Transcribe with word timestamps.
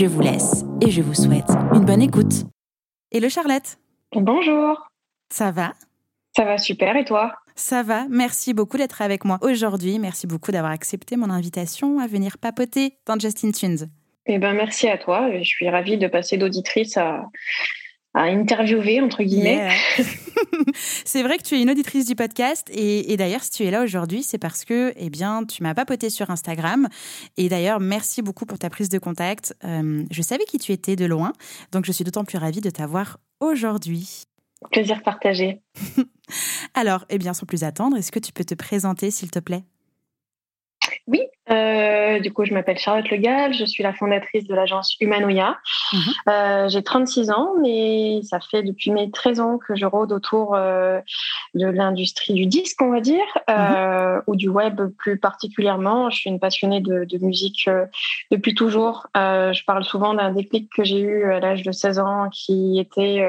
Je 0.00 0.06
vous 0.06 0.22
laisse 0.22 0.64
et 0.80 0.90
je 0.90 1.02
vous 1.02 1.12
souhaite 1.12 1.50
une 1.74 1.84
bonne 1.84 2.00
écoute. 2.00 2.46
Hello 3.12 3.28
Charlotte. 3.28 3.76
Bonjour. 4.14 4.88
Ça 5.30 5.50
va? 5.50 5.74
Ça 6.34 6.46
va 6.46 6.56
super 6.56 6.96
et 6.96 7.04
toi? 7.04 7.34
Ça 7.54 7.82
va, 7.82 8.06
merci 8.08 8.54
beaucoup 8.54 8.78
d'être 8.78 9.02
avec 9.02 9.26
moi 9.26 9.38
aujourd'hui. 9.42 9.98
Merci 9.98 10.26
beaucoup 10.26 10.52
d'avoir 10.52 10.72
accepté 10.72 11.18
mon 11.18 11.28
invitation 11.28 11.98
à 11.98 12.06
venir 12.06 12.38
papoter 12.38 12.94
dans 13.04 13.18
Justin 13.18 13.50
Tunes. 13.50 13.90
Eh 14.24 14.38
ben 14.38 14.54
merci 14.54 14.88
à 14.88 14.96
toi. 14.96 15.28
Je 15.36 15.44
suis 15.44 15.68
ravie 15.68 15.98
de 15.98 16.06
passer 16.06 16.38
d'auditrice 16.38 16.96
à, 16.96 17.26
à 18.14 18.22
interviewer, 18.24 19.00
entre 19.00 19.22
guillemets. 19.22 19.68
c'est 21.04 21.22
vrai 21.22 21.38
que 21.38 21.42
tu 21.42 21.56
es 21.56 21.62
une 21.62 21.70
auditrice 21.70 22.06
du 22.06 22.14
podcast 22.14 22.68
et, 22.72 23.16
d'ailleurs, 23.16 23.42
si 23.42 23.50
tu 23.50 23.64
es 23.64 23.70
là 23.70 23.82
aujourd'hui, 23.82 24.22
c'est 24.22 24.38
parce 24.38 24.64
que 24.64 24.92
eh 24.96 25.10
bien, 25.10 25.44
tu 25.44 25.62
m'as 25.62 25.74
papoté 25.74 26.10
sur 26.10 26.30
Instagram. 26.30 26.88
Et 27.36 27.48
d'ailleurs, 27.48 27.80
merci 27.80 28.22
beaucoup 28.22 28.46
pour 28.46 28.58
ta 28.58 28.70
prise 28.70 28.88
de 28.88 28.98
contact. 28.98 29.54
Euh, 29.64 30.04
je 30.10 30.22
savais 30.22 30.44
qui 30.44 30.58
tu 30.58 30.72
étais 30.72 30.96
de 30.96 31.04
loin, 31.04 31.32
donc 31.72 31.84
je 31.84 31.92
suis 31.92 32.04
d'autant 32.04 32.24
plus 32.24 32.38
ravie 32.38 32.60
de 32.60 32.70
t'avoir 32.70 33.18
aujourd'hui. 33.40 34.24
Plaisir 34.70 35.02
partagé. 35.02 35.62
Alors, 36.74 37.06
eh 37.08 37.18
bien, 37.18 37.32
sans 37.32 37.46
plus 37.46 37.64
attendre, 37.64 37.96
est-ce 37.96 38.12
que 38.12 38.18
tu 38.18 38.32
peux 38.32 38.44
te 38.44 38.54
présenter, 38.54 39.10
s'il 39.10 39.30
te 39.30 39.38
plaît? 39.38 39.64
Oui, 41.06 41.20
euh, 41.50 42.20
du 42.20 42.32
coup, 42.32 42.44
je 42.44 42.54
m'appelle 42.54 42.78
Charlotte 42.78 43.08
Legal, 43.10 43.52
je 43.52 43.64
suis 43.64 43.82
la 43.82 43.92
fondatrice 43.92 44.46
de 44.46 44.54
l'agence 44.54 44.96
Humanoia. 45.00 45.58
Mhm. 45.92 46.00
Euh, 46.28 46.68
j'ai 46.68 46.82
36 46.82 47.30
ans, 47.30 47.54
mais 47.60 48.20
ça 48.22 48.38
fait 48.40 48.62
depuis 48.62 48.90
mes 48.92 49.10
13 49.10 49.40
ans 49.40 49.58
que 49.58 49.74
je 49.74 49.84
rôde 49.84 50.12
autour 50.12 50.54
euh, 50.54 51.00
de 51.54 51.66
l'industrie 51.66 52.34
du 52.34 52.46
disque, 52.46 52.80
on 52.82 52.90
va 52.90 53.00
dire, 53.00 53.26
mhm. 53.48 54.22
ou 54.26 54.36
du 54.36 54.48
web 54.48 54.80
plus 54.98 55.18
particulièrement. 55.18 56.10
Je 56.10 56.18
suis 56.18 56.30
une 56.30 56.40
passionnée 56.40 56.80
de, 56.80 57.04
de 57.04 57.18
musique 57.18 57.68
depuis 58.30 58.54
toujours. 58.54 59.08
je 59.14 59.64
parle 59.64 59.84
souvent 59.84 60.14
d'un 60.14 60.32
déclic 60.32 60.70
que 60.72 60.84
j'ai 60.84 61.00
eu 61.00 61.24
à 61.32 61.40
l'âge 61.40 61.62
de 61.62 61.72
16 61.72 61.98
ans, 61.98 62.28
qui 62.30 62.78
était 62.78 63.26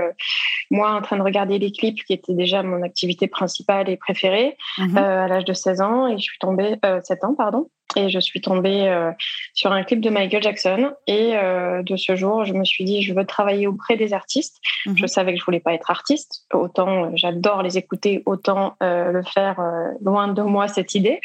moi 0.69 0.93
en 0.93 1.01
train 1.01 1.17
de 1.17 1.23
regarder 1.23 1.57
les 1.57 1.71
clips, 1.71 2.03
qui 2.05 2.13
était 2.13 2.33
déjà 2.33 2.61
mon 2.61 2.83
activité 2.83 3.27
principale 3.27 3.89
et 3.89 3.97
préférée 3.97 4.57
mhm. 4.77 4.97
à 4.97 5.27
l'âge 5.27 5.45
de 5.45 5.53
16 5.53 5.81
ans, 5.81 6.07
et 6.07 6.17
je 6.17 6.23
suis 6.23 6.39
tombée 6.39 6.75
7 7.03 7.23
ans, 7.23 7.33
pardon 7.35 7.67
et 7.95 8.09
je 8.11 8.19
suis 8.19 8.41
tombée 8.41 8.87
euh, 8.87 9.11
sur 9.53 9.71
un 9.71 9.83
clip 9.83 10.01
de 10.01 10.09
Michael 10.09 10.43
Jackson. 10.43 10.91
Et 11.07 11.31
euh, 11.35 11.81
de 11.83 11.95
ce 11.95 12.15
jour, 12.15 12.45
je 12.45 12.53
me 12.53 12.63
suis 12.63 12.83
dit, 12.83 13.01
je 13.01 13.13
veux 13.13 13.25
travailler 13.25 13.67
auprès 13.67 13.97
des 13.97 14.13
artistes. 14.13 14.57
Mhm. 14.85 14.97
Je 14.97 15.07
savais 15.07 15.33
que 15.33 15.39
je 15.39 15.45
voulais 15.45 15.59
pas 15.59 15.73
être 15.73 15.89
artiste. 15.89 16.45
Autant 16.53 17.05
euh, 17.05 17.09
j'adore 17.15 17.63
les 17.63 17.77
écouter, 17.77 18.21
autant 18.25 18.75
le 18.81 19.21
faire 19.23 19.61
loin 20.01 20.27
de 20.27 20.41
moi 20.41 20.67
cette 20.67 20.95
idée. 20.95 21.19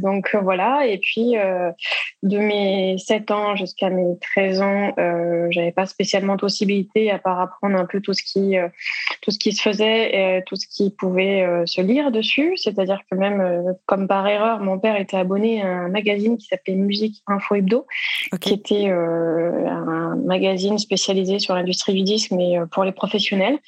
Donc 0.00 0.34
voilà. 0.42 0.86
Et 0.86 0.98
puis 0.98 1.34
de 2.22 2.38
mes 2.38 2.96
7 2.98 3.30
ans 3.30 3.56
jusqu'à 3.56 3.90
mes 3.90 4.18
13 4.34 4.62
ans, 4.62 4.92
j'avais 5.50 5.72
pas 5.72 5.86
spécialement 5.86 6.34
de 6.36 6.40
possibilité 6.40 7.10
à 7.10 7.18
part 7.18 7.40
apprendre 7.40 7.76
un 7.76 7.86
peu 7.86 8.00
tout 8.00 8.14
ce 8.14 8.22
qui 8.22 8.56
tout 9.20 9.30
ce 9.30 9.38
qui 9.38 9.52
se 9.52 9.62
faisait, 9.62 10.38
et 10.38 10.42
tout 10.44 10.56
ce 10.56 10.66
qui 10.66 10.90
pouvait 10.90 11.46
se 11.66 11.80
lire 11.80 12.10
dessus. 12.10 12.56
C'est-à-dire 12.56 13.00
que 13.10 13.16
même 13.16 13.74
comme 13.86 14.08
par 14.08 14.26
erreur, 14.26 14.60
mon 14.60 14.78
père 14.78 14.96
était 14.96 15.16
abonné 15.16 15.62
à 15.62 15.68
un 15.68 15.88
magazine 15.88 16.36
qui 16.36 16.46
s'appelait 16.46 16.74
Musique 16.74 17.22
Info 17.26 17.54
Hebdo, 17.54 17.86
qui 18.40 18.54
était 18.54 18.88
euh, 18.88 19.66
un 19.68 20.16
magazine 20.16 20.78
spécialisé 20.78 21.38
sur 21.38 21.54
l'industrie 21.54 21.94
du 21.94 22.02
disque, 22.02 22.32
mais 22.32 22.58
euh, 22.58 22.66
pour 22.66 22.84
les 22.84 22.92
professionnels. 22.92 23.58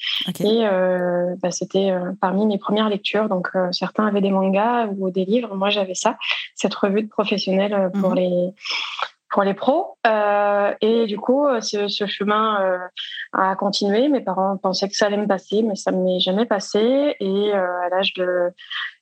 Et 0.40 0.60
euh, 0.64 1.34
bah, 1.42 1.50
c'était 1.50 1.92
parmi 2.20 2.46
mes 2.46 2.58
premières 2.58 2.88
lectures. 2.88 3.28
Donc 3.28 3.48
certains 3.72 4.06
avaient 4.06 4.20
des 4.20 4.30
mangas 4.30 4.88
ou 4.96 5.10
des 5.10 5.24
livres. 5.24 5.54
Moi, 5.54 5.70
j'avais 5.70 5.94
ça, 6.04 6.16
cette 6.54 6.74
revue 6.74 7.02
de 7.02 7.08
professionnels 7.08 7.90
pour 8.00 8.10
mhm. 8.10 8.16
les 8.16 8.54
pour 9.30 9.42
les 9.42 9.54
pros. 9.54 9.98
et 10.80 11.06
du 11.06 11.18
coup, 11.18 11.44
ce, 11.60 11.88
ce 11.88 12.06
chemin 12.06 12.78
a 13.32 13.56
continué. 13.56 14.08
Mes 14.08 14.20
parents 14.20 14.56
pensaient 14.56 14.88
que 14.88 14.94
ça 14.94 15.06
allait 15.06 15.16
me 15.16 15.26
passer, 15.26 15.62
mais 15.62 15.74
ça 15.74 15.90
ne 15.90 16.04
m'est 16.04 16.20
jamais 16.20 16.46
passé. 16.46 17.16
Et 17.18 17.52
à 17.52 17.88
l'âge 17.90 18.14
de 18.14 18.52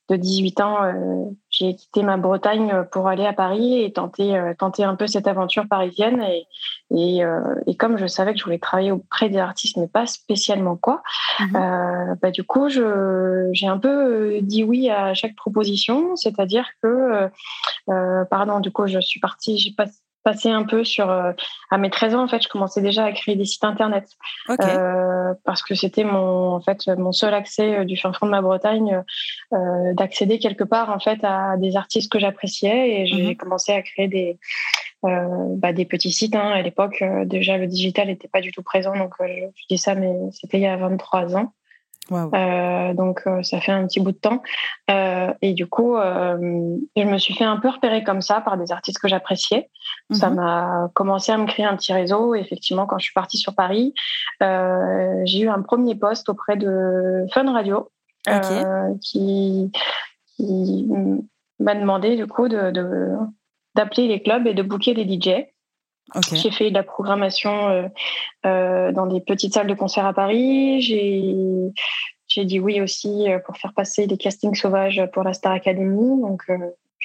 de 0.09 0.15
18 0.15 0.61
ans, 0.61 0.83
euh, 0.83 1.25
j'ai 1.53 1.75
quitté 1.75 2.01
ma 2.01 2.17
Bretagne 2.17 2.83
pour 2.91 3.07
aller 3.07 3.25
à 3.27 3.31
Paris 3.31 3.83
et 3.83 3.93
tenter, 3.93 4.35
euh, 4.35 4.53
tenter 4.57 4.83
un 4.83 4.95
peu 4.95 5.05
cette 5.05 5.27
aventure 5.27 5.67
parisienne. 5.67 6.19
Et, 6.23 6.47
et, 6.89 7.23
euh, 7.23 7.39
et, 7.67 7.75
comme 7.75 7.97
je 7.97 8.07
savais 8.07 8.33
que 8.33 8.39
je 8.39 8.43
voulais 8.43 8.57
travailler 8.57 8.91
auprès 8.91 9.29
des 9.29 9.37
artistes, 9.37 9.77
mais 9.77 9.87
pas 9.87 10.07
spécialement 10.07 10.75
quoi, 10.75 11.03
mhm. 11.39 12.17
bah, 12.21 12.31
du 12.31 12.43
coup, 12.43 12.69
j'ai 12.69 13.67
un 13.67 13.77
peu 13.77 14.39
dit 14.41 14.63
oui 14.63 14.89
à 14.89 15.13
chaque 15.13 15.35
proposition. 15.35 16.15
C'est-à-dire 16.15 16.67
que, 16.81 17.29
pardon, 18.29 18.59
du 18.59 18.71
coup, 18.71 18.87
je 18.87 18.99
suis 18.99 19.19
partie, 19.19 19.59
j'ai 19.59 19.71
pas 19.71 19.85
passé 20.23 20.49
un 20.49 20.63
peu 20.63 20.83
sur 20.83 21.09
euh, 21.09 21.31
à 21.69 21.77
mes 21.77 21.89
13 21.89 22.15
ans 22.15 22.23
en 22.23 22.27
fait 22.27 22.41
je 22.41 22.47
commençais 22.47 22.81
déjà 22.81 23.05
à 23.05 23.11
créer 23.11 23.35
des 23.35 23.45
sites 23.45 23.63
internet. 23.63 24.09
Euh, 24.49 25.33
parce 25.45 25.61
que 25.61 25.75
c'était 25.75 26.03
mon 26.03 26.55
en 26.55 26.61
fait 26.61 26.87
mon 26.97 27.11
seul 27.11 27.33
accès 27.33 27.79
euh, 27.79 27.85
du 27.85 27.97
fin 27.97 28.13
fond 28.13 28.25
de 28.25 28.31
ma 28.31 28.41
Bretagne 28.41 29.03
euh, 29.53 29.93
d'accéder 29.93 30.39
quelque 30.39 30.63
part 30.63 30.89
en 30.89 30.99
fait 30.99 31.19
à 31.23 31.57
des 31.57 31.75
artistes 31.75 32.11
que 32.11 32.19
j'appréciais. 32.19 33.01
Et 33.01 33.05
j'ai 33.05 33.29
mhm. 33.29 33.35
commencé 33.35 33.73
à 33.73 33.81
créer 33.81 34.07
des 34.07 34.37
bah, 35.03 35.73
des 35.73 35.83
petits 35.83 36.13
sites 36.13 36.33
hein. 36.33 36.51
à 36.51 36.61
l'époque 36.61 37.03
déjà 37.25 37.57
le 37.57 37.67
digital 37.67 38.07
n'était 38.07 38.29
pas 38.29 38.39
du 38.39 38.51
tout 38.53 38.63
présent. 38.63 38.95
Donc 38.95 39.13
je, 39.19 39.25
je 39.55 39.63
dis 39.69 39.77
ça 39.77 39.95
mais 39.95 40.13
c'était 40.31 40.59
il 40.59 40.63
y 40.63 40.67
a 40.67 40.77
23 40.77 41.35
ans 41.35 41.51
euh, 42.11 42.93
donc 42.93 43.21
euh, 43.27 43.41
ça 43.43 43.61
fait 43.61 43.71
un 43.71 43.87
petit 43.87 44.01
bout 44.01 44.11
de 44.11 44.17
temps 44.17 44.43
euh, 44.91 45.33
et 45.41 45.53
du 45.53 45.67
coup 45.67 45.95
je 45.95 47.03
me 47.03 47.17
suis 47.17 47.33
fait 47.33 47.45
un 47.45 47.57
peu 47.57 47.69
repérer 47.69 48.03
comme 48.03 48.21
ça 48.21 48.41
par 48.41 48.57
des 48.57 48.71
artistes 48.71 48.99
que 48.99 49.07
j'appréciais. 49.07 49.69
Ça 50.11 50.29
mhm. 50.29 50.35
m'a 50.35 50.89
commencé 50.93 51.31
à 51.31 51.37
me 51.37 51.45
créer 51.45 51.65
un 51.65 51.75
petit 51.75 51.93
réseau. 51.93 52.35
effectivement, 52.35 52.85
quand 52.85 52.97
je 52.97 53.05
suis 53.05 53.13
partie 53.13 53.37
sur 53.37 53.55
Paris, 53.55 53.93
j'ai 54.41 55.39
eu 55.39 55.49
un 55.49 55.61
premier 55.61 55.95
poste 55.95 56.29
auprès 56.29 56.57
de 56.57 57.25
Fun 57.33 57.51
Radio 57.51 57.89
qui, 59.01 59.71
qui 60.35 60.87
m'a 61.59 61.75
demandé 61.75 62.15
du 62.15 62.27
coup 62.27 62.47
de 62.47 62.71
d'appeler 63.75 64.07
les 64.07 64.21
clubs 64.21 64.45
et 64.45 64.53
de 64.53 64.61
booker 64.61 64.93
des 64.93 65.05
DJ. 65.05 65.47
J'ai 66.31 66.51
fait 66.51 66.69
de 66.69 66.75
la 66.75 66.83
programmation 66.83 67.69
euh, 67.69 67.87
euh, 68.45 68.91
dans 68.91 69.07
des 69.07 69.21
petites 69.21 69.53
salles 69.53 69.67
de 69.67 69.73
concert 69.73 70.05
à 70.05 70.13
Paris. 70.13 70.81
J'ai 70.81 72.45
dit 72.45 72.59
oui 72.59 72.81
aussi 72.81 73.31
euh, 73.31 73.39
pour 73.39 73.57
faire 73.57 73.73
passer 73.73 74.05
des 74.07 74.17
castings 74.17 74.55
sauvages 74.55 75.01
pour 75.13 75.23
la 75.23 75.33
Star 75.33 75.53
Academy. 75.53 76.21
Donc 76.21 76.43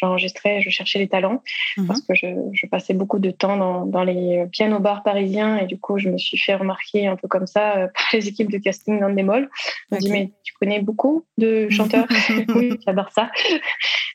j'enregistrais, 0.00 0.60
je 0.60 0.70
cherchais 0.70 0.98
les 0.98 1.08
talents 1.08 1.42
mhm. 1.76 1.86
parce 1.86 2.00
que 2.00 2.14
je, 2.14 2.26
je, 2.52 2.66
passais 2.66 2.94
beaucoup 2.94 3.18
de 3.18 3.30
temps 3.30 3.56
dans, 3.56 3.86
dans 3.86 4.04
les 4.04 4.46
pianos 4.52 4.78
bars 4.78 5.02
parisiens 5.02 5.56
et 5.56 5.66
du 5.66 5.78
coup 5.78 5.98
je 5.98 6.08
me 6.08 6.18
suis 6.18 6.38
fait 6.38 6.54
remarquer 6.54 7.06
un 7.06 7.16
peu 7.16 7.28
comme 7.28 7.46
ça 7.46 7.76
euh, 7.76 7.88
par 7.94 8.06
les 8.12 8.28
équipes 8.28 8.50
de 8.50 8.58
casting 8.58 9.00
dans 9.00 9.10
des 9.10 9.22
malls. 9.22 9.48
On 9.90 9.96
me 9.96 10.00
dit 10.00 10.10
mais 10.10 10.32
tu 10.44 10.54
connais 10.54 10.80
beaucoup 10.80 11.24
de 11.36 11.68
chanteurs? 11.68 12.06
Oui, 12.54 12.78
j'adore 12.84 13.10
ça. 13.12 13.30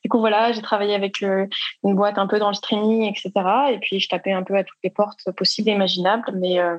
du 0.03 0.09
coup 0.09 0.19
voilà, 0.19 0.51
j'ai 0.51 0.61
travaillé 0.61 0.95
avec 0.95 1.21
une 1.21 1.47
boîte 1.83 2.17
un 2.17 2.27
peu 2.27 2.39
dans 2.39 2.49
le 2.49 2.55
streaming, 2.55 3.09
etc. 3.09 3.31
Et 3.71 3.77
puis 3.79 3.99
je 3.99 4.09
tapais 4.09 4.31
un 4.31 4.43
peu 4.43 4.55
à 4.55 4.63
toutes 4.63 4.77
les 4.83 4.89
portes 4.89 5.31
possibles 5.35 5.69
et 5.69 5.73
imaginables, 5.73 6.31
mais 6.35 6.59
euh, 6.59 6.77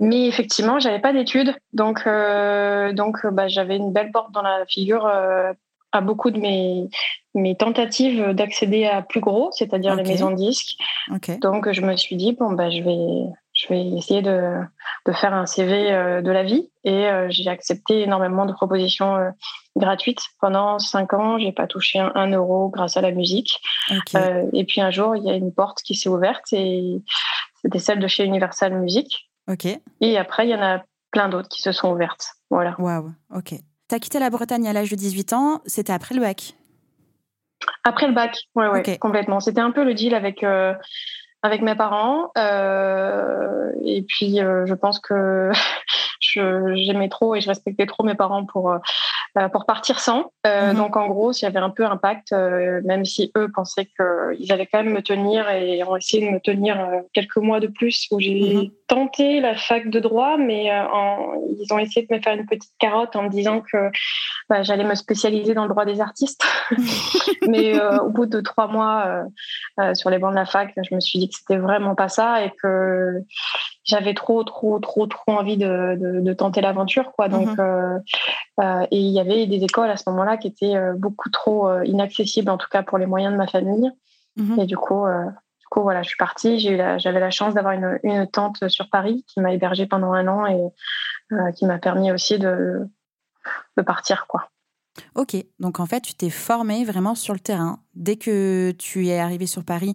mais 0.00 0.26
effectivement, 0.26 0.78
j'avais 0.78 0.98
pas 0.98 1.12
d'études, 1.12 1.54
donc 1.74 2.06
euh, 2.06 2.92
donc 2.92 3.26
bah, 3.26 3.48
j'avais 3.48 3.76
une 3.76 3.92
belle 3.92 4.10
porte 4.10 4.32
dans 4.32 4.40
la 4.40 4.64
figure 4.66 5.06
euh, 5.06 5.52
à 5.92 6.00
beaucoup 6.00 6.30
de 6.30 6.38
mes, 6.38 6.88
mes 7.34 7.56
tentatives 7.56 8.30
d'accéder 8.30 8.86
à 8.86 9.02
plus 9.02 9.20
gros, 9.20 9.50
c'est-à-dire 9.52 9.94
les 9.94 10.04
maisons 10.04 10.30
de 10.30 10.36
disques. 10.36 10.76
Donc, 11.40 11.70
je 11.70 11.80
me 11.80 11.96
suis 11.96 12.16
dit, 12.16 12.32
bon, 12.32 12.52
bah, 12.52 12.70
je, 12.70 12.82
vais, 12.82 13.32
je 13.52 13.68
vais 13.68 13.86
essayer 13.96 14.22
de, 14.22 14.60
de 15.06 15.12
faire 15.12 15.34
un 15.34 15.46
CV 15.46 15.92
euh, 15.92 16.22
de 16.22 16.30
la 16.30 16.42
vie. 16.42 16.70
Et 16.84 17.06
euh, 17.06 17.26
j'ai 17.30 17.48
accepté 17.48 18.02
énormément 18.02 18.46
de 18.46 18.52
propositions 18.52 19.16
euh, 19.16 19.30
gratuites. 19.76 20.22
Pendant 20.40 20.78
cinq 20.78 21.12
ans, 21.14 21.38
j'ai 21.38 21.52
pas 21.52 21.66
touché 21.66 21.98
un, 21.98 22.30
euro 22.32 22.68
grâce 22.68 22.96
à 22.96 23.00
la 23.00 23.12
musique. 23.12 23.60
et 24.52 24.64
puis 24.64 24.80
un 24.80 24.90
jour, 24.90 25.16
il 25.16 25.24
y 25.24 25.30
a 25.30 25.34
une 25.34 25.52
porte 25.52 25.82
qui 25.82 25.94
s'est 25.94 26.08
ouverte 26.08 26.52
et 26.52 27.00
c'était 27.62 27.78
celle 27.78 27.98
de 27.98 28.06
chez 28.06 28.24
Universal 28.24 28.74
Music. 28.80 29.30
Et 30.00 30.16
après, 30.16 30.46
il 30.46 30.50
y 30.50 30.54
en 30.54 30.62
a 30.62 30.82
plein 31.10 31.28
d'autres 31.28 31.48
qui 31.48 31.62
se 31.62 31.72
sont 31.72 31.90
ouvertes. 31.90 32.34
Voilà. 32.50 32.74
Waouh, 32.78 33.12
ok. 33.34 33.54
Tu 33.90 33.96
as 33.96 33.98
quitté 33.98 34.20
la 34.20 34.30
Bretagne 34.30 34.68
à 34.68 34.72
l'âge 34.72 34.88
de 34.88 34.94
18 34.94 35.32
ans, 35.32 35.62
c'était 35.66 35.92
après 35.92 36.14
le 36.14 36.20
bac 36.20 36.54
Après 37.82 38.06
le 38.06 38.12
bac, 38.12 38.36
oui, 38.54 38.66
ouais, 38.66 38.98
complètement. 38.98 39.40
C'était 39.40 39.60
un 39.60 39.72
peu 39.72 39.82
le 39.82 39.94
deal 39.94 40.14
avec, 40.14 40.44
euh, 40.44 40.74
avec 41.42 41.62
mes 41.62 41.74
parents. 41.74 42.30
et 42.36 44.02
puis, 44.08 44.36
je 44.38 44.74
pense 44.74 44.98
que 45.00 45.50
j'aimais 46.20 47.08
trop 47.08 47.34
et 47.34 47.40
je 47.40 47.48
respectais 47.48 47.86
trop 47.86 48.04
mes 48.04 48.14
parents 48.14 48.44
pour 48.44 48.78
euh, 49.38 49.48
pour 49.48 49.64
partir 49.64 50.00
sans. 50.00 50.32
Euh, 50.44 50.72
mhm. 50.72 50.76
Donc 50.76 50.96
en 50.96 51.06
gros, 51.06 51.32
s'il 51.32 51.44
y 51.44 51.46
avait 51.46 51.60
un 51.60 51.70
peu 51.70 51.84
impact, 51.84 52.32
euh, 52.32 52.80
même 52.84 53.04
si 53.04 53.30
eux 53.36 53.48
pensaient 53.54 53.86
qu'ils 53.86 54.52
allaient 54.52 54.66
quand 54.66 54.82
même 54.82 54.92
me 54.92 55.02
tenir 55.02 55.48
et 55.50 55.84
ont 55.84 55.96
essayé 55.96 56.26
de 56.26 56.32
me 56.32 56.40
tenir 56.40 56.76
quelques 57.12 57.36
mois 57.36 57.60
de 57.60 57.68
plus 57.68 58.08
où 58.10 58.18
j'ai 58.18 58.54
mhm. 58.56 58.70
tenté 58.88 59.40
la 59.40 59.54
fac 59.54 59.88
de 59.88 60.00
droit, 60.00 60.36
mais 60.36 60.64
ils 60.64 61.72
ont 61.72 61.78
essayé 61.78 62.06
de 62.10 62.14
me 62.14 62.20
faire 62.20 62.34
une 62.34 62.46
petite 62.46 62.72
carotte 62.80 63.14
en 63.14 63.22
me 63.22 63.28
disant 63.28 63.60
que 63.60 63.90
bah, 64.48 64.62
j'allais 64.62 64.84
me 64.84 64.96
spécialiser 64.96 65.54
dans 65.54 65.62
le 65.62 65.70
droit 65.70 65.84
des 65.84 66.00
artistes. 66.00 66.44
mais 67.48 67.80
au 68.00 68.08
bout 68.08 68.26
de 68.26 68.40
trois 68.40 68.66
mois 68.66 69.24
sur 69.94 70.10
les 70.10 70.18
bancs 70.18 70.30
de 70.30 70.36
la 70.36 70.46
fac, 70.46 70.72
je 70.76 70.94
me 70.94 71.00
suis 71.00 71.20
dit 71.20 71.29
que 71.30 71.36
c'était 71.36 71.56
vraiment 71.56 71.94
pas 71.94 72.08
ça 72.08 72.44
et 72.44 72.52
que 72.62 73.22
j'avais 73.84 74.14
trop, 74.14 74.44
trop, 74.44 74.78
trop, 74.78 75.06
trop 75.06 75.32
envie 75.32 75.56
de, 75.56 75.96
de, 75.98 76.32
tenter 76.32 76.60
l'aventure, 76.60 77.12
quoi. 77.12 77.28
Donc, 77.28 77.48
mhm. 77.48 77.60
euh, 77.60 77.98
euh, 78.60 78.86
et 78.90 78.98
il 78.98 79.12
y 79.12 79.20
avait 79.20 79.46
des 79.46 79.64
écoles 79.64 79.90
à 79.90 79.96
ce 79.96 80.08
moment-là 80.10 80.36
qui 80.36 80.48
étaient 80.48 80.76
euh, 80.76 80.94
beaucoup 80.94 81.30
trop 81.30 81.82
inaccessibles, 81.82 82.50
en 82.50 82.58
tout 82.58 82.68
cas 82.70 82.82
pour 82.82 82.98
les 82.98 83.06
moyens 83.06 83.32
de 83.32 83.38
ma 83.38 83.46
famille. 83.46 83.90
Mhm. 84.36 84.60
Et 84.60 84.66
du 84.66 84.76
coup, 84.76 85.04
du 85.60 85.66
coup, 85.70 85.82
voilà, 85.82 86.02
je 86.02 86.08
suis 86.08 86.18
partie. 86.18 86.58
J'avais 86.60 87.20
la 87.20 87.30
chance 87.30 87.54
d'avoir 87.54 87.74
une, 87.74 87.98
une, 88.02 88.26
tante 88.26 88.68
sur 88.68 88.88
Paris 88.90 89.24
qui 89.28 89.40
m'a 89.40 89.52
hébergée 89.52 89.86
pendant 89.86 90.12
un 90.12 90.28
an 90.28 90.46
et 90.46 91.52
qui 91.54 91.66
m'a 91.66 91.78
permis 91.78 92.12
aussi 92.12 92.38
de, 92.38 92.88
de 93.76 93.82
partir, 93.82 94.26
quoi. 94.28 94.48
Ok, 95.14 95.36
donc 95.58 95.80
en 95.80 95.86
fait, 95.86 96.00
tu 96.00 96.14
t'es 96.14 96.30
formé 96.30 96.84
vraiment 96.84 97.14
sur 97.14 97.34
le 97.34 97.40
terrain. 97.40 97.80
Dès 97.94 98.16
que 98.16 98.72
tu 98.78 99.08
es 99.08 99.18
arrivé 99.18 99.46
sur 99.46 99.64
Paris, 99.64 99.94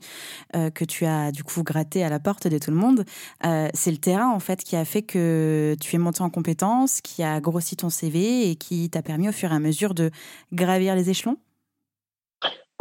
euh, 0.56 0.70
que 0.70 0.86
tu 0.86 1.06
as 1.06 1.32
du 1.32 1.44
coup 1.44 1.64
gratté 1.64 2.04
à 2.04 2.10
la 2.10 2.20
porte 2.20 2.48
de 2.48 2.58
tout 2.58 2.72
le 2.72 2.78
monde, 2.78 3.06
euh, 3.46 3.68
c'est 3.74 3.92
le 3.92 3.98
terrain 3.98 4.30
en 4.30 4.40
fait 4.40 4.64
qui 4.64 4.76
a 4.76 4.86
fait 4.86 5.02
que 5.02 5.76
tu 5.80 5.96
es 5.96 6.00
monté 6.00 6.22
en 6.22 6.30
compétences, 6.30 7.02
qui 7.02 7.24
a 7.24 7.40
grossi 7.40 7.76
ton 7.76 7.90
CV 7.90 8.50
et 8.50 8.56
qui 8.56 8.90
t'a 8.90 9.02
permis 9.02 9.30
au 9.30 9.32
fur 9.32 9.52
et 9.52 9.56
à 9.56 9.60
mesure 9.60 9.94
de 9.94 10.12
gravir 10.52 10.96
les 10.96 11.10
échelons 11.10 11.38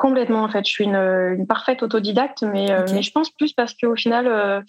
Complètement, 0.05 0.43
en 0.43 0.51
fait. 0.51 0.67
Je 0.67 0.71
suis 0.71 0.85
une, 0.85 1.47
parfaite 1.49 1.83
autodidacte, 1.83 2.43
mais, 2.43 2.71
euh, 2.71 2.85
mais, 2.93 3.01
je 3.01 3.11
pense 3.11 3.31
plus 3.31 3.55
parce 3.55 3.73
qu'au 3.73 3.97
final, 3.97 4.27
euh, 4.27 4.61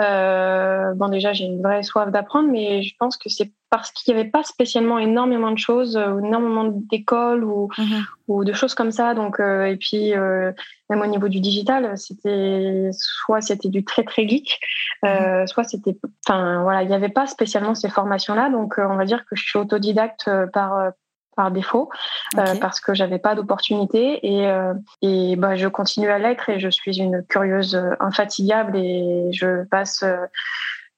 euh, 0.00 0.94
bon, 0.94 1.08
déjà, 1.08 1.32
j'ai 1.32 1.46
une 1.46 1.60
vraie 1.60 1.82
soif 1.82 2.12
d'apprendre, 2.12 2.48
mais 2.48 2.84
je 2.84 2.94
pense 2.96 3.16
que 3.16 3.28
c'est 3.28 3.52
parce 3.70 3.90
qu'il 3.90 4.14
n'y 4.14 4.20
avait 4.20 4.30
pas 4.30 4.44
spécialement 4.44 5.00
énormément 5.00 5.50
de 5.50 5.58
choses, 5.58 5.96
ou 5.96 6.24
énormément 6.24 6.70
d'écoles 6.72 7.42
ou, 7.42 7.68
mhm. 7.76 8.04
ou 8.28 8.44
de 8.44 8.52
choses 8.52 8.76
comme 8.76 8.92
ça. 8.92 9.14
Donc, 9.14 9.40
et 9.40 9.76
puis, 9.80 10.12
même 10.12 11.00
au 11.02 11.06
niveau 11.06 11.26
du 11.26 11.40
digital, 11.40 11.98
c'était 11.98 12.90
soit 12.92 13.40
c'était 13.40 13.70
du 13.70 13.84
très 13.84 14.04
très 14.04 14.28
geek, 14.28 14.60
mhm. 15.02 15.48
soit 15.48 15.64
c'était, 15.64 15.98
enfin 16.24 16.62
voilà, 16.62 16.84
il 16.84 16.88
n'y 16.88 16.94
avait 16.94 17.08
pas 17.08 17.26
spécialement 17.26 17.74
ces 17.74 17.88
formations-là. 17.88 18.48
Donc, 18.48 18.76
on 18.78 18.94
va 18.94 19.06
dire 19.06 19.24
que 19.28 19.34
je 19.34 19.42
suis 19.42 19.58
autodidacte 19.58 20.30
par 20.52 20.92
par 21.38 21.52
défaut 21.52 21.88
euh, 22.36 22.56
parce 22.60 22.80
que 22.80 22.94
j'avais 22.94 23.20
pas 23.20 23.36
d'opportunité 23.36 24.18
et, 24.26 24.48
euh, 24.48 24.74
et 25.02 25.36
bah, 25.36 25.54
je 25.54 25.68
continue 25.68 26.10
à 26.10 26.18
l'être 26.18 26.50
et 26.50 26.58
je 26.58 26.68
suis 26.68 26.98
une 26.98 27.22
curieuse 27.22 27.76
euh, 27.76 27.94
infatigable 28.00 28.76
et 28.76 29.30
je 29.32 29.62
passe 29.66 30.04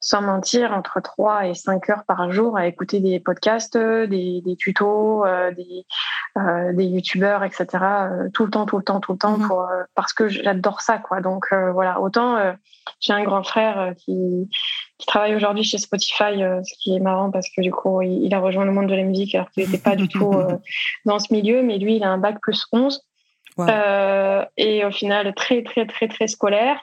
sans 0.02 0.22
mentir, 0.22 0.72
entre 0.72 0.98
3 1.02 1.48
et 1.48 1.54
5 1.54 1.90
heures 1.90 2.04
par 2.06 2.32
jour 2.32 2.56
à 2.56 2.66
écouter 2.66 3.00
des 3.00 3.20
podcasts, 3.20 3.76
des, 3.76 4.40
des 4.40 4.56
tutos, 4.56 5.26
des, 5.54 5.84
des 6.72 6.84
youtubeurs, 6.86 7.44
etc. 7.44 7.66
tout 8.32 8.46
le 8.46 8.50
temps, 8.50 8.64
tout 8.64 8.78
le 8.78 8.82
temps, 8.82 9.00
tout 9.00 9.12
le 9.12 9.18
temps, 9.18 9.36
mhm. 9.36 9.46
pour, 9.46 9.68
parce 9.94 10.14
que 10.14 10.28
j'adore 10.28 10.80
ça. 10.80 10.96
quoi. 10.96 11.20
Donc 11.20 11.52
voilà, 11.52 12.00
autant 12.00 12.38
j'ai 12.98 13.12
un 13.12 13.24
grand 13.24 13.42
frère 13.42 13.92
qui, 13.98 14.48
qui 15.00 15.06
travaille 15.06 15.34
aujourd'hui 15.34 15.64
chez 15.64 15.78
Spotify, 15.78 16.42
euh, 16.42 16.62
ce 16.62 16.74
qui 16.78 16.94
est 16.94 17.00
marrant 17.00 17.30
parce 17.30 17.48
que 17.48 17.62
du 17.62 17.72
coup, 17.72 18.02
il, 18.02 18.32
a 18.34 18.38
rejoint 18.38 18.66
le 18.66 18.72
monde 18.72 18.86
de 18.86 18.94
la 18.94 19.02
musique 19.02 19.34
alors 19.34 19.50
qu'il 19.50 19.64
n'était 19.64 19.82
pas 19.82 19.96
du 19.96 20.08
tout 20.08 20.32
euh, 20.32 20.58
dans 21.06 21.18
ce 21.18 21.32
milieu, 21.32 21.62
mais 21.62 21.78
lui, 21.78 21.96
il 21.96 22.04
a 22.04 22.10
un 22.10 22.18
bac 22.18 22.38
plus 22.40 22.66
11. 22.70 23.02
Euh, 23.58 24.44
et 24.56 24.84
au 24.84 24.90
final, 24.90 25.34
très, 25.34 25.62
très, 25.62 25.86
très, 25.86 26.08
très 26.08 26.28
scolaire. 26.28 26.78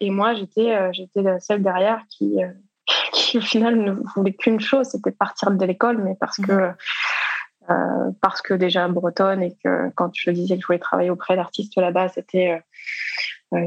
et 0.00 0.10
moi, 0.10 0.34
j'étais 0.34 0.92
j'étais 0.92 1.22
celle 1.40 1.62
derrière 1.62 2.00
qui, 2.08 2.38
qui, 3.12 3.38
au 3.38 3.42
final, 3.42 3.76
ne 3.76 3.92
voulait 4.14 4.32
qu'une 4.32 4.60
chose, 4.60 4.88
c'était 4.88 5.12
partir 5.12 5.50
de 5.50 5.64
l'école, 5.64 5.98
mais 5.98 6.16
parce 6.18 6.38
que 6.38 6.70
mhm. 7.68 8.14
parce 8.20 8.42
que 8.42 8.54
déjà 8.54 8.88
bretonne 8.88 9.42
et 9.42 9.56
que 9.62 9.90
quand 9.94 10.10
je 10.14 10.30
disais 10.30 10.56
que 10.56 10.62
je 10.62 10.66
voulais 10.66 10.78
travailler 10.78 11.10
auprès 11.10 11.36
d'artistes 11.36 11.76
là-bas, 11.76 12.08
c'était 12.08 12.60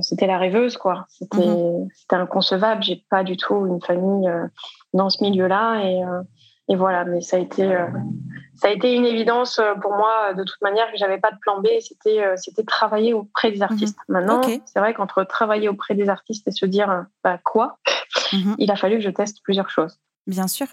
c'était 0.02 0.28
la 0.28 0.38
rêveuse, 0.38 0.78
quoi. 0.78 1.06
C'était 1.10 1.46
mhm. 1.46 1.88
inconcevable. 2.12 2.84
J'ai 2.84 3.04
pas 3.10 3.24
du 3.24 3.38
tout 3.38 3.66
une 3.66 3.82
famille 3.82 4.28
euh, 4.28 4.48
dans 4.94 5.10
ce 5.10 5.24
milieu-là. 5.24 5.82
Et, 5.84 6.04
euh, 6.04 6.22
et, 6.70 6.76
voilà, 6.76 7.06
mais 7.06 7.22
ça 7.22 7.38
a 7.38 7.40
été, 7.40 7.64
euh, 7.64 7.88
ça 8.56 8.68
a 8.68 8.72
été 8.72 8.94
une 8.94 9.06
évidence 9.06 9.60
pour 9.82 9.92
moi, 9.92 10.34
de 10.34 10.44
toute 10.44 10.62
manière, 10.62 10.92
que 10.92 10.98
j'avais 10.98 11.18
pas 11.18 11.32
de 11.32 11.38
plan 11.40 11.62
B. 11.62 11.68
C'était 11.80 12.24
c'était 12.36 12.64
travailler 12.64 13.14
auprès 13.14 13.52
des 13.52 13.62
artistes. 13.62 13.98
Mhm. 14.08 14.14
Maintenant, 14.14 14.42
c'est 14.44 14.80
vrai 14.80 14.94
qu'entre 14.94 15.24
travailler 15.24 15.70
auprès 15.70 15.96
des 15.96 16.10
artistes 16.10 16.48
et 16.48 16.52
se 16.52 16.66
dire, 16.66 17.06
bah, 17.24 17.40
quoi, 17.44 17.80
mhm. 18.34 18.56
il 18.58 18.72
a 18.72 18.76
fallu 18.76 18.98
que 18.98 19.04
je 19.04 19.10
teste 19.10 19.42
plusieurs 19.44 19.70
choses. 19.70 19.98
Bien 20.28 20.48
sûr. 20.48 20.68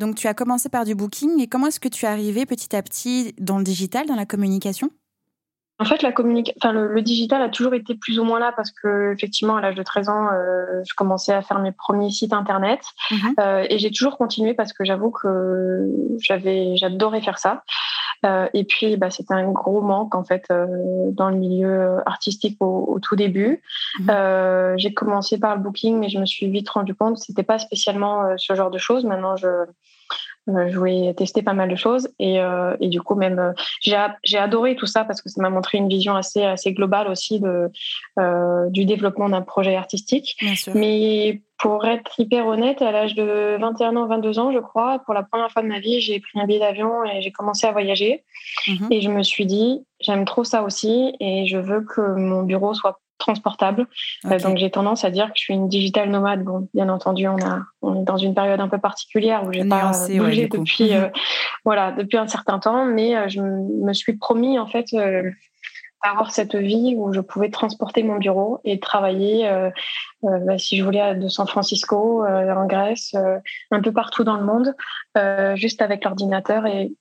donc, 0.00 0.16
tu 0.16 0.26
as 0.26 0.34
commencé 0.34 0.68
par 0.68 0.84
du 0.84 0.96
booking. 0.96 1.40
Et 1.40 1.46
comment 1.46 1.68
est-ce 1.68 1.78
que 1.78 1.88
tu 1.88 2.06
es 2.06 2.08
arrivé 2.08 2.44
petit 2.44 2.74
à 2.74 2.82
petit 2.82 3.34
dans 3.38 3.58
le 3.58 3.62
digital, 3.62 4.06
dans 4.08 4.16
la 4.16 4.26
communication? 4.26 4.90
En 5.80 5.84
fait, 5.86 6.02
la 6.02 6.10
enfin, 6.10 6.72
le, 6.72 7.00
digital 7.00 7.40
a 7.40 7.48
toujours 7.48 7.72
été 7.72 7.94
plus 7.94 8.18
ou 8.18 8.24
moins 8.24 8.38
là 8.38 8.52
parce 8.54 8.70
que, 8.70 9.14
effectivement, 9.14 9.56
à 9.56 9.62
l'âge 9.62 9.74
de 9.74 9.82
13 9.82 10.10
ans, 10.10 10.28
euh, 10.30 10.82
je 10.86 10.94
commençais 10.94 11.32
à 11.32 11.40
faire 11.40 11.58
mes 11.58 11.72
premiers 11.72 12.10
sites 12.10 12.34
internet 12.34 12.80
mhm. 13.10 13.34
euh, 13.40 13.66
et 13.68 13.78
j'ai 13.78 13.90
toujours 13.90 14.18
continué 14.18 14.52
parce 14.52 14.74
que 14.74 14.84
j'avoue 14.84 15.10
que 15.10 15.88
j'avais, 16.20 16.76
j'adorais 16.76 17.22
faire 17.22 17.38
ça. 17.38 17.62
Euh, 18.26 18.46
et 18.52 18.64
puis, 18.64 18.98
bah, 18.98 19.08
c'était 19.08 19.32
un 19.32 19.50
gros 19.50 19.80
manque 19.80 20.14
en 20.14 20.22
fait 20.22 20.44
dans 20.50 21.30
le 21.30 21.36
milieu 21.36 21.96
artistique 22.04 22.58
au, 22.60 22.98
tout 23.00 23.16
début. 23.16 23.62
Mhm. 24.00 24.74
j'ai 24.76 24.92
commencé 24.92 25.38
par 25.38 25.56
le 25.56 25.62
booking, 25.62 25.98
mais 25.98 26.10
je 26.10 26.18
me 26.18 26.26
suis 26.26 26.46
vite 26.50 26.68
rendu 26.68 26.94
compte 26.94 27.14
que 27.14 27.24
c'était 27.24 27.42
pas 27.42 27.58
spécialement 27.58 28.36
ce 28.36 28.54
genre 28.54 28.70
de 28.70 28.76
choses. 28.76 29.06
Maintenant, 29.06 29.36
je 29.36 29.48
euh, 30.48 30.68
je 30.70 30.78
voulais 30.78 31.14
tester 31.14 31.42
pas 31.42 31.52
mal 31.52 31.68
de 31.68 31.76
choses 31.76 32.08
et, 32.18 32.40
euh, 32.40 32.76
et 32.80 32.88
du 32.88 33.00
coup 33.00 33.14
même 33.14 33.38
euh, 33.38 33.52
j'ai 33.82 34.38
adoré 34.38 34.74
tout 34.74 34.86
ça 34.86 35.04
parce 35.04 35.20
que 35.20 35.28
ça 35.28 35.40
m'a 35.42 35.50
montré 35.50 35.78
une 35.78 35.88
vision 35.88 36.16
assez 36.16 36.42
assez 36.42 36.72
globale 36.72 37.08
aussi 37.08 37.40
de 37.40 37.70
du 38.70 38.84
développement 38.84 39.28
d'un 39.28 39.42
projet 39.42 39.76
artistique. 39.76 40.36
Mais 40.74 41.42
pour 41.58 41.84
être 41.86 42.18
hyper 42.18 42.46
honnête, 42.46 42.80
à 42.80 42.90
l'âge 42.90 43.14
de 43.14 43.58
21 43.60 43.96
ans, 43.96 44.06
22 44.06 44.38
ans, 44.38 44.52
je 44.52 44.58
crois, 44.58 45.00
pour 45.00 45.12
la 45.12 45.22
première 45.22 45.50
fois 45.50 45.62
de 45.62 45.68
ma 45.68 45.78
vie, 45.78 46.00
j'ai 46.00 46.18
pris 46.20 46.40
un 46.40 46.46
billet 46.46 46.58
d'avion 46.58 47.04
et 47.04 47.20
j'ai 47.20 47.32
commencé 47.32 47.66
à 47.66 47.72
voyager. 47.72 48.24
Mhm. 48.66 48.88
Et 48.90 49.00
je 49.02 49.10
me 49.10 49.22
suis 49.22 49.44
dit, 49.44 49.84
j'aime 50.00 50.24
trop 50.24 50.44
ça 50.44 50.62
aussi 50.62 51.14
et 51.20 51.46
je 51.46 51.58
veux 51.58 51.82
que 51.82 52.00
mon 52.00 52.44
bureau 52.44 52.72
soit 52.72 53.00
transportable. 53.20 53.86
Euh, 54.24 54.38
donc 54.40 54.56
j'ai 54.56 54.70
tendance 54.70 55.04
à 55.04 55.10
dire 55.10 55.26
que 55.26 55.34
je 55.36 55.42
suis 55.42 55.54
une 55.54 55.68
digital 55.68 56.10
nomade. 56.10 56.42
Bon, 56.42 56.68
bien 56.74 56.88
entendu, 56.88 57.28
on 57.28 57.38
a 57.38 57.60
on 57.82 58.02
est 58.02 58.04
dans 58.04 58.16
une 58.16 58.34
période 58.34 58.60
un 58.60 58.68
peu 58.68 58.78
particulière 58.78 59.44
où 59.46 59.52
j'ai 59.52 59.64
pas 59.64 59.92
bougé 60.08 60.48
depuis 60.48 60.94
euh, 60.94 61.08
voilà 61.64 61.92
depuis 61.92 62.18
un 62.18 62.26
certain 62.26 62.58
temps, 62.58 62.84
mais 62.84 63.16
euh, 63.16 63.28
je 63.28 63.40
me 63.40 63.92
suis 63.92 64.14
promis 64.14 64.58
en 64.58 64.66
fait 64.66 64.86
avoir 66.02 66.30
cette 66.30 66.56
vie 66.56 66.94
où 66.96 67.12
je 67.12 67.20
pouvais 67.20 67.50
transporter 67.50 68.02
mon 68.02 68.16
bureau 68.16 68.58
et 68.64 68.80
travailler, 68.80 69.46
bah, 70.22 70.56
si 70.56 70.78
je 70.78 70.82
voulais, 70.82 71.14
de 71.14 71.28
San 71.28 71.46
Francisco, 71.46 72.24
en 72.24 72.66
Grèce, 72.66 73.14
un 73.70 73.82
peu 73.82 73.92
partout 73.92 74.24
dans 74.24 74.36
le 74.38 74.44
monde, 74.44 74.74
juste 75.56 75.82
avec 75.82 76.04
l'ordinateur 76.04 76.64
et, 76.64 76.92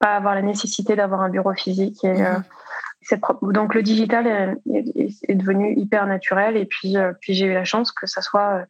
pas 0.00 0.14
avoir 0.14 0.34
la 0.34 0.42
nécessité 0.42 0.96
d'avoir 0.96 1.20
un 1.20 1.28
bureau 1.28 1.52
physique. 1.52 2.02
Et, 2.04 2.24
Donc 3.42 3.74
le 3.74 3.82
digital 3.82 4.26
est, 4.66 5.34
devenu 5.34 5.74
hyper 5.76 6.06
naturel 6.06 6.56
et 6.56 6.66
puis, 6.66 6.96
euh, 6.96 7.12
puis 7.20 7.34
j'ai 7.34 7.46
eu 7.46 7.54
la 7.54 7.64
chance 7.64 7.92
que 7.92 8.06
ça 8.06 8.22
soit, 8.22 8.60
euh, 8.60 8.64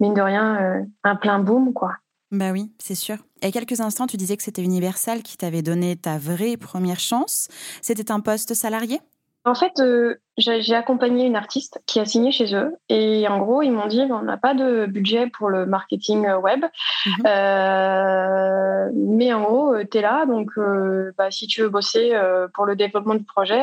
mine 0.00 0.14
de 0.14 0.22
rien, 0.22 0.56
euh, 0.60 0.82
un 1.04 1.16
plein 1.16 1.38
boom. 1.38 1.72
quoi. 1.72 1.96
Bah 2.30 2.52
oui, 2.52 2.72
c'est 2.78 2.94
sûr. 2.94 3.16
Il 3.42 3.46
y 3.46 3.48
a 3.48 3.52
quelques 3.52 3.80
instants, 3.80 4.06
tu 4.06 4.16
disais 4.16 4.36
que 4.36 4.42
c'était 4.42 4.62
Universal 4.62 5.22
qui 5.22 5.36
t'avait 5.36 5.62
donné 5.62 5.96
ta 5.96 6.16
vraie 6.16 6.56
première 6.56 7.00
chance. 7.00 7.48
C'était 7.82 8.10
un 8.10 8.20
poste 8.20 8.54
salarié? 8.54 9.00
En 9.44 9.54
fait, 9.54 9.80
euh, 9.80 10.16
j'ai 10.38 10.74
accompagné 10.74 11.26
une 11.26 11.34
artiste 11.34 11.82
qui 11.86 11.98
a 11.98 12.04
signé 12.04 12.30
chez 12.30 12.54
eux 12.54 12.76
et 12.88 13.26
en 13.28 13.38
gros, 13.38 13.62
ils 13.62 13.72
m'ont 13.72 13.88
dit 13.88 14.00
on 14.08 14.22
n'a 14.22 14.36
pas 14.36 14.54
de 14.54 14.86
budget 14.86 15.26
pour 15.26 15.50
le 15.50 15.66
marketing 15.66 16.26
euh, 16.26 16.38
web, 16.38 16.64
mhm. 17.06 17.26
euh, 17.26 18.90
mais 18.94 19.32
en 19.32 19.42
gros, 19.42 19.76
tu 19.84 19.98
es 19.98 20.00
là, 20.00 20.26
donc 20.26 20.50
bah, 21.18 21.30
si 21.30 21.46
tu 21.48 21.62
veux 21.62 21.68
bosser 21.68 22.12
pour 22.54 22.66
le 22.66 22.76
développement 22.76 23.14
du 23.14 23.24
projet, 23.24 23.62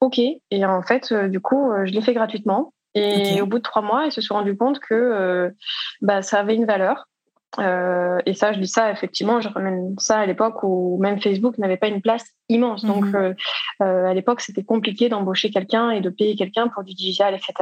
ok. 0.00 0.18
Et 0.18 0.64
en 0.64 0.82
fait, 0.82 1.12
du 1.12 1.40
coup, 1.40 1.72
je 1.84 1.92
l'ai 1.92 2.02
fait 2.02 2.14
gratuitement. 2.14 2.72
Et 2.96 3.40
au 3.40 3.46
bout 3.46 3.58
de 3.58 3.62
trois 3.64 3.82
mois, 3.82 4.04
ils 4.06 4.12
se 4.12 4.20
sont 4.20 4.34
rendus 4.34 4.56
compte 4.56 4.78
que 4.78 5.52
bah, 6.00 6.22
ça 6.22 6.40
avait 6.40 6.54
une 6.54 6.66
valeur 6.66 7.08
Euh, 7.58 8.18
et 8.26 8.34
ça, 8.34 8.52
je 8.52 8.58
dis 8.58 8.68
ça, 8.68 8.90
effectivement, 8.90 9.40
je 9.40 9.48
ramène 9.48 9.94
ça 9.98 10.18
à 10.18 10.26
l'époque 10.26 10.62
où 10.62 10.98
même 11.00 11.20
Facebook 11.20 11.58
n'avait 11.58 11.76
pas 11.76 11.88
une 11.88 12.02
place 12.02 12.24
immense. 12.48 12.84
Donc, 12.84 13.04
mhm. 13.04 13.14
euh, 13.14 13.34
euh, 13.82 14.06
à 14.06 14.14
l'époque, 14.14 14.40
c'était 14.40 14.64
compliqué 14.64 15.08
d'embaucher 15.08 15.50
quelqu'un 15.50 15.90
et 15.90 16.00
de 16.00 16.10
payer 16.10 16.36
quelqu'un 16.36 16.68
pour 16.68 16.84
du 16.84 16.94
digital, 16.94 17.34
etc. 17.34 17.52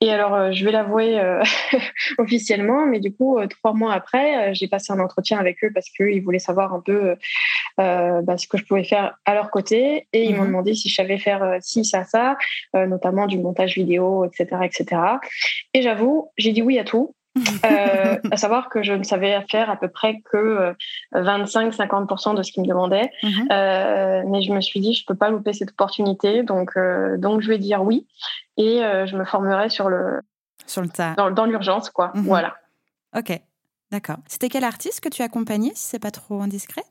Et 0.00 0.12
alors, 0.12 0.52
je 0.52 0.64
vais 0.64 0.70
l'avouer 0.70 1.20
officiellement, 2.18 2.86
mais 2.86 3.00
du 3.00 3.12
coup, 3.12 3.38
trois 3.48 3.72
mois 3.72 3.92
après, 3.92 4.54
j'ai 4.54 4.68
passé 4.68 4.92
un 4.92 5.00
entretien 5.00 5.38
avec 5.38 5.62
eux 5.64 5.70
parce 5.74 5.88
qu'ils 5.90 6.22
voulaient 6.22 6.38
savoir 6.38 6.72
un 6.72 6.80
peu 6.80 7.16
bah, 7.76 8.36
ce 8.36 8.46
que 8.46 8.58
je 8.58 8.64
pouvais 8.64 8.84
faire 8.84 9.16
à 9.24 9.34
leur 9.34 9.50
côté. 9.50 10.06
Et 10.12 10.24
ils 10.24 10.36
m'ont 10.36 10.42
mhm. 10.42 10.48
demandé 10.48 10.74
si 10.74 10.88
je 10.88 10.94
savais 10.94 11.18
faire 11.18 11.56
ci, 11.60 11.84
ça, 11.84 12.04
ça, 12.04 12.36
notamment 12.74 13.26
du 13.26 13.38
montage 13.38 13.74
vidéo, 13.74 14.24
etc., 14.24 14.62
etc. 14.62 15.00
Et 15.74 15.82
j'avoue, 15.82 16.30
j'ai 16.36 16.52
dit 16.52 16.62
oui 16.62 16.78
à 16.78 16.84
tout. 16.84 17.16
Euh, 17.64 18.16
à 18.30 18.36
savoir 18.36 18.68
que 18.68 18.82
je 18.82 18.92
ne 18.92 19.02
savais 19.02 19.40
faire 19.50 19.70
à 19.70 19.76
peu 19.76 19.88
près 19.88 20.20
que 20.20 20.74
25-50% 21.14 22.30
euh, 22.30 22.34
de 22.34 22.42
ce 22.42 22.52
qu'ils 22.52 22.62
me 22.62 22.68
demandaient. 22.68 23.10
Mhm. 23.22 23.48
Euh, 23.50 24.22
mais 24.26 24.42
je 24.42 24.52
me 24.52 24.60
suis 24.60 24.80
dit, 24.80 24.94
je 24.94 25.04
peux 25.06 25.14
pas 25.14 25.30
louper 25.30 25.52
cette 25.52 25.70
opportunité. 25.70 26.42
Donc, 26.42 26.78
donc 27.18 27.40
je 27.40 27.48
vais 27.48 27.58
dire 27.58 27.82
oui. 27.82 28.06
Et 28.56 28.80
je 28.80 29.16
me 29.16 29.24
formerai 29.24 29.68
sur 29.68 29.88
le, 29.88 30.20
sur 30.66 30.82
le 30.82 30.88
tas. 30.88 31.14
Dans, 31.14 31.46
l'urgence, 31.46 31.90
quoi. 31.90 32.12
Mhm. 32.14 32.22
Voilà. 32.22 32.56
Ok, 33.16 33.32
d'accord. 33.90 34.18
C'était 34.26 34.48
quel 34.48 34.64
artiste 34.64 35.00
que 35.00 35.08
tu 35.08 35.22
accompagnais, 35.22 35.72
si 35.74 35.84
c'est 35.84 35.98
pas 35.98 36.10
trop 36.10 36.40
indiscret? 36.42 36.84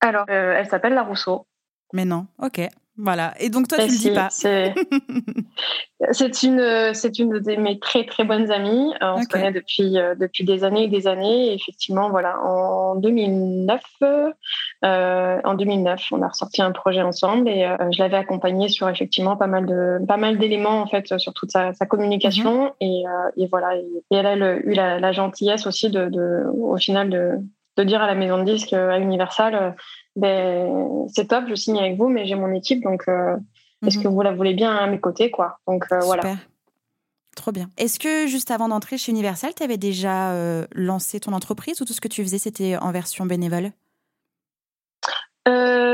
Alors, 0.00 0.28
elle 0.28 0.68
s'appelle 0.68 0.94
La 0.94 1.02
Rousseau. 1.02 1.46
Mais 1.92 2.04
non, 2.04 2.26
ok. 2.38 2.60
Voilà. 2.96 3.34
Et 3.40 3.48
donc 3.48 3.66
toi, 3.66 3.78
tu 3.78 3.86
ne 3.86 3.90
le 3.90 3.98
dis 3.98 4.10
pas. 4.12 4.28
C'est 4.30 4.72
une, 6.44 6.94
c'est 6.94 7.18
une 7.18 7.40
de 7.40 7.56
mes 7.56 7.80
très 7.80 8.06
très 8.06 8.22
bonnes 8.22 8.52
amies. 8.52 8.94
Euh, 9.02 9.14
on 9.16 9.22
se 9.22 9.28
connaît 9.28 9.50
depuis 9.50 9.98
euh, 9.98 10.14
depuis 10.14 10.44
des 10.44 10.62
années 10.62 10.84
et 10.84 10.88
des 10.88 11.08
années. 11.08 11.48
Et 11.48 11.54
effectivement, 11.54 12.10
voilà, 12.10 12.38
en 12.40 12.94
2009, 12.94 13.82
euh, 14.84 15.40
en 15.42 15.54
2009, 15.54 16.06
on 16.12 16.22
a 16.22 16.28
ressorti 16.28 16.62
un 16.62 16.70
projet 16.70 17.02
ensemble 17.02 17.48
et 17.48 17.68
je 17.90 17.98
l'avais 17.98 18.16
accompagnée 18.16 18.68
sur 18.68 18.88
effectivement 18.88 19.36
pas 19.36 19.48
mal 19.48 19.66
de 19.66 19.98
pas 20.06 20.16
mal 20.16 20.38
d'éléments 20.38 20.80
en 20.80 20.86
fait 20.86 21.18
sur 21.18 21.34
toute 21.34 21.50
sa, 21.50 21.72
communication. 21.88 22.64
Mhm. 22.64 22.70
et, 22.80 23.04
et, 23.36 23.48
voilà. 23.48 23.76
Et, 23.76 23.86
elle 24.12 24.26
a 24.26 24.56
eu 24.56 24.72
la, 24.72 25.12
gentillesse 25.12 25.66
aussi 25.66 25.90
de, 25.90 26.08
de, 26.08 26.44
au 26.56 26.76
final 26.76 27.10
de 27.10 27.32
de 27.76 27.82
dire 27.82 28.00
à 28.00 28.06
la 28.06 28.14
maison 28.14 28.38
de 28.38 28.44
disques 28.44 28.72
à 28.72 28.98
Universal 28.98 29.74
ben, 30.16 31.06
c'est 31.12 31.28
top, 31.28 31.44
je 31.48 31.54
signe 31.54 31.78
avec 31.78 31.96
vous, 31.96 32.08
mais 32.08 32.26
j'ai 32.26 32.34
mon 32.34 32.52
équipe, 32.52 32.82
donc 32.82 33.04
euh, 33.08 33.36
est-ce 33.86 33.98
que 33.98 34.08
mhm. 34.08 34.14
vous 34.14 34.22
la 34.22 34.32
voulez 34.32 34.54
bien 34.54 34.74
à 34.74 34.86
mes 34.86 35.00
côtés, 35.00 35.30
quoi? 35.30 35.58
Donc 35.66 35.86
euh, 35.92 35.98
voilà. 36.00 36.22
Trop 37.36 37.50
bien. 37.50 37.68
Est-ce 37.76 37.98
que 37.98 38.28
juste 38.28 38.52
avant 38.52 38.68
d'entrer 38.68 38.96
chez 38.96 39.10
Universal, 39.10 39.52
tu 39.56 39.64
avais 39.64 39.76
déjà 39.76 40.32
euh, 40.32 40.66
lancé 40.72 41.18
ton 41.18 41.32
entreprise 41.32 41.80
ou 41.80 41.84
tout 41.84 41.92
ce 41.92 42.00
que 42.00 42.06
tu 42.06 42.22
faisais, 42.22 42.38
c'était 42.38 42.76
en 42.76 42.92
version 42.92 43.26
bénévole? 43.26 43.70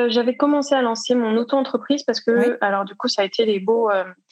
J'avais 0.08 0.36
commencé 0.36 0.74
à 0.74 0.82
lancer 0.82 1.14
mon 1.14 1.36
auto-entreprise 1.36 2.02
parce 2.02 2.20
que, 2.20 2.58
alors 2.60 2.84
du 2.84 2.96
coup, 2.96 3.06
ça 3.06 3.22
a 3.22 3.24
été 3.24 3.44
les 3.44 3.60
beaux. 3.60 3.88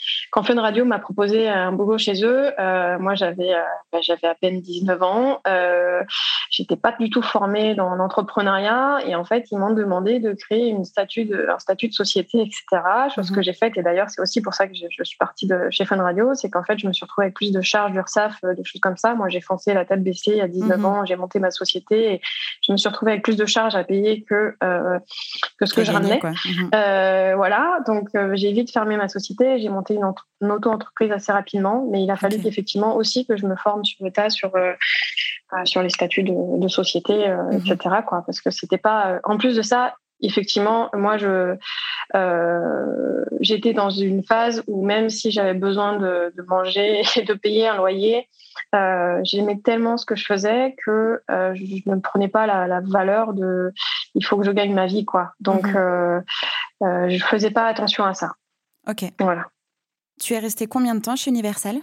Euh, 0.08 0.28
quand 0.30 0.42
Fun 0.42 0.60
Radio 0.60 0.84
m'a 0.84 0.98
proposé 0.98 1.48
un 1.48 1.72
boulot 1.72 1.98
chez 1.98 2.24
eux, 2.24 2.52
euh, 2.58 2.98
moi 2.98 3.14
j'avais 3.14 3.54
euh, 3.54 3.62
bah, 3.92 3.98
j'avais 4.02 4.26
à 4.26 4.34
peine 4.34 4.60
19 4.60 5.02
ans, 5.02 5.40
euh, 5.46 6.02
j'étais 6.50 6.76
pas 6.76 6.94
du 6.98 7.10
tout 7.10 7.22
formée 7.22 7.74
dans 7.74 7.94
l'entrepreneuriat 7.94 8.98
et 9.06 9.14
en 9.14 9.24
fait 9.24 9.46
ils 9.50 9.58
m'ont 9.58 9.72
demandé 9.72 10.20
de 10.20 10.32
créer 10.32 10.68
une 10.68 10.84
statut 10.84 11.24
de 11.24 11.48
un 11.48 11.58
statut 11.58 11.88
de 11.88 11.94
société, 11.94 12.40
etc. 12.40 12.82
Chose 13.14 13.30
que 13.30 13.36
mhm. 13.36 13.42
j'ai 13.42 13.52
faite 13.52 13.72
et 13.76 13.82
d'ailleurs 13.82 14.10
c'est 14.10 14.20
aussi 14.20 14.40
pour 14.40 14.54
ça 14.54 14.66
que 14.66 14.74
je, 14.74 14.86
je, 14.90 15.04
suis 15.04 15.18
partie 15.18 15.46
de 15.46 15.68
chez 15.70 15.84
Fun 15.84 16.02
Radio, 16.02 16.34
c'est 16.34 16.50
qu'en 16.50 16.62
fait 16.62 16.78
je 16.78 16.86
me 16.86 16.92
suis 16.92 17.04
retrouvée 17.04 17.26
avec 17.26 17.34
plus 17.34 17.52
de 17.52 17.60
charges 17.60 17.92
d'URSSAF, 17.92 18.40
des 18.56 18.64
choses 18.64 18.80
comme 18.80 18.96
ça. 18.96 19.14
Moi 19.14 19.28
j'ai 19.28 19.40
foncé 19.40 19.74
la 19.74 19.84
tête 19.84 20.02
baissée 20.02 20.40
à 20.40 20.48
19 20.48 20.78
mhm. 20.78 20.84
ans, 20.84 21.04
j'ai 21.04 21.16
monté 21.16 21.38
ma 21.38 21.50
société 21.50 22.14
et 22.14 22.20
je 22.66 22.72
me 22.72 22.76
suis 22.76 22.88
retrouvée 22.88 23.12
avec 23.12 23.24
plus 23.24 23.36
de 23.36 23.46
charges 23.46 23.76
à 23.76 23.84
payer 23.84 24.22
que 24.22 24.56
que 25.58 25.66
ce 25.66 25.74
que 25.74 25.84
je 25.84 25.92
ramenais. 25.92 26.20
Mhm. 26.22 26.70
Euh, 26.74 27.34
voilà, 27.36 27.78
donc 27.86 28.08
euh, 28.14 28.32
j'ai 28.34 28.52
vite 28.52 28.72
fermé 28.72 28.96
ma 28.96 29.08
société, 29.08 29.58
j'ai 29.58 29.68
monté 29.68 29.97
une, 29.98 30.50
auto-entreprise 30.50 31.12
assez 31.12 31.32
rapidement, 31.32 31.86
mais 31.90 32.02
il 32.02 32.10
a 32.10 32.16
fallu 32.16 32.36
effectivement 32.44 32.96
aussi 32.96 33.26
que 33.26 33.36
je 33.36 33.46
me 33.46 33.56
forme 33.56 33.84
sur 33.84 34.04
l'État, 34.04 34.30
sur 34.30 34.54
euh, 34.56 34.72
sur 35.64 35.82
les 35.82 35.88
statuts 35.88 36.24
de, 36.24 36.68
société, 36.68 37.28
mhm. 37.28 37.52
etc. 37.52 37.96
Quoi, 38.06 38.22
parce 38.26 38.40
que 38.40 38.50
c'était 38.50 38.78
pas. 38.78 39.18
En 39.24 39.38
plus 39.38 39.56
de 39.56 39.62
ça, 39.62 39.94
effectivement, 40.20 40.90
moi, 40.94 41.16
je 41.18 41.56
j'étais 43.40 43.72
dans 43.72 43.90
une 43.90 44.24
phase 44.24 44.62
où 44.66 44.84
même 44.84 45.10
si 45.10 45.30
j'avais 45.30 45.54
besoin 45.54 45.96
de, 45.96 46.32
de, 46.36 46.42
manger 46.42 47.02
et 47.16 47.22
de 47.22 47.34
payer 47.34 47.68
un 47.68 47.76
loyer, 47.76 48.28
euh, 48.74 49.20
j'aimais 49.24 49.58
tellement 49.58 49.96
ce 49.96 50.04
que 50.04 50.14
je 50.14 50.24
faisais 50.24 50.74
que 50.84 51.22
euh, 51.30 51.54
je 51.54 51.90
ne 51.90 52.00
prenais 52.00 52.28
pas 52.28 52.46
la, 52.46 52.80
valeur 52.80 53.32
de 53.32 53.72
il 54.14 54.24
faut 54.24 54.36
que 54.36 54.44
je 54.44 54.50
gagne 54.50 54.74
ma 54.74 54.86
vie 54.86 55.04
quoi. 55.04 55.32
Donc 55.40 55.66
euh, 55.66 56.20
euh, 56.82 57.08
je 57.08 57.24
faisais 57.24 57.50
pas 57.50 57.66
attention 57.66 58.04
à 58.04 58.14
ça. 58.14 58.32
Ok. 58.86 59.04
Voilà. 59.20 59.46
Tu 60.18 60.34
es 60.34 60.38
resté 60.38 60.66
combien 60.66 60.94
de 60.94 61.00
temps 61.00 61.16
chez 61.16 61.30
Universal? 61.30 61.76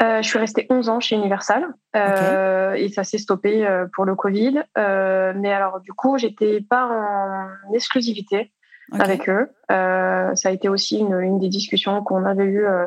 Je 0.00 0.28
suis 0.28 0.38
restée 0.38 0.66
11 0.68 0.88
ans 0.90 1.00
chez 1.00 1.16
Universal 1.16 1.72
et 1.94 2.88
ça 2.88 3.04
s'est 3.04 3.18
stoppé 3.18 3.66
pour 3.94 4.04
le 4.04 4.14
Covid. 4.14 4.62
mais 4.76 5.52
alors 5.52 5.80
du 5.80 5.92
coup, 5.92 6.18
j'étais 6.18 6.60
pas 6.60 6.86
en 6.86 7.72
exclusivité 7.72 8.52
avec 8.92 9.28
eux. 9.28 9.50
Euh, 9.70 10.34
ça 10.34 10.48
a 10.48 10.52
été 10.52 10.68
aussi 10.68 10.98
une, 10.98 11.18
une 11.20 11.38
des 11.38 11.48
discussions 11.48 12.02
qu'on 12.02 12.24
avait 12.24 12.44
eues 12.44 12.66
euh, 12.66 12.86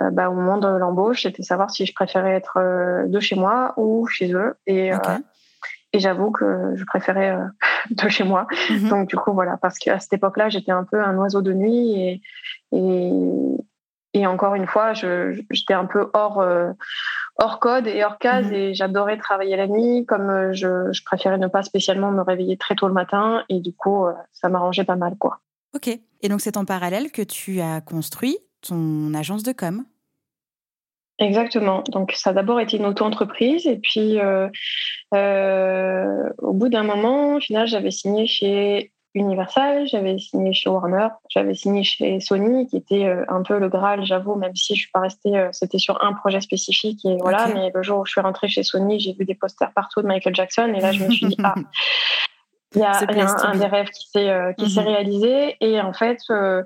euh, 0.00 0.10
bah, 0.10 0.30
au 0.30 0.34
moment 0.34 0.58
de 0.58 0.68
l'embauche, 0.68 1.22
c'était 1.22 1.42
savoir 1.42 1.70
si 1.70 1.86
je 1.86 1.94
préférais 1.94 2.32
être 2.32 2.58
de 3.06 3.20
chez 3.20 3.36
moi 3.36 3.74
ou 3.76 4.06
chez 4.06 4.32
eux. 4.32 4.54
Et, 4.66 4.90
et 5.92 5.98
j'avoue 6.00 6.30
que 6.30 6.72
je 6.74 6.84
préférais 6.84 7.36
de 7.90 8.08
chez 8.08 8.24
moi. 8.24 8.46
Mhm. 8.70 8.88
Donc 8.88 9.08
du 9.08 9.16
coup 9.16 9.32
voilà, 9.32 9.56
parce 9.58 9.78
qu'à 9.78 9.98
cette 9.98 10.14
époque-là, 10.14 10.48
j'étais 10.48 10.72
un 10.72 10.84
peu 10.84 11.02
un 11.02 11.16
oiseau 11.16 11.42
de 11.42 11.52
nuit 11.52 11.92
et, 11.92 12.22
et, 12.72 13.12
et 14.14 14.26
encore 14.26 14.54
une 14.54 14.66
fois, 14.66 14.92
j'étais 14.94 15.74
un 15.74 15.84
peu 15.84 16.10
hors 16.14 16.42
hors 17.36 17.60
code 17.60 17.86
et 17.86 18.04
hors 18.04 18.18
case 18.18 18.46
mhm. 18.46 18.54
et 18.54 18.74
j'adorais 18.74 19.18
travailler 19.18 19.56
la 19.56 19.66
nuit 19.66 20.06
comme 20.06 20.52
je, 20.52 20.92
je, 20.92 21.04
préférais 21.04 21.38
ne 21.38 21.48
pas 21.48 21.62
spécialement 21.62 22.12
me 22.12 22.22
réveiller 22.22 22.56
très 22.56 22.76
tôt 22.76 22.86
le 22.86 22.94
matin 22.94 23.44
et 23.48 23.58
du 23.58 23.72
coup 23.72 24.06
ça 24.32 24.48
m'arrangeait 24.48 24.84
pas 24.84 24.96
mal 24.96 25.16
quoi. 25.18 25.40
Ok. 25.74 25.88
Et 25.88 26.28
donc, 26.28 26.40
c'est 26.40 26.56
en 26.56 26.64
parallèle 26.64 27.10
que 27.10 27.22
tu 27.22 27.60
as 27.60 27.80
construit 27.80 28.38
ton 28.62 29.12
agence 29.12 29.42
de 29.42 29.52
com. 29.52 29.84
Exactement. 31.18 31.82
Donc, 31.88 32.12
ça 32.12 32.30
a 32.30 32.32
d'abord 32.32 32.60
été 32.60 32.76
une 32.76 32.86
auto-entreprise. 32.86 33.66
Et 33.66 33.76
puis, 33.76 34.18
euh, 34.18 34.48
euh, 35.14 36.30
au 36.38 36.52
bout 36.52 36.68
d'un 36.68 36.82
moment, 36.82 37.36
au 37.36 37.40
final, 37.40 37.66
j'avais 37.66 37.90
signé 37.90 38.26
chez 38.26 38.92
Universal, 39.14 39.86
j'avais 39.86 40.18
signé 40.18 40.52
chez 40.52 40.68
Warner, 40.68 41.08
j'avais 41.28 41.54
signé 41.54 41.84
chez 41.84 42.20
Sony, 42.20 42.66
qui 42.66 42.76
était 42.76 43.04
euh, 43.04 43.24
un 43.28 43.42
peu 43.42 43.58
le 43.58 43.68
Graal, 43.68 44.04
j'avoue, 44.04 44.34
même 44.34 44.54
si 44.56 44.74
je 44.74 44.80
suis 44.80 44.90
pas 44.90 45.00
restée, 45.00 45.48
c'était 45.52 45.78
sur 45.78 46.02
un 46.04 46.12
projet 46.12 46.40
spécifique. 46.40 47.04
Et 47.04 47.16
voilà. 47.20 47.48
Mais 47.48 47.70
le 47.74 47.82
jour 47.82 48.00
où 48.00 48.06
je 48.06 48.12
suis 48.12 48.20
rentrée 48.20 48.48
chez 48.48 48.62
Sony, 48.62 48.98
j'ai 49.00 49.12
vu 49.12 49.24
des 49.24 49.34
posters 49.34 49.72
partout 49.72 50.02
de 50.02 50.06
Michael 50.06 50.34
Jackson. 50.34 50.72
Et 50.74 50.80
là, 50.80 50.92
je 50.92 51.04
me 51.04 51.10
suis 51.10 51.26
dit, 51.26 51.36
ah, 51.44 51.54
il 52.74 52.80
y 52.80 52.84
a, 52.84 53.46
un, 53.46 53.56
des 53.56 53.66
rêves 53.66 53.90
qui 53.90 54.08
s'est 54.08 54.30
euh, 54.30 54.52
qui 54.52 54.68
s'est 54.68 54.80
mhm. 54.80 54.88
réalisé 54.88 55.56
et 55.60 55.80
en 55.80 55.92
fait 55.92 56.18
euh, 56.30 56.62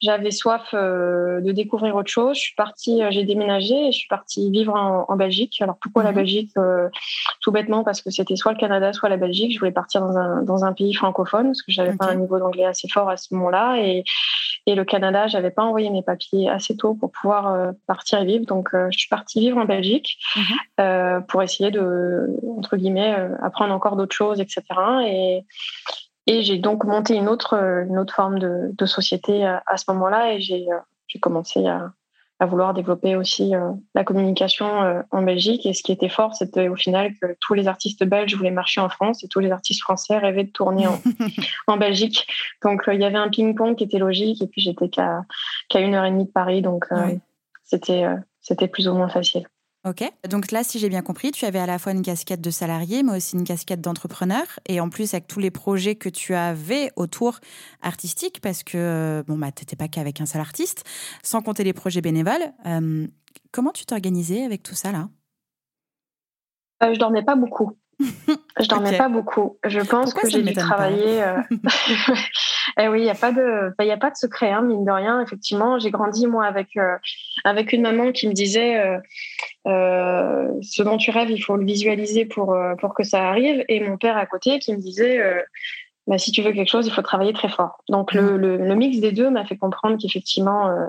j'avais 0.00 0.30
soif 0.30 0.70
euh, 0.72 1.40
de 1.40 1.52
découvrir 1.52 1.94
autre 1.96 2.10
chose. 2.10 2.36
Je 2.36 2.42
suis 2.42 2.54
partie, 2.54 3.02
j'ai 3.10 3.24
déménagé 3.24 3.88
et 3.88 3.92
je 3.92 3.98
suis 3.98 4.08
partie 4.08 4.50
vivre 4.50 4.74
en, 4.74 5.04
en 5.08 5.16
Belgique. 5.16 5.60
Alors 5.60 5.76
pourquoi 5.80 6.02
la 6.02 6.10
mhm. 6.10 6.16
Belgique 6.16 6.50
Tout 7.40 7.52
bêtement? 7.52 7.84
Parce 7.84 8.00
que 8.00 8.10
c'était 8.10 8.36
soit 8.36 8.52
le 8.52 8.58
Canada, 8.58 8.92
soit 8.92 9.08
la 9.08 9.16
Belgique. 9.16 9.52
Je 9.52 9.58
voulais 9.58 9.72
partir 9.72 10.00
dans 10.00 10.16
un 10.16 10.42
dans 10.42 10.64
un 10.64 10.72
pays 10.72 10.94
francophone 10.94 11.48
parce 11.48 11.62
que 11.62 11.72
j'avais 11.72 11.96
pas 11.96 12.06
un 12.06 12.16
niveau 12.16 12.38
d'anglais 12.38 12.64
assez 12.64 12.88
fort 12.88 13.10
à 13.10 13.16
ce 13.16 13.34
moment-là 13.34 13.76
et 13.78 14.04
et 14.66 14.76
le 14.76 14.84
Canada, 14.84 15.26
j'avais 15.26 15.50
pas 15.50 15.64
envoyé 15.64 15.90
mes 15.90 16.02
papiers 16.02 16.48
assez 16.48 16.76
tôt 16.76 16.94
pour 16.94 17.10
pouvoir 17.10 17.72
partir 17.88 18.20
et 18.20 18.24
vivre. 18.24 18.46
Donc 18.46 18.68
je 18.72 18.96
suis 18.96 19.08
partie 19.08 19.40
vivre 19.40 19.58
en 19.58 19.64
Belgique 19.64 20.18
mhm. 20.36 21.24
pour 21.26 21.42
essayer 21.42 21.72
de 21.72 22.28
entre 22.56 22.76
guillemets 22.76 23.28
apprendre 23.42 23.74
encore 23.74 23.96
d'autres 23.96 24.14
choses, 24.14 24.40
etc. 24.40 24.62
Et 25.04 25.41
et, 26.26 26.42
j'ai 26.42 26.58
donc 26.58 26.84
monté 26.84 27.14
une 27.14 27.28
autre, 27.28 27.54
une 27.54 27.98
autre 27.98 28.14
forme 28.14 28.38
de, 28.38 28.70
de 28.72 28.86
société 28.86 29.44
à, 29.44 29.76
ce 29.76 29.84
moment-là 29.88 30.34
et 30.34 30.40
j'ai 30.40 30.66
commencé 31.20 31.66
à, 31.66 31.92
à, 32.38 32.46
vouloir 32.46 32.74
développer 32.74 33.16
aussi 33.16 33.54
euh, 33.54 33.70
la 33.94 34.04
communication 34.04 34.82
euh, 34.82 35.02
en 35.10 35.22
Belgique. 35.22 35.66
Et 35.66 35.74
ce 35.74 35.82
qui 35.82 35.92
était 35.92 36.08
fort, 36.08 36.34
c'était 36.34 36.68
au 36.68 36.76
final 36.76 37.12
que 37.20 37.36
tous 37.40 37.54
les 37.54 37.68
artistes 37.68 38.04
belges 38.04 38.34
voulaient 38.34 38.50
marcher 38.50 38.80
en 38.80 38.88
France 38.88 39.22
et 39.24 39.28
tous 39.28 39.40
les 39.40 39.50
artistes 39.50 39.82
français 39.82 40.18
rêvaient 40.18 40.44
de 40.44 40.50
tourner 40.50 40.86
en, 40.86 41.00
en 41.66 41.76
Belgique. 41.76 42.26
Donc 42.62 42.88
euh, 42.88 42.94
il 42.94 43.00
y 43.00 43.04
avait 43.04 43.18
un 43.18 43.28
ping-pong 43.28 43.76
qui 43.76 43.84
était 43.84 43.98
logique 43.98 44.42
et 44.42 44.46
puis 44.46 44.60
j'étais 44.60 44.88
qu'à 44.88 45.24
une 45.74 45.94
heure 45.94 46.04
et 46.04 46.10
demie 46.10 46.26
de 46.26 46.30
Paris. 46.30 46.62
Donc 46.62 46.86
c'était 47.64 48.04
c'était 48.40 48.68
plus 48.68 48.88
ou 48.88 48.94
moins 48.94 49.08
facile. 49.08 49.46
Ok. 49.84 50.04
Donc 50.28 50.52
là, 50.52 50.62
si 50.62 50.78
j'ai 50.78 50.88
bien 50.88 51.02
compris, 51.02 51.32
tu 51.32 51.44
avais 51.44 51.58
à 51.58 51.66
la 51.66 51.76
fois 51.76 51.90
une 51.90 52.02
casquette 52.02 52.40
de 52.40 52.50
salarié, 52.50 53.02
mais 53.02 53.16
aussi 53.16 53.34
une 53.34 53.42
casquette 53.42 53.80
d'entrepreneur. 53.80 54.44
Et 54.68 54.78
en 54.78 54.88
plus, 54.88 55.12
avec 55.12 55.26
tous 55.26 55.40
les 55.40 55.50
projets 55.50 55.96
que 55.96 56.08
tu 56.08 56.34
avais 56.34 56.92
autour 56.94 57.40
artistiques, 57.80 58.40
parce 58.40 58.62
que 58.62 58.78
euh, 58.78 59.22
bon, 59.26 59.36
bah, 59.36 59.50
tu 59.50 59.62
n'étais 59.62 59.74
pas 59.74 59.88
qu'avec 59.88 60.20
un 60.20 60.26
seul 60.26 60.40
artiste, 60.40 60.84
sans 61.24 61.42
compter 61.42 61.64
les 61.64 61.72
projets 61.72 62.00
bénévoles. 62.00 62.52
Euh, 62.66 63.08
comment 63.50 63.72
tu 63.72 63.84
t'organisais 63.84 64.44
avec 64.44 64.62
tout 64.62 64.76
ça 64.76 64.92
là? 64.92 65.08
Euh, 66.84 66.94
Je 66.94 66.98
dormais 67.00 67.24
pas 67.24 67.34
beaucoup. 67.34 67.76
Je 68.60 68.68
dormais 68.68 68.96
pas 68.96 69.08
beaucoup. 69.08 69.58
Je 69.64 69.80
pense 69.80 70.14
que 70.14 70.28
j'ai 70.28 70.42
dû 70.42 70.54
travailler. 70.54 71.22
Euh... 71.22 71.36
eh 72.78 72.88
oui, 72.88 73.00
il 73.00 73.04
n'y 73.04 73.10
a 73.10 73.14
pas 73.14 73.32
de, 73.32 73.72
il 73.80 73.90
a 73.90 73.96
pas 73.96 74.10
de 74.10 74.16
secret, 74.16 74.50
hein, 74.50 74.62
mine 74.62 74.84
de 74.84 74.90
rien. 74.90 75.20
Effectivement, 75.20 75.78
j'ai 75.78 75.90
grandi 75.90 76.26
moi 76.26 76.44
avec 76.44 76.76
euh, 76.76 76.96
avec 77.44 77.72
une 77.72 77.82
maman 77.82 78.12
qui 78.12 78.28
me 78.28 78.32
disait 78.32 78.78
euh, 79.66 80.48
ce 80.62 80.82
dont 80.82 80.96
tu 80.96 81.10
rêves, 81.10 81.30
il 81.30 81.42
faut 81.42 81.56
le 81.56 81.64
visualiser 81.64 82.24
pour 82.24 82.56
pour 82.80 82.94
que 82.94 83.02
ça 83.02 83.28
arrive, 83.28 83.64
et 83.68 83.80
mon 83.80 83.96
père 83.96 84.16
à 84.16 84.26
côté 84.26 84.58
qui 84.58 84.72
me 84.72 84.78
disait 84.78 85.20
bah, 86.08 86.18
si 86.18 86.32
tu 86.32 86.42
veux 86.42 86.52
quelque 86.52 86.68
chose, 86.68 86.86
il 86.86 86.92
faut 86.92 87.02
travailler 87.02 87.32
très 87.32 87.48
fort. 87.48 87.78
Donc 87.88 88.12
le, 88.12 88.36
mmh. 88.36 88.64
le, 88.64 88.74
mix 88.74 88.98
des 88.98 89.12
deux 89.12 89.30
m'a 89.30 89.44
fait 89.44 89.56
comprendre 89.56 89.96
qu'effectivement, 90.00 90.68
euh, 90.68 90.86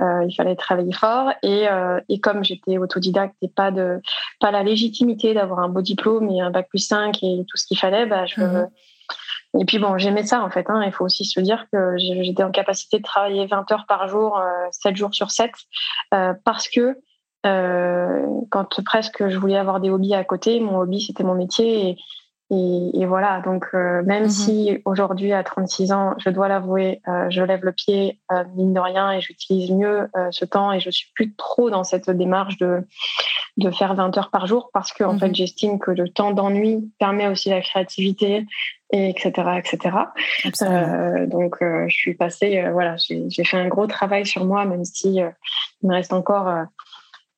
euh, 0.00 0.24
il 0.28 0.34
fallait 0.34 0.56
travailler 0.56 0.92
fort. 0.92 1.30
Et, 1.44 1.68
euh, 1.68 2.00
et 2.08 2.18
comme 2.18 2.42
j'étais 2.42 2.76
autodidacte 2.76 3.36
et 3.40 3.48
pas 3.48 3.70
de 3.70 4.00
pas 4.40 4.50
la 4.50 4.64
légitimité 4.64 5.32
d'avoir 5.32 5.60
un 5.60 5.68
beau 5.68 5.80
diplôme 5.80 6.28
et 6.30 6.40
un 6.40 6.50
bac 6.50 6.68
plus 6.68 6.84
5 6.84 7.22
et 7.22 7.44
tout 7.48 7.56
ce 7.56 7.66
qu'il 7.66 7.78
fallait, 7.78 8.06
bah, 8.06 8.26
je, 8.26 8.40
mmh. 8.40 8.68
Et 9.60 9.64
puis 9.64 9.78
bon, 9.78 9.96
j'aimais 9.96 10.24
ça 10.24 10.42
en 10.42 10.50
fait. 10.50 10.68
Hein. 10.68 10.82
Il 10.84 10.92
faut 10.92 11.04
aussi 11.04 11.24
se 11.24 11.40
dire 11.40 11.66
que 11.72 11.96
j'étais 11.96 12.42
en 12.42 12.50
capacité 12.50 12.98
de 12.98 13.02
travailler 13.02 13.46
20 13.46 13.70
heures 13.72 13.86
par 13.86 14.06
jour, 14.06 14.42
7 14.72 14.94
jours 14.94 15.14
sur 15.14 15.30
7, 15.30 15.50
parce 16.44 16.68
que 16.68 16.98
quand 17.42 18.84
presque 18.84 19.26
je 19.26 19.38
voulais 19.38 19.56
avoir 19.56 19.80
des 19.80 19.88
hobbies 19.88 20.14
à 20.14 20.22
côté, 20.22 20.60
mon 20.60 20.78
hobby 20.78 21.00
c'était 21.00 21.24
mon 21.24 21.34
métier 21.34 21.88
et, 21.88 21.96
et, 22.50 23.00
et, 23.00 23.04
voilà, 23.04 23.42
donc 23.42 23.66
euh, 23.74 24.02
même 24.04 24.24
mhm. 24.24 24.30
si 24.30 24.78
aujourd'hui 24.86 25.34
à 25.34 25.44
36 25.44 25.92
ans, 25.92 26.14
je 26.18 26.30
dois 26.30 26.48
l'avouer, 26.48 27.02
euh, 27.06 27.28
je 27.28 27.42
lève 27.42 27.62
le 27.62 27.72
pied 27.72 28.20
euh, 28.32 28.42
mine 28.56 28.72
de 28.72 28.80
rien 28.80 29.12
et 29.12 29.20
j'utilise 29.20 29.70
mieux 29.70 30.08
ce 30.30 30.46
temps 30.46 30.72
et 30.72 30.80
je 30.80 30.88
suis 30.88 31.10
plus 31.14 31.34
trop 31.34 31.68
dans 31.68 31.84
cette 31.84 32.10
démarche 32.10 32.56
de 32.56 32.86
de 33.58 33.70
faire 33.72 33.94
20 33.94 34.16
heures 34.16 34.30
par 34.30 34.46
jour 34.46 34.70
parce 34.72 34.92
que 34.92 35.04
en 35.04 35.18
fait 35.18 35.28
mhm. 35.28 35.34
j'estime 35.34 35.78
que 35.78 35.90
le 35.90 36.08
temps 36.08 36.30
d'ennui 36.30 36.90
permet 36.98 37.26
aussi 37.26 37.50
la 37.50 37.60
créativité 37.60 38.46
et 38.92 39.10
etc 39.10 39.58
etc. 39.58 39.96
donc 41.26 41.56
je 41.60 41.94
suis 41.94 42.14
passée 42.14 42.64
voilà 42.70 42.96
j'ai 42.98 43.44
fait 43.44 43.56
un 43.56 43.66
gros 43.66 43.88
travail 43.88 44.24
sur 44.24 44.44
moi 44.44 44.64
même 44.64 44.84
si 44.84 45.16
il 45.16 45.32
me 45.82 45.92
reste 45.92 46.12
encore 46.12 46.66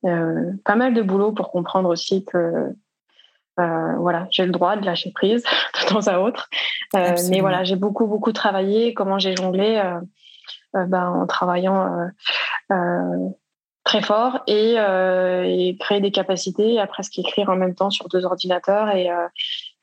pas 0.03 0.77
mal 0.77 0.93
de 0.93 1.03
boulot 1.03 1.33
pour 1.33 1.51
comprendre 1.51 1.89
aussi 1.89 2.25
que 2.27 2.75
euh, 3.61 3.97
voilà, 3.99 4.27
j'ai 4.31 4.45
le 4.45 4.53
droit 4.53 4.77
de 4.77 4.85
lâcher 4.85 5.11
prise 5.13 5.43
de 5.83 5.89
temps 5.89 6.07
à 6.07 6.19
autre. 6.19 6.49
Euh, 6.97 7.15
mais 7.29 7.41
voilà, 7.41 7.65
j'ai 7.65 7.77
beaucoup, 7.77 8.07
beaucoup 8.07 8.33
travaillé. 8.33 8.95
Comment 8.95 9.19
j'ai 9.19 9.37
jonglé 9.37 9.83
euh, 10.75 10.87
ben, 10.87 11.09
en 11.09 11.27
travaillant 11.27 12.11
très 13.85 14.03
fort 14.03 14.41
et, 14.47 14.75
et, 14.75 15.77
créer 15.79 16.01
des 16.01 16.13
capacités, 16.13 16.79
à 16.79 16.87
presque 16.87 17.19
écrire 17.19 17.49
en 17.49 17.57
même 17.57 17.75
temps 17.75 17.91
sur 17.91 18.09
deux 18.09 18.25
ordinateurs 18.25 18.89
et, 18.95 19.09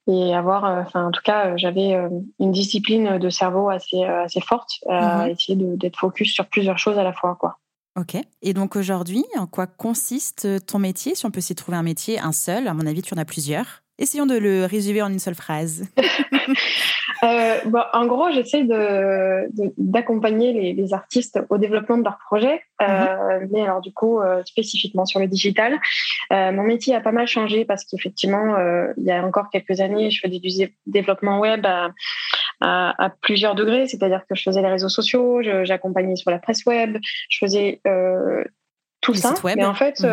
et 0.08 0.34
avoir, 0.34 0.64
enfin 0.64 1.08
en 1.08 1.12
tout 1.12 1.24
cas, 1.24 1.58
j'avais 1.58 1.98
une 2.40 2.52
discipline 2.52 3.18
de 3.18 3.30
cerveau 3.30 3.70
assez, 3.70 4.04
assez 4.04 4.40
forte, 4.40 4.70
à 4.88 5.26
mm-hmm. 5.26 5.32
essayer 5.32 5.56
d'être 5.58 5.98
focus 5.98 6.34
sur 6.34 6.46
plusieurs 6.46 6.78
choses 6.78 6.98
à 6.98 7.04
la 7.04 7.12
fois. 7.12 7.36
Quoi. 7.38 7.58
Ok. 7.98 8.16
Et 8.44 8.54
donc 8.54 8.76
aujourd'hui, 8.76 9.26
en 9.38 9.48
quoi 9.48 9.66
consiste 9.66 10.66
ton 10.68 10.78
métier 10.78 11.16
Si 11.16 11.26
on 11.26 11.32
peut 11.32 11.42
s'y 11.42 11.56
trouver 11.56 11.78
un 11.78 11.84
métier, 11.84 12.20
un 12.20 12.32
seul, 12.32 12.68
à 12.68 12.74
mon 12.76 12.86
avis, 12.86 13.02
tu 13.02 13.14
en 13.16 13.18
as 13.18 13.26
plusieurs. 13.26 13.82
Essayons 13.98 14.28
de 14.28 14.38
le 14.38 14.66
résumer 14.66 15.02
en 15.02 15.12
une 15.12 15.18
seule 15.18 15.34
phrase. 15.34 15.86
euh, 17.24 17.58
bon, 17.66 17.82
en 17.94 18.06
gros, 18.06 18.30
j'essaie 18.32 18.64
d'accompagner 19.78 20.54
de, 20.54 20.60
les, 20.60 20.74
les, 20.74 20.94
artistes 20.94 21.40
au 21.50 21.58
développement 21.58 21.98
de 21.98 22.04
leurs 22.04 22.20
projets, 22.20 22.62
euh, 22.84 22.86
mhm. 23.40 23.50
mais 23.52 23.64
alors 23.64 23.82
du 23.82 23.92
coup, 23.92 24.20
euh, 24.20 24.44
spécifiquement 24.46 25.06
sur 25.06 25.20
le 25.20 25.26
digital. 25.26 25.80
Euh, 26.32 26.52
mon 26.52 26.62
métier 26.62 26.94
a 26.94 27.02
pas 27.02 27.12
mal 27.12 27.26
changé 27.26 27.66
parce 27.66 27.86
qu'effectivement, 27.86 28.56
euh, 28.58 28.94
il 28.98 29.06
y 29.06 29.12
a 29.12 29.26
encore 29.26 29.50
quelques 29.50 29.80
années, 29.80 30.12
je 30.12 30.22
faisais 30.22 30.38
du 30.38 30.50
développement 30.86 31.40
web 31.40 31.66
à, 32.62 33.12
plusieurs 33.22 33.56
degrés, 33.56 33.88
c'est-à-dire 33.88 34.22
que 34.28 34.36
je 34.36 34.44
faisais 34.44 34.62
les 34.62 34.70
réseaux 34.70 34.90
sociaux, 34.90 35.42
j'accompagnais 35.64 36.16
sur 36.16 36.32
la 36.32 36.40
presse 36.40 36.66
web, 36.66 36.98
je 37.30 37.38
faisais 37.38 37.82
tout 39.02 39.14
ça. 39.14 39.34
Mais 39.44 39.66
en 39.66 39.76
fait, 39.76 40.04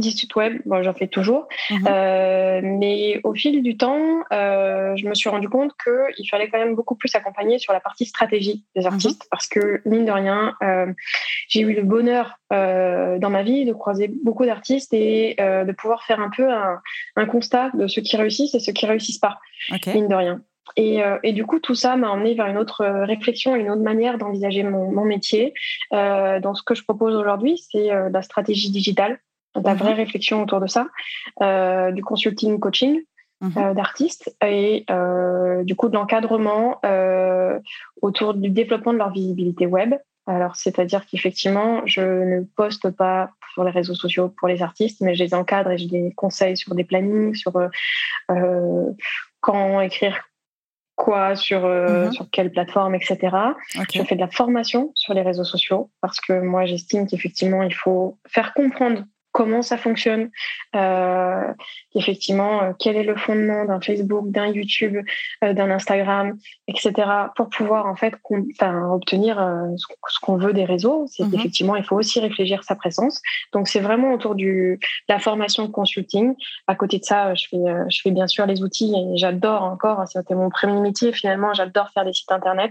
site 0.00 0.34
web, 0.34 0.60
bon, 0.64 0.82
j'en 0.82 0.94
fais 0.94 1.06
toujours. 1.06 1.48
Mhm. 1.70 1.86
Euh, 1.86 2.60
mais 2.62 3.20
au 3.24 3.34
fil 3.34 3.62
du 3.62 3.76
temps, 3.76 4.22
euh, 4.32 4.96
je 4.96 5.06
me 5.06 5.14
suis 5.14 5.28
rendu 5.28 5.48
compte 5.48 5.72
qu'il 5.82 6.28
fallait 6.28 6.48
quand 6.48 6.58
même 6.58 6.74
beaucoup 6.74 6.96
plus 6.96 7.14
accompagner 7.14 7.58
sur 7.58 7.72
la 7.72 7.80
partie 7.80 8.06
stratégie 8.06 8.64
des 8.74 8.82
mhm. 8.82 8.88
artistes 8.88 9.26
parce 9.30 9.46
que, 9.46 9.80
mine 9.84 10.04
de 10.04 10.12
rien, 10.12 10.54
euh, 10.62 10.92
j'ai 11.48 11.60
eu 11.60 11.74
le 11.74 11.82
bonheur 11.82 12.38
euh, 12.52 13.18
dans 13.18 13.30
ma 13.30 13.42
vie 13.42 13.64
de 13.64 13.72
croiser 13.72 14.10
beaucoup 14.24 14.44
d'artistes 14.44 14.92
et 14.92 15.36
euh, 15.40 15.64
de 15.64 15.72
pouvoir 15.72 16.04
faire 16.04 16.20
un 16.20 16.30
peu 16.30 16.50
un, 16.50 16.80
un, 17.16 17.26
constat 17.26 17.70
de 17.74 17.86
ceux 17.86 18.02
qui 18.02 18.16
réussissent 18.16 18.54
et 18.54 18.60
ceux 18.60 18.72
qui 18.72 18.86
réussissent 18.86 19.18
pas, 19.18 19.38
mine 19.86 20.08
de 20.08 20.14
rien. 20.14 20.40
Et, 20.76 21.02
euh, 21.02 21.18
et, 21.22 21.32
du 21.32 21.44
coup, 21.44 21.60
tout 21.60 21.74
ça 21.74 21.96
m'a 21.96 22.10
emmené 22.10 22.34
vers 22.34 22.46
une 22.46 22.58
autre 22.58 22.84
réflexion, 22.84 23.54
une 23.54 23.70
autre 23.70 23.82
manière 23.82 24.18
d'envisager 24.18 24.62
mon, 24.62 24.90
mon, 24.90 25.04
métier. 25.04 25.54
Euh, 25.92 26.40
donc, 26.40 26.56
ce 26.56 26.62
que 26.62 26.74
je 26.74 26.82
propose 26.82 27.14
aujourd'hui, 27.14 27.62
c'est 27.70 27.90
la 28.10 28.22
stratégie 28.22 28.70
digitale 28.70 29.18
de 29.60 29.66
la 29.66 29.74
vraie 29.74 29.92
mhm. 29.92 29.98
réflexion 29.98 30.42
autour 30.42 30.60
de 30.60 30.66
ça, 30.66 30.88
euh, 31.42 31.90
du 31.92 32.02
consulting 32.02 32.58
coaching 32.58 33.00
mhm. 33.40 33.52
euh, 33.56 33.74
d'artistes 33.74 34.34
et 34.44 34.84
euh, 34.90 35.62
du 35.64 35.76
coup 35.76 35.88
de 35.88 35.94
l'encadrement 35.94 36.78
euh, 36.84 37.58
autour 38.02 38.34
du 38.34 38.50
développement 38.50 38.92
de 38.92 38.98
leur 38.98 39.10
visibilité 39.10 39.66
web. 39.66 39.94
Alors, 40.26 40.56
c'est-à-dire 40.56 41.04
qu'effectivement, 41.04 41.82
je 41.84 42.00
ne 42.00 42.44
poste 42.56 42.88
pas 42.90 43.30
sur 43.52 43.62
les 43.62 43.70
réseaux 43.70 43.94
sociaux 43.94 44.30
pour 44.30 44.48
les 44.48 44.62
artistes, 44.62 45.02
mais 45.02 45.14
je 45.14 45.22
les 45.22 45.34
encadre 45.34 45.70
et 45.70 45.76
je 45.76 45.86
les 45.88 46.12
conseille 46.14 46.56
sur 46.56 46.74
des 46.74 46.84
plannings, 46.84 47.34
sur 47.34 47.52
euh, 48.30 48.90
quand 49.40 49.82
écrire 49.82 50.24
quoi, 50.96 51.36
sur, 51.36 51.66
mhm. 51.66 52.12
sur 52.12 52.30
quelle 52.30 52.50
plateforme, 52.50 52.94
etc. 52.94 53.36
Je 53.92 54.02
fais 54.02 54.14
de 54.14 54.20
la 54.20 54.28
formation 54.28 54.92
sur 54.94 55.14
les 55.14 55.22
réseaux 55.22 55.44
sociaux 55.44 55.90
parce 56.00 56.20
que 56.20 56.40
moi, 56.40 56.66
j'estime 56.66 57.06
qu'effectivement, 57.06 57.62
il 57.62 57.74
faut 57.74 58.18
faire 58.26 58.54
comprendre 58.54 59.02
comment 59.34 59.62
ça 59.62 59.76
fonctionne, 59.76 60.30
euh, 60.76 61.52
effectivement, 61.96 62.62
euh, 62.62 62.72
quel 62.78 62.94
est 62.96 63.02
le 63.02 63.16
fondement 63.16 63.64
d'un 63.64 63.80
Facebook, 63.80 64.30
d'un 64.30 64.46
YouTube, 64.46 64.96
euh, 65.42 65.52
d'un 65.52 65.72
Instagram, 65.72 66.38
etc., 66.68 66.92
pour 67.34 67.48
pouvoir 67.48 67.86
en 67.86 67.96
fait 67.96 68.14
obtenir 68.62 69.40
euh, 69.40 69.66
ce 69.76 70.20
qu'on 70.20 70.36
veut 70.36 70.52
des 70.52 70.64
réseaux. 70.64 71.06
C'est 71.08 71.24
mhm. 71.24 71.34
effectivement, 71.34 71.74
il 71.74 71.82
faut 71.82 71.96
aussi 71.96 72.20
réfléchir 72.20 72.62
sa 72.62 72.76
présence. 72.76 73.20
Donc 73.52 73.66
c'est 73.66 73.80
vraiment 73.80 74.12
autour 74.12 74.36
du 74.36 74.78
la 75.08 75.18
formation 75.18 75.64
de 75.64 75.72
consulting. 75.72 76.34
À 76.68 76.76
côté 76.76 77.00
de 77.00 77.04
ça, 77.04 77.34
je 77.34 77.46
fais, 77.50 77.64
je 77.90 78.00
fais 78.02 78.12
bien 78.12 78.28
sûr 78.28 78.46
les 78.46 78.62
outils 78.62 78.94
et 78.94 79.16
j'adore 79.16 79.64
encore. 79.64 80.04
C'était 80.06 80.36
mon 80.36 80.48
premier 80.48 80.80
métier 80.80 81.12
finalement. 81.12 81.52
J'adore 81.54 81.90
faire 81.90 82.04
des 82.04 82.12
sites 82.12 82.30
internet. 82.30 82.70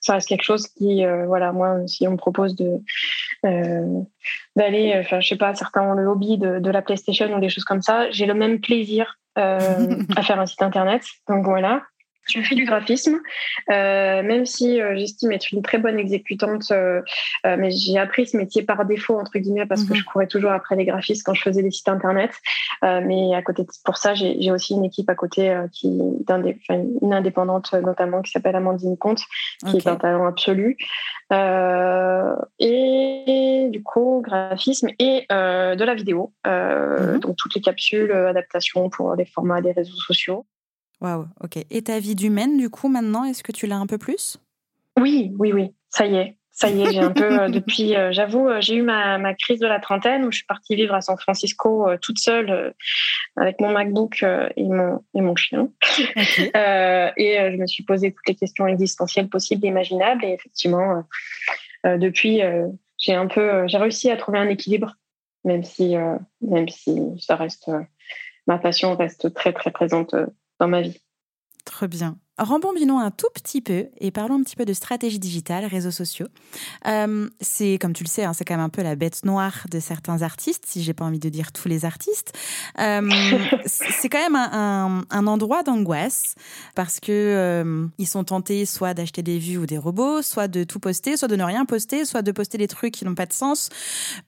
Ça 0.00 0.14
reste 0.14 0.28
quelque 0.28 0.44
chose 0.44 0.66
qui, 0.66 1.04
voilà, 1.26 1.52
moi, 1.52 1.86
si 1.86 2.08
on 2.08 2.12
me 2.12 2.16
propose 2.16 2.56
de 2.56 2.80
d'aller, 4.56 4.94
enfin, 4.98 5.20
je 5.20 5.28
sais 5.28 5.36
pas, 5.36 5.54
certains 5.54 5.82
ont 5.82 5.94
le 5.94 6.06
hobby 6.06 6.38
de, 6.38 6.58
de, 6.58 6.70
la 6.70 6.82
PlayStation 6.82 7.32
ou 7.34 7.40
des 7.40 7.48
choses 7.48 7.64
comme 7.64 7.82
ça. 7.82 8.10
J'ai 8.10 8.26
le 8.26 8.34
même 8.34 8.60
plaisir 8.60 9.18
euh, 9.38 9.96
à 10.16 10.22
faire 10.22 10.40
un 10.40 10.46
site 10.46 10.62
internet. 10.62 11.02
Donc 11.28 11.44
voilà. 11.44 11.82
Je 12.28 12.40
fais 12.42 12.54
du 12.54 12.64
graphisme, 12.64 13.18
euh, 13.70 14.22
même 14.22 14.44
si 14.46 14.80
euh, 14.80 14.94
j'estime 14.96 15.32
être 15.32 15.50
une 15.52 15.62
très 15.62 15.78
bonne 15.78 15.98
exécutante, 15.98 16.70
euh, 16.70 17.00
mais 17.44 17.70
j'ai 17.70 17.98
appris 17.98 18.26
ce 18.26 18.36
métier 18.36 18.62
par 18.62 18.84
défaut 18.84 19.18
entre 19.18 19.38
guillemets 19.38 19.66
parce 19.66 19.84
que 19.84 19.94
mhm. 19.94 19.96
je 19.96 20.04
courais 20.04 20.26
toujours 20.26 20.52
après 20.52 20.76
les 20.76 20.84
graphistes 20.84 21.24
quand 21.24 21.34
je 21.34 21.42
faisais 21.42 21.62
des 21.62 21.70
sites 21.70 21.88
internet. 21.88 22.32
Mais 22.82 23.34
à 23.34 23.42
côté 23.42 23.64
de, 23.64 23.68
pour 23.84 23.96
ça, 23.96 24.14
j'ai 24.14 24.50
aussi 24.50 24.74
une 24.74 24.84
équipe 24.84 25.08
à 25.10 25.14
côté 25.14 25.54
qui 25.72 25.88
une 25.88 27.12
indépendante 27.12 27.72
notamment 27.74 28.22
qui 28.22 28.30
s'appelle 28.30 28.56
Amandine 28.56 28.96
Comte, 28.96 29.22
qui 29.66 29.78
est 29.78 29.86
un 29.86 29.96
talent 29.96 30.26
absolu. 30.26 30.76
et 32.58 33.68
du 33.70 33.82
coup, 33.82 34.22
graphisme 34.24 34.88
et 34.98 35.26
de 35.30 35.84
la 35.84 35.94
vidéo, 35.94 36.32
mhm. 36.46 37.18
donc 37.20 37.36
toutes 37.36 37.54
les 37.54 37.60
capsules, 37.60 38.12
adaptations 38.12 38.90
pour 38.90 39.14
les 39.14 39.24
formats 39.24 39.60
des 39.60 39.72
réseaux 39.72 39.96
sociaux. 39.96 40.46
Waouh, 41.00 41.26
ok. 41.42 41.58
Et 41.70 41.82
ta 41.82 41.98
vie 41.98 42.14
d'humaine, 42.14 42.58
du 42.58 42.68
coup, 42.70 42.88
maintenant, 42.88 43.24
est-ce 43.24 43.42
que 43.42 43.52
tu 43.52 43.66
l'as 43.66 43.78
un 43.78 43.86
peu 43.86 43.98
plus? 43.98 44.38
Oui, 44.98 45.32
oui, 45.38 45.52
oui. 45.52 45.74
Ça 45.88 46.06
y 46.06 46.16
est. 46.16 46.36
Ça 46.52 46.68
y 46.68 46.82
est, 46.82 46.92
j'ai 46.92 46.98
un 46.98 47.12
peu, 47.12 47.40
euh, 47.40 47.48
depuis, 47.48 47.96
euh, 47.96 48.12
j'avoue, 48.12 48.46
euh, 48.46 48.60
j'ai 48.60 48.74
eu 48.74 48.82
ma, 48.82 49.16
ma, 49.16 49.32
crise 49.34 49.60
de 49.60 49.66
la 49.66 49.80
trentaine 49.80 50.26
où 50.26 50.30
je 50.30 50.38
suis 50.38 50.46
partie 50.46 50.74
vivre 50.74 50.94
à 50.94 51.00
San 51.00 51.16
Francisco 51.16 51.88
toute 52.02 52.18
seule 52.18 52.74
avec 53.36 53.60
mon 53.60 53.70
MacBook 53.70 54.22
et, 54.22 54.64
mon, 54.64 55.02
et 55.14 55.22
mon 55.22 55.36
chien. 55.36 55.68
et 55.98 57.50
je 57.52 57.56
me 57.56 57.66
suis 57.66 57.82
posé 57.82 58.12
toutes 58.12 58.28
les 58.28 58.34
questions 58.34 58.66
existentielles 58.66 59.28
possibles 59.28 59.64
et 59.64 59.68
imaginables. 59.68 60.22
Et 60.24 60.32
effectivement, 60.32 61.04
depuis, 61.84 62.42
j'ai 62.98 63.14
un 63.14 63.26
peu, 63.26 63.66
j'ai 63.66 63.78
réussi 63.78 64.10
à 64.10 64.16
trouver 64.18 64.38
un 64.38 64.48
équilibre, 64.48 64.96
même 65.44 65.64
si, 65.64 65.96
même 66.42 66.68
si 66.68 67.00
ça 67.18 67.36
reste, 67.36 67.70
ma 68.46 68.58
passion 68.58 68.96
reste 68.96 69.32
très, 69.32 69.54
très 69.54 69.70
présente 69.70 70.14
dans 70.60 70.68
ma 70.68 70.82
vie. 70.82 71.00
Très 71.64 71.88
bien. 71.88 72.16
rembobinons 72.38 72.98
un 72.98 73.10
tout 73.10 73.28
petit 73.34 73.60
peu 73.60 73.88
et 73.98 74.10
parlons 74.10 74.36
un 74.36 74.42
petit 74.42 74.56
peu 74.56 74.64
de 74.64 74.72
stratégie 74.72 75.18
digitale, 75.18 75.66
réseaux 75.66 75.90
sociaux. 75.90 76.26
Euh, 76.86 77.28
c'est, 77.40 77.78
comme 77.78 77.92
tu 77.92 78.02
le 78.02 78.08
sais, 78.08 78.24
hein, 78.24 78.32
c'est 78.32 78.44
quand 78.44 78.54
même 78.54 78.64
un 78.64 78.70
peu 78.70 78.82
la 78.82 78.96
bête 78.96 79.24
noire 79.24 79.66
de 79.70 79.78
certains 79.78 80.22
artistes, 80.22 80.64
si 80.66 80.82
j'ai 80.82 80.94
pas 80.94 81.04
envie 81.04 81.18
de 81.18 81.28
dire 81.28 81.52
tous 81.52 81.68
les 81.68 81.84
artistes. 81.84 82.32
Euh, 82.78 83.08
c'est 83.66 84.08
quand 84.08 84.18
même 84.18 84.36
un, 84.36 85.04
un, 85.10 85.26
endroit 85.26 85.62
d'angoisse 85.62 86.34
parce 86.74 86.98
que 86.98 87.12
euh, 87.12 87.86
ils 87.98 88.08
sont 88.08 88.24
tentés 88.24 88.64
soit 88.64 88.94
d'acheter 88.94 89.22
des 89.22 89.38
vues 89.38 89.58
ou 89.58 89.66
des 89.66 89.78
robots, 89.78 90.22
soit 90.22 90.48
de 90.48 90.64
tout 90.64 90.80
poster, 90.80 91.16
soit 91.16 91.28
de 91.28 91.36
ne 91.36 91.44
rien 91.44 91.66
poster, 91.66 92.04
soit 92.04 92.22
de 92.22 92.32
poster 92.32 92.56
des 92.56 92.68
trucs 92.68 92.94
qui 92.94 93.04
n'ont 93.04 93.14
pas 93.14 93.26
de 93.26 93.32
sens 93.32 93.68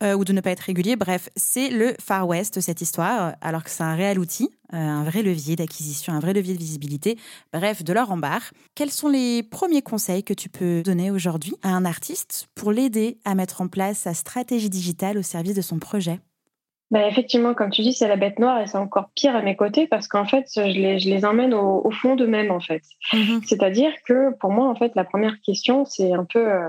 ou 0.02 0.24
de 0.24 0.32
ne 0.32 0.40
pas 0.40 0.50
être 0.50 0.60
régulier. 0.60 0.96
Bref, 0.96 1.30
c'est 1.34 1.70
le 1.70 1.94
Far 2.00 2.28
West 2.28 2.60
cette 2.60 2.80
histoire, 2.80 3.34
alors 3.40 3.64
que 3.64 3.70
c'est 3.70 3.82
un 3.82 3.94
réel 3.94 4.18
outil 4.18 4.50
un 4.72 5.04
vrai 5.04 5.22
levier 5.22 5.56
d'acquisition, 5.56 6.12
un 6.12 6.20
vrai 6.20 6.32
levier 6.32 6.54
de 6.54 6.58
visibilité, 6.58 7.18
bref, 7.52 7.84
de 7.84 7.92
leur 7.92 8.10
embarque. 8.10 8.54
Quels 8.74 8.90
sont 8.90 9.08
les 9.08 9.42
premiers 9.42 9.82
conseils 9.82 10.24
que 10.24 10.34
tu 10.34 10.48
peux 10.48 10.82
donner 10.82 11.10
aujourd'hui 11.10 11.54
à 11.62 11.70
un 11.70 11.84
artiste 11.84 12.48
pour 12.54 12.72
l'aider 12.72 13.18
à 13.24 13.34
mettre 13.34 13.60
en 13.60 13.68
place 13.68 13.98
sa 13.98 14.14
stratégie 14.14 14.70
digitale 14.70 15.18
au 15.18 15.22
service 15.22 15.54
de 15.54 15.62
son 15.62 15.78
projet? 15.78 16.20
Bah 16.92 17.08
effectivement, 17.08 17.54
comme 17.54 17.70
tu 17.70 17.80
dis, 17.80 17.94
c'est 17.94 18.06
la 18.06 18.16
bête 18.16 18.38
noire 18.38 18.60
et 18.60 18.66
c'est 18.66 18.76
encore 18.76 19.08
pire 19.14 19.34
à 19.34 19.40
mes 19.40 19.56
côtés 19.56 19.86
parce 19.86 20.06
qu'en 20.08 20.26
fait, 20.26 20.44
je 20.54 20.60
les, 20.60 20.98
je 20.98 21.08
les 21.08 21.24
emmène 21.24 21.54
au, 21.54 21.90
fond 21.90 22.16
d'eux-mêmes, 22.16 22.50
en 22.50 22.60
fait. 22.60 22.82
Mm-hmm. 23.14 23.46
C'est-à-dire 23.46 23.92
que 24.06 24.34
pour 24.36 24.50
moi, 24.50 24.68
en 24.68 24.74
fait, 24.74 24.92
la 24.94 25.04
première 25.04 25.40
question, 25.40 25.86
c'est 25.86 26.12
un 26.12 26.26
peu, 26.26 26.46
euh, 26.46 26.68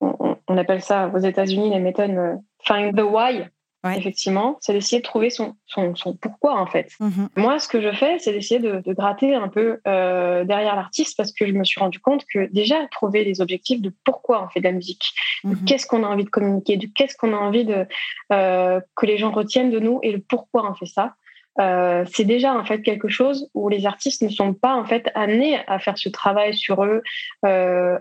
on, 0.00 0.56
appelle 0.56 0.80
ça 0.80 1.10
aux 1.12 1.18
États-Unis 1.18 1.70
la 1.70 1.80
méthode 1.80 2.10
euh, 2.12 2.36
Find 2.62 2.96
the 2.96 3.02
Why 3.02 3.46
effectivement, 3.94 4.56
c'est 4.60 4.72
d'essayer 4.72 5.00
de 5.00 5.06
trouver 5.06 5.30
son, 5.30 5.54
son, 5.66 5.94
pourquoi 6.20 6.58
en 6.60 6.66
fait. 6.66 6.90
Mhm. 7.00 7.28
Moi, 7.36 7.58
ce 7.58 7.68
que 7.68 7.80
je 7.80 7.90
fais, 7.92 8.18
c'est 8.18 8.32
d'essayer 8.32 8.60
de, 8.60 8.82
gratter 8.92 9.34
un 9.34 9.48
peu 9.48 9.80
euh, 9.86 10.44
derrière 10.44 10.76
l'artiste 10.76 11.16
parce 11.16 11.32
que 11.32 11.46
je 11.46 11.52
me 11.52 11.64
suis 11.64 11.80
rendu 11.80 11.98
compte 12.00 12.24
que 12.32 12.50
déjà 12.52 12.86
trouver 12.90 13.24
les 13.24 13.40
objectifs 13.40 13.80
de 13.80 13.92
pourquoi 14.04 14.44
on 14.44 14.48
fait 14.48 14.60
de 14.60 14.64
la 14.64 14.72
musique, 14.72 15.12
de 15.44 15.50
mhm. 15.50 15.64
qu'est-ce 15.64 15.86
qu'on 15.86 16.04
a 16.04 16.06
envie 16.06 16.24
de 16.24 16.30
communiquer, 16.30 16.76
de 16.76 16.86
qu'est-ce 16.94 17.16
qu'on 17.16 17.34
a 17.34 17.38
envie 17.38 17.64
de 17.64 17.86
euh, 18.32 18.80
que 18.94 19.06
les 19.06 19.18
gens 19.18 19.30
retiennent 19.30 19.70
de 19.70 19.80
nous 19.80 20.00
et 20.02 20.12
le 20.12 20.20
pourquoi 20.20 20.70
on 20.70 20.74
fait 20.74 20.86
ça. 20.86 21.14
Euh, 21.58 22.04
c'est 22.12 22.24
déjà 22.24 22.54
en 22.54 22.64
fait 22.64 22.82
quelque 22.82 23.08
chose 23.08 23.48
où 23.54 23.70
les 23.70 23.86
artistes 23.86 24.22
ne 24.22 24.28
sont 24.28 24.52
pas 24.52 24.74
en 24.74 24.84
fait 24.84 25.10
amenés 25.14 25.58
à 25.66 25.78
faire 25.78 25.96
ce 25.96 26.10
travail 26.10 26.54
sur 26.54 26.84
eux 26.84 27.02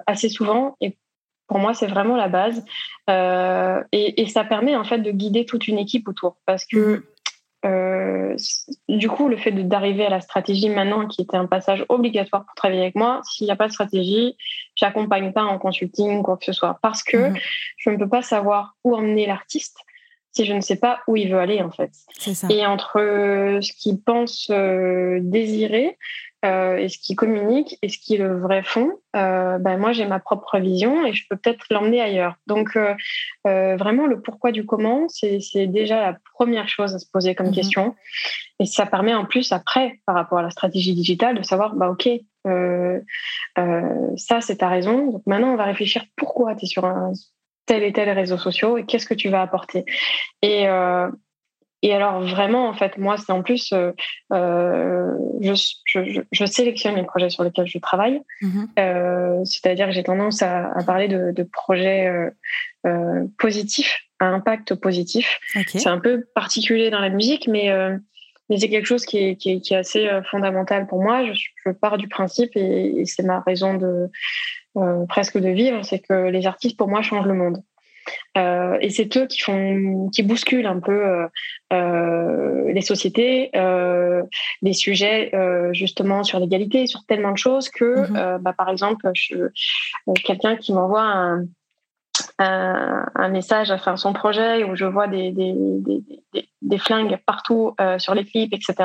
assez 0.08 0.30
souvent 0.30 0.76
et 0.82 0.98
pour 1.48 1.60
moi, 1.60 1.74
c'est 1.74 1.88
vraiment 1.88 2.16
la 2.16 2.28
base. 2.28 2.64
Euh, 3.10 3.84
et, 3.92 4.28
ça 4.28 4.44
permet 4.44 4.76
en 4.76 4.84
fait 4.84 5.00
de 5.00 5.12
guider 5.12 5.46
toute 5.46 5.68
une 5.68 5.78
équipe 5.78 6.08
autour. 6.08 6.38
Parce 6.46 6.66
que 6.66 6.78
mhm. 6.78 7.04
euh, 7.66 8.36
du 8.90 9.10
coup, 9.10 9.28
le 9.28 9.38
fait 9.38 9.52
d'arriver 9.52 10.06
à 10.06 10.10
la 10.10 10.22
stratégie 10.22 10.70
maintenant, 10.70 11.08
qui 11.08 11.22
était 11.22 11.38
un 11.38 11.46
passage 11.46 11.86
obligatoire 11.90 12.46
pour 12.46 12.56
travailler 12.56 12.82
avec 12.82 12.96
moi, 12.96 13.22
s'il 13.24 13.46
n'y 13.46 13.52
a 13.52 13.56
pas 13.56 13.68
de 13.68 13.74
stratégie, 13.74 14.38
j'accompagne 14.76 15.32
pas 15.34 15.44
en 15.44 15.58
consulting 15.58 16.20
ou 16.20 16.24
quoi 16.24 16.38
que 16.38 16.46
ce 16.46 16.54
soit. 16.54 16.80
Parce 16.82 17.04
que 17.04 17.30
mhm. 17.30 17.38
je 17.78 17.90
ne 17.90 17.98
peux 17.98 18.10
pas 18.10 18.22
savoir 18.22 18.76
où 18.84 18.96
emmener 18.96 19.26
l'artiste 19.26 19.78
si 20.36 20.46
je 20.46 20.54
ne 20.54 20.60
sais 20.60 20.76
pas 20.76 21.00
où 21.08 21.16
il 21.16 21.32
veut 21.32 21.40
aller 21.40 21.62
en 21.62 21.72
fait. 21.72 21.92
Ça. 22.18 22.48
Et 22.50 22.66
entre 22.66 23.60
ce 23.62 23.72
qu'il 23.72 24.02
pense 24.02 24.50
euh, 24.52 25.20
désirer 25.22 25.98
euh, 26.46 26.78
et 26.78 26.90
ce 26.90 27.00
qui 27.00 27.16
communique 27.16 27.78
et 27.82 27.90
ce 27.90 27.98
qui 27.98 28.16
est 28.16 28.18
le 28.18 28.40
vrai 28.40 28.62
fond, 28.62 28.92
euh, 29.16 29.58
ben 29.58 29.78
moi 29.78 29.94
j'ai 29.94 30.06
ma 30.06 30.20
propre 30.20 30.60
vision 30.60 31.06
et 31.06 31.14
je 31.14 31.26
peux 31.28 31.36
peut-être 31.36 31.66
l'emmener 31.72 32.02
ailleurs. 32.02 32.36
Donc 32.46 32.78
euh, 32.78 32.96
vraiment 33.44 34.06
le 34.06 34.22
pourquoi 34.22 34.52
du 34.52 34.66
comment, 34.66 35.08
c'est 35.10 35.68
déjà 35.68 36.02
la 36.02 36.18
première 36.34 36.70
chose 36.70 36.94
à 36.94 37.00
se 37.00 37.10
poser 37.12 37.34
comme 37.34 37.48
mhm. 37.48 37.54
question. 37.54 37.96
Et 38.60 38.66
ça 38.66 38.86
permet 38.86 39.14
en 39.14 39.26
plus 39.26 39.52
après, 39.52 40.00
par 40.06 40.16
rapport 40.16 40.38
à 40.38 40.44
la 40.44 40.52
stratégie 40.52 40.94
digitale, 40.94 41.38
de 41.38 41.44
savoir, 41.44 41.76
bah 41.76 41.90
ok, 41.90 42.08
ça 44.16 44.42
c'est 44.42 44.58
ta 44.58 44.70
raison. 44.70 45.12
Donc 45.12 45.24
maintenant 45.26 45.54
on 45.54 45.58
va 45.58 45.66
réfléchir 45.66 46.06
pourquoi 46.16 46.56
tu 46.56 46.66
es 46.66 46.68
sur 46.68 46.86
un 46.86 47.12
tel 47.66 47.82
et 47.82 47.92
tel 47.92 48.10
réseau 48.12 48.38
social 48.38 48.78
et 48.78 48.86
qu'est-ce 48.86 49.08
que 49.08 49.16
tu 49.16 49.30
vas 49.30 49.42
apporter? 49.42 49.86
Et, 50.44 50.68
et 51.86 51.94
alors 51.94 52.20
vraiment, 52.22 52.68
en 52.68 52.74
fait, 52.74 52.98
moi, 52.98 53.16
c'est 53.16 53.32
en 53.32 53.44
plus, 53.44 53.72
euh, 53.72 53.92
euh, 54.34 55.12
je, 55.40 56.46
sélectionne 56.48 56.96
les 56.96 57.04
projets 57.04 57.30
sur 57.30 57.44
lesquels 57.44 57.68
je 57.68 57.78
travaille. 57.78 58.22
Mhm. 58.42 58.68
Euh, 58.80 59.46
c'est-à-dire 59.46 59.86
que 59.86 59.92
j'ai 59.92 60.02
tendance 60.02 60.42
à, 60.42 60.74
parler 60.88 61.08
de, 61.08 61.44
projets 61.44 62.12
positifs, 63.38 64.08
à 64.20 64.26
impact 64.26 64.74
positif. 64.74 65.40
C'est 65.68 65.86
un 65.86 66.00
peu 66.00 66.26
particulier 66.34 66.90
dans 66.90 67.02
la 67.02 67.10
musique, 67.10 67.48
mais, 67.48 67.70
mais 68.50 68.58
c'est 68.58 68.70
quelque 68.70 68.88
chose 68.88 69.06
qui 69.06 69.20
est, 69.20 69.36
qui 69.36 69.52
est, 69.52 69.76
assez 69.76 70.10
fondamental 70.32 70.88
pour 70.88 71.04
moi. 71.04 71.24
Je, 71.24 71.70
pars 71.70 72.00
du 72.00 72.08
principe, 72.08 72.50
et 72.56 73.04
c'est 73.06 73.22
ma 73.22 73.42
raison 73.42 73.76
de 73.76 74.10
presque 75.08 75.38
de 75.38 75.50
vivre, 75.50 75.86
c'est 75.86 76.00
que 76.00 76.30
les 76.30 76.48
artistes, 76.48 76.78
pour 76.78 76.88
moi, 76.88 77.04
changent 77.04 77.28
le 77.28 77.36
monde. 77.36 77.62
Euh, 78.38 78.78
et 78.82 78.90
c'est 78.90 79.16
eux 79.18 79.28
qui 79.28 79.42
font, 79.42 80.10
qui 80.14 80.24
bousculent 80.24 80.66
un 80.66 80.80
peu 80.80 81.06
euh, 81.06 81.28
euh, 81.74 82.72
les 82.72 82.82
sociétés, 82.82 83.52
les 84.62 84.74
sujets 84.74 85.32
justement 85.72 86.24
sur 86.24 86.40
l'égalité, 86.40 86.88
sur 86.88 87.06
tellement 87.06 87.32
de 87.32 87.38
choses 87.38 87.70
que, 87.70 88.10
mhm. 88.10 88.42
bah, 88.42 88.54
par 88.54 88.70
exemple, 88.70 89.12
quelqu'un 90.24 90.56
qui 90.56 90.74
m'envoie 90.74 91.04
un, 91.04 91.46
un, 92.40 93.30
message, 93.30 93.72
enfin 93.72 93.98
son 93.98 94.14
projet 94.14 94.64
où 94.64 94.76
je 94.76 94.86
vois 94.86 95.08
des, 95.08 95.32
des, 95.32 95.54
des, 95.54 96.04
des 96.62 96.78
flingues 96.78 97.18
partout 97.26 97.76
sur 97.98 98.14
les 98.14 98.26
clips, 98.26 98.54
etc., 98.54 98.76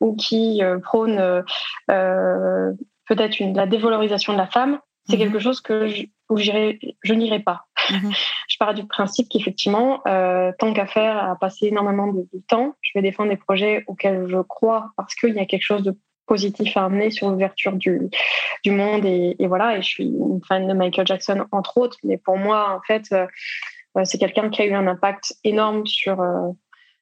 ou 0.00 0.16
qui 0.16 0.62
prône 0.82 1.44
peut-être 1.86 3.38
la 3.54 3.66
dévalorisation 3.66 4.32
de 4.32 4.38
la 4.38 4.46
femme, 4.46 4.78
c'est 5.08 5.16
mhm. 5.16 5.22
quelque 5.22 5.38
chose 5.38 5.60
que 5.60 5.88
je, 5.88 6.04
où 6.28 6.36
je 6.36 7.12
n'irai 7.14 7.40
pas. 7.40 7.66
Mhm. 7.90 8.12
je 8.48 8.56
pars 8.58 8.74
du 8.74 8.86
principe 8.86 9.28
qu'effectivement, 9.28 10.00
euh, 10.06 10.52
tant 10.58 10.72
qu'à 10.72 10.86
faire, 10.86 11.16
à 11.16 11.36
passer 11.36 11.66
énormément 11.66 12.08
de, 12.08 12.26
temps, 12.46 12.74
je 12.82 12.90
vais 12.94 13.02
défendre 13.02 13.30
des 13.30 13.36
projets 13.36 13.84
auxquels 13.86 14.26
je 14.28 14.40
crois 14.42 14.90
parce 14.96 15.14
qu'il 15.14 15.34
y 15.34 15.40
a 15.40 15.46
quelque 15.46 15.64
chose 15.64 15.82
de 15.82 15.96
positif 16.26 16.76
à 16.76 16.84
amener 16.84 17.10
sur 17.10 17.30
l'ouverture 17.30 17.72
du, 17.72 18.10
du 18.62 18.70
monde. 18.70 19.06
Et, 19.06 19.34
voilà, 19.46 19.78
et 19.78 19.82
je 19.82 19.88
suis 19.88 20.04
une 20.04 20.40
fan 20.46 20.68
de 20.68 20.74
Michael 20.74 21.06
Jackson, 21.06 21.46
entre 21.52 21.78
autres. 21.78 21.96
Mais 22.04 22.18
pour 22.18 22.36
moi, 22.36 22.76
en 22.76 22.82
fait, 22.86 23.04
euh, 23.12 23.26
c'est 24.04 24.18
quelqu'un 24.18 24.50
qui 24.50 24.60
a 24.60 24.66
eu 24.66 24.74
un 24.74 24.86
impact 24.86 25.36
énorme 25.42 25.86
sur, 25.86 26.20
euh, 26.20 26.50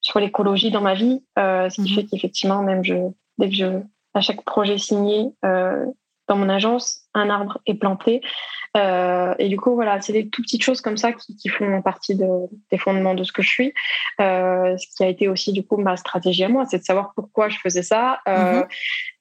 sur 0.01 0.21
l'écologie 0.21 0.71
dans 0.71 0.81
ma 0.81 0.95
vie. 0.95 1.25
ce 1.37 1.75
qui 1.75 1.81
mhm. 1.91 1.97
fait 1.97 2.05
qu'effectivement, 2.05 2.63
même 2.63 2.85
je, 2.85 2.95
dès 3.39 3.49
que 3.49 3.57
je, 3.57 3.81
à 4.15 4.21
chaque 4.21 4.45
projet 4.45 4.79
signé, 4.79 5.33
dans 6.29 6.37
mon 6.37 6.49
agence, 6.49 7.03
un 7.15 7.31
arbre 7.31 7.59
est 7.67 7.75
planté. 7.75 8.21
Euh, 8.77 9.35
et 9.39 9.49
du 9.49 9.57
coup, 9.57 9.75
voilà, 9.75 10.01
c'est 10.01 10.13
des 10.13 10.29
tout 10.29 10.43
petites 10.43 10.63
choses 10.63 10.81
comme 10.81 10.97
ça 10.97 11.13
qui, 11.13 11.49
font 11.49 11.81
partie 11.83 12.15
des 12.15 12.79
fondements 12.79 13.15
de 13.15 13.25
ce 13.25 13.33
que 13.33 13.43
je 13.43 13.49
suis. 13.49 13.75
Euh, 14.21 14.77
ce 14.77 14.87
qui 14.97 15.03
a 15.03 15.09
été 15.09 15.29
aussi, 15.29 15.53
du 15.53 15.65
coup, 15.65 15.77
ma 15.77 15.97
stratégie 15.97 16.45
à 16.45 16.49
moi, 16.49 16.67
c'est 16.67 16.79
de 16.79 16.85
savoir 16.85 17.13
pourquoi 17.15 17.49
je 17.49 17.59
faisais 17.59 17.83
ça. 17.83 18.21
Euh, 18.29 18.61
mm-hmm. 18.61 18.67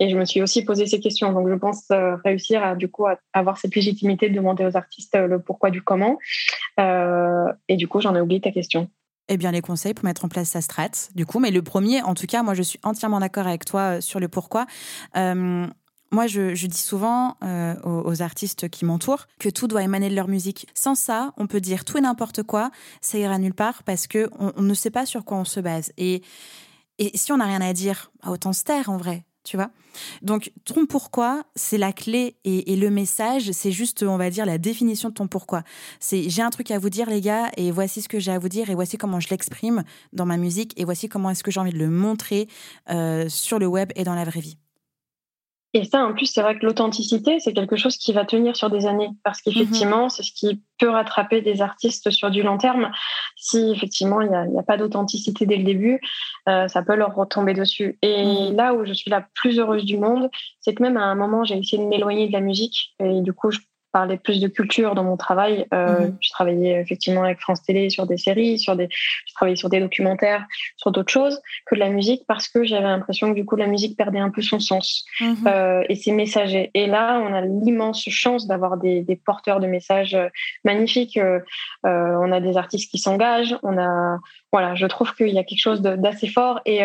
Et 0.02 0.10
je 0.10 0.18
me 0.18 0.26
suis 0.26 0.42
aussi 0.42 0.66
posé 0.66 0.86
ces 0.88 1.00
questions. 1.00 1.32
Donc, 1.32 1.48
je 1.50 1.56
pense 1.56 1.86
réussir 2.26 2.64
à, 2.64 2.76
du 2.76 2.90
coup, 2.90 3.06
à 3.06 3.18
avoir 3.34 3.58
cette 3.58 3.76
légitimité 3.76 4.30
de 4.30 4.36
demander 4.36 4.66
aux 4.66 4.76
artistes 4.76 5.16
le 5.16 5.40
pourquoi 5.40 5.70
du 5.70 5.82
comment. 5.82 6.18
et 6.78 7.76
du 7.78 7.88
coup, 7.88 8.02
j'en 8.02 8.16
ai 8.16 8.22
oublié 8.22 8.42
ta 8.42 8.52
question. 8.52 8.90
Eh 9.28 9.38
bien, 9.38 9.52
les 9.52 9.62
conseils 9.62 9.96
pour 9.96 10.06
mettre 10.06 10.24
en 10.26 10.28
place 10.28 10.50
sa 10.50 10.62
strat, 10.62 11.10
du 11.16 11.26
coup. 11.26 11.40
Mais 11.40 11.50
le 11.50 11.64
premier, 11.64 12.02
en 12.04 12.14
tout 12.14 12.28
cas, 12.28 12.44
moi, 12.44 12.54
je 12.54 12.62
suis 12.62 12.80
entièrement 12.84 13.20
d'accord 13.20 13.48
avec 13.48 13.66
toi 13.66 14.02
sur 14.02 14.20
le 14.20 14.28
pourquoi. 14.28 14.66
Moi, 16.16 16.28
je, 16.28 16.68
dis 16.68 16.78
souvent 16.78 17.36
euh, 17.44 17.76
aux, 17.84 18.22
artistes 18.22 18.70
qui 18.70 18.86
m'entourent 18.86 19.28
que 19.38 19.50
tout 19.50 19.68
doit 19.68 19.84
émaner 19.84 20.10
de 20.10 20.16
leur 20.16 20.30
musique. 20.30 20.66
Sans 20.74 20.96
ça, 20.96 21.34
on 21.36 21.46
peut 21.46 21.60
dire 21.60 21.84
tout 21.84 21.98
et 21.98 22.02
n'importe 22.02 22.42
quoi, 22.42 22.72
ça 23.02 23.18
ira 23.18 23.38
nulle 23.38 23.54
part 23.54 23.84
parce 23.84 24.08
que 24.08 24.30
on, 24.40 24.62
ne 24.62 24.74
sait 24.74 24.92
pas 24.92 25.06
sur 25.06 25.26
quoi 25.26 25.36
on 25.40 25.44
se 25.44 25.60
base. 25.60 25.92
Et, 25.98 26.22
si 27.16 27.34
on 27.34 27.38
n'a 27.38 27.44
rien 27.44 27.60
à 27.60 27.74
dire, 27.74 28.14
bah, 28.24 28.32
autant 28.32 28.54
se 28.54 28.64
taire 28.64 28.90
en 28.90 28.96
vrai, 28.96 29.26
tu 29.44 29.58
vois. 29.58 29.72
Donc, 30.22 30.54
ton 30.64 30.86
pourquoi, 30.86 31.44
c'est 31.54 31.78
la 31.78 31.92
clé 31.92 32.38
et, 32.46 32.78
le 32.78 32.90
message, 32.90 33.52
c'est 33.52 33.74
juste, 33.74 34.02
on 34.02 34.16
va 34.16 34.30
dire, 34.30 34.46
la 34.46 34.58
définition 34.58 35.10
de 35.10 35.16
ton 35.16 35.28
pourquoi. 35.28 35.64
C'est 36.00 36.30
j'ai 36.30 36.42
un 36.42 36.50
truc 36.50 36.72
à 36.72 36.80
vous 36.80 36.90
dire, 36.90 37.10
les 37.10 37.20
gars, 37.20 37.52
et 37.58 37.72
voici 37.72 38.02
ce 38.02 38.08
que 38.08 38.20
j'ai 38.20 38.32
à 38.32 38.40
vous 38.40 38.48
dire, 38.48 38.70
et 38.70 38.76
voici 38.76 38.98
comment 38.98 39.20
je 39.20 39.28
l'exprime 39.28 39.84
dans 40.14 40.26
ma 40.26 40.38
musique, 40.38 40.72
et 40.78 40.86
voici 40.86 41.10
comment 41.10 41.32
est-ce 41.32 41.44
que 41.44 41.52
j'ai 41.52 41.60
envie 41.60 41.74
de 41.74 41.78
le 41.78 41.90
montrer 41.90 42.48
euh, 42.90 43.28
sur 43.28 43.60
le 43.60 43.68
web 43.68 43.92
et 43.98 44.06
dans 44.06 44.16
la 44.16 44.24
vraie 44.24 44.40
vie. 44.40 44.58
Et 45.76 45.84
ça, 45.84 46.06
en 46.06 46.14
plus, 46.14 46.28
c'est 46.28 46.42
vrai 46.42 46.58
que 46.58 46.66
l'authenticité, 46.66 47.42
c'est 47.42 47.52
quelque 47.52 47.76
chose 47.76 47.98
qui 47.98 48.14
va 48.14 48.24
tenir 48.24 48.56
sur 48.56 48.70
des 48.70 48.88
années, 48.88 49.10
parce 49.26 49.42
qu'effectivement, 49.42 50.04
mhm. 50.04 50.10
c'est 50.10 50.24
ce 50.24 50.32
qui 50.32 50.64
peut 50.80 50.88
rattraper 50.88 51.42
des 51.42 51.62
artistes 51.62 52.12
sur 52.12 52.32
du 52.32 52.44
long 52.44 52.58
terme. 52.58 52.92
Si 53.36 53.72
effectivement, 53.72 54.22
il 54.22 54.30
n'y 54.30 54.58
a, 54.58 54.64
pas 54.64 54.78
d'authenticité 54.78 55.46
dès 55.46 55.58
le 55.58 55.66
début, 55.66 56.00
euh, 56.48 56.70
ça 56.70 56.82
peut 56.82 56.96
leur 56.96 57.14
retomber 57.14 57.54
dessus. 57.54 58.00
Et 58.02 58.24
mhm. 58.24 58.56
là 58.56 58.74
où 58.74 58.86
je 58.86 58.94
suis 58.94 59.12
la 59.12 59.28
plus 59.36 59.60
heureuse 59.60 59.84
du 59.84 59.98
monde, 59.98 60.30
c'est 60.62 60.74
que 60.74 60.82
même 60.82 60.96
à 60.96 61.04
un 61.04 61.16
moment, 61.16 61.44
j'ai 61.44 61.58
essayé 61.58 61.84
de 61.84 61.90
m'éloigner 61.90 62.28
de 62.28 62.34
la 62.34 62.40
musique, 62.40 62.96
et 63.02 63.20
du 63.20 63.34
coup, 63.34 63.52
je 63.52 63.60
parler 63.96 64.18
plus 64.18 64.42
de 64.42 64.50
culture 64.50 64.94
dans 64.94 65.06
mon 65.06 65.16
travail. 65.16 65.68
Euh, 65.74 66.08
mhm. 66.08 66.18
Je 66.20 66.30
travaillais 66.32 66.82
effectivement 66.82 67.24
avec 67.24 67.40
France 67.40 67.64
Télé 67.64 67.90
sur 67.90 68.06
des 68.06 68.18
séries, 68.18 68.60
sur 68.60 68.76
des, 68.76 68.90
je 68.92 69.34
travaillais 69.36 69.56
sur 69.56 69.70
des 69.70 69.80
documentaires, 69.80 70.46
sur 70.76 70.92
d'autres 70.92 71.14
choses 71.14 71.42
que 71.66 71.76
de 71.76 71.80
la 71.80 71.88
musique 71.88 72.24
parce 72.28 72.50
que 72.50 72.66
j'avais 72.66 72.84
l'impression 72.84 73.30
que 73.30 73.36
du 73.36 73.46
coup 73.46 73.56
la 73.56 73.68
musique 73.68 73.96
perdait 73.96 74.20
un 74.20 74.32
peu 74.32 74.42
son 74.42 74.60
sens 74.60 75.06
mhm. 75.22 75.48
euh, 75.48 75.84
et 75.88 75.96
ses 75.96 76.12
messagers. 76.12 76.72
Et 76.74 76.88
là, 76.88 77.22
on 77.26 77.34
a 77.34 77.40
l'immense 77.40 78.04
chance 78.10 78.48
d'avoir 78.48 78.76
des, 78.76 79.02
des, 79.02 79.16
porteurs 79.16 79.62
de 79.62 79.68
messages 79.68 80.14
euh, 80.14 80.28
magnifiques. 80.66 81.16
Euh, 81.16 81.40
on 81.86 82.34
a 82.34 82.42
des 82.42 82.58
artistes 82.58 82.92
qui 82.92 82.98
s'engagent. 82.98 83.56
On 83.64 83.78
a, 83.78 84.20
voilà, 84.52 84.76
je 84.76 84.88
trouve 84.88 85.16
qu'il 85.16 85.30
y 85.30 85.40
a 85.40 85.46
quelque 85.46 85.62
chose 85.62 85.82
d'assez 85.82 86.28
fort 86.28 86.60
et 86.66 86.82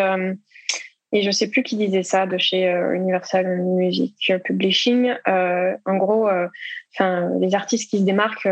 et 1.11 1.21
je 1.21 1.31
sais 1.31 1.49
plus 1.49 1.63
qui 1.63 1.75
disait 1.75 2.03
ça 2.03 2.25
de 2.25 2.37
chez 2.37 2.69
euh, 2.69 2.93
Universal 2.93 3.61
Music 3.61 4.33
Publishing. 4.43 5.13
Euh, 5.27 5.75
en 5.85 5.97
gros, 5.97 6.27
euh, 6.27 6.47
enfin, 6.93 7.29
les 7.39 7.53
artistes 7.53 7.89
qui 7.89 7.99
se 7.99 8.03
démarquent, 8.03 8.47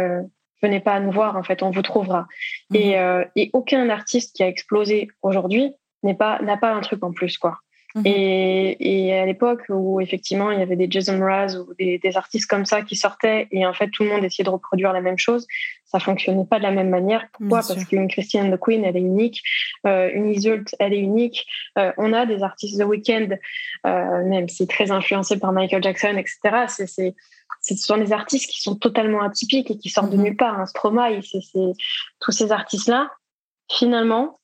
venez 0.61 0.79
pas 0.79 0.93
à 0.93 0.99
nous 0.99 1.11
voir. 1.11 1.37
En 1.37 1.43
fait, 1.43 1.63
on 1.63 1.71
vous 1.71 1.81
trouvera. 1.81 2.27
Mhm. 2.71 2.77
Et, 2.77 2.95
et 3.35 3.49
aucun 3.53 3.89
artiste 3.89 4.35
qui 4.35 4.43
a 4.43 4.47
explosé 4.47 5.09
aujourd'hui 5.21 5.73
n'est 6.03 6.15
pas 6.15 6.39
n'a 6.41 6.57
pas 6.57 6.71
un 6.71 6.81
truc 6.81 7.03
en 7.03 7.11
plus, 7.11 7.37
quoi. 7.37 7.57
Mhm. 7.95 8.03
Et, 8.05 9.07
et, 9.07 9.19
à 9.19 9.25
l'époque 9.25 9.63
où 9.69 9.99
effectivement 9.99 10.51
il 10.51 10.59
y 10.59 10.61
avait 10.61 10.75
des 10.75 10.87
Jason 10.89 11.17
Mraz 11.17 11.57
ou 11.57 11.73
des, 11.73 11.97
des, 11.97 12.17
artistes 12.17 12.47
comme 12.47 12.65
ça 12.65 12.83
qui 12.83 12.95
sortaient 12.95 13.47
et 13.51 13.65
en 13.65 13.73
fait 13.73 13.89
tout 13.89 14.03
le 14.03 14.09
monde 14.09 14.23
essayait 14.23 14.43
de 14.43 14.49
reproduire 14.49 14.93
la 14.93 15.01
même 15.01 15.17
chose, 15.17 15.47
ça 15.85 15.99
fonctionnait 15.99 16.45
pas 16.45 16.59
de 16.59 16.63
la 16.63 16.71
même 16.71 16.89
manière. 16.89 17.25
Pourquoi? 17.33 17.61
Parce 17.67 17.83
qu'une 17.85 18.07
Christiane 18.07 18.55
The 18.55 18.59
Queen, 18.59 18.85
elle 18.85 18.95
est 18.95 19.01
unique, 19.01 19.41
euh, 19.87 20.11
une 20.13 20.29
Isolt, 20.29 20.75
elle 20.79 20.93
est 20.93 20.99
unique. 20.99 21.47
Euh, 21.79 21.91
on 21.97 22.13
a 22.13 22.27
des 22.27 22.43
artistes 22.43 22.79
The 22.79 22.85
Weeknd, 22.85 23.37
euh, 23.87 24.23
même 24.25 24.47
si 24.47 24.67
très 24.67 24.91
influencés 24.91 25.39
par 25.39 25.51
Michael 25.51 25.81
Jackson, 25.81 26.15
etc. 26.15 26.65
C'est, 26.67 26.85
c'est, 26.85 27.15
ce 27.61 27.75
sont 27.75 27.97
des 27.97 28.13
artistes 28.13 28.51
qui 28.51 28.61
sont 28.61 28.75
totalement 28.75 29.23
atypiques 29.23 29.71
et 29.71 29.77
qui 29.77 29.89
sortent 29.89 30.11
de 30.11 30.17
mhm. 30.17 30.23
nulle 30.23 30.37
part. 30.37 30.59
Un 30.59 30.67
Stromae, 30.67 31.21
c'est, 31.23 31.41
c'est 31.41 31.73
tous 32.19 32.31
ces 32.31 32.51
artistes-là. 32.51 33.09
Finalement, 33.71 34.39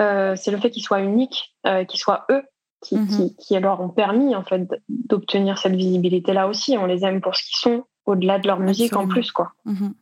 euh, 0.00 0.34
c'est 0.36 0.50
le 0.50 0.58
fait 0.58 0.70
qu'ils 0.70 0.82
soient 0.82 1.00
uniques, 1.00 1.54
euh, 1.66 1.84
qu'ils 1.84 2.00
soient 2.00 2.24
eux, 2.30 2.42
qui, 2.80 2.96
mhm. 2.96 3.08
qui, 3.08 3.36
qui, 3.36 3.56
alors 3.56 3.80
ont 3.80 3.88
permis 3.88 4.34
en 4.34 4.44
fait 4.44 4.68
d'obtenir 4.88 5.58
cette 5.58 5.74
visibilité 5.74 6.32
là 6.32 6.48
aussi. 6.48 6.76
On 6.78 6.86
les 6.86 7.04
aime 7.04 7.20
pour 7.20 7.36
ce 7.36 7.42
qu'ils 7.44 7.58
sont, 7.58 7.84
au-delà 8.06 8.38
de 8.38 8.46
leur 8.46 8.60
musique 8.60 8.96
en 8.96 9.06
plus, 9.06 9.32
quoi. 9.32 9.52
Mhm. 9.64 9.94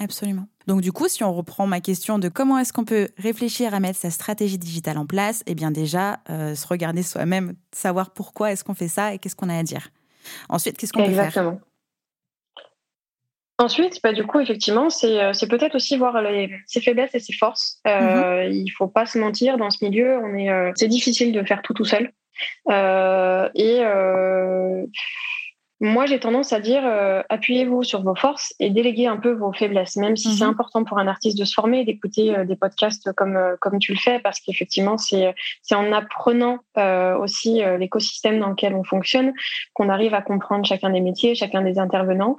Absolument. 0.00 0.48
Donc 0.66 0.80
du 0.80 0.90
coup, 0.90 1.06
si 1.06 1.22
on 1.22 1.32
reprend 1.32 1.68
ma 1.68 1.80
question 1.80 2.18
de 2.18 2.28
comment 2.28 2.58
est-ce 2.58 2.72
qu'on 2.72 2.84
peut 2.84 3.08
réfléchir 3.16 3.74
à 3.74 3.80
mettre 3.80 3.98
sa 3.98 4.10
stratégie 4.10 4.58
digitale 4.58 4.98
en 4.98 5.06
place, 5.06 5.44
eh 5.46 5.54
bien 5.54 5.70
déjà, 5.70 6.18
euh, 6.30 6.56
se 6.56 6.66
regarder 6.66 7.04
soi-même, 7.04 7.54
savoir 7.70 8.10
pourquoi 8.10 8.50
est-ce 8.50 8.64
qu'on 8.64 8.74
fait 8.74 8.88
ça 8.88 9.14
et 9.14 9.18
qu'est-ce 9.18 9.36
qu'on 9.36 9.48
a 9.48 9.56
à 9.56 9.62
dire. 9.62 9.90
Ensuite, 10.48 10.76
qu'est-ce 10.76 10.92
qu'on 10.92 11.04
peut 11.04 11.12
faire? 11.12 11.26
Exactement. 11.26 11.60
Ensuite, 13.58 14.00
bah, 14.02 14.12
du 14.12 14.24
coup, 14.26 14.40
effectivement, 14.40 14.90
c'est, 14.90 15.22
euh, 15.22 15.32
peut-être 15.48 15.76
aussi 15.76 15.96
voir 15.96 16.20
les, 16.22 16.50
ses 16.66 16.80
faiblesses 16.80 17.14
et 17.14 17.20
ses 17.20 17.32
forces. 17.32 17.78
Euh, 17.86 18.46
mhm. 18.48 18.52
Il 18.52 18.70
faut 18.70 18.88
pas 18.88 19.06
se 19.06 19.16
mentir, 19.16 19.58
dans 19.58 19.70
ce 19.70 19.84
milieu, 19.84 20.18
on 20.24 20.34
est, 20.34 20.50
euh, 20.50 20.72
c'est 20.74 20.88
difficile 20.88 21.32
de 21.32 21.42
faire 21.44 21.62
tout 21.62 21.72
tout 21.72 21.84
seul. 21.84 22.12
Euh, 22.68 23.48
et 23.54 23.84
euh, 23.84 24.86
moi, 25.84 26.06
j'ai 26.06 26.18
tendance 26.18 26.54
à 26.54 26.60
dire 26.60 26.80
euh, 26.82 27.22
appuyez-vous 27.28 27.82
sur 27.82 28.02
vos 28.02 28.14
forces 28.14 28.54
et 28.58 28.70
déléguez 28.70 29.06
un 29.06 29.18
peu 29.18 29.32
vos 29.32 29.52
faiblesses, 29.52 29.96
même 29.96 30.16
si 30.16 30.34
c'est 30.34 30.44
mhm. 30.44 30.52
important 30.52 30.82
pour 30.82 30.96
un 30.98 31.06
artiste 31.06 31.38
de 31.38 31.44
se 31.44 31.52
former, 31.52 31.84
d'écouter 31.84 32.34
euh, 32.34 32.46
des 32.46 32.56
podcasts 32.56 33.12
comme 33.12 33.36
euh, 33.36 33.56
comme 33.60 33.78
tu 33.78 33.92
le 33.92 33.98
fais, 33.98 34.18
parce 34.18 34.40
qu'effectivement, 34.40 34.96
c'est 34.96 35.34
c'est 35.60 35.74
en 35.74 35.92
apprenant 35.92 36.60
aussi 37.20 37.62
l'écosystème 37.78 38.40
dans 38.40 38.48
lequel 38.48 38.74
on 38.74 38.82
fonctionne 38.82 39.32
qu'on 39.74 39.88
arrive 39.88 40.14
à 40.14 40.22
comprendre 40.22 40.64
chacun 40.66 40.90
des 40.90 41.00
métiers, 41.00 41.34
chacun 41.34 41.62
des 41.62 41.78
intervenants. 41.78 42.36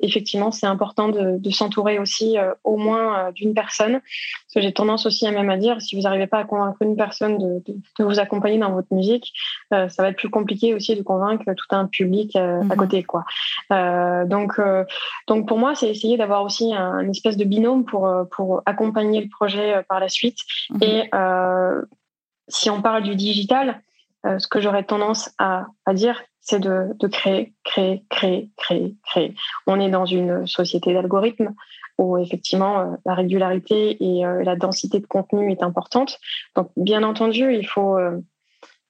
effectivement, 0.00 0.50
c'est 0.50 0.66
important 0.66 1.08
de, 1.08 1.38
de 1.38 1.50
s'entourer 1.50 1.98
aussi 1.98 2.36
au 2.64 2.76
moins 2.76 3.32
d'une 3.32 3.54
personne. 3.54 4.00
Parce 4.00 4.54
que 4.54 4.60
j'ai 4.60 4.72
tendance 4.72 5.04
aussi 5.06 5.26
à 5.26 5.30
même 5.30 5.50
à 5.50 5.56
dire, 5.56 5.80
si 5.82 5.94
vous 5.94 6.02
n'arrivez 6.02 6.26
pas 6.26 6.38
à 6.38 6.44
convaincre 6.44 6.80
une 6.80 6.96
personne 6.96 7.38
de, 7.38 7.62
de, 7.66 7.78
de, 7.98 8.04
vous 8.04 8.18
accompagner 8.18 8.58
dans 8.58 8.72
votre 8.72 8.92
musique, 8.92 9.32
ça 9.70 9.88
va 9.98 10.08
être 10.08 10.16
plus 10.16 10.30
compliqué 10.30 10.74
aussi 10.74 10.96
de 10.96 11.02
convaincre 11.02 11.44
tout 11.44 11.74
un 11.74 11.86
public 11.96 12.36
euh, 12.36 12.60
à 12.60 12.64
mhm. 12.64 12.76
côté 12.76 13.02
quoi. 13.02 13.24
Euh, 13.72 14.24
donc 14.24 14.58
euh, 14.58 14.84
donc 15.26 15.48
pour 15.48 15.58
moi 15.58 15.74
c'est 15.74 15.88
essayer 15.88 16.16
d'avoir 16.16 16.44
aussi 16.44 16.74
un, 16.74 17.08
espèce 17.08 17.36
de 17.36 17.44
binôme 17.44 17.84
pour 17.84 18.08
pour 18.30 18.62
accompagner 18.66 19.20
le 19.20 19.28
projet 19.28 19.82
par 19.88 20.00
la 20.00 20.08
suite 20.08 20.38
mhm. 20.70 20.82
et 20.82 21.10
si 22.48 22.70
on 22.70 22.80
parle 22.80 23.02
du 23.02 23.16
digital, 23.16 23.82
ce 24.24 24.46
que 24.46 24.60
j'aurais 24.60 24.84
tendance 24.84 25.30
à, 25.36 25.66
à 25.84 25.94
dire, 25.94 26.22
c'est 26.40 26.60
de, 26.60 26.94
de, 27.00 27.08
créer, 27.08 27.54
créer, 27.64 28.04
créer, 28.08 28.50
créer, 28.56 28.94
créer. 29.04 29.34
On 29.66 29.80
est 29.80 29.90
dans 29.90 30.06
une 30.06 30.46
société 30.46 30.94
d'algorithmes 30.94 31.54
où 31.98 32.16
effectivement 32.18 32.96
la 33.04 33.14
régularité 33.14 33.96
et 34.00 34.22
la 34.44 34.54
densité 34.54 35.00
de 35.00 35.06
contenu 35.06 35.50
est 35.50 35.64
importante. 35.64 36.20
Donc 36.54 36.70
bien 36.76 37.02
entendu, 37.02 37.52
il 37.52 37.66
faut 37.66 37.98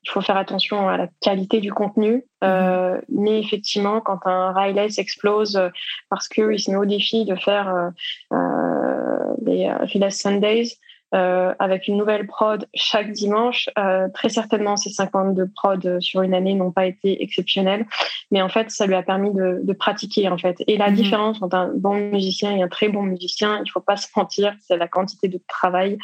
il 0.07 0.11
faut 0.11 0.21
faire 0.21 0.37
attention 0.37 0.89
à 0.89 0.97
la 0.97 1.09
qualité 1.21 1.61
du 1.61 1.73
contenu. 1.73 2.25
Euh, 2.45 2.95
mhm. 2.95 3.03
mais 3.09 3.41
effectivement, 3.41 4.01
quand 4.01 4.27
un 4.27 4.53
Riley 4.53 4.89
explose 4.99 5.57
euh, 5.57 5.69
parce 6.11 6.29
qu'il 6.29 6.59
se 6.61 6.71
met 6.71 6.77
au 6.77 6.85
défi 6.85 7.25
de 7.25 7.35
faire 7.35 7.93
euh, 8.33 9.35
les 9.43 9.71
Riles 9.73 10.13
Sundays, 10.13 10.79
euh, 11.15 11.55
avec 11.61 11.87
une 11.87 11.97
nouvelle 11.97 12.27
prod 12.27 12.67
chaque 12.75 13.13
dimanche. 13.13 13.71
Euh, 13.79 14.09
très 14.13 14.29
certainement, 14.29 14.77
ces 14.77 14.91
52 14.91 15.49
prods 15.55 16.01
sur 16.01 16.23
une 16.23 16.35
année 16.35 16.55
n'ont 16.55 16.73
pas 16.73 16.87
été 16.87 17.23
exceptionnels, 17.23 17.87
mais 18.33 18.43
en 18.43 18.49
fait, 18.49 18.73
ça 18.73 18.87
lui 18.87 18.97
a 18.97 19.05
permis 19.05 19.33
de, 19.33 19.61
de 19.63 19.73
pratiquer 19.73 20.29
en 20.29 20.37
fait. 20.37 20.57
Et 20.67 20.77
la 20.77 20.91
mhm. 20.91 20.97
différence 20.97 21.41
entre 21.41 21.57
un 21.57 21.71
bon 21.75 21.95
musicien 21.95 22.57
et 22.57 22.63
un 22.63 22.69
très 22.69 22.89
bon 22.89 23.05
musicien, 23.05 23.63
il 23.65 23.71
faut 23.71 23.81
pas 23.81 23.97
se 23.97 24.09
mentir, 24.17 24.53
c'est 24.61 24.77
la 24.77 24.89
quantité 24.89 25.29
de 25.29 25.41
travail 25.47 25.97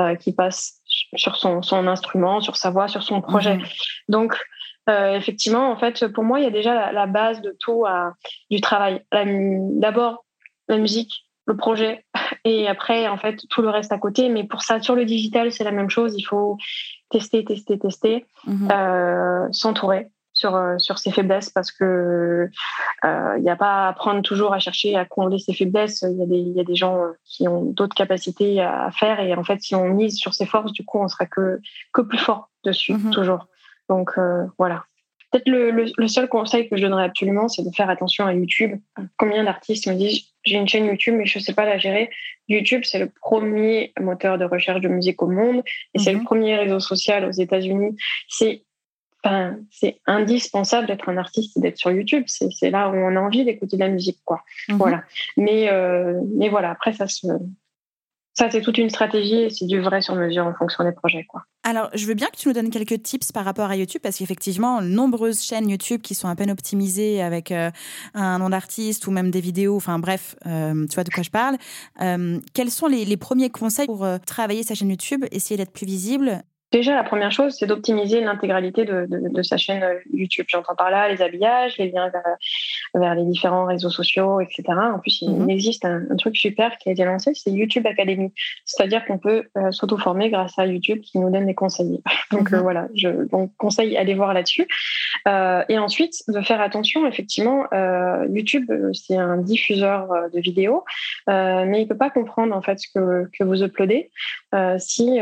euh, 0.00 0.16
qui 0.16 0.32
passe 0.32 0.79
sur 1.16 1.36
son, 1.36 1.62
son, 1.62 1.86
instrument, 1.86 2.40
sur 2.40 2.56
sa 2.56 2.70
voix, 2.70 2.88
sur 2.88 3.02
son 3.02 3.20
projet. 3.20 3.56
Mhm. 3.56 3.64
Donc 4.08 4.36
euh, 4.88 5.14
effectivement, 5.14 5.70
en 5.70 5.76
fait, 5.76 6.06
pour 6.08 6.24
moi, 6.24 6.40
il 6.40 6.44
y 6.44 6.48
a 6.48 6.50
déjà 6.50 6.74
la, 6.74 6.92
la 6.92 7.06
base 7.06 7.40
de 7.42 7.54
tout 7.58 7.84
à, 7.86 8.14
du 8.50 8.60
travail. 8.60 9.02
D'abord, 9.12 10.24
la 10.68 10.78
musique, 10.78 11.24
le 11.46 11.56
projet 11.56 12.04
et 12.44 12.68
après 12.68 13.08
en 13.08 13.16
fait 13.16 13.42
tout 13.48 13.62
le 13.62 13.68
reste 13.68 13.92
à 13.92 13.98
côté 13.98 14.28
mais 14.28 14.44
pour 14.44 14.62
ça 14.62 14.80
sur 14.80 14.94
le 14.94 15.04
digital 15.04 15.52
c'est 15.52 15.64
la 15.64 15.72
même 15.72 15.90
chose 15.90 16.14
il 16.16 16.22
faut 16.22 16.56
tester 17.10 17.44
tester 17.44 17.78
tester 17.78 18.26
mhm. 18.46 18.68
euh, 18.70 19.48
s'entourer 19.52 20.08
sur 20.40 20.56
euh, 20.56 20.78
sur 20.78 20.98
ses 20.98 21.12
faiblesses 21.12 21.50
parce 21.50 21.70
que 21.70 22.48
euh, 23.04 23.34
il 23.36 23.42
n'y 23.42 23.50
a 23.50 23.56
pas 23.56 23.88
à 23.88 23.92
prendre 23.92 24.22
toujours 24.22 24.54
à 24.54 24.58
chercher 24.58 24.96
à 24.96 25.04
combler 25.04 25.38
ses 25.38 25.52
faiblesses 25.52 26.02
il 26.02 26.18
y 26.18 26.22
a 26.22 26.26
des 26.26 26.38
y 26.38 26.60
a 26.60 26.64
des 26.64 26.74
gens 26.74 26.98
qui 27.24 27.46
ont 27.46 27.64
d'autres 27.64 27.94
capacités 27.94 28.60
à 28.60 28.90
faire 28.90 29.20
et 29.20 29.34
en 29.34 29.44
fait 29.44 29.60
si 29.60 29.74
on 29.74 29.84
mise 29.88 30.16
sur 30.16 30.32
ses 30.34 30.46
forces 30.46 30.72
du 30.72 30.84
coup 30.84 30.98
on 30.98 31.08
sera 31.08 31.26
que 31.26 31.60
que 31.92 32.00
plus 32.00 32.18
fort 32.18 32.50
dessus 32.64 32.94
mhm. 32.94 33.10
toujours 33.10 33.46
donc 33.88 34.12
voilà 34.58 34.84
Peut-être 35.30 35.48
le, 35.48 35.70
le, 35.96 36.08
seul 36.08 36.28
conseil 36.28 36.68
que 36.68 36.76
je 36.76 36.82
donnerais 36.82 37.04
absolument, 37.04 37.46
c'est 37.46 37.62
de 37.62 37.70
faire 37.70 37.88
attention 37.88 38.26
à 38.26 38.34
YouTube. 38.34 38.80
Combien 39.16 39.44
d'artistes 39.44 39.86
me 39.86 39.94
disent 39.94 40.24
j'ai 40.44 40.56
une 40.56 40.66
chaîne 40.66 40.86
YouTube 40.86 41.14
mais 41.16 41.24
je 41.24 41.38
sais 41.38 41.52
pas 41.52 41.64
la 41.64 41.78
gérer. 41.78 42.10
YouTube, 42.48 42.82
c'est 42.82 42.98
le 42.98 43.08
premier 43.08 43.92
moteur 44.00 44.38
de 44.38 44.44
recherche 44.44 44.80
de 44.80 44.88
musique 44.88 45.22
au 45.22 45.28
monde 45.28 45.62
et 45.94 46.00
c'est 46.00 46.12
le 46.12 46.18
mhm. 46.18 46.24
premier 46.24 46.56
réseau 46.56 46.80
social 46.80 47.24
aux 47.24 47.30
États-Unis. 47.30 47.96
C'est 48.28 48.64
Enfin, 49.22 49.56
c'est 49.70 50.00
indispensable 50.06 50.86
d'être 50.86 51.08
un 51.08 51.18
artiste 51.18 51.56
et 51.56 51.60
d'être 51.60 51.76
sur 51.76 51.90
YouTube. 51.90 52.24
C'est 52.26 52.70
là 52.70 52.88
où 52.88 52.94
on 52.94 53.16
a 53.16 53.20
envie 53.20 53.44
d'écouter 53.44 53.76
de 53.76 53.82
la 53.82 53.88
musique, 53.88 54.20
quoi. 54.24 54.42
Mhm. 54.68 54.76
Voilà. 54.78 55.04
Mais, 55.36 55.70
euh, 55.70 56.20
mais 56.36 56.48
voilà, 56.48 56.70
après, 56.70 56.92
ça 56.94 57.06
se, 57.06 57.26
ça, 58.32 58.48
c'est 58.50 58.62
toute 58.62 58.78
une 58.78 58.88
stratégie 58.88 59.42
et 59.42 59.50
c'est 59.50 59.66
du 59.66 59.80
vrai 59.80 60.00
sur 60.00 60.14
mesure 60.14 60.46
en 60.46 60.54
fonction 60.54 60.84
des 60.84 60.92
projets. 60.92 61.24
Quoi. 61.24 61.44
Alors, 61.64 61.90
je 61.92 62.06
veux 62.06 62.14
bien 62.14 62.28
que 62.28 62.36
tu 62.38 62.48
nous 62.48 62.54
donnes 62.54 62.70
quelques 62.70 63.02
tips 63.02 63.32
par 63.32 63.44
rapport 63.44 63.68
à 63.68 63.76
YouTube 63.76 64.00
parce 64.02 64.16
qu'effectivement, 64.16 64.80
nombreuses 64.80 65.42
chaînes 65.42 65.68
YouTube 65.68 66.00
qui 66.00 66.14
sont 66.14 66.28
à 66.28 66.34
peine 66.34 66.50
optimisées 66.50 67.20
avec 67.20 67.52
euh, 67.52 67.70
un 68.14 68.38
nom 68.38 68.48
d'artiste 68.48 69.06
ou 69.06 69.10
même 69.10 69.30
des 69.30 69.42
vidéos, 69.42 69.76
enfin 69.76 69.98
bref, 69.98 70.36
euh, 70.46 70.86
tu 70.86 70.94
vois 70.94 71.04
de 71.04 71.10
quoi 71.10 71.22
je 71.22 71.30
parle. 71.30 71.58
Quels 72.54 72.70
sont 72.70 72.86
les, 72.86 73.04
les, 73.04 73.16
premiers 73.18 73.50
conseils 73.50 73.86
pour 73.86 74.06
travailler 74.26 74.62
sa 74.62 74.74
chaîne 74.74 74.88
YouTube, 74.88 75.26
essayer 75.30 75.58
d'être 75.58 75.72
plus 75.72 75.84
visible? 75.84 76.42
Déjà, 76.72 76.94
la 76.94 77.02
première 77.02 77.32
chose, 77.32 77.56
c'est 77.58 77.66
d'optimiser 77.66 78.20
l'intégralité 78.20 78.84
de, 78.84 79.06
de, 79.06 79.28
de, 79.28 79.42
sa 79.42 79.56
chaîne 79.56 79.82
euh, 79.82 79.98
YouTube. 80.12 80.46
J'entends 80.48 80.76
par 80.76 80.90
là 80.90 81.08
les 81.08 81.20
habillages, 81.20 81.76
les 81.78 81.90
liens 81.90 82.08
vers, 82.10 82.22
vers 82.94 83.14
les 83.14 83.24
différents 83.24 83.64
réseaux 83.64 83.90
sociaux, 83.90 84.40
etc. 84.40 84.62
En 84.68 84.98
plus, 84.98 85.22
il 85.22 85.30
mhm. 85.30 85.50
existe 85.50 85.84
un, 85.84 86.02
un, 86.10 86.16
truc 86.16 86.36
super 86.36 86.76
qui 86.78 86.88
a 86.88 86.92
été 86.92 87.04
lancé, 87.04 87.32
c'est 87.34 87.50
YouTube 87.50 87.86
Academy. 87.86 88.32
C'est-à-dire 88.64 89.04
qu'on 89.04 89.18
peut 89.18 89.44
euh, 89.56 89.70
s'auto-former 89.70 90.30
grâce 90.30 90.58
à 90.58 90.66
YouTube 90.66 91.00
qui 91.00 91.18
nous 91.18 91.30
donne 91.30 91.46
des 91.46 91.54
conseils. 91.54 92.02
donc 92.30 92.52
euh, 92.52 92.56
mhm. 92.56 92.62
voilà, 92.62 92.88
je 92.94 93.08
donc, 93.08 93.50
conseille 93.56 93.96
aller 93.96 94.14
voir 94.14 94.34
là-dessus. 94.34 94.66
Euh, 95.28 95.64
et 95.68 95.78
ensuite, 95.78 96.22
de 96.28 96.40
faire 96.40 96.60
attention, 96.60 97.06
effectivement, 97.06 97.64
YouTube, 98.28 98.70
c'est 98.92 99.16
un 99.16 99.36
diffuseur 99.38 100.08
de 100.32 100.40
vidéos, 100.40 100.84
mais 101.26 101.82
il 101.82 101.88
peut 101.88 101.96
pas 101.96 102.10
comprendre 102.10 102.54
en 102.54 102.62
fait 102.62 102.78
ce 102.78 102.88
que, 102.94 103.28
que 103.38 103.44
vous 103.44 103.62
uploadez 103.62 104.10
si, 104.78 105.18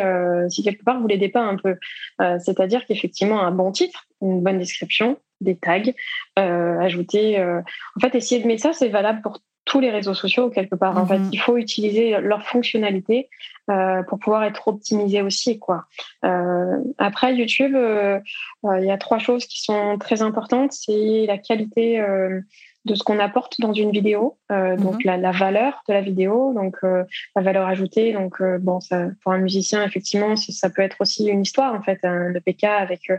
si 0.49 0.63
quelque 0.63 0.85
part 0.85 1.01
vous 1.01 1.07
l'aidez 1.07 1.29
pas 1.29 1.38
un 1.43 1.57
peu. 1.57 1.77
Euh, 2.21 2.39
c'est-à-dire 2.39 2.85
qu'effectivement, 2.87 3.41
un 3.43 3.51
bon 3.51 3.73
titre, 3.73 4.07
une 4.23 4.43
bonne 4.43 4.59
description, 4.59 5.19
des 5.41 5.57
tags, 5.57 5.83
ajouter. 6.37 7.41
en 7.41 8.01
fait, 8.01 8.15
essayer 8.17 8.43
de 8.43 8.47
mettre 8.47 8.63
ça, 8.63 8.73
c'est 8.73 8.89
valable 8.89 9.23
pour 9.23 9.41
tous 9.69 9.81
les 9.81 9.91
réseaux 9.91 10.15
sociaux 10.15 10.51
quelque 10.51 10.75
part. 10.75 10.97
En 10.97 11.07
fait, 11.07 11.19
mhm. 11.19 11.31
il 11.33 11.39
faut 11.39 11.57
utiliser 11.59 12.19
leur 12.21 12.43
fonctionnalité 12.43 13.29
euh, 13.71 14.03
pour 14.03 14.19
pouvoir 14.19 14.45
être 14.45 14.67
optimisé 14.67 15.21
aussi. 15.21 15.59
Quoi. 15.59 15.85
Euh, 16.25 16.79
après 16.97 17.35
YouTube, 17.35 17.75
euh, 17.77 18.19
il 18.65 18.85
y 18.85 18.91
a 18.91 18.97
trois 18.97 19.19
choses 19.19 19.45
qui 19.47 19.63
sont 19.63 19.99
très 19.99 20.23
importantes. 20.23 20.73
C'est 20.73 21.27
la 21.27 21.37
qualité 21.37 22.03
de 22.85 22.95
ce 22.95 23.03
qu'on 23.03 23.19
apporte 23.19 23.61
dans 23.61 23.73
une 23.73 23.91
vidéo, 23.91 24.39
donc 24.51 25.05
mhm. 25.05 25.21
la, 25.21 25.31
valeur 25.33 25.83
de 25.89 25.93
la 25.93 26.01
vidéo, 26.01 26.55
donc 26.55 26.77
la 26.83 27.43
valeur 27.43 27.67
ajoutée. 27.67 28.13
Donc 28.13 28.43
bon, 28.61 28.81
ça, 28.81 29.09
pour 29.23 29.33
un 29.33 29.39
musicien, 29.39 29.85
effectivement, 29.85 30.37
ça 30.37 30.71
peut 30.71 30.83
être 30.83 30.97
aussi 31.01 31.27
une 31.27 31.43
histoire 31.43 31.75
en 31.75 31.83
fait, 31.83 31.99
le 32.03 32.41
PK 32.41 32.65
avec 32.65 33.11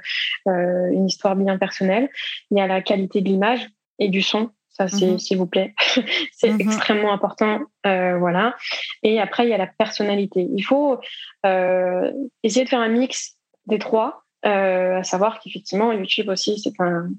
une 0.48 1.06
histoire 1.06 1.36
bien 1.36 1.58
personnelle. 1.58 2.10
Il 2.52 2.58
y 2.58 2.62
a 2.62 2.68
la 2.68 2.82
qualité 2.82 3.22
de 3.22 3.28
l'image 3.28 3.68
et 4.00 4.10
du 4.10 4.22
son 4.22 4.50
ça, 4.80 4.88
c'est, 4.88 5.08
mhm. 5.08 5.20
s'il 5.20 5.38
vous 5.38 5.46
plaît, 5.46 5.76
c'est 6.32 6.52
mhm. 6.52 6.62
extrêmement 6.62 7.12
important. 7.12 7.60
Euh, 7.86 8.18
voilà. 8.18 8.56
Et 9.04 9.20
après, 9.20 9.46
il 9.46 9.50
y 9.50 9.54
a 9.54 9.58
la 9.58 9.68
personnalité. 9.68 10.48
Il 10.56 10.64
faut 10.64 10.98
euh, 11.46 12.12
essayer 12.44 12.64
de 12.64 12.70
faire 12.70 12.80
un 12.80 12.88
mix 12.88 13.36
des 13.66 13.78
trois, 13.78 14.24
euh, 14.46 15.00
à 15.00 15.04
savoir 15.04 15.42
qu'effectivement, 15.42 15.92
YouTube 15.92 16.30
aussi, 16.30 16.58
c'est 16.60 16.80
un, 16.80 17.10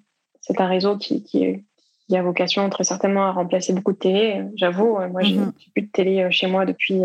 c'est 0.41 0.59
un 0.59 0.67
réseau 0.67 0.97
qui, 0.97 1.23
qui, 1.23 1.63
a 2.17 2.23
vocation 2.23 2.69
très 2.71 2.85
certainement 2.85 3.27
à 3.27 3.33
remplacer 3.33 3.73
beaucoup 3.73 3.93
de 3.93 3.99
télé. 3.99 4.43
J'avoue, 4.57 4.99
moi, 5.11 5.23
j'ai 5.23 5.37
mhm. 5.37 5.53
plus 5.75 5.83
de 5.83 5.91
télé 5.91 6.27
chez 6.31 6.47
moi 6.47 6.67
depuis 6.67 7.03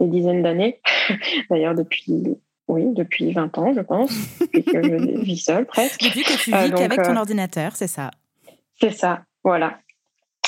des 0.00 0.06
dizaines 0.06 0.42
d'années. 0.42 0.80
D'ailleurs, 1.50 1.74
depuis 1.74 2.38
oui, 2.68 2.92
depuis 2.92 3.32
20 3.32 3.56
ans, 3.58 3.72
je 3.74 3.80
pense, 3.80 4.12
depuis 4.40 4.62
que 4.62 4.82
je 4.82 5.20
vis 5.20 5.38
seule 5.38 5.66
presque. 5.66 6.02
Depuis 6.02 6.22
que 6.22 6.36
tu 6.38 6.52
vis 6.52 6.70
qu'avec 6.70 7.02
ton 7.02 7.16
ordinateur, 7.16 7.74
c'est 7.74 7.86
ça 7.86 8.10
C'est 8.80 8.90
ça. 8.90 9.22
Voilà. 9.42 9.78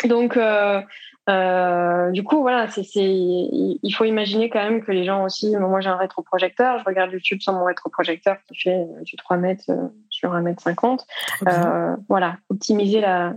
Donc, 0.04 0.36
euh, 0.36 0.80
euh, 1.28 2.10
du 2.10 2.22
coup, 2.22 2.40
voilà, 2.40 2.68
c'est, 2.68 2.82
il 2.94 3.94
faut 3.96 4.04
imaginer 4.04 4.50
quand 4.50 4.62
même 4.62 4.82
que 4.82 4.92
les 4.92 5.04
gens 5.04 5.24
aussi. 5.24 5.56
Moi, 5.56 5.80
j'ai 5.80 5.88
un 5.88 5.96
rétroprojecteur. 5.96 6.78
Je 6.78 6.84
regarde 6.84 7.12
YouTube 7.12 7.40
sur 7.40 7.52
mon 7.54 7.64
rétroprojecteur 7.64 8.36
qui 8.46 8.58
fait 8.58 8.84
du 9.04 9.16
3 9.16 9.36
mètres 9.38 9.70
euh, 9.70 9.88
sur 10.20 10.34
1 10.34 10.42
mètre 10.42 10.62
50. 10.62 11.06
voilà, 12.08 12.36
optimiser 12.48 13.00
la, 13.00 13.34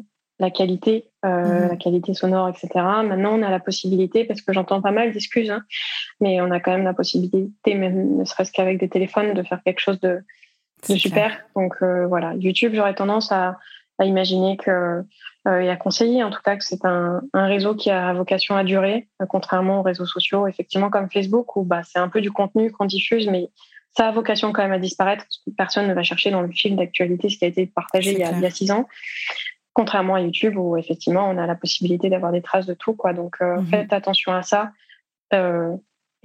qualité, 0.54 1.06
mhm. 1.24 1.70
la 1.70 1.76
qualité 1.78 2.14
sonore, 2.14 2.50
etc. 2.50 2.70
Maintenant, 2.76 3.40
on 3.40 3.44
a 3.44 3.50
la 3.50 3.60
possibilité, 3.60 4.26
parce 4.26 4.42
que 4.42 4.54
j'entends 4.54 4.82
pas 4.82 4.92
mal 4.92 5.12
d'excuses, 5.14 5.50
hein, 5.50 5.64
mais 6.20 6.42
on 6.42 6.52
a 6.52 6.60
quand 6.60 6.72
même 6.72 6.84
la 6.84 6.94
possibilité, 6.94 7.76
même 7.76 8.18
ne 8.18 8.26
serait-ce 8.26 8.52
qu'avec 8.52 8.80
des 8.80 8.90
téléphones, 8.90 9.34
de 9.34 9.44
faire 9.44 9.62
quelque 9.64 9.80
chose 9.80 10.00
de, 10.02 10.22
super. 10.84 11.40
Donc 11.56 11.82
voilà, 11.82 12.34
YouTube, 12.36 12.74
j'aurais 12.76 12.96
tendance 12.96 13.32
à, 13.32 13.58
à 14.00 14.06
imaginer 14.06 14.58
que 14.58 15.04
euh, 15.48 15.60
et 15.60 15.70
à 15.70 15.76
conseiller 15.76 16.24
en 16.24 16.30
tout 16.30 16.42
cas 16.42 16.56
que 16.56 16.64
c'est 16.64 16.86
un, 16.86 17.22
un, 17.34 17.48
réseau 17.48 17.76
qui 17.76 17.90
a 17.90 18.14
vocation 18.14 18.56
à 18.56 18.64
durer, 18.64 19.10
euh, 19.22 19.26
contrairement 19.28 19.80
aux 19.80 19.84
réseaux 19.84 20.06
sociaux, 20.06 20.48
effectivement 20.48 20.90
comme 20.90 21.10
Facebook 21.10 21.58
où 21.58 21.64
bah, 21.64 21.82
c'est 21.84 22.00
un 22.00 22.08
peu 22.08 22.22
du 22.22 22.32
contenu 22.32 22.72
qu'on 22.72 22.86
diffuse, 22.86 23.28
mais 23.28 23.50
ça 23.96 24.08
a 24.08 24.12
vocation 24.12 24.52
quand 24.52 24.64
même 24.64 24.72
à 24.72 24.80
disparaître 24.80 25.24
parce 25.24 25.38
que 25.46 25.52
personne 25.56 25.88
ne 25.88 25.94
va 25.94 26.04
chercher 26.04 26.32
dans 26.32 26.42
le 26.42 26.52
fil 26.52 26.76
d'actualité 26.76 27.30
ce 27.30 27.38
qui 27.38 27.46
a 27.46 27.48
été 27.48 27.68
partagé 27.68 28.14
il 28.14 28.20
y, 28.20 28.24
a, 28.24 28.32
il 28.32 28.42
y, 28.42 28.46
a, 28.46 28.50
six 28.50 28.72
ans. 28.72 28.88
Contrairement 29.74 30.16
à 30.16 30.22
YouTube 30.22 30.58
où 30.58 30.78
effectivement 30.78 31.30
on 31.30 31.38
a 31.38 31.46
la 31.46 31.56
possibilité 31.56 32.10
d'avoir 32.10 32.32
des 32.32 32.42
traces 32.42 32.66
de 32.66 32.74
tout 32.74 32.94
quoi. 32.94 33.14
Donc 33.14 33.38
euh, 33.42 33.58
mhm. 33.58 33.68
faites 33.68 33.94
attention 33.94 34.34
à 34.34 34.42
ça. 34.42 34.72
Euh, 35.34 35.76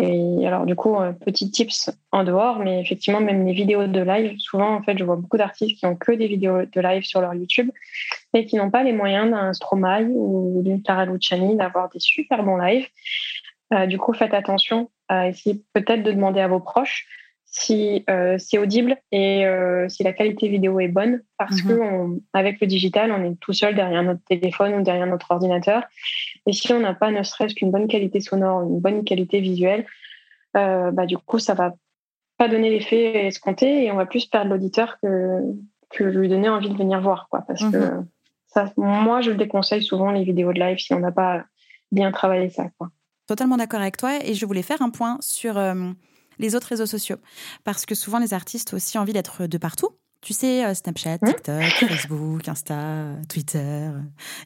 et 0.01 0.47
alors, 0.47 0.65
du 0.65 0.77
coup, 0.77 0.95
euh, 0.95 1.11
petit 1.11 1.51
tips 1.51 1.91
en 2.13 2.23
dehors, 2.23 2.61
mais 2.61 2.81
effectivement, 2.81 3.21
même 3.21 3.45
les 3.45 3.53
vidéos 3.53 3.89
de 3.89 4.01
live, 4.01 4.39
souvent, 4.39 4.77
en 4.77 4.83
fait, 4.83 4.97
je 4.97 5.03
vois 5.03 5.17
beaucoup 5.17 5.39
d'artistes 5.39 5.77
qui 5.77 5.87
ont 5.87 5.97
que 5.97 6.13
des 6.13 6.29
vidéos 6.29 6.67
de 6.67 6.81
live 6.81 7.03
sur 7.03 7.21
leur 7.21 7.35
YouTube 7.35 7.69
et 8.33 8.47
qui 8.47 8.55
n'ont 8.55 8.71
pas 8.71 8.85
les 8.85 8.93
moyens 8.93 9.29
d'un 9.29 9.53
Stromae 9.53 10.07
ou 10.09 10.63
d'une 10.63 10.85
Clara 10.85 11.05
Luciani 11.05 11.57
d'avoir 11.57 11.89
des 11.89 11.99
super 11.99 12.45
bons 12.45 12.59
lives. 12.59 12.87
Du 13.89 13.99
coup, 13.99 14.13
faites 14.13 14.35
attention 14.35 14.89
à 15.09 15.29
essayer 15.29 15.61
peut-être 15.75 16.05
de 16.05 16.13
demander 16.13 16.41
à 16.41 16.47
vos 16.47 16.61
proches 16.61 17.09
si 17.51 18.05
euh, 18.11 18.37
c'est 18.39 18.59
audible 18.59 18.97
et 19.11 19.47
euh, 19.47 19.89
si 19.89 20.03
la 20.03 20.13
qualité 20.13 20.49
vidéo 20.49 20.81
est 20.81 20.89
bonne, 20.89 21.23
parce 21.39 21.63
mhm. 21.65 21.69
que 21.69 22.21
avec 22.35 22.61
le 22.61 22.67
digital, 22.67 23.11
on 23.11 23.25
est 23.25 23.41
tout 23.41 23.55
seul 23.55 23.75
derrière 23.75 24.03
notre 24.03 24.23
téléphone 24.25 24.75
ou 24.75 24.83
derrière 24.83 25.07
notre 25.07 25.31
ordinateur. 25.31 25.83
Et 26.47 26.53
si 26.53 26.73
on 26.73 26.81
n'a 26.81 26.95
pas 26.95 27.11
ne 27.11 27.23
serait-ce 27.23 27.55
qu'une 27.55 27.71
bonne 27.71 27.89
qualité 27.89 28.21
sonore, 28.21 28.63
une 28.63 28.81
bonne 28.81 29.03
qualité 29.03 29.41
visuelle, 29.41 29.87
euh, 30.57 30.91
bah, 30.91 31.07
du 31.07 31.17
coup, 31.17 31.39
ça 31.39 31.55
va 31.55 31.75
pas 32.37 32.49
donner 32.49 32.71
l'effet 32.71 33.27
escompté 33.27 33.85
et 33.85 33.93
on 33.93 33.97
va 33.97 34.07
plus 34.07 34.27
perdre 34.27 34.51
l'auditeur 34.51 34.99
que, 35.03 35.41
que 35.91 36.05
lui 36.05 36.29
donner 36.29 36.51
envie 36.51 36.69
de 36.69 36.77
venir 36.77 37.01
voir. 37.01 37.29
Quoi, 37.31 37.45
parce 37.49 37.63
que 37.63 37.77
mhm. 37.77 38.07
ça, 38.47 38.73
moi, 38.77 39.23
je 39.23 39.31
le 39.31 39.37
déconseille 39.37 39.83
souvent 39.83 40.11
les 40.11 40.23
vidéos 40.23 40.53
de 40.53 40.61
live 40.61 40.79
si 40.79 40.93
on 40.93 41.01
n'a 41.01 41.13
pas 41.13 41.45
bien 41.91 42.13
travaillé 42.13 42.51
ça. 42.51 42.67
Quoi. 42.77 42.91
Totalement 43.27 43.57
d'accord 43.57 43.81
avec 43.81 43.97
toi 43.97 44.19
et 44.23 44.35
je 44.35 44.45
voulais 44.45 44.63
faire 44.63 44.83
un 44.83 44.91
point 44.91 45.17
sur 45.21 45.59
les 46.39 46.55
autres 46.55 46.69
réseaux 46.69 46.87
sociaux. 46.87 47.17
Parce 47.65 47.87
que 47.87 47.95
souvent, 47.95 48.19
les 48.19 48.35
artistes 48.35 48.73
ont 48.73 48.77
aussi 48.77 48.99
envie 48.99 49.13
d'être 49.13 49.47
de 49.47 49.59
partout. 49.59 49.91
Tu 50.21 50.33
sais, 50.33 50.65
euh, 50.65 50.75
Snapchat, 50.75 51.19
TikTok, 51.19 51.63
Facebook, 51.63 52.49
Insta, 52.49 53.15
Twitter. 53.29 53.91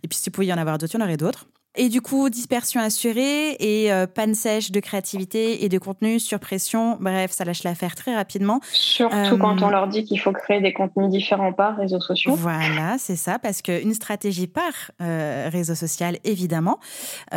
Et 0.03 0.09
puis, 0.09 0.17
si 0.17 0.23
tu 0.25 0.31
pouvais 0.31 0.47
y 0.47 0.53
en 0.53 0.59
avoir 0.59 0.79
d'autres, 0.79 0.95
il 0.95 0.99
y 0.99 1.03
en 1.03 1.05
aurait 1.05 1.17
d'autres. 1.17 1.47
Et 1.75 1.89
du 1.89 2.03
coup, 2.03 2.29
dispersion 2.29 2.83
assurée 2.83 3.57
et 3.59 3.91
euh, 3.91 4.07
panne 4.07 4.35
sèche 4.35 4.73
de 4.73 4.81
créativité 4.81 5.65
et 5.65 5.71
de 5.71 5.79
contenu 5.79 6.21
sur 6.21 6.39
pression. 6.39 6.99
Bref, 7.01 7.31
ça 7.33 7.47
lâche 7.47 7.63
l'affaire 7.63 7.95
très 7.95 8.15
rapidement. 8.15 8.61
Surtout 8.73 9.39
quand 9.39 9.63
on 9.63 9.69
euh, 9.69 9.71
leur 9.71 9.89
dit 9.89 10.05
qu'il 10.05 10.21
faut 10.21 10.33
créer 10.33 10.61
des 10.61 10.75
contenus 10.75 11.09
différents 11.09 11.55
par 11.55 11.79
réseaux 11.79 12.01
sociaux. 12.01 12.35
Voilà, 12.35 12.97
c'est 12.99 13.17
ça, 13.17 13.39
parce 13.39 13.63
qu'une 13.63 13.95
stratégie 13.95 14.49
par 14.49 14.91
euh, 15.01 15.49
réseau 15.51 15.75
social, 15.75 16.19
évidemment. 16.25 16.79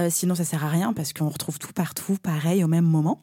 sinon, 0.09 0.35
ça 0.35 0.43
sert 0.43 0.65
à 0.65 0.69
rien 0.69 0.91
parce 0.91 1.13
qu'on 1.13 1.29
retrouve 1.29 1.57
tout 1.57 1.71
partout, 1.73 2.17
pareil, 2.21 2.61
au 2.63 2.67
même 2.67 2.85
moment. 2.85 3.21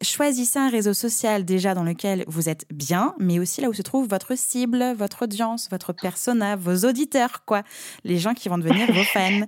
choisissez 0.00 0.58
un 0.58 0.70
réseau 0.70 0.94
social 0.94 1.44
déjà 1.44 1.74
dans 1.74 1.84
lequel 1.84 2.24
vous 2.26 2.48
êtes 2.48 2.64
bien, 2.72 3.14
mais 3.18 3.38
aussi 3.38 3.60
là 3.60 3.68
où 3.68 3.74
se 3.74 3.82
trouve 3.82 4.08
votre 4.08 4.34
cible, 4.34 4.94
votre 4.96 5.24
audience, 5.24 5.68
votre 5.70 5.92
persona, 5.92 6.56
vos 6.56 6.86
auditeurs, 6.88 7.44
quoi. 7.44 7.62
Les 8.04 8.16
gens 8.16 8.32
qui 8.32 8.48
vont 8.48 8.56
devenir 8.56 8.90
vos 8.90 9.02
fans. 9.12 9.42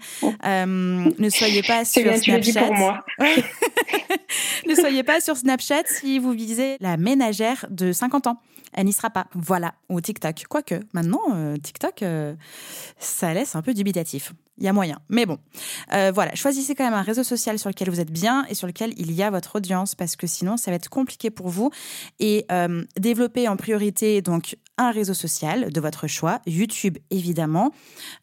Euh, 0.45 1.11
ne 1.19 1.29
soyez 1.31 1.63
pas 1.63 1.85
sur 1.85 2.03
Snapchat. 2.17 2.71
ne 4.67 4.75
soyez 4.75 5.03
pas 5.03 5.21
sur 5.21 5.37
Snapchat 5.37 5.85
si 5.87 6.19
vous 6.19 6.33
visez 6.33 6.77
la 6.81 6.97
ménagère 6.97 7.67
de 7.71 7.93
50 7.93 8.27
ans. 8.27 8.41
Elle 8.73 8.87
n'y 8.87 8.93
sera 8.93 9.11
pas. 9.11 9.27
Voilà. 9.35 9.75
Ou 9.89 10.01
TikTok. 10.01 10.45
Quoique, 10.49 10.81
maintenant, 10.93 11.23
euh, 11.35 11.57
TikTok, 11.57 12.03
euh, 12.03 12.35
ça 12.99 13.33
laisse 13.33 13.57
un 13.57 13.63
peu 13.63 13.75
dubitatif. 13.75 14.33
Il 14.59 14.65
y 14.65 14.69
a 14.69 14.73
moyen. 14.73 14.99
Mais 15.09 15.27
bon, 15.27 15.39
voilà, 15.91 16.35
choisissez 16.35 16.75
quand 16.75 16.85
même 16.85 16.95
un 16.95 17.03
réseau 17.03 17.23
social 17.23 17.59
sur 17.59 17.69
lequel 17.69 17.91
vous 17.91 18.01
êtes 18.01 18.11
bien 18.11 18.47
et 18.49 18.55
sur 18.55 18.67
lequel 18.67 18.95
il 18.97 19.13
y 19.13 19.23
a 19.23 19.31
votre 19.31 19.57
audience 19.57 19.95
parce 19.95 20.17
que 20.17 20.27
sinon, 20.27 20.57
ça 20.57 20.71
va 20.71 20.77
être 20.77 20.89
compliqué 20.89 21.31
pour 21.31 21.49
vous. 21.49 21.71
Et 22.21 22.47
développer 22.97 23.49
en 23.49 23.57
priorité 23.57 24.23
donc 24.23 24.57
un 24.79 24.91
réseau 24.91 25.15
social 25.15 25.73
de 25.73 25.81
votre 25.81 26.07
choix, 26.07 26.41
YouTube 26.47 26.99
évidemment, 27.11 27.73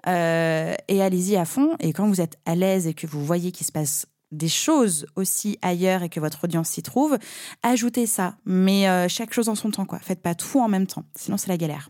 euh, 0.08 0.76
et 0.88 1.02
allez-y 1.02 1.36
à 1.36 1.46
fond. 1.46 1.76
Et 1.80 1.93
quand 1.93 2.08
vous 2.08 2.22
êtes 2.22 2.38
à 2.46 2.56
l'aise 2.56 2.88
et 2.88 2.93
que 2.93 3.08
vous 3.08 3.26
voyez 3.26 3.52
qu'il 3.52 3.65
se 3.65 3.72
passe 3.72 4.06
des 4.32 4.50
choses 4.50 5.06
aussi 5.15 5.60
ailleurs 5.62 6.04
et 6.04 6.10
que 6.10 6.19
votre 6.19 6.43
audience 6.46 6.69
s'y 6.69 6.84
trouve, 6.84 7.17
ajoutez 7.62 8.08
ça. 8.08 8.36
Mais 8.46 8.88
euh, 8.89 9.08
chaque 9.08 9.34
chose 9.34 9.50
en 9.50 9.56
son 9.56 9.72
temps, 9.72 9.86
quoi. 9.86 10.00
Faites 10.00 10.22
pas 10.22 10.36
tout 10.36 10.60
en 10.60 10.67
même 10.67 10.88
temps, 10.88 11.06
sinon 11.15 11.38
c'est 11.38 11.50
la 11.50 11.58
galère. 11.58 11.89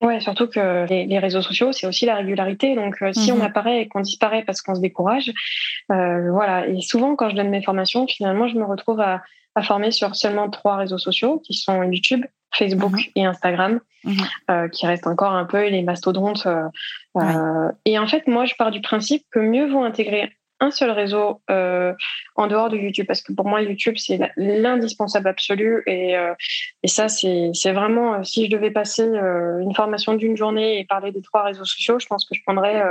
Ouais, 0.00 0.20
surtout 0.20 0.46
que 0.46 0.86
les, 0.88 1.18
réseaux 1.18 1.42
sociaux, 1.42 1.72
c'est 1.72 1.86
aussi 1.86 2.06
la 2.06 2.16
régularité. 2.16 2.74
Donc, 2.74 3.02
euh, 3.02 3.12
si 3.12 3.32
on 3.32 3.36
mhm. 3.36 3.42
apparaît 3.42 3.82
et 3.82 3.88
qu'on 3.88 4.00
disparaît 4.00 4.42
parce 4.44 4.62
qu'on 4.62 4.74
se 4.74 4.80
décourage, 4.80 5.30
voilà. 5.88 6.66
Et 6.66 6.80
souvent, 6.80 7.16
quand 7.16 7.28
je 7.28 7.36
donne 7.36 7.50
mes 7.50 7.62
formations, 7.62 8.06
finalement, 8.06 8.48
je 8.48 8.56
me 8.56 8.64
retrouve 8.64 9.00
à, 9.00 9.22
à 9.54 9.62
former 9.62 9.90
sur 9.90 10.14
seulement 10.16 10.48
trois 10.48 10.76
réseaux 10.76 10.98
sociaux 10.98 11.40
qui 11.44 11.54
sont 11.54 11.82
YouTube, 11.82 12.24
Facebook 12.54 12.92
mhm. 12.92 13.04
et 13.16 13.24
Instagram, 13.24 13.80
mhm. 14.04 14.16
euh, 14.50 14.68
qui 14.68 14.86
restent 14.86 15.06
encore 15.06 15.32
un 15.32 15.44
peu 15.44 15.68
les 15.68 15.82
mastodontes. 15.82 16.46
Euh, 16.46 16.64
euh, 17.16 17.70
et 17.84 17.98
en 17.98 18.06
fait, 18.06 18.26
moi, 18.26 18.44
je 18.44 18.54
pars 18.54 18.70
du 18.70 18.80
principe 18.80 19.24
que 19.30 19.38
mieux 19.38 19.70
vaut 19.70 19.82
intégrer 19.82 20.32
un 20.60 20.70
seul 20.70 20.90
réseau 20.90 21.40
euh, 21.50 21.92
en 22.36 22.46
dehors 22.46 22.68
de 22.68 22.76
YouTube. 22.76 23.06
Parce 23.06 23.22
que 23.22 23.32
pour 23.32 23.46
moi 23.46 23.62
YouTube 23.62 23.94
c'est 23.96 24.18
l'indispensable 24.36 25.28
absolu. 25.28 25.82
Et, 25.86 26.16
euh, 26.16 26.34
et 26.82 26.88
ça 26.88 27.08
c'est 27.08 27.72
vraiment 27.72 28.14
euh, 28.14 28.22
si 28.22 28.46
je 28.46 28.50
devais 28.50 28.70
passer 28.70 29.02
une 29.02 29.74
formation 29.74 30.14
d'une 30.14 30.36
journée 30.36 30.78
et 30.78 30.84
parler 30.84 31.12
des 31.12 31.22
trois 31.22 31.44
réseaux 31.44 31.64
sociaux 31.64 31.98
je 31.98 32.06
pense 32.06 32.24
que 32.24 32.34
je 32.34 32.42
prendrais 32.42 32.82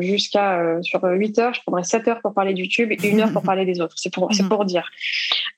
jusqu'à 0.00 0.78
sur 0.82 1.02
8 1.02 1.38
heures 1.38 1.54
je 1.54 1.60
prendrais 1.62 1.84
7 1.84 2.08
heures 2.08 2.20
pour 2.20 2.34
parler 2.34 2.54
de 2.54 2.58
YouTube 2.58 2.92
et 2.92 3.08
une 3.08 3.20
heure 3.20 3.32
pour 3.32 3.42
parler 3.42 3.64
des 3.64 3.80
autres. 3.80 3.94
C'est 3.96 4.12
pour 4.12 4.30
pour 4.48 4.64
dire. 4.64 4.88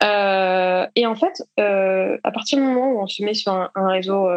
Et 0.03 1.07
en 1.07 1.15
fait 1.15 1.43
à 1.59 2.31
partir 2.31 2.59
du 2.59 2.65
moment 2.65 2.93
où 2.93 3.03
on 3.03 3.07
se 3.07 3.23
met 3.23 3.35
sur 3.35 3.53
un, 3.53 3.71
un 3.75 3.89
réseau 3.89 4.29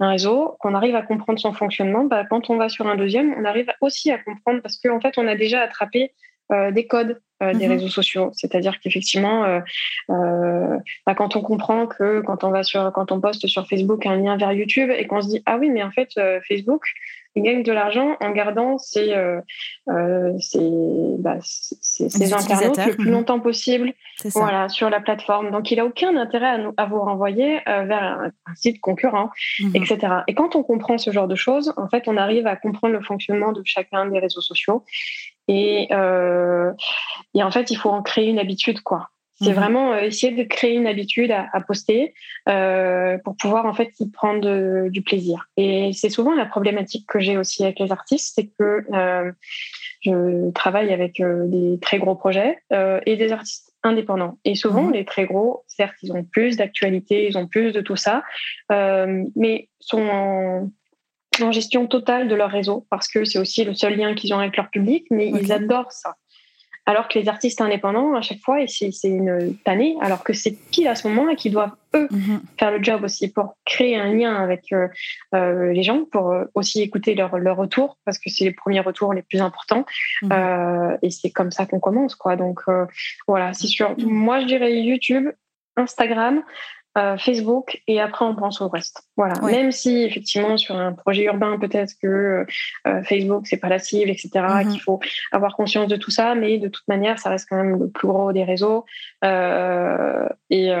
un 0.00 0.10
réseau, 0.10 0.56
qu'on 0.60 0.74
arrive 0.74 0.94
à 0.94 1.02
comprendre 1.02 1.38
son 1.38 1.52
fonctionnement, 1.52 2.04
bah, 2.04 2.24
quand 2.28 2.50
on 2.50 2.56
va 2.56 2.68
sur 2.68 2.86
un 2.86 2.96
deuxième, 2.96 3.34
on 3.38 3.44
arrive 3.44 3.70
aussi 3.80 4.10
à 4.10 4.18
comprendre 4.18 4.60
parce 4.62 4.78
qu'en 4.78 5.00
fait, 5.00 5.18
on 5.18 5.26
a 5.26 5.34
déjà 5.34 5.60
attrapé 5.60 6.12
des 6.72 6.86
codes 6.86 7.20
des 7.42 7.66
mmh 7.66 7.70
réseaux 7.70 7.88
sociaux. 7.88 8.30
C'est-à-dire 8.32 8.80
qu'effectivement, 8.80 9.60
bah, 10.08 11.14
quand 11.14 11.36
on 11.36 11.42
comprend 11.42 11.86
que 11.86 12.22
quand 12.22 12.42
on 12.42 12.50
va 12.50 12.62
sur, 12.62 12.90
quand 12.94 13.12
on 13.12 13.20
poste 13.20 13.46
sur 13.48 13.68
Facebook 13.68 14.06
un 14.06 14.16
lien 14.16 14.36
vers 14.38 14.52
YouTube 14.52 14.90
et 14.90 15.06
qu'on 15.06 15.20
se 15.20 15.28
dit 15.28 15.42
ah 15.44 15.58
oui 15.58 15.68
mais 15.68 15.82
en 15.82 15.90
fait 15.90 16.08
Facebook 16.48 16.84
il 17.38 17.44
gagne 17.44 17.62
de 17.62 17.72
l'argent 17.72 18.16
en 18.20 18.30
gardant 18.30 18.78
ses, 18.78 19.14
euh, 19.14 19.40
euh, 19.88 20.36
bah, 21.18 21.36
internautes 21.36 22.78
le 22.78 22.96
plus 22.96 23.06
mhm. 23.06 23.12
longtemps 23.12 23.38
possible 23.38 23.92
voilà, 24.24 24.68
sur 24.68 24.90
la 24.90 25.00
plateforme. 25.00 25.52
Donc, 25.52 25.70
il 25.70 25.76
n'a 25.76 25.84
aucun 25.84 26.16
intérêt 26.16 26.48
à, 26.48 26.58
nous, 26.58 26.72
à 26.76 26.86
vous 26.86 27.00
renvoyer 27.00 27.60
euh, 27.68 27.84
vers 27.84 28.02
un, 28.02 28.54
site 28.56 28.80
concurrent, 28.80 29.30
mhm. 29.60 29.76
etc. 29.76 29.98
Et 30.26 30.34
quand 30.34 30.56
on 30.56 30.64
comprend 30.64 30.98
ce 30.98 31.12
genre 31.12 31.28
de 31.28 31.36
choses, 31.36 31.72
en 31.76 31.88
fait, 31.88 32.08
on 32.08 32.16
arrive 32.16 32.48
à 32.48 32.56
comprendre 32.56 32.94
le 32.94 33.02
fonctionnement 33.02 33.52
de 33.52 33.62
chacun 33.64 34.06
des 34.06 34.18
réseaux 34.18 34.40
sociaux. 34.40 34.84
Et, 35.46 35.88
et 35.90 37.42
en 37.42 37.50
fait, 37.50 37.70
il 37.70 37.76
faut 37.76 37.88
en 37.88 38.02
créer 38.02 38.28
une 38.28 38.38
habitude, 38.38 38.82
quoi. 38.82 39.08
C'est 39.40 39.50
mhm. 39.50 39.56
vraiment 39.56 39.92
euh, 39.92 40.00
essayer 40.00 40.32
de 40.32 40.42
créer 40.42 40.74
une 40.74 40.86
habitude 40.86 41.30
à, 41.30 41.60
poster 41.60 42.14
euh, 42.48 43.18
pour 43.18 43.36
pouvoir 43.36 43.66
en 43.66 43.74
fait 43.74 43.92
y 44.00 44.10
prendre 44.10 44.88
du 44.88 45.02
plaisir. 45.02 45.48
Et 45.56 45.92
c'est 45.92 46.10
souvent 46.10 46.34
la 46.34 46.46
problématique 46.46 47.06
que 47.06 47.20
j'ai 47.20 47.36
aussi 47.36 47.62
avec 47.62 47.78
les 47.78 47.92
artistes, 47.92 48.32
c'est 48.34 48.46
que 48.46 48.84
euh, 48.92 49.30
je 50.00 50.50
travaille 50.52 50.92
avec 50.92 51.20
des 51.20 51.78
très 51.80 51.98
gros 51.98 52.14
projets 52.14 52.58
et 52.70 53.16
des 53.16 53.32
artistes 53.32 53.72
indépendants. 53.82 54.38
Et 54.44 54.54
souvent, 54.54 54.84
mhm. 54.84 54.92
les 54.92 55.04
très 55.04 55.26
gros, 55.26 55.64
certes, 55.66 55.96
ils 56.02 56.12
ont 56.12 56.24
plus 56.24 56.56
d'actualité, 56.56 57.26
ils 57.26 57.36
ont 57.36 57.46
plus 57.46 57.72
de 57.72 57.80
tout 57.80 57.96
ça, 57.96 58.22
mais 58.70 59.68
sont 59.80 60.02
en, 60.02 60.70
gestion 61.52 61.86
totale 61.86 62.26
de 62.26 62.34
leur 62.34 62.50
réseau 62.50 62.86
parce 62.90 63.06
que 63.06 63.24
c'est 63.24 63.38
aussi 63.38 63.64
le 63.64 63.72
seul 63.72 63.96
lien 63.96 64.14
qu'ils 64.14 64.34
ont 64.34 64.38
avec 64.38 64.56
leur 64.56 64.70
public, 64.70 65.06
mais 65.10 65.28
ils 65.28 65.52
adorent 65.52 65.92
ça. 65.92 66.16
Alors 66.88 67.06
que 67.06 67.18
les 67.18 67.28
artistes 67.28 67.60
indépendants, 67.60 68.14
à 68.14 68.22
chaque 68.22 68.40
fois, 68.40 68.56
c'est 68.66 68.90
une 69.04 69.54
tannée, 69.62 69.98
alors 70.00 70.24
que 70.24 70.32
c'est 70.32 70.54
qui 70.70 70.88
à 70.88 70.94
ce 70.94 71.06
moment-là 71.08 71.34
qui 71.34 71.50
doivent, 71.50 71.76
eux, 71.94 72.08
mhm. 72.10 72.40
faire 72.58 72.70
le 72.70 72.82
job 72.82 73.04
aussi 73.04 73.30
pour 73.30 73.58
créer 73.66 73.98
un 73.98 74.14
lien 74.14 74.34
avec 74.34 74.72
euh, 74.72 74.88
euh, 75.34 75.70
les 75.70 75.82
gens, 75.82 76.06
pour 76.10 76.30
euh, 76.32 76.46
aussi 76.54 76.80
écouter 76.80 77.14
leur, 77.14 77.36
leur 77.36 77.58
retour, 77.58 77.98
parce 78.06 78.18
que 78.18 78.30
c'est 78.30 78.44
les 78.44 78.52
premiers 78.52 78.80
retours 78.80 79.12
les 79.12 79.20
plus 79.20 79.42
importants. 79.42 79.84
Mhm. 80.22 80.96
et 81.02 81.10
c'est 81.10 81.30
comme 81.30 81.50
ça 81.50 81.66
qu'on 81.66 81.78
commence, 81.78 82.14
quoi. 82.14 82.36
Donc, 82.36 82.62
voilà, 83.26 83.52
c'est 83.52 83.66
sûr. 83.66 83.90
Mhm. 83.98 84.06
Moi, 84.06 84.40
je 84.40 84.46
dirais 84.46 84.74
YouTube, 84.80 85.28
Instagram, 85.76 86.42
Facebook 87.18 87.82
et 87.86 88.00
après 88.00 88.24
on 88.24 88.34
pense 88.34 88.60
au 88.60 88.68
reste. 88.68 89.02
Voilà. 89.16 89.34
Même 89.42 89.72
si 89.72 90.02
effectivement 90.02 90.56
sur 90.56 90.76
un 90.76 90.92
projet 90.92 91.24
urbain 91.24 91.58
peut-être 91.58 91.94
que 92.02 92.46
euh, 92.86 93.02
Facebook 93.02 93.46
c'est 93.46 93.56
pas 93.56 93.68
la 93.68 93.78
cible, 93.78 94.10
etc. 94.10 94.30
Mhm. 94.34 94.72
Qu'il 94.72 94.80
faut 94.80 95.00
avoir 95.32 95.56
conscience 95.56 95.88
de 95.88 95.96
tout 95.96 96.10
ça, 96.10 96.34
mais 96.34 96.58
de 96.58 96.68
toute 96.68 96.86
manière 96.88 97.18
ça 97.18 97.30
reste 97.30 97.46
quand 97.48 97.56
même 97.56 97.78
le 97.78 97.88
plus 97.88 98.08
gros 98.08 98.32
des 98.32 98.44
réseaux 98.44 98.84
euh, 99.24 100.28
et, 100.50 100.72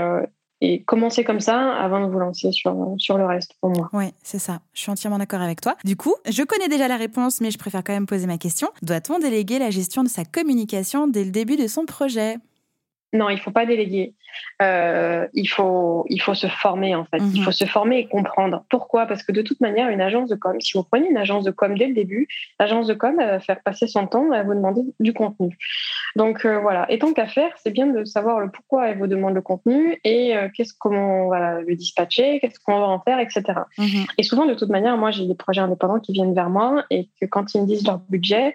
et 0.60 0.82
commencer 0.82 1.24
comme 1.24 1.40
ça 1.40 1.72
avant 1.76 2.04
de 2.04 2.10
vous 2.10 2.18
lancer 2.18 2.50
sur, 2.52 2.94
sur 2.98 3.16
le 3.18 3.26
reste 3.26 3.54
pour 3.60 3.70
moi. 3.70 3.88
Oui, 3.92 4.06
c'est 4.22 4.38
ça. 4.38 4.60
Je 4.72 4.80
suis 4.80 4.90
entièrement 4.90 5.18
d'accord 5.18 5.40
avec 5.40 5.60
toi. 5.60 5.76
Du 5.84 5.96
coup, 5.96 6.14
je 6.28 6.42
connais 6.42 6.68
déjà 6.68 6.88
la 6.88 6.96
réponse, 6.96 7.40
mais 7.40 7.50
je 7.50 7.58
préfère 7.58 7.84
quand 7.84 7.92
même 7.92 8.06
poser 8.06 8.26
ma 8.26 8.38
question. 8.38 8.68
Doit-on 8.82 9.18
déléguer 9.18 9.58
la 9.58 9.70
gestion 9.70 10.02
de 10.02 10.08
sa 10.08 10.24
communication 10.24 11.06
dès 11.06 11.24
le 11.24 11.30
début 11.30 11.56
de 11.56 11.66
son 11.66 11.86
projet? 11.86 12.38
Non, 13.12 13.30
il 13.30 13.38
faut 13.38 13.50
pas 13.50 13.64
déléguer. 13.64 14.14
Euh, 14.60 15.26
il 15.32 15.46
faut, 15.46 16.04
il 16.08 16.20
faut 16.20 16.34
se 16.34 16.46
former 16.46 16.94
en 16.94 17.04
fait. 17.04 17.18
Il 17.34 17.42
faut 17.42 17.50
mhm. 17.50 17.52
se 17.52 17.64
former 17.64 17.98
et 18.00 18.06
comprendre. 18.06 18.64
Pourquoi? 18.68 19.06
Parce 19.06 19.22
que 19.22 19.32
de 19.32 19.40
toute 19.40 19.60
manière, 19.60 19.88
une 19.88 20.00
agence 20.00 20.28
de 20.28 20.34
com, 20.34 20.60
si 20.60 20.76
vous 20.76 20.84
prenez 20.84 21.08
une 21.08 21.16
agence 21.16 21.44
de 21.44 21.50
com 21.50 21.76
dès 21.76 21.86
le 21.86 21.94
début, 21.94 22.28
l'agence 22.60 22.86
de 22.86 22.94
com 22.94 23.18
elle 23.18 23.28
va 23.28 23.40
faire 23.40 23.62
passer 23.62 23.86
son 23.86 24.06
temps 24.06 24.30
à 24.32 24.42
vous 24.42 24.54
demander 24.54 24.82
du 25.00 25.14
contenu. 25.14 25.56
Donc 26.16 26.44
euh, 26.44 26.58
voilà. 26.58 26.90
Et 26.90 26.98
tant 26.98 27.12
qu'à 27.14 27.26
faire, 27.26 27.50
c'est 27.62 27.70
bien 27.70 27.86
de 27.86 28.04
savoir 28.04 28.40
le 28.40 28.50
pourquoi 28.50 28.88
elle 28.88 28.98
vous 28.98 29.06
demande 29.06 29.34
le 29.34 29.42
contenu 29.42 29.98
et 30.04 30.36
euh, 30.36 30.48
qu'est-ce 30.54 30.74
comment 30.78 31.26
on 31.26 31.28
va 31.30 31.60
le 31.62 31.74
dispatcher, 31.74 32.40
qu'est-ce 32.40 32.60
qu'on 32.60 32.78
va 32.78 32.88
en 32.88 33.00
faire, 33.00 33.18
etc. 33.20 33.42
Mhm. 33.78 34.04
Et 34.18 34.22
souvent, 34.22 34.44
de 34.44 34.54
toute 34.54 34.68
manière, 34.68 34.96
moi 34.98 35.10
j'ai 35.10 35.26
des 35.26 35.34
projets 35.34 35.62
indépendants 35.62 36.00
qui 36.00 36.12
viennent 36.12 36.34
vers 36.34 36.50
moi 36.50 36.84
et 36.90 37.08
que 37.20 37.26
quand 37.26 37.54
ils 37.54 37.62
me 37.62 37.66
disent 37.66 37.86
leur 37.86 37.98
budget, 38.10 38.54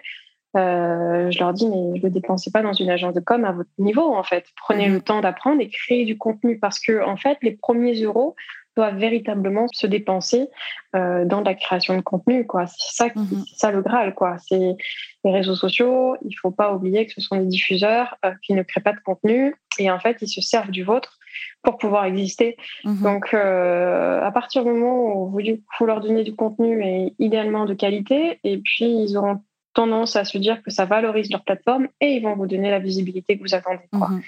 euh, 0.56 1.30
je 1.30 1.38
leur 1.38 1.52
dis, 1.52 1.68
mais 1.68 1.76
ne 1.76 2.00
le 2.00 2.10
dépensez 2.10 2.50
pas 2.50 2.62
dans 2.62 2.72
une 2.72 2.90
agence 2.90 3.14
de 3.14 3.20
com 3.20 3.44
à 3.44 3.52
votre 3.52 3.70
niveau, 3.78 4.14
en 4.14 4.22
fait. 4.22 4.46
Prenez 4.56 4.86
le 4.88 4.94
mhm. 4.94 5.02
temps 5.02 5.20
d'apprendre 5.20 5.60
et 5.60 5.68
créer 5.68 6.04
du 6.04 6.16
contenu 6.16 6.58
parce 6.58 6.78
que, 6.78 7.04
en 7.04 7.16
fait, 7.16 7.38
les 7.42 7.52
premiers 7.52 8.00
euros 8.02 8.36
doivent 8.76 8.96
véritablement 8.96 9.66
se 9.72 9.86
dépenser 9.86 10.48
euh, 10.96 11.24
dans 11.24 11.40
la 11.40 11.54
création 11.54 11.96
de 11.96 12.02
contenu, 12.02 12.46
quoi. 12.46 12.66
C'est 12.66 13.04
ça, 13.04 13.06
mhm. 13.14 13.44
ça 13.54 13.70
le 13.70 13.82
Graal, 13.82 14.14
quoi. 14.14 14.36
C'est 14.38 14.76
les 15.24 15.32
réseaux 15.32 15.54
sociaux. 15.54 16.16
Il 16.24 16.34
faut 16.34 16.50
pas 16.50 16.72
oublier 16.72 17.06
que 17.06 17.12
ce 17.12 17.20
sont 17.20 17.36
des 17.36 17.46
diffuseurs 17.46 18.16
euh, 18.24 18.32
qui 18.42 18.52
ne 18.52 18.62
créent 18.62 18.80
pas 18.80 18.92
de 18.92 19.00
contenu 19.04 19.54
et, 19.78 19.90
en 19.90 19.98
fait, 19.98 20.18
ils 20.20 20.28
se 20.28 20.40
servent 20.40 20.70
du 20.70 20.84
vôtre 20.84 21.18
pour 21.62 21.78
pouvoir 21.78 22.04
exister. 22.04 22.56
Mhm. 22.84 23.02
Donc, 23.02 23.34
à 23.34 24.30
partir 24.32 24.64
du 24.64 24.70
moment 24.70 25.16
où 25.16 25.30
vous, 25.30 25.40
vous 25.78 25.86
leur 25.86 26.00
donnez 26.00 26.22
du 26.22 26.34
contenu 26.36 26.84
et 26.84 27.12
idéalement 27.18 27.64
de 27.64 27.74
qualité, 27.74 28.38
et 28.44 28.58
puis 28.58 28.84
ils 28.84 29.16
auront 29.16 29.40
tendance 29.74 30.16
à 30.16 30.24
se 30.24 30.38
dire 30.38 30.62
que 30.62 30.70
ça 30.70 30.84
valorise 30.84 31.30
leur 31.30 31.44
plateforme 31.44 31.88
et 32.00 32.12
ils 32.14 32.22
vont 32.22 32.36
vous 32.36 32.46
donner 32.46 32.70
la 32.70 32.78
visibilité 32.78 33.36
que 33.36 33.42
vous 33.42 33.54
attendez. 33.54 33.84
Mhm. 33.92 34.22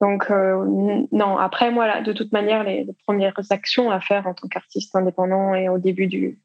Donc, 0.00 0.30
euh, 0.30 1.06
non, 1.12 1.38
après, 1.38 1.70
moi, 1.70 2.00
de 2.00 2.12
toute 2.12 2.32
manière, 2.32 2.64
les, 2.64 2.86
premières 3.06 3.40
actions 3.50 3.90
à 3.90 4.00
faire 4.00 4.26
en 4.26 4.34
tant 4.34 4.48
qu'artiste 4.48 4.94
indépendant 4.96 5.54
et 5.54 5.68
au 5.68 5.78
début 5.78 6.06
du, 6.06 6.38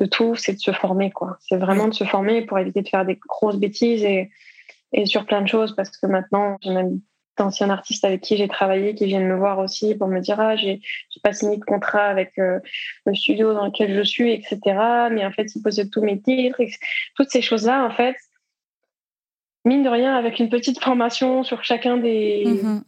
de 0.00 0.06
tout, 0.06 0.34
c'est 0.36 0.54
de 0.54 0.58
se 0.58 0.72
former. 0.72 1.10
quoi. 1.10 1.36
C'est 1.40 1.56
vraiment 1.56 1.86
de 1.88 1.94
se 1.94 2.04
former 2.04 2.42
pour 2.42 2.58
éviter 2.58 2.82
de 2.82 2.88
faire 2.88 3.04
des 3.04 3.16
grosses 3.16 3.58
bêtises 3.58 4.02
et, 4.04 4.30
et 4.92 5.06
sur 5.06 5.26
plein 5.26 5.42
de 5.42 5.48
choses 5.48 5.76
parce 5.76 5.96
que 5.96 6.06
maintenant, 6.06 6.56
j'en 6.62 6.78
ai 6.78 6.90
d'anciens 7.36 7.70
artistes 7.70 8.04
avec 8.04 8.20
qui 8.20 8.36
j'ai 8.36 8.48
travaillé 8.48 8.94
qui 8.94 9.06
viennent 9.06 9.26
me 9.26 9.36
voir 9.36 9.58
aussi 9.58 9.94
pour 9.94 10.08
me 10.08 10.20
dire 10.20 10.38
ah 10.40 10.56
j'ai 10.56 10.80
pas 11.22 11.32
signé 11.32 11.56
de 11.56 11.64
contrat 11.64 12.06
avec 12.06 12.38
euh, 12.38 12.60
le 13.06 13.14
studio 13.14 13.54
dans 13.54 13.66
lequel 13.66 13.94
je 13.94 14.02
suis 14.02 14.32
etc 14.32 14.58
mais 15.10 15.24
en 15.24 15.32
fait 15.32 15.54
ils 15.54 15.62
possèdent 15.62 15.90
tous 15.90 16.02
mes 16.02 16.20
titres 16.20 16.60
toutes 17.16 17.30
ces 17.30 17.42
choses 17.42 17.66
là 17.66 17.84
en 17.84 17.90
fait 17.90 18.16
mine 19.64 19.82
de 19.82 19.88
rien 19.88 20.14
avec 20.14 20.38
une 20.38 20.48
petite 20.48 20.82
formation 20.82 21.42
sur 21.42 21.64
chacun 21.64 21.96
des 21.96 22.44
mm-hmm. 22.46 22.80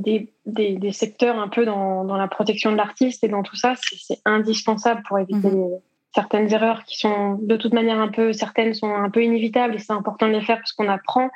Des, 0.00 0.32
des, 0.46 0.92
secteurs 0.92 1.38
un 1.38 1.48
peu 1.48 1.66
dans, 1.66 2.02
dans 2.04 2.16
la 2.16 2.28
protection 2.28 2.72
de 2.72 2.78
l'artiste 2.78 3.22
et 3.24 3.28
dans 3.28 3.42
tout 3.42 3.56
ça 3.56 3.74
c'est 3.76 4.20
indispensable 4.24 5.02
pour 5.06 5.18
éviter 5.18 5.48
mm-hmm. 5.48 5.80
certaines 6.14 6.50
erreurs 6.50 6.84
qui 6.84 6.96
sont 6.96 7.34
de 7.42 7.56
toute 7.56 7.74
manière 7.74 8.00
un 8.00 8.08
peu 8.08 8.32
certaines 8.32 8.72
sont 8.72 8.94
un 8.94 9.10
peu 9.10 9.22
inévitables 9.22 9.74
et 9.74 9.78
c'est 9.78 9.92
important 9.92 10.28
de 10.28 10.32
les 10.32 10.40
faire 10.40 10.56
parce 10.56 10.72
qu'on 10.72 10.88
apprend 10.88 11.28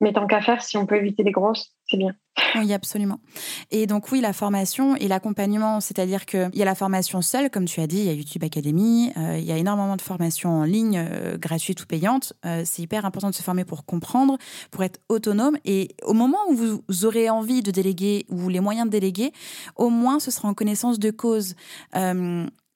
mais 0.00 0.12
tant 0.12 0.26
qu'à 0.26 0.40
faire, 0.40 0.62
si 0.62 0.76
on 0.76 0.86
peut 0.86 0.96
éviter 0.96 1.22
les 1.22 1.30
grosses, 1.30 1.72
c'est 1.86 1.96
bien. 1.96 2.14
Oui, 2.56 2.72
absolument. 2.72 3.18
Et 3.70 3.86
donc 3.86 4.10
oui, 4.10 4.20
la 4.20 4.32
formation 4.32 4.96
et 4.96 5.08
l'accompagnement, 5.08 5.80
c'est-à-dire 5.80 6.24
qu'il 6.24 6.50
y 6.54 6.62
a 6.62 6.64
la 6.64 6.74
formation 6.74 7.20
seule, 7.20 7.50
comme 7.50 7.66
tu 7.66 7.80
as 7.80 7.86
dit, 7.86 7.98
il 7.98 8.04
y 8.04 8.08
a 8.08 8.12
YouTube 8.12 8.42
Academy, 8.42 9.12
euh, 9.16 9.36
il 9.38 9.44
y 9.44 9.52
a 9.52 9.58
énormément 9.58 9.96
de 9.96 10.02
formations 10.02 10.50
en 10.50 10.64
ligne, 10.64 10.96
euh, 10.98 11.36
gratuites 11.36 11.82
ou 11.82 11.86
payantes. 11.86 12.32
Euh, 12.46 12.62
c'est 12.64 12.82
hyper 12.82 13.04
important 13.04 13.28
de 13.28 13.34
se 13.34 13.42
former 13.42 13.64
pour 13.64 13.84
comprendre, 13.84 14.38
pour 14.70 14.82
être 14.84 15.00
autonome. 15.08 15.58
Et 15.64 15.88
au 16.04 16.14
moment 16.14 16.38
où 16.48 16.54
vous 16.54 17.04
aurez 17.04 17.28
envie 17.28 17.62
de 17.62 17.70
déléguer 17.70 18.24
ou 18.30 18.48
les 18.48 18.60
moyens 18.60 18.86
de 18.86 18.90
déléguer, 18.90 19.32
au 19.76 19.90
moins 19.90 20.18
ce 20.18 20.30
sera 20.30 20.48
en 20.48 20.54
connaissance 20.54 20.98
de 20.98 21.10
cause 21.10 21.54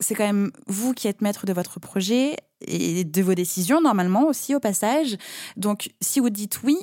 c'est 0.00 0.14
quand 0.14 0.26
même 0.26 0.50
vous 0.66 0.92
qui 0.92 1.08
êtes 1.08 1.20
maître 1.20 1.46
de 1.46 1.52
votre 1.52 1.80
projet 1.80 2.36
et 2.60 3.04
de 3.04 3.22
vos 3.22 3.34
décisions 3.34 3.80
normalement 3.80 4.26
aussi 4.26 4.54
au 4.54 4.60
passage. 4.60 5.16
Donc 5.56 5.90
si 6.00 6.20
vous 6.20 6.30
dites 6.30 6.62
oui, 6.62 6.76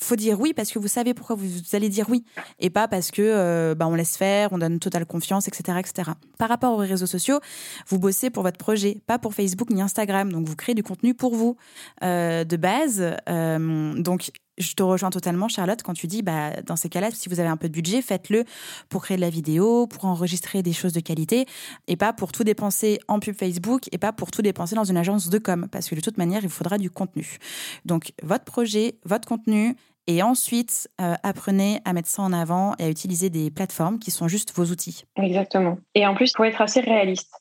faut 0.00 0.16
dire 0.16 0.40
oui 0.40 0.52
parce 0.54 0.70
que 0.70 0.78
vous 0.78 0.88
savez 0.88 1.14
pourquoi 1.14 1.36
vous 1.36 1.48
allez 1.72 1.88
dire 1.88 2.06
oui 2.08 2.24
et 2.58 2.70
pas 2.70 2.88
parce 2.88 3.10
que 3.10 3.22
euh, 3.22 3.74
bah, 3.74 3.86
on 3.86 3.94
laisse 3.94 4.16
faire, 4.16 4.52
on 4.52 4.58
donne 4.58 4.78
totale 4.78 5.06
confiance, 5.06 5.48
etc., 5.48 5.78
etc. 5.78 6.10
Par 6.38 6.48
rapport 6.48 6.72
aux 6.74 6.78
réseaux 6.78 7.06
sociaux, 7.06 7.40
vous 7.88 7.98
bossez 7.98 8.30
pour 8.30 8.42
votre 8.42 8.58
projet, 8.58 8.98
pas 9.06 9.18
pour 9.18 9.34
Facebook 9.34 9.70
ni 9.70 9.80
Instagram. 9.80 10.32
Donc 10.32 10.46
vous 10.46 10.56
créez 10.56 10.74
du 10.74 10.82
contenu 10.82 11.14
pour 11.14 11.34
vous 11.34 11.56
euh, 12.02 12.44
de 12.44 12.56
base. 12.56 13.16
Euh, 13.28 13.94
donc 13.94 14.30
je 14.58 14.74
te 14.74 14.82
rejoins 14.82 15.10
totalement, 15.10 15.48
Charlotte, 15.48 15.82
quand 15.82 15.94
tu 15.94 16.06
dis, 16.06 16.22
bah, 16.22 16.50
dans 16.62 16.76
ces 16.76 16.88
cas-là, 16.88 17.10
si 17.12 17.28
vous 17.28 17.40
avez 17.40 17.48
un 17.48 17.56
peu 17.56 17.68
de 17.68 17.72
budget, 17.72 18.02
faites-le 18.02 18.44
pour 18.88 19.02
créer 19.02 19.16
de 19.16 19.22
la 19.22 19.30
vidéo, 19.30 19.86
pour 19.86 20.04
enregistrer 20.04 20.62
des 20.62 20.72
choses 20.72 20.92
de 20.92 21.00
qualité, 21.00 21.46
et 21.88 21.96
pas 21.96 22.12
pour 22.12 22.32
tout 22.32 22.44
dépenser 22.44 22.98
en 23.08 23.20
pub 23.20 23.34
Facebook, 23.34 23.88
et 23.92 23.98
pas 23.98 24.12
pour 24.12 24.30
tout 24.30 24.42
dépenser 24.42 24.74
dans 24.74 24.84
une 24.84 24.96
agence 24.96 25.28
de 25.28 25.38
com, 25.38 25.68
parce 25.70 25.88
que 25.88 25.94
de 25.94 26.00
toute 26.00 26.18
manière, 26.18 26.42
il 26.42 26.50
faudra 26.50 26.78
du 26.78 26.90
contenu. 26.90 27.38
Donc, 27.84 28.12
votre 28.22 28.44
projet, 28.44 28.96
votre 29.04 29.26
contenu, 29.26 29.76
et 30.06 30.22
ensuite, 30.22 30.88
euh, 31.00 31.14
apprenez 31.22 31.80
à 31.86 31.94
mettre 31.94 32.08
ça 32.08 32.22
en 32.22 32.32
avant 32.32 32.74
et 32.78 32.84
à 32.84 32.88
utiliser 32.90 33.30
des 33.30 33.50
plateformes 33.50 33.98
qui 33.98 34.10
sont 34.10 34.28
juste 34.28 34.54
vos 34.54 34.66
outils. 34.66 35.04
Exactement. 35.16 35.78
Et 35.94 36.06
en 36.06 36.14
plus, 36.14 36.30
il 36.32 36.36
faut 36.36 36.44
être 36.44 36.60
assez 36.60 36.80
réaliste. 36.80 37.32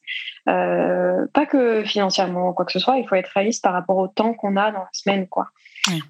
Euh, 0.48 1.26
pas 1.34 1.46
que 1.46 1.84
financièrement 1.84 2.50
ou 2.50 2.54
quoi 2.54 2.64
que 2.66 2.72
ce 2.72 2.80
soit, 2.80 2.98
il 2.98 3.08
faut 3.08 3.16
être 3.16 3.32
réaliste 3.34 3.62
par 3.62 3.74
rapport 3.74 3.98
au 3.98 4.08
temps 4.08 4.34
qu'on 4.34 4.56
a 4.56 4.72
dans 4.72 4.80
la 4.80 4.90
semaine. 4.94 5.28
quoi. 5.28 5.50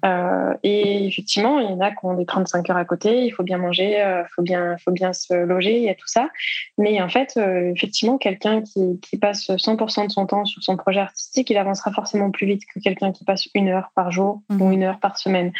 Euh, 0.04 0.54
et 0.62 1.06
effectivement, 1.06 1.58
il 1.58 1.68
y 1.68 1.72
en 1.72 1.80
a 1.80 1.90
qui 1.90 1.98
ont 2.02 2.14
des 2.14 2.26
35 2.26 2.70
heures 2.70 2.76
à 2.76 2.84
côté, 2.84 3.24
il 3.24 3.30
faut 3.30 3.42
bien 3.42 3.58
manger, 3.58 3.92
il 3.92 4.00
euh, 4.00 4.24
faut, 4.34 4.42
bien, 4.42 4.76
faut 4.78 4.92
bien 4.92 5.12
se 5.12 5.34
loger, 5.34 5.78
il 5.78 5.82
y 5.82 5.88
a 5.88 5.94
tout 5.94 6.06
ça. 6.06 6.28
Mais 6.78 7.00
en 7.02 7.08
fait, 7.08 7.34
euh, 7.36 7.72
effectivement, 7.74 8.16
quelqu'un 8.16 8.62
qui, 8.62 9.00
qui, 9.00 9.18
passe 9.18 9.48
100% 9.48 10.06
de 10.06 10.12
son 10.12 10.26
temps 10.26 10.44
sur 10.44 10.62
son 10.62 10.76
projet 10.76 11.00
artistique, 11.00 11.50
il 11.50 11.56
avancera 11.56 11.92
forcément 11.92 12.30
plus 12.30 12.46
vite 12.46 12.62
que 12.72 12.78
quelqu'un 12.78 13.12
qui 13.12 13.24
passe 13.24 13.48
une 13.54 13.68
heure 13.68 13.90
par 13.94 14.12
jour 14.12 14.42
ou 14.50 14.66
mhm. 14.66 14.72
une 14.72 14.82
heure 14.84 15.00
par 15.00 15.18
semaine. 15.18 15.52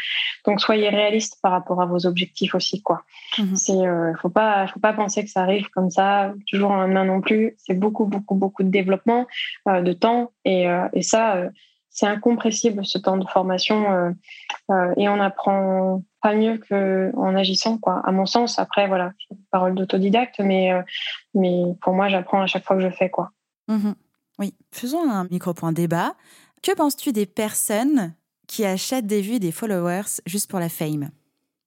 Donc, 0.45 0.61
soyez 0.61 0.89
réaliste 0.89 1.39
par 1.41 1.51
rapport 1.51 1.81
à 1.81 1.85
vos 1.85 2.05
objectifs 2.05 2.55
aussi. 2.55 2.81
quoi. 2.81 3.03
Mhm. 3.37 3.55
C'est, 3.55 3.73
faut 4.21 4.29
pas, 4.29 4.67
faut 4.67 4.79
pas 4.79 4.93
penser 4.93 5.23
que 5.23 5.29
ça 5.29 5.41
arrive 5.41 5.69
comme 5.69 5.89
ça, 5.89 6.33
toujours 6.47 6.71
en 6.71 6.87
main 6.87 7.05
non 7.05 7.19
plus. 7.19 7.55
C'est 7.57 7.77
beaucoup, 7.77 8.05
beaucoup, 8.05 8.35
beaucoup 8.35 8.63
de 8.63 8.69
développement, 8.69 9.27
de 9.67 9.93
temps. 9.93 10.31
Et, 10.45 10.67
et 10.93 11.01
ça, 11.01 11.49
c'est 11.95 12.05
incompressible 12.05 12.85
ce 12.85 12.97
temps 12.97 13.17
de 13.17 13.25
formation 13.25 13.89
euh, 13.89 14.11
euh, 14.69 14.93
et 14.97 15.07
on 15.07 15.19
apprend 15.19 16.03
pas 16.21 16.35
mieux 16.35 16.59
qu'en 16.69 17.35
agissant 17.35 17.77
quoi. 17.77 18.01
À 18.05 18.11
mon 18.11 18.25
sens 18.25 18.59
après 18.59 18.87
voilà 18.87 19.13
parole 19.49 19.73
d'autodidacte 19.75 20.39
mais 20.39 20.73
euh, 20.73 20.81
mais 21.33 21.63
pour 21.81 21.93
moi 21.93 22.09
j'apprends 22.09 22.41
à 22.41 22.47
chaque 22.47 22.65
fois 22.65 22.75
que 22.75 22.83
je 22.83 22.89
fais 22.89 23.09
quoi. 23.09 23.31
Mmh 23.67 23.93
oui. 24.37 24.53
Faisons 24.71 25.09
un 25.09 25.23
micro 25.31 25.53
point 25.53 25.71
débat 25.71 26.13
que 26.61 26.75
penses-tu 26.75 27.13
des 27.13 27.25
personnes 27.25 28.13
qui 28.47 28.65
achètent 28.65 29.07
des 29.07 29.21
vues 29.21 29.39
des 29.39 29.53
followers 29.53 30.19
juste 30.25 30.49
pour 30.49 30.59
la 30.59 30.67
fame? 30.67 31.09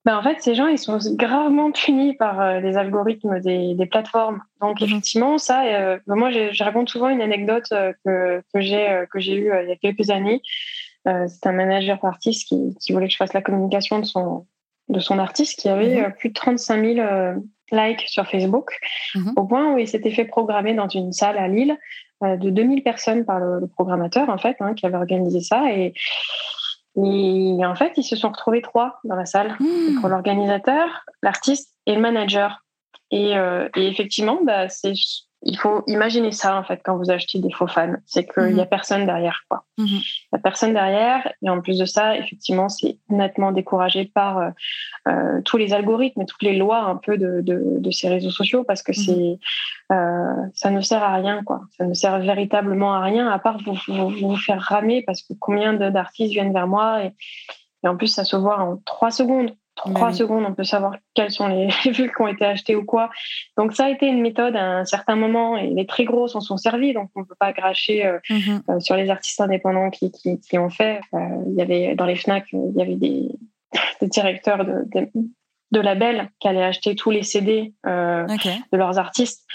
Ben, 0.05 0.17
en 0.17 0.23
fait, 0.23 0.41
ces 0.41 0.55
gens, 0.55 0.69
ils 0.69 0.79
sont 0.79 0.99
gravement 1.15 1.71
punis 1.71 2.15
par 2.15 2.41
euh, 2.41 2.61
les 2.61 2.77
algorithmes 2.77 3.41
des, 3.41 3.75
des 3.75 3.87
plateformes. 3.87 4.41
Donc, 4.61 4.81
mhm. 4.81 4.87
effectivement, 4.87 5.39
ça, 5.39 5.65
euh, 5.65 5.99
ben, 6.07 6.15
moi, 6.15 6.31
je, 6.31 6.63
raconte 6.63 6.89
souvent 6.89 7.09
une 7.09 7.21
anecdote 7.21 7.67
euh, 7.73 7.93
que, 8.05 8.43
que 8.53 8.61
j'ai 8.61 9.37
eue 9.37 9.53
il 9.63 9.69
y 9.69 9.73
a 9.73 9.77
quelques 9.77 10.11
années. 10.11 10.41
c'est 11.05 11.47
un 11.47 11.53
manager 11.53 12.03
artiste 12.05 12.49
qui, 12.49 12.75
qui, 12.81 12.93
voulait 12.93 13.07
que 13.07 13.13
je 13.13 13.17
fasse 13.17 13.35
la 13.35 13.43
communication 13.43 13.99
de 13.99 14.05
son, 14.05 14.47
de 14.89 15.01
son 15.01 15.19
artiste 15.19 15.59
qui 15.59 15.69
avait 15.69 16.03
mhm. 16.03 16.13
plus 16.13 16.29
de 16.31 16.35
35 16.35 16.85
000 16.85 17.41
likes 17.73 18.09
sur 18.09 18.27
Facebook, 18.27 18.71
mhm. 19.15 19.33
au 19.37 19.45
point 19.45 19.75
où 19.75 19.79
il 19.79 19.89
s'était 19.89 20.11
fait 20.11 20.25
programmer 20.25 20.75
dans 20.75 20.89
une 20.89 21.13
salle 21.13 21.39
à 21.39 21.49
Lille 21.49 21.77
de 22.23 22.51
2000 22.51 22.83
personnes 22.83 23.25
par 23.25 23.41
le, 23.41 23.67
programmateur, 23.67 24.29
en 24.29 24.39
fait, 24.39 24.57
hein, 24.61 24.75
qui 24.75 24.87
avait 24.87 24.97
organisé 24.97 25.41
ça. 25.41 25.71
Et 25.73 25.93
et 27.05 27.65
en 27.65 27.75
fait, 27.75 27.93
ils 27.97 28.05
se 28.05 28.17
sont 28.17 28.31
retrouvés 28.31 28.63
trois 28.63 28.99
dans 29.05 29.15
la 29.15 29.27
salle. 29.27 29.57
Mmh. 29.61 30.01
Pour 30.01 30.09
l'organisateur, 30.09 31.05
l'artiste 31.23 31.75
et 31.87 31.95
le 31.95 32.01
manager. 32.01 32.65
Et, 33.11 33.37
euh, 33.37 33.69
et 33.77 33.87
effectivement, 33.87 34.41
bah, 34.45 34.69
c'est 34.69 34.95
il 35.43 35.57
faut 35.57 35.85
imaginer 35.87 36.33
ça 36.33 36.59
en 36.59 36.65
fait 36.65 36.81
quand 36.85 36.97
vous 36.97 37.11
achetez 37.11 37.39
des 37.39 37.53
faux 37.53 37.69
fans, 37.69 37.95
c'est 38.07 38.27
qu'il 38.27 38.55
n'y 38.55 38.61
a 38.61 38.65
mhm. 38.65 38.69
personne 38.69 39.07
derrière 39.07 39.45
quoi. 39.49 39.65
Mhm. 39.79 39.87
Il 39.87 40.29
n'y 40.33 40.39
a 40.39 40.39
personne 40.39 40.73
derrière 40.75 41.33
et 41.43 41.49
en 41.49 41.61
plus 41.61 41.79
de 41.79 41.85
ça, 41.85 42.17
effectivement, 42.17 42.69
c'est 42.69 42.99
nettement 43.09 43.53
découragé 43.53 44.05
par 44.07 44.39
euh, 44.39 44.51
euh, 45.07 45.41
tous 45.45 45.57
les 45.57 45.73
algorithmes 45.73 46.23
et 46.23 46.27
toutes 46.27 46.43
les 46.43 46.57
lois 46.57 46.81
un 46.81 46.97
peu 46.97 47.17
de, 47.19 47.41
de, 47.41 47.79
de 47.79 47.91
ces 47.91 48.09
réseaux 48.09 48.31
sociaux 48.31 48.65
parce 48.65 48.83
que 48.83 48.93
mhm. 48.93 49.05
c'est 49.05 49.39
euh, 49.95 50.47
ça 50.55 50.71
ne 50.71 50.81
sert 50.81 51.03
à 51.03 51.15
rien 51.15 51.43
quoi. 51.45 51.63
Ça 51.77 51.85
ne 51.85 51.95
sert 51.95 52.19
véritablement 52.19 52.95
à 52.95 53.01
rien 53.01 53.29
à 53.29 53.39
part 53.39 53.59
vous 53.65 53.79
vous, 53.87 54.09
vous 54.09 54.37
faire 54.37 54.61
ramer 54.61 55.03
parce 55.03 55.23
que 55.23 55.35
combien 55.39 55.73
d'artistes 55.73 56.33
viennent 56.33 56.53
vers 56.53 56.67
moi 56.67 57.05
et, 57.05 57.15
et 57.85 57.89
en 57.89 57.97
plus 57.97 58.09
ça 58.09 58.25
se 58.25 58.37
voit 58.37 58.59
en 58.59 58.79
trois 58.85 59.13
secondes 59.13 59.53
trois 59.79 60.13
secondes, 60.13 60.45
on 60.47 60.55
peut 60.55 60.65
savoir 60.65 60.97
quelles 61.15 61.31
sont 61.31 61.47
les 61.49 61.69
vues 61.91 62.13
qui 62.15 62.23
ont 62.23 62.29
été 62.29 62.45
achetées 62.45 62.77
ou 62.77 62.85
quoi. 62.85 63.11
Donc 63.57 63.73
ça 63.75 63.87
a 63.87 63.91
été 63.91 64.07
une 64.07 64.21
méthode 64.21 64.57
à 64.57 64.79
un 64.79 64.85
certain 64.85 65.17
moment 65.17 65.57
et 65.57 65.69
les 65.69 65.87
très 65.87 66.05
gros 66.05 66.29
s'en 66.29 66.41
sont 66.41 66.57
servis, 66.57 66.93
donc 66.93 67.11
on 67.15 67.21
ne 67.21 67.25
peut 67.25 67.37
pas 67.39 67.53
cracher 67.53 68.07
euh, 68.07 68.19
mhm. 68.31 68.63
euh, 68.69 68.81
sur 68.81 68.97
les 68.97 69.11
artistes 69.11 69.41
indépendants 69.41 69.91
qui, 69.91 70.11
qui, 70.11 70.41
qui 70.41 70.59
ont 70.59 70.71
fait. 70.71 71.01
Euh, 71.15 71.19
il 71.47 71.55
y 71.55 71.63
avait 71.63 71.95
dans 71.95 72.07
les 72.07 72.17
Fnac, 72.17 72.47
il 72.53 72.75
y 72.77 72.83
avait 72.83 72.97
des, 72.97 73.29
des 74.01 74.07
directeurs 74.07 74.65
de, 74.65 74.85
de, 74.87 75.09
de, 75.73 75.81
labels 75.81 76.31
qui 76.41 76.49
allaient 76.49 76.65
acheter 76.65 76.95
tous 76.95 77.11
les 77.11 77.23
CD 77.23 77.73
de 77.85 78.77
leurs 78.77 78.99
artistes. 78.99 79.47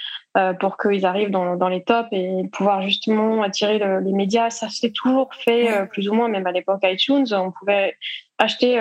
Pour 0.60 0.78
qu'ils 0.78 1.06
arrivent 1.06 1.30
dans, 1.30 1.56
dans, 1.56 1.70
les 1.70 1.84
tops 1.84 2.10
et 2.12 2.50
pouvoir 2.52 2.82
justement 2.82 3.44
attirer 3.44 3.78
les 3.78 4.14
médias. 4.14 4.50
Ça 4.50 4.68
s'est 4.68 4.92
toujours 4.92 5.34
fait 5.34 5.88
plus 5.92 6.10
ou 6.10 6.14
moins, 6.14 6.28
même 6.28 6.48
à 6.48 6.52
l'époque 6.52 6.80
iTunes, 6.84 7.28
on 7.34 7.52
pouvait 7.52 7.96
acheter 8.38 8.76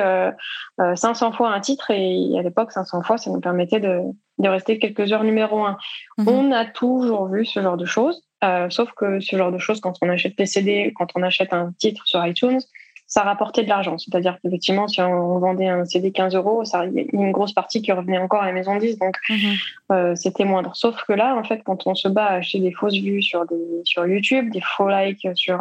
500 0.78 1.26
euh, 1.26 1.28
euh, 1.28 1.32
fois 1.32 1.52
un 1.52 1.60
titre 1.60 1.90
et 1.90 2.38
à 2.38 2.42
l'époque 2.42 2.72
500 2.72 3.02
fois 3.02 3.18
ça 3.18 3.30
nous 3.30 3.40
permettait 3.40 3.80
de, 3.80 4.00
de 4.38 4.48
rester 4.48 4.78
quelques 4.78 5.12
heures 5.12 5.24
numéro 5.24 5.64
un. 5.64 5.78
Mhm. 6.18 6.28
On 6.28 6.52
a 6.52 6.64
toujours 6.64 7.28
vu 7.28 7.44
ce 7.44 7.60
genre 7.62 7.76
de 7.76 7.84
choses, 7.84 8.22
euh, 8.44 8.68
sauf 8.70 8.90
que 8.92 9.20
ce 9.20 9.36
genre 9.36 9.52
de 9.52 9.58
choses 9.58 9.80
quand 9.80 9.94
on 10.02 10.08
achète 10.08 10.36
des 10.36 10.46
CD, 10.46 10.92
quand 10.96 11.08
on 11.14 11.22
achète 11.22 11.52
un 11.52 11.72
titre 11.78 12.02
sur 12.06 12.24
iTunes, 12.26 12.60
ça 13.12 13.24
rapportait 13.24 13.62
de 13.62 13.68
l'argent. 13.68 13.98
C'est-à-dire 13.98 14.38
qu'effectivement, 14.42 14.88
si 14.88 15.02
on 15.02 15.38
vendait 15.38 15.68
un 15.68 15.84
CD 15.84 16.12
15 16.12 16.34
euros, 16.34 16.64
ça, 16.64 16.86
il 16.86 16.94
y 16.94 17.00
a 17.00 17.04
une 17.12 17.30
grosse 17.30 17.52
partie 17.52 17.82
qui 17.82 17.92
revenait 17.92 18.16
encore 18.16 18.40
à 18.40 18.46
la 18.46 18.52
maison 18.52 18.78
10, 18.78 18.98
donc 18.98 19.18
mhm. 19.28 20.16
c'était 20.16 20.46
moindre. 20.46 20.74
Sauf 20.74 21.04
que 21.04 21.12
là, 21.12 21.36
en 21.36 21.44
fait, 21.44 21.62
quand 21.62 21.86
on 21.86 21.94
se 21.94 22.08
bat 22.08 22.24
à 22.24 22.34
acheter 22.36 22.60
des 22.60 22.72
fausses 22.72 22.96
vues 22.96 23.20
sur, 23.20 23.44
des, 23.44 23.82
sur 23.84 24.06
YouTube, 24.06 24.50
des 24.50 24.62
faux 24.62 24.88
likes 24.88 25.28
sur, 25.34 25.60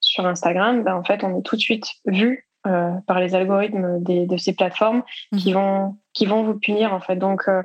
sur 0.00 0.26
Instagram, 0.26 0.82
ben, 0.82 0.94
en 0.94 1.04
fait, 1.04 1.24
on 1.24 1.38
est 1.38 1.42
tout 1.42 1.56
de 1.56 1.62
suite 1.62 1.86
vu 2.04 2.46
euh, 2.66 2.90
par 3.06 3.18
les 3.18 3.34
algorithmes 3.34 4.02
de 4.02 4.36
ces 4.36 4.52
plateformes 4.52 5.02
qui 5.38 5.50
mhm. 5.50 5.54
vont 5.54 5.96
qui 6.12 6.26
vont 6.26 6.42
vous 6.42 6.58
punir 6.58 6.92
en 6.92 7.00
fait. 7.00 7.16
Donc 7.16 7.44
euh, 7.48 7.62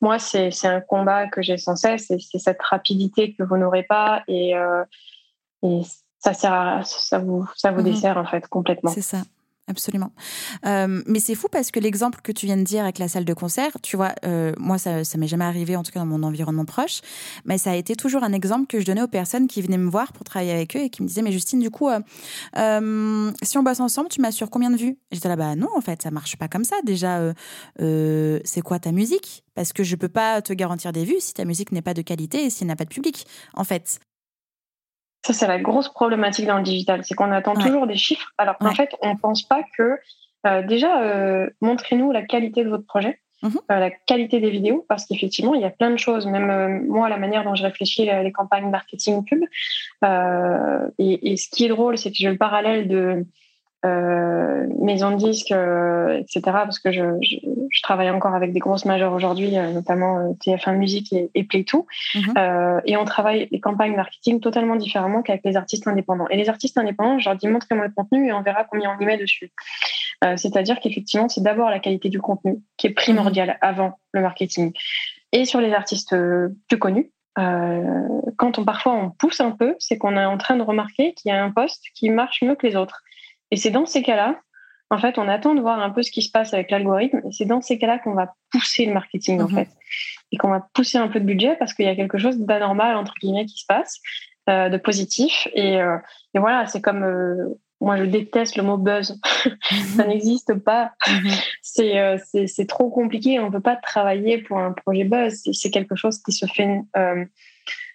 moi 0.00 0.18
c'est 0.18 0.48
un 0.64 0.80
combat 0.80 1.26
que 1.26 1.42
j'ai 1.42 1.58
sans 1.58 1.76
cesse, 1.76 2.06
c'est 2.06 2.38
cette 2.38 2.62
rapidité 2.62 3.34
que 3.34 3.42
vous 3.42 3.58
n'aurez 3.58 3.82
pas 3.82 4.22
et, 4.28 4.56
euh, 4.56 4.84
et 5.64 5.82
ça 6.22 6.34
sert 6.34 6.82
ça 6.86 7.18
vous 7.18 7.46
ça 7.56 7.72
vous 7.72 7.80
mhm. 7.80 7.92
dessert 7.92 8.16
en 8.16 8.24
fait 8.24 8.46
complètement. 8.48 8.90
C'est 8.92 9.02
ça. 9.02 9.22
Absolument. 9.68 10.10
Euh, 10.66 11.02
mais 11.06 11.20
c'est 11.20 11.36
fou 11.36 11.46
parce 11.48 11.70
que 11.70 11.78
l'exemple 11.78 12.20
que 12.20 12.32
tu 12.32 12.46
viens 12.46 12.56
de 12.56 12.62
dire 12.64 12.82
avec 12.82 12.98
la 12.98 13.06
salle 13.06 13.24
de 13.24 13.32
concert, 13.32 13.70
tu 13.80 13.96
vois, 13.96 14.12
euh, 14.24 14.52
moi, 14.58 14.76
ça, 14.76 15.04
ça 15.04 15.18
m'est 15.18 15.28
jamais 15.28 15.44
arrivé, 15.44 15.76
en 15.76 15.84
tout 15.84 15.92
cas 15.92 16.00
dans 16.00 16.06
mon 16.06 16.24
environnement 16.24 16.64
proche, 16.64 17.00
mais 17.44 17.58
ça 17.58 17.70
a 17.70 17.76
été 17.76 17.94
toujours 17.94 18.24
un 18.24 18.32
exemple 18.32 18.66
que 18.66 18.80
je 18.80 18.84
donnais 18.84 19.02
aux 19.02 19.08
personnes 19.08 19.46
qui 19.46 19.62
venaient 19.62 19.78
me 19.78 19.88
voir 19.88 20.12
pour 20.12 20.24
travailler 20.24 20.50
avec 20.50 20.76
eux 20.76 20.80
et 20.80 20.90
qui 20.90 21.02
me 21.02 21.06
disaient, 21.06 21.22
mais 21.22 21.30
Justine, 21.30 21.60
du 21.60 21.70
coup, 21.70 21.88
euh, 21.88 23.32
si 23.42 23.56
on 23.56 23.62
bosse 23.62 23.78
ensemble, 23.78 24.08
tu 24.08 24.20
m'assures 24.20 24.50
combien 24.50 24.70
de 24.70 24.76
vues? 24.76 24.98
J'étais 25.12 25.28
là, 25.28 25.36
bah 25.36 25.54
non, 25.54 25.68
en 25.76 25.80
fait, 25.80 26.02
ça 26.02 26.10
marche 26.10 26.36
pas 26.36 26.48
comme 26.48 26.64
ça. 26.64 26.76
Déjà, 26.84 27.32
c'est 27.78 28.62
quoi 28.62 28.80
ta 28.80 28.90
musique? 28.90 29.44
Parce 29.54 29.72
que 29.72 29.84
je 29.84 29.94
peux 29.94 30.08
pas 30.08 30.42
te 30.42 30.52
garantir 30.52 30.92
des 30.92 31.04
vues 31.04 31.20
si 31.20 31.34
ta 31.34 31.44
musique 31.44 31.70
n'est 31.70 31.82
pas 31.82 31.94
de 31.94 32.02
qualité 32.02 32.44
et 32.44 32.50
s'il 32.50 32.66
n'a 32.66 32.74
pas 32.74 32.84
de 32.84 32.90
public, 32.90 33.26
en 33.54 33.64
fait. 33.64 34.00
Ça, 35.24 35.32
c'est 35.32 35.46
la 35.46 35.58
grosse 35.58 35.88
problématique 35.88 36.46
dans 36.46 36.56
le 36.56 36.64
digital, 36.64 37.04
c'est 37.04 37.14
qu'on 37.14 37.30
attend 37.30 37.54
toujours 37.54 37.86
des 37.86 37.96
chiffres, 37.96 38.32
alors 38.38 38.58
qu'en 38.58 38.74
fait, 38.74 38.96
on 39.02 39.14
ne 39.14 39.18
pense 39.18 39.42
pas 39.42 39.62
que 39.76 39.98
euh, 40.46 40.62
déjà, 40.62 41.02
euh, 41.02 41.48
montrez-nous 41.60 42.10
la 42.10 42.22
qualité 42.22 42.64
de 42.64 42.68
votre 42.68 42.84
projet, 42.84 43.20
mhm. 43.42 43.52
euh, 43.70 43.78
la 43.78 43.90
qualité 43.90 44.40
des 44.40 44.50
vidéos, 44.50 44.84
parce 44.88 45.06
qu'effectivement, 45.06 45.54
il 45.54 45.60
y 45.60 45.64
a 45.64 45.70
plein 45.70 45.90
de 45.90 45.96
choses. 45.96 46.26
Même 46.26 46.86
moi, 46.86 47.08
la 47.08 47.18
manière 47.18 47.44
dont 47.44 47.54
je 47.54 47.62
réfléchis 47.62 48.04
les 48.04 48.32
campagnes 48.32 48.68
marketing 48.68 49.24
pub, 49.24 49.44
et, 50.98 51.32
et, 51.32 51.36
ce 51.36 51.48
qui 51.48 51.64
est 51.66 51.68
drôle, 51.68 51.98
c'est 51.98 52.10
que 52.10 52.16
j'ai 52.16 52.30
le 52.30 52.38
parallèle 52.38 52.88
de 52.88 53.24
euh, 53.84 54.66
maison 54.78 55.10
de 55.10 55.16
disques, 55.16 55.52
euh, 55.52 56.18
etc. 56.18 56.40
Parce 56.44 56.78
que 56.78 56.92
je, 56.92 57.02
je, 57.20 57.36
je, 57.70 57.82
travaille 57.82 58.10
encore 58.10 58.34
avec 58.34 58.52
des 58.52 58.60
grosses 58.60 58.84
majors 58.84 59.12
aujourd'hui, 59.12 59.58
euh, 59.58 59.72
notamment 59.72 60.18
euh, 60.18 60.32
TF1 60.44 60.76
Musique 60.76 61.12
et, 61.12 61.30
et 61.34 61.42
Play2. 61.42 61.84
Mhm. 62.14 62.82
et 62.84 62.96
on 62.96 63.04
travaille 63.04 63.48
les 63.50 63.60
campagnes 63.60 63.96
marketing 63.96 64.40
totalement 64.40 64.76
différemment 64.76 65.22
qu'avec 65.22 65.42
les 65.44 65.56
artistes 65.56 65.86
indépendants. 65.86 66.28
Et 66.28 66.36
les 66.36 66.48
artistes 66.48 66.78
indépendants, 66.78 67.18
je 67.18 67.28
leur 67.28 67.36
dis 67.36 67.48
montrez-moi 67.48 67.86
le 67.86 67.92
contenu 67.92 68.28
et 68.28 68.32
on 68.32 68.42
verra 68.42 68.64
combien 68.64 68.94
on 68.96 69.02
y 69.02 69.06
met 69.06 69.16
dessus. 69.16 69.52
C'est-à-dire 70.36 70.78
qu'effectivement, 70.78 71.28
c'est 71.28 71.42
d'abord 71.42 71.68
la 71.68 71.80
qualité 71.80 72.08
du 72.08 72.20
contenu 72.20 72.58
qui 72.76 72.86
est 72.86 72.90
primordial 72.90 73.48
mhm. 73.48 73.56
avant 73.60 73.98
le 74.12 74.20
marketing. 74.20 74.72
Et 75.32 75.44
sur 75.44 75.60
les 75.60 75.72
artistes 75.72 76.14
plus 76.68 76.78
connus, 76.78 77.10
euh, 77.38 78.08
quand 78.36 78.58
on 78.58 78.64
parfois 78.64 78.92
on 78.92 79.10
pousse 79.10 79.40
un 79.40 79.52
peu, 79.52 79.74
c'est 79.78 79.96
qu'on 79.96 80.16
est 80.16 80.24
en 80.24 80.36
train 80.36 80.56
de 80.56 80.62
remarquer 80.62 81.14
qu'il 81.14 81.30
y 81.30 81.32
a 81.32 81.42
un 81.42 81.50
poste 81.50 81.84
qui 81.94 82.10
marche 82.10 82.42
mieux 82.42 82.54
que 82.54 82.66
les 82.66 82.76
autres. 82.76 83.02
Et 83.52 83.56
c'est 83.56 83.70
dans 83.70 83.84
ces 83.84 84.02
cas-là, 84.02 84.40
en 84.90 84.98
fait, 84.98 85.18
on 85.18 85.28
attend 85.28 85.54
de 85.54 85.60
voir 85.60 85.78
un 85.80 85.90
peu 85.90 86.02
ce 86.02 86.10
qui 86.10 86.22
se 86.22 86.30
passe 86.30 86.52
avec 86.54 86.70
l'algorithme. 86.70 87.20
Et 87.26 87.32
c'est 87.32 87.44
dans 87.44 87.60
ces 87.60 87.78
cas-là 87.78 87.98
qu'on 87.98 88.14
va 88.14 88.34
pousser 88.50 88.86
le 88.86 88.94
marketing, 88.94 89.40
en 89.40 89.48
mhm. 89.48 89.54
fait. 89.54 89.68
Et 90.32 90.38
qu'on 90.38 90.48
va 90.48 90.66
pousser 90.72 90.98
un 90.98 91.08
peu 91.08 91.20
de 91.20 91.26
budget 91.26 91.54
parce 91.58 91.74
qu'il 91.74 91.84
y 91.84 91.88
a 91.88 91.94
quelque 91.94 92.18
chose 92.18 92.38
d'anormal, 92.38 92.96
entre 92.96 93.12
guillemets, 93.20 93.44
qui 93.44 93.58
se 93.58 93.66
passe, 93.66 94.00
euh, 94.48 94.70
de 94.70 94.78
positif. 94.78 95.48
Et, 95.54 95.80
euh, 95.80 95.98
et 96.34 96.38
voilà, 96.38 96.66
c'est 96.66 96.80
comme. 96.80 97.04
Euh, 97.04 97.58
moi, 97.82 97.96
je 97.96 98.04
déteste 98.04 98.56
le 98.56 98.62
mot 98.62 98.78
buzz. 98.78 99.18
Ça 99.96 100.06
n'existe 100.06 100.54
pas. 100.54 100.92
Mhm. 101.06 101.30
C'est 101.60 102.46
c'est 102.46 102.66
trop 102.66 102.88
compliqué. 102.90 103.38
On 103.38 103.46
ne 103.46 103.52
peut 103.52 103.60
pas 103.60 103.76
travailler 103.76 104.38
pour 104.38 104.58
un 104.58 104.72
projet 104.72 105.04
buzz. 105.04 105.42
C'est 105.52 105.70
quelque 105.70 105.96
chose 105.96 106.22
qui 106.22 106.32
se 106.32 106.46
fait 106.46 106.80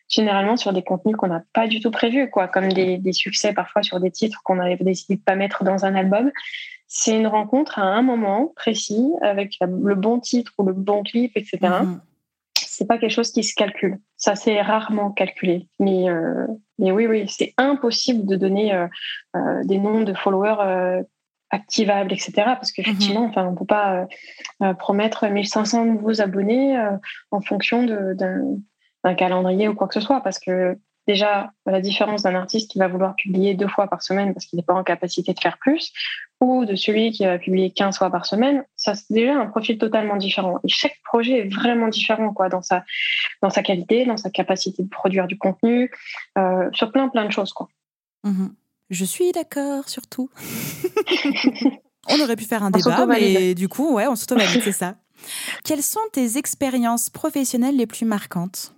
généralement 0.08 0.58
sur 0.58 0.74
des 0.74 0.84
contenus 0.84 1.16
qu'on 1.16 1.28
n'a 1.28 1.44
pas 1.54 1.68
du 1.68 1.80
tout 1.80 1.92
prévus, 1.92 2.30
quoi, 2.30 2.48
comme 2.48 2.72
des, 2.72 2.98
des, 2.98 3.14
succès 3.14 3.54
parfois 3.54 3.84
sur 3.84 4.00
des 4.00 4.12
titres 4.12 4.42
qu'on 4.44 4.60
avait 4.60 4.78
décidé 4.78 5.16
de 5.16 5.22
pas 5.22 5.36
mettre 5.36 5.64
dans 5.64 5.86
un 5.86 5.96
album. 5.96 6.32
C'est 6.88 7.18
une 7.18 7.28
rencontre 7.28 7.80
à 7.80 7.84
un 7.84 8.02
moment 8.02 8.54
précis 8.56 9.12
avec 9.22 9.58
le 9.62 9.96
bon 9.96 10.20
titre 10.20 10.54
ou 10.58 10.66
le 10.66 10.74
bon 10.74 11.04
clip, 11.04 11.34
etc. 11.36 11.58
Mm-hmm. 11.62 12.00
C'est 12.56 12.88
pas 12.88 12.98
quelque 12.98 13.12
chose 13.12 13.32
qui 13.32 13.44
se 13.44 13.56
calcule. 13.56 14.00
Ça, 14.16 14.36
c'est 14.36 14.62
rarement 14.62 15.12
calculé. 15.12 15.68
Mais, 15.80 16.10
euh, 16.10 16.46
mais 16.80 16.92
oui, 16.92 17.08
oui, 17.08 17.26
c'est 17.28 17.54
impossible 17.58 18.26
de 18.26 18.36
donner 18.36 18.74
euh, 18.74 18.88
euh, 19.36 19.64
des 19.66 19.80
noms 19.80 20.02
de 20.02 20.14
followers 20.14 21.04
activable, 21.50 22.14
etc. 22.14 22.34
Parce 22.36 22.72
qu'effectivement, 22.72 23.22
mhm. 23.22 23.30
enfin, 23.30 23.48
on 23.48 23.52
ne 23.52 23.58
peut 23.58 23.66
pas 23.66 24.08
promettre 24.80 25.28
1500 25.28 25.86
nouveaux 25.86 26.22
abonnés 26.22 26.78
en 27.32 27.42
fonction 27.42 27.84
d'un 27.84 28.58
calendrier 29.16 29.68
ou 29.68 29.76
quoi 29.76 29.88
que 29.88 29.94
ce 29.94 30.02
soit, 30.02 30.22
parce 30.22 30.40
que 30.40 30.78
déjà 31.08 31.52
la 31.66 31.82
différence 31.82 32.24
d'un 32.24 32.36
artiste 32.36 32.70
qui 32.70 32.80
va 32.80 32.88
vouloir 32.88 33.16
publier 33.16 33.54
deux 33.54 33.68
fois 33.68 33.88
par 33.88 34.04
semaine 34.04 34.34
parce 34.34 34.46
qu'il 34.46 34.58
n'est 34.58 34.64
pas 34.64 34.74
en 34.74 34.84
capacité 34.84 35.34
de 35.34 35.40
faire 35.40 35.58
plus, 35.58 35.94
ou 36.42 36.66
de 36.66 36.76
celui 36.76 37.12
qui 37.12 37.26
va 37.26 37.40
publier 37.40 37.72
15 37.72 37.98
fois 37.98 38.12
par 38.12 38.26
semaine, 38.26 38.64
ça 38.76 38.94
c'est 38.94 39.14
déjà 39.14 39.36
un 39.36 39.48
profil 39.48 39.78
totalement 39.78 40.18
différent. 40.18 40.60
Et 40.64 40.68
chaque 40.68 40.98
projet 41.04 41.40
est 41.40 41.54
vraiment 41.54 41.88
différent 41.88 42.34
quoi, 42.34 42.50
dans, 42.50 42.62
sa, 42.62 42.84
dans 43.42 43.50
sa 43.50 43.64
qualité, 43.64 44.06
dans 44.06 44.18
sa 44.18 44.30
capacité 44.30 44.84
de 44.84 44.90
produire 44.90 45.28
du 45.28 45.38
contenu, 45.38 45.90
euh, 46.38 46.70
sur 46.74 46.92
plein 46.92 47.08
plein 47.08 47.26
de 47.26 47.32
choses. 47.32 47.54
Quoi. 47.54 47.70
Mhm. 48.24 48.54
Je 48.90 49.06
suis 49.06 49.32
d'accord 49.32 49.90
sur 49.90 50.08
tout. 50.08 50.30
on 52.10 52.22
aurait 52.22 52.36
pu 52.36 52.46
faire 52.46 52.64
un 52.64 52.72
débat, 52.72 53.06
mais 53.06 53.54
du 53.54 53.68
coup, 53.68 53.94
ouais, 53.94 54.08
on 54.08 54.16
sauto 54.16 54.38
c'est 54.40 54.72
ça. 54.72 54.96
Quelles 55.64 55.84
sont 55.84 56.00
tes 56.14 56.38
expériences 56.38 57.10
professionnelles 57.10 57.76
les 57.76 57.88
plus 57.88 58.06
marquantes? 58.06 58.77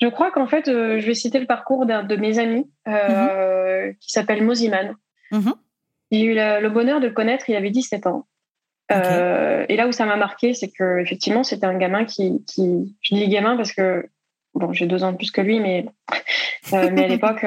Je 0.00 0.08
crois 0.08 0.30
qu'en 0.30 0.46
fait, 0.46 0.68
euh, 0.68 0.98
je 0.98 1.06
vais 1.06 1.14
citer 1.14 1.38
le 1.38 1.46
parcours 1.46 1.84
d'un 1.84 2.02
de 2.02 2.16
mes 2.16 2.38
amis 2.38 2.66
euh, 2.88 3.86
mhm. 3.86 3.94
qui 4.00 4.10
s'appelle 4.10 4.42
Moziman. 4.42 4.94
Mhm. 5.30 5.54
J'ai 6.10 6.22
eu 6.22 6.34
le, 6.34 6.68
bonheur 6.68 7.00
de 7.00 7.06
le 7.06 7.12
connaître, 7.12 7.48
il 7.48 7.56
avait 7.56 7.70
17 7.70 8.06
ans. 8.06 8.26
Euh, 8.90 9.64
et 9.68 9.76
là 9.76 9.86
où 9.86 9.92
ça 9.92 10.04
m'a 10.06 10.16
marqué, 10.16 10.52
c'est 10.54 10.68
que 10.68 10.98
effectivement, 10.98 11.44
c'était 11.44 11.66
un 11.66 11.78
gamin 11.78 12.04
qui, 12.04 12.44
qui, 12.46 12.96
je 13.02 13.14
dis 13.14 13.28
gamin 13.28 13.56
parce 13.56 13.72
que 13.72 14.08
bon, 14.54 14.72
j'ai 14.72 14.86
deux 14.86 15.04
ans 15.04 15.12
de 15.12 15.16
plus 15.16 15.30
que 15.30 15.40
lui, 15.40 15.60
mais 15.60 15.86
mais 16.72 17.04
à 17.04 17.08
l'époque, 17.08 17.46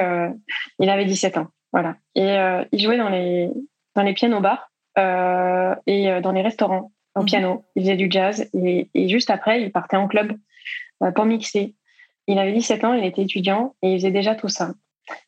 il 0.80 0.90
avait 0.90 1.04
17 1.04 1.38
ans, 1.38 1.48
voilà. 1.74 1.98
Et 2.16 2.38
il 2.72 2.82
jouait 2.82 2.98
dans 2.98 3.10
les 3.10 3.50
dans 3.96 4.04
les 4.04 4.14
pianos 4.14 4.40
bars 4.40 4.72
et 4.96 6.22
dans 6.22 6.32
les 6.32 6.42
restaurants 6.42 6.92
au 7.16 7.22
mhm. 7.22 7.26
piano. 7.26 7.66
Il 7.76 7.82
faisait 7.82 7.98
du 7.98 8.08
jazz 8.10 8.50
et, 8.54 8.90
et, 8.94 9.10
juste 9.10 9.30
après, 9.30 9.62
il 9.62 9.72
partait 9.72 9.98
en 9.98 10.08
club 10.08 10.38
pour 11.14 11.26
mixer. 11.26 11.76
Il 12.28 12.40
avait 12.40 12.54
17 12.54 12.84
ans, 12.84 12.94
il 12.94 13.06
était 13.06 13.24
étudiant 13.24 13.76
et 13.82 13.94
il 13.94 14.00
faisait 14.00 14.12
déjà 14.12 14.36
tout 14.36 14.50
ça. 14.50 14.74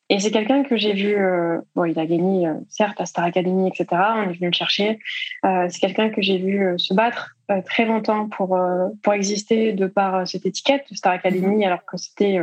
Et 0.08 0.20
c'est 0.20 0.30
quelqu'un 0.30 0.62
que 0.62 0.76
j'ai 0.76 0.92
vu, 0.92 1.16
euh, 1.16 1.58
bon, 1.74 1.84
il 1.84 1.98
a 1.98 2.06
gagné, 2.06 2.46
euh, 2.46 2.54
certes, 2.68 3.00
à 3.00 3.06
Star 3.06 3.24
Academy, 3.24 3.68
etc. 3.68 3.86
On 4.16 4.30
est 4.30 4.34
venu 4.34 4.46
le 4.46 4.52
chercher. 4.52 4.98
Euh, 5.44 5.66
c'est 5.68 5.80
quelqu'un 5.80 6.10
que 6.10 6.22
j'ai 6.22 6.38
vu 6.38 6.74
se 6.78 6.94
battre 6.94 7.36
très 7.64 7.84
longtemps 7.84 8.28
pour, 8.28 8.58
pour 9.04 9.12
exister 9.12 9.72
de 9.72 9.86
par 9.86 10.26
cette 10.26 10.46
étiquette 10.46 10.84
de 10.90 10.96
Star 10.96 11.12
Academy, 11.12 11.58
mhm. 11.58 11.62
alors 11.62 11.84
que 11.84 11.96
c'était 11.96 12.40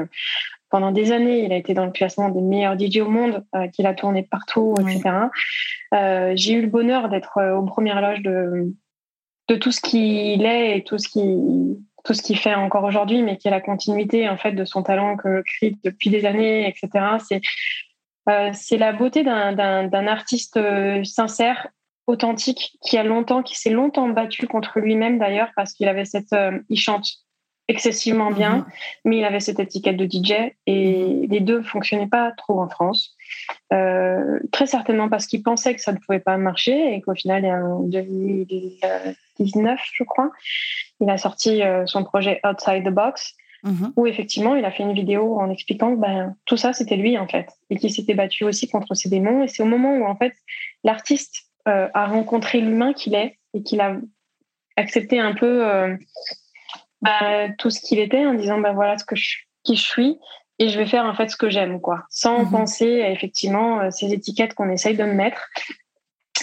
pendant 0.69 0.91
des 0.91 1.11
années, 1.11 1.43
il 1.43 1.51
a 1.51 1.57
été 1.57 1.73
dans 1.73 1.85
le 1.85 1.91
classement 1.91 2.29
des 2.29 2.39
meilleurs 2.39 2.79
DJ 2.79 2.99
au 2.99 3.09
monde, 3.09 3.43
qu'il 3.73 3.85
a 3.85 3.93
tourné 3.93 4.23
partout, 4.23 4.75
etc. 4.79 5.27
j'ai 6.35 6.53
eu 6.53 6.61
le 6.61 6.67
bonheur 6.67 7.09
d'être 7.09 7.37
aux 7.53 7.65
premières 7.65 8.01
loges 8.01 8.21
de, 8.21 8.73
de 9.49 9.55
tout 9.55 9.73
ce 9.73 9.81
qu'il 9.81 10.45
est 10.45 10.77
et 10.77 10.83
tout 10.85 10.97
ce 10.97 11.09
qui 11.09 11.77
tout 12.03 12.13
ce 12.13 12.21
qu'il 12.21 12.37
fait 12.37 12.53
encore 12.53 12.83
aujourd'hui, 12.83 13.21
mais 13.21 13.37
qui 13.37 13.47
est 13.47 13.51
la 13.51 13.61
continuité 13.61 14.27
en 14.27 14.37
fait 14.37 14.51
de 14.51 14.65
son 14.65 14.83
talent 14.83 15.15
que 15.15 15.41
crée 15.41 15.75
depuis 15.83 16.09
des 16.09 16.25
années, 16.25 16.67
etc. 16.67 17.05
C'est 17.25 17.41
euh, 18.29 18.51
c'est 18.53 18.77
la 18.77 18.93
beauté 18.93 19.23
d'un 19.23 20.07
artiste 20.07 20.57
euh, 20.57 21.03
sincère, 21.03 21.67
authentique, 22.07 22.77
qui 22.81 22.97
a 22.97 23.03
longtemps, 23.03 23.43
qui 23.43 23.55
s'est 23.57 23.69
longtemps 23.69 24.09
battu 24.09 24.47
contre 24.47 24.79
lui-même 24.79 25.19
d'ailleurs 25.19 25.49
parce 25.55 25.73
qu'il 25.73 25.87
avait 25.87 26.05
cette, 26.05 26.33
euh, 26.33 26.59
il 26.69 26.79
chante 26.79 27.07
excessivement 27.69 28.31
bien, 28.31 28.57
mhm. 28.57 28.65
mais 29.05 29.17
il 29.19 29.25
avait 29.25 29.39
cette 29.39 29.59
étiquette 29.59 29.97
de 29.97 30.05
DJ 30.05 30.53
et 30.65 31.05
mhm. 31.05 31.29
les 31.29 31.39
deux 31.39 31.63
fonctionnaient 31.63 32.07
pas 32.07 32.31
trop 32.31 32.61
en 32.61 32.69
France. 32.69 33.15
Euh, 33.71 34.39
très 34.51 34.67
certainement 34.67 35.09
parce 35.09 35.27
qu'il 35.27 35.43
pensait 35.43 35.73
que 35.75 35.81
ça 35.81 35.93
ne 35.93 35.97
pouvait 35.97 36.19
pas 36.19 36.37
marcher 36.37 36.93
et 36.93 37.01
qu'au 37.01 37.15
final, 37.15 37.45
en 37.45 37.87
2019, 39.39 39.79
je 39.93 40.03
crois, 40.03 40.31
il 40.99 41.09
a 41.09 41.17
sorti 41.17 41.63
euh, 41.63 41.85
son 41.85 42.03
projet 42.03 42.39
Outside 42.43 42.85
the 42.85 42.93
Box, 42.93 43.35
mhm. 43.63 43.93
où 43.95 44.07
effectivement, 44.07 44.55
il 44.55 44.65
a 44.65 44.71
fait 44.71 44.83
une 44.83 44.93
vidéo 44.93 45.39
en 45.39 45.49
expliquant 45.49 45.95
que 45.95 45.99
ben, 45.99 46.35
tout 46.45 46.57
ça, 46.57 46.73
c'était 46.73 46.97
lui 46.97 47.17
en 47.17 47.27
fait, 47.27 47.49
et 47.69 47.77
qu'il 47.77 47.91
s'était 47.91 48.13
battu 48.13 48.43
aussi 48.43 48.69
contre 48.69 48.95
ses 48.95 49.09
démons. 49.09 49.43
Et 49.43 49.47
c'est 49.47 49.63
au 49.63 49.67
moment 49.67 49.95
où 49.95 50.05
en 50.05 50.15
fait, 50.15 50.33
l'artiste 50.83 51.47
euh, 51.67 51.87
a 51.93 52.07
rencontré 52.07 52.61
l'humain 52.61 52.93
qu'il 52.93 53.15
est 53.15 53.37
et 53.53 53.63
qu'il 53.63 53.81
a 53.81 53.97
accepté 54.75 55.19
un 55.19 55.33
peu 55.33 55.97
bah, 57.03 57.49
tout 57.57 57.69
ce 57.69 57.81
qu'il 57.81 57.99
était 57.99 58.25
en 58.25 58.33
disant 58.33 58.59
bah 58.59 58.71
voilà 58.71 58.97
ce 58.97 59.03
que 59.03 59.15
je, 59.15 59.37
qui 59.63 59.75
je 59.75 59.83
suis 59.83 60.17
et 60.59 60.69
je 60.69 60.77
vais 60.77 60.85
faire 60.85 61.05
en 61.05 61.13
fait 61.13 61.29
ce 61.29 61.35
que 61.35 61.49
j'aime 61.49 61.81
quoi 61.81 62.05
sans 62.09 62.45
mhm. 62.45 62.51
penser 62.51 63.01
à 63.01 63.09
effectivement 63.11 63.81
euh, 63.81 63.91
ces 63.91 64.13
étiquettes 64.13 64.53
qu'on 64.53 64.69
essaye 64.69 64.95
de 64.95 65.03
me 65.03 65.13
mettre 65.13 65.49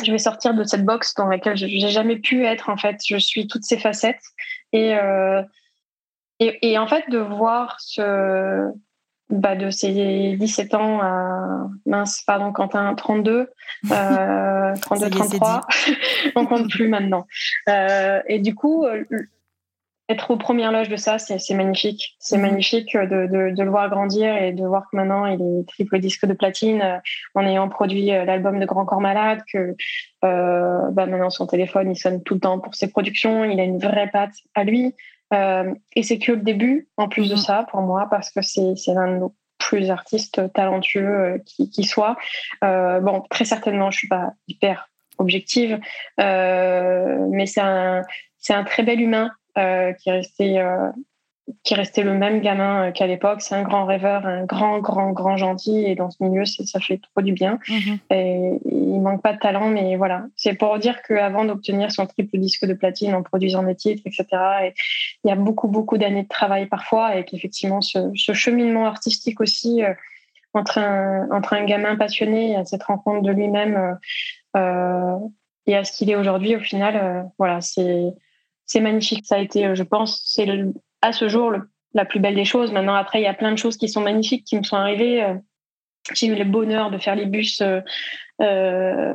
je 0.05 0.13
vais 0.13 0.19
sortir 0.19 0.55
de 0.55 0.65
cette 0.65 0.85
box 0.85 1.15
dans 1.15 1.27
laquelle 1.27 1.57
je 1.57 1.67
n'ai 1.67 1.91
jamais 1.91 2.17
pu 2.17 2.45
être 2.45 2.69
en 2.69 2.77
fait. 2.77 2.97
Je 3.07 3.17
suis 3.17 3.47
toutes 3.47 3.65
ces 3.65 3.79
facettes. 3.79 4.23
Et, 4.73 4.95
euh, 4.95 5.43
et, 6.39 6.73
et, 6.73 6.79
en 6.79 6.87
fait 6.87 7.11
de 7.11 7.19
voir 7.19 7.77
ce 7.81 8.71
bah, 9.29 9.55
de 9.57 9.71
ces 9.71 10.37
17 10.37 10.75
ans 10.75 11.01
à 11.01 11.69
mince 11.87 12.23
pardon 12.23 12.53
Quentin 12.53 12.95
32 12.95 13.51
euh, 13.91 14.75
32 14.81 15.11
33 15.11 15.67
on 16.37 16.47
compte 16.47 16.71
plus 16.71 16.89
maintenant. 16.89 17.27
Euh, 17.69 18.21
et 18.27 18.39
du 18.39 18.55
coup 18.55 18.87
être 20.11 20.33
aux 20.33 20.37
premières 20.37 20.73
loges 20.73 20.89
de 20.89 20.97
ça, 20.97 21.19
c'est 21.19 21.55
magnifique. 21.55 22.17
C'est 22.19 22.37
mhm. 22.37 22.43
magnifique 22.43 22.97
de, 22.97 23.27
de, 23.27 23.55
de, 23.55 23.63
le 23.63 23.71
voir 23.71 23.89
grandir 23.89 24.35
et 24.37 24.53
de 24.53 24.67
voir 24.67 24.85
que 24.91 24.97
maintenant 24.97 25.27
il 25.27 25.41
est 25.41 25.69
triple 25.69 25.99
disque 26.01 26.27
de 26.27 26.33
platine 26.33 26.83
euh, 26.83 26.99
en 27.35 27.47
ayant 27.47 27.69
produit 27.69 28.13
euh, 28.13 28.25
l'album 28.25 28.59
de 28.59 28.67
Grand 28.67 28.85
Corps 28.85 29.01
Malade, 29.01 29.43
que 29.53 29.77
euh, 30.25 30.91
bah 30.91 31.07
maintenant 31.07 31.31
son 31.31 31.47
téléphone 31.47 31.93
il 31.93 31.97
sonne 31.97 32.23
tout 32.23 32.35
le 32.35 32.41
temps 32.41 32.59
pour 32.59 32.75
ses 32.75 32.91
productions, 32.91 33.45
il 33.45 33.61
a 33.61 33.65
une 33.65 33.79
vraie 33.79 34.11
patte 34.11 34.35
à 34.55 34.65
lui. 34.65 34.95
Euh, 35.33 35.73
et 35.95 36.03
c'est 36.03 36.19
que 36.19 36.33
le 36.33 36.39
début, 36.39 36.89
en 36.97 37.09
plus 37.09 37.29
de 37.29 37.37
mhm. 37.37 37.41
ça, 37.41 37.67
pour 37.71 37.81
moi, 37.83 38.09
parce 38.11 38.31
que 38.31 38.43
c'est 38.43 38.75
l'un 38.89 39.15
de 39.15 39.19
nos 39.19 39.35
plus 39.59 39.91
artistes 39.91 40.53
talentueux 40.55 41.07
euh, 41.07 41.39
qui, 41.47 41.71
qui 41.71 41.85
soit. 41.85 42.17
bon, 42.63 43.23
très 43.31 43.45
certainement, 43.45 43.93
je 43.93 43.99
suis 43.99 44.09
pas 44.09 44.33
hyper 44.49 44.89
objective, 45.19 45.79
mais 46.19 47.47
c'est 47.47 47.61
un, 47.61 48.03
c'est 48.39 48.55
un 48.55 48.65
très 48.65 48.83
bel 48.83 49.01
humain 49.01 49.31
euh, 49.61 49.93
qui 49.93 50.09
est 50.09 50.13
resté 50.13 50.59
euh, 50.59 50.91
qui 51.65 51.75
restait 51.75 52.03
le 52.03 52.15
même 52.15 52.41
gamin 52.41 52.89
euh, 52.89 52.93
qu'à 52.93 53.07
l'époque. 53.07 53.43
C'est 53.43 53.55
un 53.55 53.63
grand 53.63 53.85
rêveur, 53.85 54.27
un 54.27 54.45
grand, 54.45 54.79
grand, 54.79 55.11
grand 55.11 55.37
gentil. 55.37 55.85
Et 55.85 55.95
dans 55.95 56.11
ce 56.11 56.23
milieu, 56.23 56.45
ça 56.45 56.81
fait 56.81 56.99
trop 56.99 57.23
du 57.23 57.33
bien. 57.33 57.59
Mhm. 57.69 57.99
Et 58.11 58.61
il 58.65 59.01
manque 59.01 59.23
pas 59.23 59.33
de 59.33 59.39
talent, 59.39 59.69
mais 59.69 59.97
voilà. 59.97 60.27
C'est 60.37 60.55
pour 60.55 60.79
dire 60.79 61.03
qu'avant 61.03 61.45
d'obtenir 61.45 61.91
son 61.93 62.07
triple 62.07 62.39
disque 62.39 62.67
de 62.67 62.75
platine 62.75 63.15
en 63.15 63.23
produisant 63.23 63.63
des 63.63 63.75
titres, 63.75 64.03
etc., 64.07 64.27
et 64.65 64.75
il 65.25 65.29
y 65.29 65.33
a 65.33 65.37
beaucoup, 65.37 65.69
beaucoup 65.69 65.99
d'années 65.99 66.23
de 66.23 66.29
travail 66.29 66.67
parfois. 66.67 67.17
Et 67.17 67.25
qu'effectivement, 67.25 67.81
ce, 67.81 68.11
ce, 68.15 68.33
cheminement 68.33 68.87
artistique 68.87 69.41
aussi, 69.41 69.83
entre, 70.55 70.79
un, 70.79 71.29
entre 71.31 71.53
un 71.55 71.65
gamin 71.65 71.97
passionné 71.97 72.53
et 72.53 72.65
cette 72.65 72.83
rencontre 72.83 73.23
de 73.23 73.33
lui-même 73.33 73.99
euh, 74.57 75.17
et 75.67 75.77
à 75.77 75.85
ce 75.85 75.93
qu'il 75.93 76.11
est 76.11 76.17
aujourd'hui, 76.17 76.57
au 76.57 76.61
final, 76.61 77.31
voilà, 77.39 77.61
c'est 77.61 78.13
c'est 78.71 78.81
magnifique. 78.81 79.27
Ça 79.27 79.35
a 79.35 79.39
été, 79.39 79.67
euh, 79.67 79.75
je 79.75 79.83
pense, 79.83 80.23
c'est 80.25 80.47
à 81.03 81.13
ce 81.13 81.29
jour 81.29 81.53
la 81.93 82.05
plus 82.05 82.21
belle 82.21 82.37
des 82.37 82.45
choses. 82.45 82.71
Maintenant, 82.71 82.95
après, 82.95 83.21
il 83.21 83.25
y 83.25 83.27
a 83.27 83.35
plein 83.35 83.51
de 83.51 83.59
choses 83.59 83.77
qui 83.77 83.89
sont 83.89 84.01
magnifiques 84.01 84.45
qui 84.45 84.57
me 84.57 84.63
sont 84.63 84.77
arrivées. 84.77 85.25
Euh, 85.25 85.35
j'ai 86.15 86.29
eu 86.29 86.37
le 86.37 86.45
bonheur 86.45 86.93
de 86.93 86.99
faire 86.99 87.17
les 87.17 87.27
bus 87.27 87.63
euh, 87.63 89.13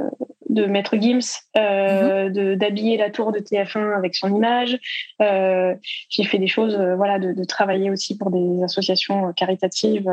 de 0.50 0.66
Maître 0.66 0.98
Gims, 0.98 1.40
mhm. 1.56 2.56
d'habiller 2.56 2.98
la 2.98 3.10
tour 3.10 3.32
de 3.32 3.40
TF1 3.40 3.98
avec 3.98 4.14
son 4.14 4.36
image. 4.36 4.78
j'ai 5.20 6.24
fait 6.26 6.38
des 6.38 6.48
choses, 6.48 6.76
voilà, 6.98 7.18
de, 7.18 7.32
de, 7.32 7.44
travailler 7.46 7.90
aussi 7.90 8.18
pour 8.18 8.32
des 8.32 8.62
associations 8.64 9.34
caritatives 9.34 10.12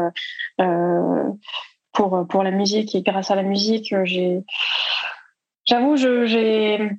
pour 1.93 2.27
pour 2.27 2.43
la 2.43 2.51
musique 2.51 2.95
et 2.95 3.03
grâce 3.03 3.31
à 3.31 3.37
la 3.37 3.43
musique, 3.43 3.95
j'ai, 4.05 4.41
j'avoue, 5.67 5.97
j'ai 5.97 6.91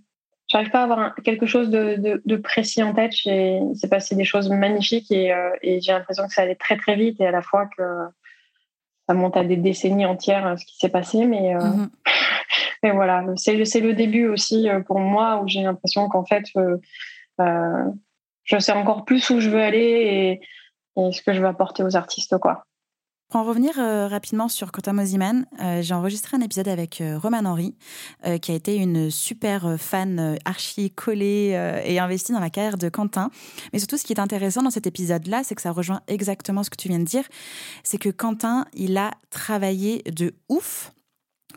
j'arrive 0.54 0.70
pas 0.70 0.82
à 0.82 0.84
avoir 0.84 1.16
quelque 1.24 1.47
chose 1.47 1.70
de, 1.70 2.22
de, 2.24 2.36
précis 2.36 2.84
en 2.84 2.93
tête. 2.93 3.14
Il 3.26 3.76
s'est 3.76 3.89
passé 3.89 4.16
des 4.16 4.24
choses 4.24 4.49
magnifiques 4.49 5.12
et, 5.12 5.34
euh, 5.34 5.49
et 5.64 5.82
j'ai 5.82 5.91
l'impression 5.91 6.28
que 6.28 6.34
ça 6.34 6.43
allait 6.43 6.56
très 6.56 6.78
très 6.78 6.95
vite 6.95 7.20
et 7.20 7.26
à 7.26 7.32
la 7.32 7.41
fois 7.41 7.66
que 7.66 7.82
ça 9.10 9.16
monte 9.16 9.36
à 9.36 9.43
des 9.43 9.58
décennies 9.58 10.06
entières 10.06 10.45
euh, 10.45 10.56
ce 10.56 10.66
qui 10.66 10.78
s'est 10.78 10.89
passé. 10.89 11.26
Mais, 11.26 11.56
euh, 11.56 11.60
mhm. 11.60 11.89
mais 12.84 12.91
voilà, 12.91 13.26
c'est 13.36 13.56
le, 13.56 13.88
le 13.88 13.93
début 13.93 14.28
aussi 14.28 14.68
pour 14.86 14.99
moi 14.99 15.41
où 15.41 15.47
j'ai 15.47 15.64
l'impression 15.64 16.08
qu'en 16.08 16.24
fait, 16.24 16.45
je 17.39 18.60
sais 18.60 18.74
encore 18.74 19.06
plus 19.06 19.28
où 19.32 19.39
je 19.39 19.49
veux 19.49 19.62
aller 19.62 20.39
et, 20.95 21.01
et 21.01 21.12
ce 21.12 21.24
que 21.24 21.34
je 21.34 21.41
veux 21.41 21.47
apporter 21.47 21.82
aux 21.82 21.95
artistes. 21.95 22.38
quoi. 22.38 22.66
Pour 23.34 23.42
en 23.42 23.46
revenir 23.46 23.80
euh, 23.80 24.08
rapidement 24.08 24.48
sur 24.48 24.72
Quentin 24.72 24.94
Mosiman, 24.94 25.48
euh, 25.60 25.82
j'ai 25.82 25.96
enregistré 25.96 26.38
un 26.38 26.42
épisode 26.42 26.68
avec 26.68 27.02
euh, 27.02 27.18
Roman 27.18 27.44
Henry, 27.46 27.74
qui 28.44 28.52
a 28.52 28.54
été 28.54 28.76
une 28.76 29.10
super 29.10 29.76
fan 29.80 30.38
archi 30.46 30.92
collée 30.92 31.82
et 31.84 31.98
investie 31.98 32.32
dans 32.32 32.40
la 32.40 32.52
carrière 32.52 32.78
de 32.78 32.90
Quentin. 32.90 33.32
Mais 33.74 33.80
surtout, 33.80 33.98
ce 33.98 34.04
qui 34.04 34.14
est 34.14 34.20
intéressant 34.20 34.62
dans 34.62 34.70
cet 34.70 34.86
épisode-là, 34.86 35.42
c'est 35.44 35.56
que 35.56 35.64
ça 35.64 35.72
rejoint 35.72 36.02
exactement 36.08 36.62
ce 36.62 36.70
que 36.70 36.76
tu 36.76 36.90
viens 36.90 37.00
de 37.00 37.06
dire, 37.06 37.24
c'est 37.84 37.98
que 37.98 38.10
Quentin, 38.10 38.66
il 38.76 38.98
a 38.98 39.10
travaillé 39.32 40.04
de 40.04 40.36
ouf 40.48 40.92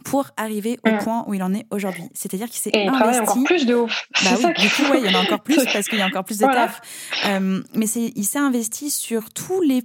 pour 0.02 0.30
arriver 0.38 0.78
au 0.86 0.92
mm. 0.92 0.98
point 0.98 1.24
où 1.26 1.34
il 1.34 1.42
en 1.42 1.52
est 1.52 1.66
aujourd'hui. 1.70 2.04
C'est-à-dire 2.14 2.48
qu'il 2.48 2.60
s'est 2.60 2.74
investi. 2.74 2.90
il 2.90 2.98
travaille 2.98 3.20
encore 3.20 3.44
plus 3.44 3.66
de 3.66 3.74
ouf. 3.74 4.08
Bah 4.24 4.30
oui, 4.38 4.54
du 4.58 4.70
coup, 4.70 4.82
ouais, 4.90 5.00
il 5.04 5.10
y 5.10 5.14
en 5.14 5.18
a 5.18 5.22
encore 5.22 5.42
plus 5.42 5.62
parce 5.66 5.88
qu'il 5.88 5.98
y 5.98 6.02
a 6.02 6.06
encore 6.06 6.24
plus 6.24 6.38
de 6.38 6.46
taf. 6.46 6.80
Euh, 7.26 7.62
mais 7.74 7.86
il 7.86 8.24
s'est 8.24 8.38
investi 8.38 8.90
sur 8.90 9.30
tous 9.30 9.60
les 9.60 9.82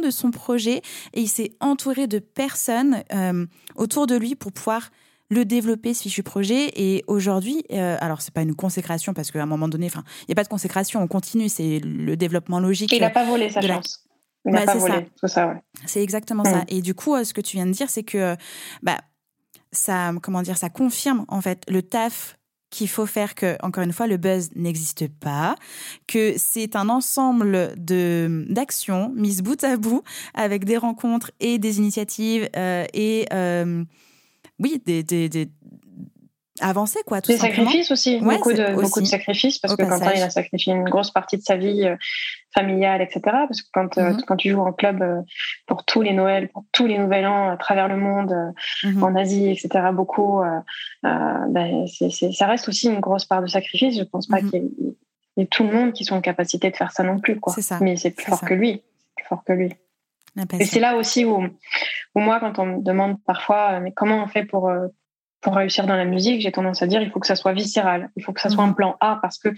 de 0.00 0.10
son 0.10 0.30
projet 0.30 0.82
et 1.14 1.20
il 1.20 1.28
s'est 1.28 1.52
entouré 1.60 2.06
de 2.06 2.18
personnes 2.18 3.02
euh, 3.14 3.46
autour 3.76 4.06
de 4.06 4.16
lui 4.16 4.34
pour 4.34 4.52
pouvoir 4.52 4.90
le 5.30 5.44
développer 5.44 5.94
ce 5.94 6.02
fichu 6.02 6.22
projet. 6.22 6.70
Et 6.74 7.04
aujourd'hui 7.06 7.64
euh, 7.72 7.96
alors 8.00 8.20
c'est 8.20 8.34
pas 8.34 8.42
une 8.42 8.54
consécration 8.54 9.14
parce 9.14 9.30
qu'à 9.30 9.42
un 9.42 9.46
moment 9.46 9.68
donné 9.68 9.86
enfin 9.86 10.04
il 10.22 10.30
y 10.30 10.32
a 10.32 10.34
pas 10.34 10.44
de 10.44 10.48
consécration 10.48 11.02
on 11.02 11.06
continue 11.06 11.48
c'est 11.48 11.80
le 11.80 12.16
développement 12.16 12.60
logique 12.60 12.92
il 12.92 13.00
n'a 13.00 13.10
pas 13.10 13.24
volé 13.24 13.48
sa 13.48 13.60
chance. 13.60 14.04
Il 14.44 14.52
n'a 14.52 14.64
bah, 14.64 14.72
pas 14.72 14.78
volé 14.78 15.08
tout 15.20 15.28
ça 15.28 15.48
ouais. 15.48 15.62
c'est 15.86 16.02
exactement 16.02 16.44
ça. 16.44 16.64
Et 16.68 16.82
du 16.82 16.94
coup 16.94 17.16
ce 17.22 17.32
que 17.32 17.40
tu 17.40 17.56
viens 17.56 17.66
de 17.66 17.72
dire 17.72 17.88
c'est 17.88 18.04
que 18.04 18.36
bah 18.82 18.98
ça, 19.72 20.12
comment 20.22 20.42
dire, 20.42 20.56
ça 20.56 20.68
confirme 20.68 21.24
en 21.28 21.40
fait 21.40 21.64
le 21.68 21.82
taf 21.82 22.36
qu'il 22.70 22.88
faut 22.88 23.06
faire 23.06 23.34
que, 23.34 23.56
encore 23.62 23.84
une 23.84 23.92
fois, 23.92 24.06
le 24.06 24.16
buzz 24.16 24.50
n'existe 24.54 25.08
pas, 25.08 25.56
que 26.06 26.34
c'est 26.36 26.76
un 26.76 26.88
ensemble 26.88 27.74
de 27.76 28.46
d'actions 28.48 29.12
mises 29.14 29.42
bout 29.42 29.62
à 29.64 29.76
bout 29.76 30.02
avec 30.34 30.64
des 30.64 30.76
rencontres 30.76 31.32
et 31.40 31.58
des 31.58 31.78
initiatives 31.78 32.48
euh, 32.56 32.84
et 32.94 33.26
euh, 33.32 33.84
oui, 34.58 34.80
des, 34.84 35.02
des, 35.02 35.48
avancer 36.60 37.00
quoi 37.06 37.20
tout 37.20 37.32
des 37.32 37.38
sacrifices 37.38 37.90
aussi 37.90 38.18
beaucoup 38.18 38.52
de 38.52 38.74
beaucoup 38.74 39.00
de 39.00 39.06
sacrifices 39.06 39.58
parce 39.58 39.76
que 39.76 39.82
quand 39.82 39.98
il 40.14 40.22
a 40.22 40.28
sacrifié 40.28 40.74
une 40.74 40.84
grosse 40.84 41.10
partie 41.10 41.38
de 41.38 41.42
sa 41.42 41.56
vie 41.56 41.84
euh, 41.84 41.96
familiale 42.52 43.00
etc 43.02 43.20
parce 43.24 43.62
que 43.62 43.68
quand 43.72 43.98
euh, 43.98 44.12
mhm. 44.12 44.22
quand 44.26 44.36
tu 44.36 44.50
joues 44.50 44.60
en 44.60 44.72
club 44.72 45.02
euh, 45.02 45.20
pour 45.66 45.84
tous 45.84 46.02
les 46.02 46.12
Noëls 46.12 46.48
pour 46.48 46.64
tous 46.72 46.86
les 46.86 46.98
Nouvel 46.98 47.26
An 47.26 47.50
à 47.50 47.56
travers 47.56 47.88
le 47.88 47.96
monde 47.96 48.34
mhm. 48.84 49.02
en 49.02 49.14
Asie 49.14 49.50
etc 49.50 49.88
beaucoup 49.92 50.40
ben, 51.02 51.86
ça 51.86 52.46
reste 52.46 52.68
aussi 52.68 52.88
une 52.88 53.00
grosse 53.00 53.24
part 53.24 53.42
de 53.42 53.46
sacrifice 53.46 53.98
je 53.98 54.04
pense 54.04 54.26
pas 54.26 54.40
mhm. 54.40 54.50
qu'il 54.50 54.70
y, 55.36 55.42
ait 55.42 55.46
tout 55.46 55.64
le 55.64 55.72
monde 55.72 55.92
qui 55.92 56.04
soit 56.04 56.16
en 56.16 56.20
capacité 56.20 56.70
de 56.70 56.76
faire 56.76 56.92
ça 56.92 57.02
non 57.02 57.18
plus 57.18 57.38
quoi 57.38 57.52
ça. 57.54 57.78
mais 57.80 57.96
c'est 57.96 58.10
plus 58.10 58.26
fort 58.26 58.40
que 58.40 58.54
lui 58.54 58.82
plus 59.16 59.26
fort 59.26 59.44
que 59.44 59.52
lui 59.52 59.72
et 60.58 60.64
c'est 60.64 60.80
là 60.80 60.96
aussi 60.96 61.24
où, 61.24 61.42
où 62.14 62.20
moi 62.20 62.38
quand 62.40 62.58
on 62.58 62.66
me 62.66 62.82
demande 62.82 63.22
parfois 63.24 63.80
mais 63.80 63.92
comment 63.92 64.22
on 64.22 64.28
fait 64.28 64.44
pour 64.44 64.70
pour 65.40 65.56
réussir 65.56 65.86
dans 65.86 65.96
la 65.96 66.04
musique, 66.04 66.40
j'ai 66.40 66.52
tendance 66.52 66.82
à 66.82 66.86
dire 66.86 67.00
il 67.00 67.10
faut 67.10 67.20
que 67.20 67.26
ça 67.26 67.36
soit 67.36 67.52
viscéral, 67.52 68.10
il 68.16 68.22
faut 68.22 68.32
que 68.32 68.40
ça 68.40 68.50
soit 68.50 68.62
un 68.62 68.68
mhm. 68.68 68.74
plan 68.74 68.96
A 69.00 69.18
parce 69.22 69.38
que 69.38 69.48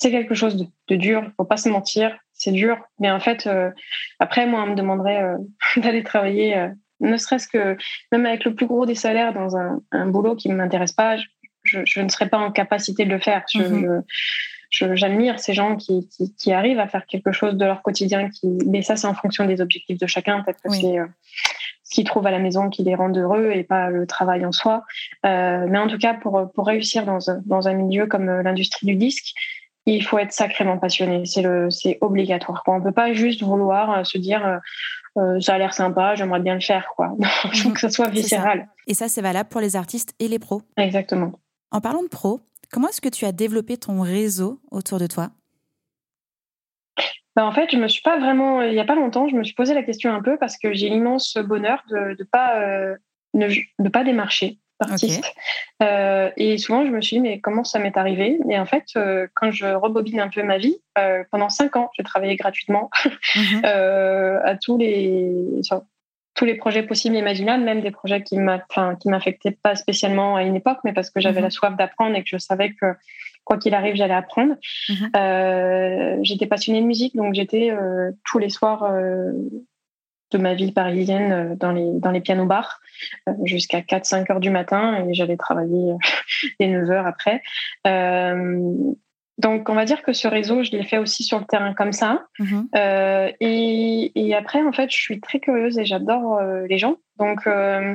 c'est 0.00 0.10
quelque 0.10 0.34
chose 0.34 0.56
de, 0.88 0.96
dur, 0.96 1.22
il 1.24 1.32
faut 1.36 1.44
pas 1.44 1.58
se 1.58 1.68
mentir, 1.68 2.16
c'est 2.32 2.52
dur. 2.52 2.78
Mais 2.98 3.10
en 3.10 3.20
fait, 3.20 3.46
euh, 3.46 3.70
après, 4.18 4.46
moi, 4.46 4.62
on 4.62 4.68
me 4.68 4.74
demanderait 4.74 5.22
euh, 5.22 5.36
d'aller 5.76 6.02
travailler, 6.02 6.56
euh, 6.56 6.68
ne 7.00 7.16
serait-ce 7.16 7.48
que 7.48 7.76
même 8.10 8.26
avec 8.26 8.44
le 8.44 8.54
plus 8.54 8.66
gros 8.66 8.86
des 8.86 8.94
salaires 8.94 9.32
dans 9.32 9.56
un, 9.56 10.06
boulot 10.06 10.36
qui 10.36 10.48
ne 10.48 10.54
m'intéresse 10.54 10.92
pas, 10.92 11.16
je, 11.62 12.00
ne 12.00 12.08
serais 12.08 12.28
pas 12.28 12.38
en 12.38 12.50
capacité 12.50 13.04
de 13.04 13.10
le 13.10 13.18
faire. 13.18 13.44
Mhm. 13.54 14.02
J'admire 14.70 15.40
ces 15.40 15.52
gens 15.52 15.76
qui, 15.76 16.08
qui, 16.38 16.52
arrivent 16.52 16.78
à 16.78 16.86
faire 16.86 17.04
quelque 17.06 17.32
chose 17.32 17.54
de 17.54 17.64
leur 17.64 17.82
quotidien. 17.82 18.30
Qui, 18.30 18.46
mais 18.66 18.82
ça, 18.82 18.96
c'est 18.96 19.06
en 19.06 19.14
fonction 19.14 19.44
des 19.44 19.60
objectifs 19.60 19.98
de 19.98 20.06
chacun. 20.06 20.42
Peut-être 20.42 20.62
que 20.62 20.70
c'est 20.70 20.98
ce 21.90 21.94
qu'ils 21.94 22.04
trouvent 22.04 22.26
à 22.26 22.30
la 22.30 22.38
maison 22.38 22.70
qui 22.70 22.84
les 22.84 22.94
rend 22.94 23.10
heureux 23.10 23.50
et 23.52 23.64
pas 23.64 23.90
le 23.90 24.06
travail 24.06 24.46
en 24.46 24.52
soi. 24.52 24.84
Euh, 25.26 25.66
mais 25.68 25.78
en 25.78 25.88
tout 25.88 25.98
cas, 25.98 26.14
pour, 26.14 26.50
pour 26.54 26.66
réussir 26.66 27.04
dans, 27.04 27.18
dans 27.46 27.66
un 27.66 27.72
milieu 27.72 28.06
comme 28.06 28.26
l'industrie 28.42 28.86
du 28.86 28.94
disque, 28.94 29.34
il 29.94 30.04
faut 30.04 30.18
être 30.18 30.32
sacrément 30.32 30.78
passionné. 30.78 31.24
C'est 31.26 31.42
le, 31.42 31.70
c'est 31.70 31.98
obligatoire. 32.00 32.62
Quoi. 32.64 32.76
On 32.76 32.82
peut 32.82 32.92
pas 32.92 33.12
juste 33.12 33.42
vouloir 33.42 33.90
euh, 33.90 34.04
se 34.04 34.18
dire 34.18 34.60
ça 35.40 35.54
a 35.54 35.58
l'air 35.58 35.74
sympa, 35.74 36.14
j'aimerais 36.14 36.40
bien 36.40 36.54
le 36.54 36.60
faire. 36.60 36.86
Quoi. 36.96 37.14
il 37.52 37.60
faut 37.60 37.70
que 37.70 37.80
ça 37.80 37.90
soit 37.90 38.08
viscéral. 38.08 38.68
Et 38.86 38.94
ça, 38.94 39.08
c'est 39.08 39.22
valable 39.22 39.48
pour 39.48 39.60
les 39.60 39.76
artistes 39.76 40.14
et 40.18 40.28
les 40.28 40.38
pros. 40.38 40.62
Exactement. 40.76 41.32
En 41.72 41.80
parlant 41.80 42.02
de 42.02 42.08
pros, 42.08 42.40
comment 42.72 42.88
est-ce 42.88 43.00
que 43.00 43.08
tu 43.08 43.24
as 43.24 43.32
développé 43.32 43.76
ton 43.76 44.00
réseau 44.02 44.60
autour 44.70 44.98
de 44.98 45.06
toi? 45.06 45.30
Bah, 47.36 47.46
en 47.46 47.52
fait, 47.52 47.70
je 47.70 47.76
me 47.76 47.88
suis 47.88 48.02
pas 48.02 48.18
vraiment, 48.18 48.62
il 48.62 48.74
y 48.74 48.80
a 48.80 48.84
pas 48.84 48.96
longtemps, 48.96 49.28
je 49.28 49.36
me 49.36 49.44
suis 49.44 49.54
posé 49.54 49.72
la 49.72 49.82
question 49.82 50.12
un 50.12 50.22
peu 50.22 50.36
parce 50.38 50.58
que 50.58 50.72
j'ai 50.72 50.88
l'immense 50.88 51.36
bonheur 51.36 51.82
de 51.88 52.16
ne 52.18 52.24
pas, 52.24 52.60
euh, 52.60 52.96
ne, 53.34 53.88
pas 53.88 54.04
démarcher 54.04 54.58
artiste. 54.82 55.24
Euh, 55.82 56.30
et 56.36 56.58
souvent, 56.58 56.84
je 56.84 56.90
me 56.90 57.00
suis 57.00 57.16
dit, 57.16 57.20
mais 57.20 57.40
comment 57.40 57.64
ça 57.64 57.78
m'est 57.78 57.96
arrivé? 57.96 58.38
Et 58.48 58.58
en 58.58 58.66
fait, 58.66 58.84
euh, 58.96 59.26
quand 59.34 59.50
je 59.50 59.66
rebobine 59.66 60.20
un 60.20 60.28
peu 60.28 60.42
ma 60.42 60.58
vie, 60.58 60.76
pendant 61.30 61.48
cinq 61.48 61.76
ans, 61.76 61.90
j'ai 61.96 62.02
travaillé 62.02 62.36
gratuitement 62.36 62.90
mhm. 63.34 63.64
à 63.64 64.56
tous 64.56 64.76
les, 64.76 65.24
tous 66.34 66.44
les 66.44 66.54
projets 66.54 66.82
possibles 66.82 67.16
et 67.16 67.20
imaginables, 67.20 67.64
même 67.64 67.80
des 67.80 67.90
projets 67.90 68.22
qui 68.22 68.36
m'affectaient 68.38 69.56
pas 69.62 69.76
spécialement 69.76 70.36
à 70.36 70.42
une 70.42 70.56
époque, 70.56 70.78
mais 70.84 70.92
parce 70.92 71.10
que 71.10 71.20
j'avais 71.20 71.40
mhm. 71.40 71.44
la 71.44 71.50
soif 71.50 71.76
d'apprendre 71.76 72.16
et 72.16 72.22
que 72.22 72.28
je 72.28 72.38
savais 72.38 72.72
que 72.72 72.94
quoi 73.44 73.58
qu'il 73.58 73.74
arrive, 73.74 73.96
j'allais 73.96 74.14
apprendre. 74.14 74.54
Mhm. 74.88 75.10
Euh, 75.16 76.16
j'étais 76.22 76.46
passionnée 76.46 76.80
de 76.80 76.86
musique, 76.86 77.16
donc 77.16 77.34
j'étais 77.34 77.70
euh, 77.70 78.12
tous 78.24 78.38
les 78.38 78.48
soirs 78.48 78.84
euh, 78.84 79.32
de 80.30 80.38
ma 80.38 80.54
vie 80.54 80.72
parisienne 80.72 81.56
dans 81.56 81.72
les, 81.72 81.90
dans 81.94 82.10
les 82.10 82.20
pianos 82.20 82.46
bars 82.46 82.80
jusqu'à 83.44 83.80
4-5 83.80 84.30
heures 84.30 84.40
du 84.40 84.50
matin 84.50 85.04
et 85.04 85.14
j'allais 85.14 85.36
travailler 85.36 85.94
les 86.60 86.68
9 86.68 86.90
heures 86.90 87.06
après. 87.06 87.42
Donc, 89.40 89.70
on 89.70 89.74
va 89.74 89.86
dire 89.86 90.02
que 90.02 90.12
ce 90.12 90.28
réseau, 90.28 90.62
je 90.62 90.70
l'ai 90.72 90.82
fait 90.82 90.98
aussi 90.98 91.24
sur 91.24 91.38
le 91.38 91.46
terrain 91.46 91.72
comme 91.72 91.92
ça. 91.92 92.26
Mhm. 92.38 92.68
Euh, 92.76 93.30
et, 93.40 94.34
après, 94.34 94.62
en 94.62 94.72
fait, 94.72 94.90
je 94.90 94.96
suis 94.96 95.20
très 95.20 95.40
curieuse 95.40 95.78
et 95.78 95.86
j'adore 95.86 96.36
euh, 96.36 96.66
les 96.68 96.76
gens. 96.76 96.96
Donc, 97.20 97.46
euh, 97.46 97.94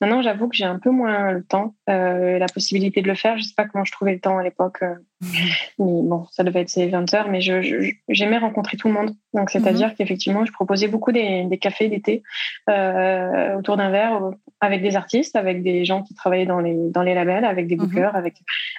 maintenant, 0.00 0.22
j'avoue 0.22 0.48
que 0.48 0.56
j'ai 0.56 0.64
un 0.64 0.78
peu 0.78 0.90
moins 0.90 1.32
le 1.32 1.42
temps, 1.42 1.74
la 1.88 2.46
possibilité 2.52 3.02
de 3.02 3.08
le 3.08 3.14
faire. 3.14 3.36
Je 3.36 3.42
ne 3.42 3.46
sais 3.46 3.54
pas 3.56 3.64
comment 3.64 3.84
je 3.84 3.90
trouvais 3.90 4.12
le 4.12 4.20
temps 4.20 4.38
à 4.38 4.44
l'époque. 4.44 4.82
Mhm. 4.82 5.30
Mais 5.78 6.02
bon, 6.02 6.26
ça 6.30 6.44
devait 6.44 6.60
être 6.60 6.68
ces 6.68 6.86
20 6.86 7.14
heures. 7.14 7.28
Mais 7.28 7.40
j'aimais 7.40 8.38
rencontrer 8.38 8.76
tout 8.76 8.88
le 8.88 8.94
monde. 8.94 9.16
Donc, 9.34 9.50
c'est-à-dire 9.50 9.88
mhm. 9.88 9.94
qu'effectivement, 9.94 10.44
je 10.44 10.52
proposais 10.52 10.88
beaucoup 10.88 11.10
des, 11.10 11.48
cafés 11.60 11.88
d'été 11.88 12.22
autour 12.68 13.76
d'un 13.76 13.90
verre 13.90 14.20
avec 14.60 14.82
des 14.82 14.94
artistes, 14.94 15.36
avec 15.36 15.62
des 15.62 15.84
gens 15.84 16.02
qui 16.02 16.14
travaillaient 16.14 16.46
dans 16.46 16.60
les, 16.60 16.90
dans 16.90 17.02
les 17.02 17.14
labels, 17.14 17.44
avec 17.44 17.66
des 17.66 17.76
bookers, 17.76 18.14
avec 18.14 18.34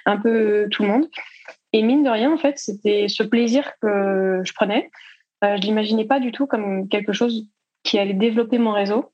un 0.06 0.16
peu 0.16 0.68
tout 0.70 0.84
le 0.84 0.88
monde. 0.88 1.06
Et 1.72 1.82
mine 1.82 2.02
de 2.02 2.08
rien, 2.08 2.32
en 2.32 2.38
fait, 2.38 2.58
c'était 2.58 3.06
ce 3.08 3.22
plaisir 3.22 3.72
que 3.82 4.40
je 4.44 4.52
prenais. 4.54 4.90
Euh, 5.44 5.56
je 5.56 5.62
l'imaginais 5.62 6.04
pas 6.04 6.20
du 6.20 6.32
tout 6.32 6.46
comme 6.46 6.88
quelque 6.88 7.12
chose 7.12 7.46
qui 7.82 7.98
allait 7.98 8.14
développer 8.14 8.58
mon 8.58 8.72
réseau, 8.72 9.12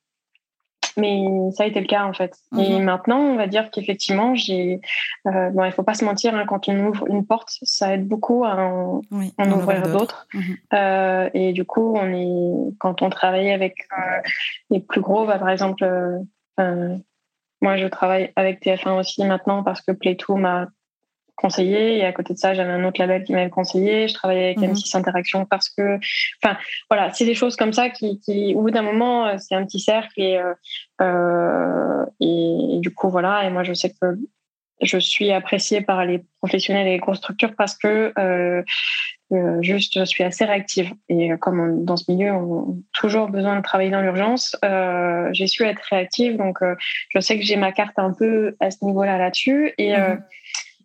mais 0.96 1.24
ça 1.52 1.64
a 1.64 1.66
été 1.66 1.80
le 1.80 1.86
cas 1.86 2.04
en 2.04 2.12
fait. 2.12 2.36
Et 2.58 2.78
mhm. 2.78 2.84
maintenant, 2.84 3.18
on 3.18 3.36
va 3.36 3.46
dire 3.46 3.70
qu'effectivement, 3.70 4.34
j'ai. 4.34 4.80
Euh, 5.26 5.50
bon, 5.50 5.64
il 5.64 5.72
faut 5.72 5.82
pas 5.82 5.94
se 5.94 6.04
mentir, 6.04 6.34
hein, 6.34 6.44
quand 6.46 6.68
on 6.68 6.86
ouvre 6.86 7.06
une 7.08 7.26
porte, 7.26 7.50
ça 7.62 7.94
aide 7.94 8.06
beaucoup 8.06 8.44
à 8.44 8.56
en, 8.56 9.02
ouvrir 9.38 9.82
d'autres. 9.82 10.26
Mhm. 10.34 10.56
Euh, 10.74 11.30
et 11.34 11.52
du 11.52 11.64
coup, 11.64 11.94
on 11.96 12.12
est 12.12 12.72
quand 12.78 13.02
on 13.02 13.10
travaille 13.10 13.50
avec 13.50 13.86
euh, 13.92 14.20
les 14.70 14.80
plus 14.80 15.00
gros, 15.00 15.26
bah, 15.26 15.38
par 15.38 15.50
exemple. 15.50 15.84
Euh, 16.60 16.96
moi, 17.60 17.78
je 17.78 17.86
travaille 17.86 18.30
avec 18.36 18.62
TF1 18.62 18.98
aussi 18.98 19.24
maintenant 19.24 19.62
parce 19.62 19.80
que 19.80 19.90
Play2 19.92 20.38
m'a 20.38 20.66
conseillé. 21.36 21.98
Et 21.98 22.04
à 22.04 22.12
côté 22.12 22.34
de 22.34 22.38
ça 22.38 22.54
j'avais 22.54 22.70
un 22.70 22.84
autre 22.84 23.00
label 23.00 23.24
qui 23.24 23.32
m'avait 23.32 23.50
conseillé. 23.50 24.08
Je 24.08 24.14
travaillais 24.14 24.46
avec 24.46 24.58
M6 24.58 24.94
mhm. 24.94 25.00
Interaction 25.00 25.46
parce 25.46 25.68
que 25.68 25.98
enfin 26.42 26.56
voilà 26.90 27.12
c'est 27.12 27.24
des 27.24 27.34
choses 27.34 27.56
comme 27.56 27.72
ça 27.72 27.90
qui, 27.90 28.20
qui 28.20 28.54
au 28.54 28.62
bout 28.62 28.70
d'un 28.70 28.82
moment 28.82 29.26
euh, 29.26 29.36
c'est 29.38 29.54
un 29.54 29.64
petit 29.64 29.80
cercle 29.80 30.20
et, 30.20 30.38
euh, 30.38 30.54
euh, 31.00 32.04
et, 32.20 32.78
du 32.80 32.92
coup 32.92 33.10
voilà. 33.10 33.44
Et 33.44 33.50
moi 33.50 33.64
je 33.64 33.72
sais 33.72 33.90
que 33.90 34.18
je 34.80 34.98
suis 34.98 35.30
appréciée 35.30 35.80
par 35.80 36.04
les 36.04 36.24
professionnels 36.40 36.86
et 36.86 36.92
les 36.92 36.98
grosses 36.98 37.18
structures 37.18 37.54
parce 37.56 37.76
que 37.76 38.12
euh, 38.18 38.62
euh 39.32 39.62
juste 39.62 39.98
je 39.98 40.04
suis 40.04 40.24
assez 40.24 40.44
réactive. 40.44 40.92
Et 41.08 41.30
comme 41.40 41.84
dans 41.84 41.96
ce 41.96 42.10
milieu 42.10 42.32
on 42.32 42.62
a 42.62 42.74
toujours 42.92 43.28
besoin 43.28 43.56
de 43.56 43.62
travailler 43.62 43.90
dans 43.90 44.02
l'urgence 44.02 44.56
euh, 44.64 45.28
j'ai 45.32 45.46
su 45.46 45.64
être 45.64 45.82
réactive. 45.90 46.36
Donc 46.36 46.58
je 47.08 47.20
sais 47.20 47.38
que 47.38 47.44
j'ai 47.44 47.56
ma 47.56 47.72
carte 47.72 47.98
un 47.98 48.12
peu 48.12 48.56
à 48.60 48.70
ce 48.70 48.84
niveau 48.84 49.04
là 49.04 49.18
là-dessus. 49.18 49.72
Et 49.78 49.96
mhm. 49.96 50.22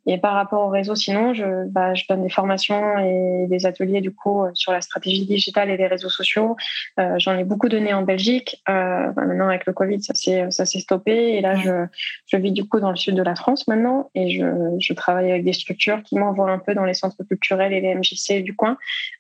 Et 0.06 0.18
par 0.18 0.34
rapport 0.34 0.66
au 0.66 0.70
réseau, 0.70 0.96
sinon, 0.96 1.34
je, 1.34 1.68
bah, 1.68 1.94
je 1.94 2.04
donne 2.08 2.24
des 2.24 2.30
formations 2.30 2.98
et 3.00 3.48
des 3.48 3.66
ateliers 3.66 4.02
du 4.02 4.14
coup 4.14 4.44
sur 4.54 4.72
la 4.72 4.82
stratégie 4.82 5.26
digitale 5.26 5.70
et 5.70 5.78
les 5.78 5.88
réseaux 5.88 6.10
sociaux. 6.10 6.56
Euh, 7.00 7.16
J'en 7.18 7.38
ai 7.38 7.44
beaucoup 7.44 7.70
donné 7.70 7.94
en 7.94 8.02
Belgique. 8.02 8.62
Euh, 8.70 9.12
bah, 9.12 9.26
maintenant, 9.26 9.50
avec 9.50 9.66
le 9.66 9.74
Covid, 9.74 10.02
ça 10.02 10.14
s'est 10.14 10.80
stoppé. 10.80 11.36
Et 11.36 11.42
là, 11.42 11.56
je, 11.56 11.86
je 12.28 12.38
vis 12.38 12.52
du 12.52 12.68
coup 12.68 12.80
dans 12.80 12.92
le 12.92 12.98
sud 12.98 13.16
de 13.16 13.24
la 13.24 13.36
France 13.36 13.68
maintenant, 13.68 14.10
et 14.16 14.30
je, 14.32 14.46
je 14.80 14.94
travaille 14.94 15.32
avec 15.32 15.44
des 15.44 15.54
structures 15.54 16.04
qui 16.04 16.18
m'envoient 16.18 16.52
un 16.52 16.60
peu 16.60 16.74
dans 16.74 16.86
les 16.86 16.94
centres 16.94 17.24
culturels 17.24 17.74
et 17.74 17.82
les 17.82 17.96
MJC 17.96 18.44
du 18.44 18.56
coin. 18.56 18.78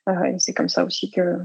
Euh, 0.08 0.24
et 0.26 0.36
c'est 0.40 0.54
comme 0.54 0.70
ça 0.70 0.84
aussi 0.84 1.12
que 1.12 1.38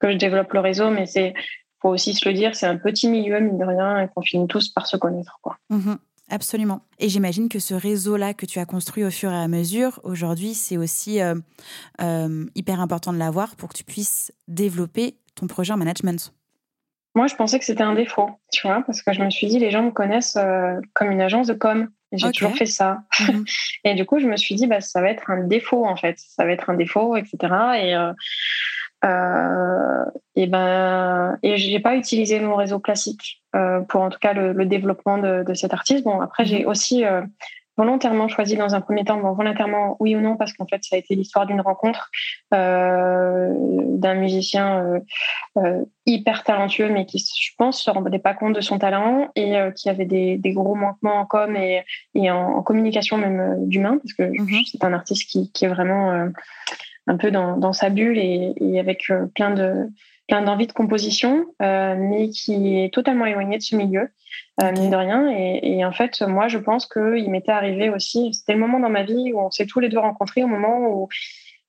que 0.00 0.10
je 0.10 0.16
développe 0.16 0.52
le 0.52 0.60
réseau, 0.60 0.90
mais 0.90 1.06
c'est 1.06 1.34
faut 1.80 1.90
aussi 1.90 2.14
se 2.14 2.26
le 2.28 2.34
dire, 2.34 2.54
c'est 2.54 2.66
un 2.66 2.76
petit 2.76 3.08
milieu 3.08 3.40
mine 3.40 3.58
de 3.58 3.64
rien, 3.64 4.00
et 4.00 4.08
qu'on 4.08 4.22
finit 4.22 4.46
tous 4.46 4.68
par 4.70 4.86
se 4.86 4.96
connaître, 4.96 5.38
quoi. 5.42 5.58
Mm-hmm. 5.70 5.96
Absolument. 6.30 6.82
Et 6.98 7.08
j'imagine 7.08 7.48
que 7.48 7.58
ce 7.58 7.74
réseau-là 7.74 8.34
que 8.34 8.46
tu 8.46 8.58
as 8.58 8.64
construit 8.64 9.04
au 9.04 9.10
fur 9.10 9.30
et 9.30 9.36
à 9.36 9.48
mesure, 9.48 10.00
aujourd'hui, 10.04 10.54
c'est 10.54 10.76
aussi 10.76 11.20
euh, 11.20 11.34
euh, 12.00 12.46
hyper 12.54 12.80
important 12.80 13.12
de 13.12 13.18
l'avoir 13.18 13.56
pour 13.56 13.68
que 13.68 13.76
tu 13.76 13.84
puisses 13.84 14.32
développer 14.48 15.16
ton 15.34 15.46
projet 15.46 15.72
en 15.72 15.76
management. 15.76 16.32
moi, 17.14 17.26
je 17.26 17.34
pensais 17.34 17.58
que 17.58 17.64
c'était 17.64 17.82
un 17.82 17.94
défaut, 17.94 18.30
tu 18.50 18.66
vois, 18.66 18.82
parce 18.86 19.02
que 19.02 19.12
je 19.12 19.22
me 19.22 19.30
suis 19.30 19.48
dit, 19.48 19.58
les 19.58 19.70
gens 19.70 19.82
me 19.82 19.90
connaissent 19.90 20.38
comme 20.94 21.10
une 21.10 21.20
agence 21.20 21.46
de 21.46 21.54
com. 21.54 21.88
J'ai 22.12 22.30
toujours 22.30 22.56
fait 22.56 22.66
ça. 22.66 23.02
Mhm. 23.20 23.44
et 23.84 23.94
du 23.94 24.06
coup, 24.06 24.18
je 24.18 24.26
me 24.26 24.36
suis 24.36 24.54
dit, 24.54 24.66
bah, 24.66 24.80
ça 24.80 25.00
va 25.00 25.10
être 25.10 25.30
un 25.30 25.44
défaut, 25.44 25.84
en 25.84 25.96
fait. 25.96 26.16
Ça 26.18 26.44
va 26.44 26.52
être 26.52 26.70
un 26.70 26.74
défaut, 26.74 27.16
etc. 27.16 27.36
Et, 27.82 27.94
euh, 29.04 30.04
et 30.36 30.46
ben, 30.46 31.38
et 31.42 31.56
j'ai 31.56 31.80
pas 31.80 31.94
utilisé 31.94 32.40
mon 32.40 32.56
réseau 32.56 32.78
classique 32.78 33.42
euh, 33.54 33.80
pour, 33.80 34.00
en 34.02 34.10
tout 34.10 34.18
cas, 34.18 34.32
le, 34.32 34.64
développement 34.64 35.18
de, 35.18 35.44
de, 35.44 35.54
cet 35.54 35.74
artiste. 35.74 36.04
Bon, 36.04 36.20
après, 36.20 36.44
j'ai 36.44 36.62
mhm. 36.62 36.68
aussi 36.68 37.04
euh, 37.04 37.22
volontairement 37.76 38.28
choisi 38.28 38.56
dans 38.56 38.74
un 38.74 38.80
premier 38.80 39.04
temps, 39.04 39.18
bon, 39.18 39.32
volontairement 39.32 39.96
oui 40.00 40.16
ou 40.16 40.20
non, 40.20 40.36
parce 40.36 40.52
qu'en 40.52 40.66
fait, 40.66 40.82
ça 40.82 40.96
a 40.96 40.98
été 40.98 41.14
l'histoire 41.14 41.44
d'une 41.46 41.60
rencontre 41.60 42.10
d'un 42.52 44.14
musicien 44.14 45.00
hyper 46.06 46.44
talentueux, 46.44 46.88
mais 46.88 47.04
qui, 47.04 47.18
je 47.18 47.50
pense, 47.58 47.82
se 47.82 47.90
rendait 47.90 48.20
pas 48.20 48.34
compte 48.34 48.54
de 48.54 48.60
son 48.60 48.78
talent 48.78 49.28
et 49.34 49.56
qui 49.74 49.88
avait 49.88 50.04
des, 50.04 50.36
des, 50.36 50.52
gros 50.52 50.76
manquements 50.76 51.16
en 51.16 51.26
com 51.26 51.56
et, 51.56 51.82
et 52.14 52.30
en, 52.30 52.62
communication 52.62 53.18
même 53.18 53.66
d'humain, 53.66 53.98
parce 53.98 54.14
que 54.14 54.22
mhm. 54.22 54.62
c'est 54.70 54.84
un 54.84 54.92
artiste 54.92 55.28
qui, 55.28 55.50
qui 55.50 55.64
est 55.64 55.68
vraiment 55.68 56.30
un 57.06 57.16
peu 57.16 57.30
dans, 57.30 57.56
dans, 57.56 57.72
sa 57.72 57.90
bulle 57.90 58.18
et, 58.18 58.54
et 58.56 58.80
avec 58.80 59.10
plein 59.34 59.50
de 59.50 59.88
plein 60.26 60.40
d'envie 60.40 60.66
de 60.66 60.72
composition, 60.72 61.44
mais 61.60 62.30
qui 62.30 62.78
est 62.78 62.94
totalement 62.94 63.26
éloigné 63.26 63.58
de 63.58 63.62
ce 63.62 63.76
milieu 63.76 64.08
euh, 64.62 64.72
mine 64.72 64.90
de 64.90 64.96
rien. 64.96 65.30
Et, 65.30 65.78
et, 65.78 65.84
en 65.84 65.92
fait, 65.92 66.22
moi, 66.22 66.48
je 66.48 66.58
pense 66.58 66.86
qu'il 66.86 67.30
m'était 67.30 67.52
arrivé 67.52 67.90
aussi, 67.90 68.32
c'était 68.34 68.52
le 68.52 68.60
moment 68.60 68.78
dans 68.78 68.90
ma 68.90 69.02
vie 69.02 69.32
où 69.32 69.40
on 69.40 69.50
s'est 69.50 69.66
tous 69.66 69.80
les 69.80 69.88
deux 69.88 69.98
rencontrés, 69.98 70.44
au 70.44 70.46
moment 70.46 70.78
où 70.78 71.08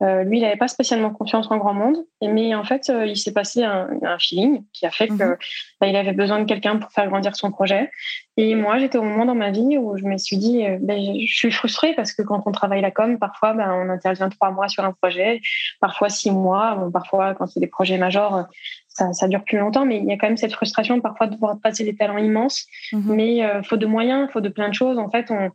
euh, 0.03 0.23
lui, 0.23 0.39
il 0.39 0.41
n'avait 0.41 0.57
pas 0.57 0.67
spécialement 0.67 1.09
confiance 1.09 1.49
en 1.49 1.57
grand 1.57 1.73
monde, 1.73 1.97
mais 2.21 2.53
en 2.53 2.65
fait, 2.65 2.89
euh, 2.89 3.05
il 3.05 3.15
s'est 3.15 3.31
passé 3.31 3.63
un, 3.63 3.87
un, 4.03 4.19
feeling 4.19 4.65
qui 4.73 4.85
a 4.85 4.91
fait 4.91 5.07
qu'il 5.07 5.15
mhm. 5.15 5.37
bah, 5.79 5.87
avait 5.87 6.11
besoin 6.11 6.39
de 6.39 6.43
quelqu'un 6.43 6.77
pour 6.77 6.91
faire 6.91 7.07
grandir 7.07 7.35
son 7.35 7.49
projet. 7.49 7.89
Et 8.35 8.55
moi, 8.55 8.77
j'étais 8.77 8.97
au 8.97 9.03
moment 9.03 9.25
dans 9.25 9.35
ma 9.35 9.51
vie 9.51 9.77
où 9.77 9.97
je 9.97 10.03
me 10.03 10.17
suis 10.17 10.35
dit, 10.35 10.65
euh, 10.65 10.77
ben, 10.81 11.01
je 11.25 11.33
suis 11.33 11.51
frustrée 11.51 11.93
parce 11.95 12.11
que 12.11 12.21
quand 12.23 12.43
on 12.45 12.51
travaille 12.51 12.81
la 12.81 12.91
com, 12.91 13.17
parfois, 13.17 13.53
ben, 13.53 13.71
on 13.71 13.89
intervient 13.89 14.27
trois 14.27 14.51
mois 14.51 14.67
sur 14.67 14.83
un 14.83 14.91
projet, 14.91 15.39
parfois 15.79 16.09
six 16.09 16.31
mois, 16.31 16.89
parfois, 16.91 17.33
quand 17.33 17.47
c'est 17.47 17.61
des 17.61 17.67
projets 17.67 17.97
majeurs, 17.97 18.47
ça, 18.95 19.11
ça, 19.11 19.27
dure 19.27 19.43
plus 19.43 19.57
longtemps, 19.57 19.85
mais 19.85 19.97
il 19.97 20.05
y 20.05 20.11
a 20.11 20.17
quand 20.17 20.27
même 20.27 20.37
cette 20.37 20.53
frustration 20.53 21.01
parfois 21.01 21.27
de 21.27 21.35
voir 21.35 21.59
passer 21.61 21.83
des 21.83 21.95
talents 21.95 22.17
immenses. 22.17 22.65
Mhm. 22.93 23.15
Mais 23.15 23.45
euh, 23.45 23.61
faut 23.61 23.75
de 23.75 23.85
moyens, 23.85 24.29
faut 24.31 24.41
de 24.41 24.49
plein 24.49 24.69
de 24.69 24.73
choses. 24.73 24.97
En 24.97 25.09
fait, 25.09 25.29
on, 25.31 25.51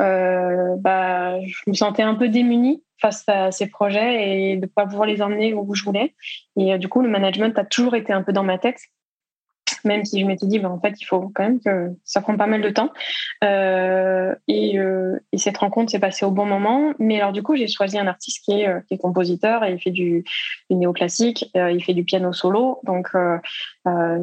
euh, 0.00 0.76
bah, 0.78 1.40
je 1.44 1.58
me 1.66 1.74
sentais 1.74 2.02
un 2.02 2.14
peu 2.14 2.28
démunie 2.28 2.82
face 3.00 3.24
à 3.28 3.50
ces 3.50 3.66
projets 3.66 4.52
et 4.52 4.56
de 4.56 4.66
pas 4.66 4.86
pouvoir 4.86 5.06
les 5.06 5.20
emmener 5.20 5.54
où 5.54 5.74
je 5.74 5.84
voulais. 5.84 6.14
Et 6.56 6.72
euh, 6.72 6.78
du 6.78 6.88
coup, 6.88 7.02
le 7.02 7.08
management 7.08 7.58
a 7.58 7.64
toujours 7.64 7.96
été 7.96 8.12
un 8.12 8.22
peu 8.22 8.32
dans 8.32 8.44
ma 8.44 8.58
tête 8.58 8.80
même 9.84 10.04
si 10.04 10.20
je 10.20 10.26
m'étais 10.26 10.46
dit, 10.46 10.58
ben, 10.58 10.70
en 10.70 10.80
fait, 10.80 10.94
il 11.00 11.04
faut 11.04 11.30
quand 11.34 11.42
même 11.42 11.60
que 11.60 11.90
ça 12.04 12.20
prend 12.20 12.36
pas 12.36 12.46
mal 12.46 12.62
de 12.62 12.70
temps. 12.70 12.90
Euh, 13.42 14.34
et, 14.48 14.78
euh, 14.78 15.18
et, 15.32 15.38
cette 15.38 15.58
rencontre 15.58 15.90
s'est 15.90 15.98
passée 15.98 16.24
au 16.24 16.30
bon 16.30 16.46
moment. 16.46 16.92
Mais 16.98 17.20
alors, 17.20 17.32
du 17.32 17.42
coup, 17.42 17.56
j'ai 17.56 17.68
choisi 17.68 17.98
un 17.98 18.06
artiste 18.06 18.44
qui 18.44 18.60
est, 18.60 18.68
euh, 18.68 18.80
compositeur 19.00 19.64
et 19.64 19.72
il 19.72 19.80
fait 19.80 19.90
du, 19.90 20.24
du 20.70 20.76
néoclassique, 20.76 21.50
il 21.54 21.82
fait 21.84 21.94
du 21.94 22.04
piano 22.04 22.32
solo. 22.32 22.80
Donc, 22.84 23.08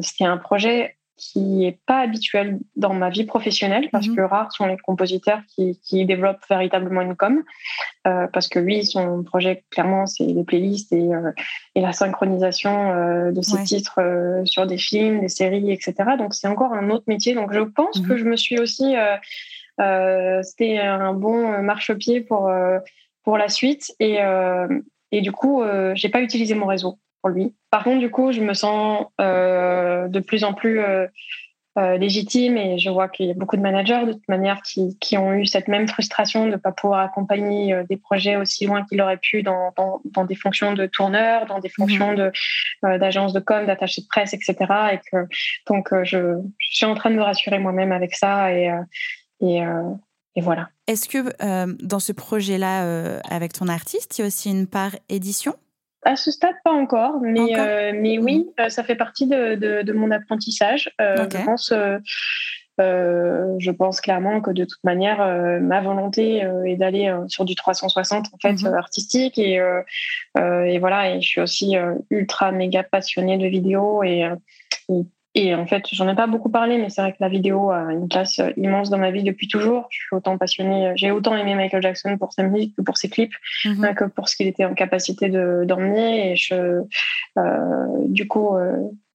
c'était 0.00 0.24
un 0.24 0.38
projet 0.38 0.96
qui 1.22 1.64
est 1.64 1.78
pas 1.86 2.00
habituel 2.00 2.58
dans 2.74 2.94
ma 2.94 3.08
vie 3.08 3.24
professionnelle 3.24 3.88
parce 3.92 4.08
mhm. 4.08 4.16
que 4.16 4.20
rares 4.22 4.52
sont 4.52 4.66
les 4.66 4.76
compositeurs 4.76 5.40
qui, 5.46 5.78
qui 5.80 6.04
développent 6.04 6.44
véritablement 6.50 7.00
une 7.00 7.14
com 7.14 7.42
euh, 8.08 8.26
parce 8.32 8.48
que 8.48 8.58
lui 8.58 8.84
son 8.84 9.22
projet 9.22 9.64
clairement 9.70 10.06
c'est 10.06 10.24
les 10.24 10.42
playlists 10.42 10.92
et, 10.92 11.14
euh, 11.14 11.30
et 11.76 11.80
la 11.80 11.92
synchronisation 11.92 12.90
euh, 12.90 13.30
de 13.30 13.40
ses 13.40 13.62
titres 13.62 14.00
sur 14.44 14.66
des 14.66 14.78
films 14.78 15.20
des 15.20 15.28
séries 15.28 15.70
etc 15.70 15.94
donc 16.18 16.34
c'est 16.34 16.48
encore 16.48 16.72
un 16.72 16.90
autre 16.90 17.04
métier. 17.06 17.34
Donc 17.34 17.52
je 17.52 17.60
pense 17.60 18.00
que 18.00 18.14
mhm. 18.14 18.18
je 18.18 18.24
me 18.24 18.36
suis 18.36 18.58
aussi 18.58 18.94
c'était 19.78 20.78
un 20.78 21.12
bon 21.12 21.62
marchepied 21.62 22.20
pour 22.20 22.50
pour 23.22 23.38
la 23.38 23.48
suite. 23.48 23.94
Et 24.00 24.18
et 25.12 25.20
du 25.20 25.32
coup 25.32 25.62
j'ai 25.94 26.08
pas 26.08 26.20
utilisé 26.20 26.54
mon 26.54 26.66
réseau 26.66 26.98
lui. 27.28 27.54
Par 27.70 27.84
contre, 27.84 28.00
du 28.00 28.10
coup, 28.10 28.32
je 28.32 28.40
me 28.40 28.54
sens 28.54 29.06
euh, 29.20 30.08
de 30.08 30.20
plus 30.20 30.44
en 30.44 30.52
plus 30.52 30.80
euh, 30.80 31.06
euh, 31.78 31.96
légitime 31.96 32.56
et 32.58 32.78
je 32.78 32.90
vois 32.90 33.08
qu'il 33.08 33.26
y 33.26 33.30
a 33.30 33.34
beaucoup 33.34 33.56
de 33.56 33.62
managers 33.62 34.04
de 34.06 34.12
toute 34.12 34.28
manière 34.28 34.60
qui, 34.62 34.98
qui 34.98 35.16
ont 35.16 35.32
eu 35.32 35.46
cette 35.46 35.68
même 35.68 35.88
frustration 35.88 36.44
de 36.44 36.50
ne 36.50 36.56
pas 36.56 36.72
pouvoir 36.72 37.00
accompagner 37.00 37.82
des 37.88 37.96
projets 37.96 38.36
aussi 38.36 38.66
loin 38.66 38.84
qu'ils 38.84 39.00
auraient 39.00 39.16
pu 39.16 39.42
dans, 39.42 39.72
dans, 39.76 40.02
dans, 40.04 40.24
des 40.24 40.34
fonctions 40.34 40.74
de 40.74 40.84
tourneur, 40.86 41.46
dans 41.46 41.60
des 41.60 41.68
mhm. 41.68 41.86
fonctions 41.86 42.14
de 42.14 42.30
d'agence 42.82 43.32
de 43.32 43.40
com, 43.40 43.64
d'attaché 43.64 44.02
de 44.02 44.06
presse, 44.06 44.34
etc. 44.34 44.54
Et 44.92 44.98
que 45.10 45.26
donc 45.66 45.88
je, 46.02 46.42
je, 46.58 46.76
suis 46.76 46.86
en 46.86 46.94
train 46.94 47.10
de 47.10 47.16
me 47.16 47.22
rassurer 47.22 47.58
moi-même 47.58 47.92
avec 47.92 48.14
ça 48.14 48.52
et 48.52 48.70
et, 49.40 49.62
et 50.36 50.40
voilà. 50.40 50.68
Est-ce 50.86 51.08
que 51.08 51.82
dans 51.82 52.00
ce 52.00 52.12
projet-là 52.12 53.18
avec 53.30 53.54
ton 53.54 53.68
artiste, 53.68 54.18
il 54.18 54.20
y 54.20 54.24
a 54.24 54.26
aussi 54.26 54.50
une 54.50 54.66
part 54.66 54.92
édition? 55.08 55.54
À 56.04 56.16
ce 56.16 56.30
stade, 56.30 56.54
pas 56.64 56.72
encore, 56.72 57.20
mais, 57.20 57.58
euh, 57.58 57.92
mais 57.94 58.18
oui, 58.18 58.46
mmh. 58.58 58.62
euh, 58.62 58.68
ça 58.68 58.82
fait 58.82 58.96
partie 58.96 59.26
de, 59.26 59.54
de, 59.54 59.82
de 59.82 59.92
mon 59.92 60.10
apprentissage. 60.10 60.90
Euh, 61.00 61.28
je, 61.30 61.44
pense, 61.44 61.72
euh, 61.72 63.56
je 63.58 63.70
pense 63.70 64.00
clairement 64.00 64.40
que 64.40 64.50
de 64.50 64.64
toute 64.64 64.82
manière, 64.82 65.18
ma 65.60 65.80
volonté 65.80 66.44
est 66.66 66.76
d'aller 66.76 67.14
sur 67.28 67.44
du 67.44 67.54
360 67.54 68.26
en 68.32 68.38
fait, 68.38 68.54
mmh. 68.54 68.74
artistique. 68.74 69.38
Et, 69.38 69.60
et 70.36 70.78
voilà, 70.78 71.14
et 71.14 71.20
je 71.20 71.28
suis 71.28 71.40
aussi 71.40 71.76
ultra 72.10 72.50
méga 72.50 72.82
passionnée 72.82 73.38
de 73.38 73.46
vidéo 73.46 74.02
et, 74.02 74.28
et 74.88 75.02
et 75.34 75.54
en 75.54 75.66
fait, 75.66 75.84
j'en 75.92 76.08
ai 76.08 76.14
pas 76.14 76.26
beaucoup 76.26 76.50
parlé, 76.50 76.76
mais 76.76 76.90
c'est 76.90 77.00
vrai 77.00 77.12
que 77.12 77.18
la 77.20 77.30
vidéo 77.30 77.70
a 77.70 77.90
une 77.92 78.06
place 78.06 78.38
euh, 78.38 78.50
immense 78.58 78.90
dans 78.90 78.98
ma 78.98 79.10
vie 79.10 79.22
depuis 79.22 79.48
toujours. 79.48 79.86
Je 79.90 80.00
suis 80.00 80.14
autant 80.14 80.36
passionnée, 80.36 80.88
euh, 80.88 80.92
j'ai 80.94 81.10
autant 81.10 81.34
aimé 81.34 81.54
Michael 81.54 81.82
Jackson 81.82 82.18
pour 82.18 82.34
sa 82.34 82.42
musique 82.42 82.76
que 82.76 82.82
pour 82.82 82.98
ses 82.98 83.08
clips, 83.08 83.32
mhm. 83.64 83.84
euh, 83.84 83.94
que 83.94 84.04
pour 84.04 84.28
ce 84.28 84.36
qu'il 84.36 84.46
était 84.46 84.66
en 84.66 84.74
capacité 84.74 85.30
de 85.30 85.64
d'emmener. 85.64 86.32
Et 86.32 86.36
je, 86.36 86.82
euh, 87.38 87.86
du 88.08 88.28
coup, 88.28 88.50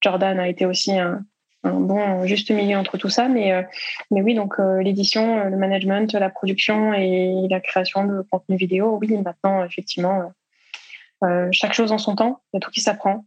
Jordan 0.01 0.39
a 0.39 0.47
été 0.47 0.65
aussi 0.65 0.97
un, 0.97 1.21
un, 1.63 1.79
bon 1.79 2.25
juste 2.25 2.49
milieu 2.49 2.77
entre 2.77 2.97
tout 2.97 3.09
ça. 3.09 3.27
Mais, 3.27 3.67
mais 4.09 4.23
oui, 4.23 4.33
donc 4.33 4.55
l'édition, 4.57 5.43
le 5.43 5.55
management, 5.55 6.11
la 6.13 6.29
production 6.29 6.93
et 6.93 7.47
la 7.49 7.59
création 7.59 8.05
de 8.05 8.23
contenu 8.31 8.57
vidéo, 8.57 8.97
oui, 8.99 9.15
maintenant, 9.17 9.63
effectivement, 9.63 10.31
chaque 11.51 11.73
chose 11.73 11.91
en 11.91 11.99
son 11.99 12.15
temps. 12.15 12.41
Il 12.51 12.55
y 12.55 12.57
a 12.57 12.59
tout 12.59 12.71
qui 12.71 12.81
s'apprend. 12.81 13.25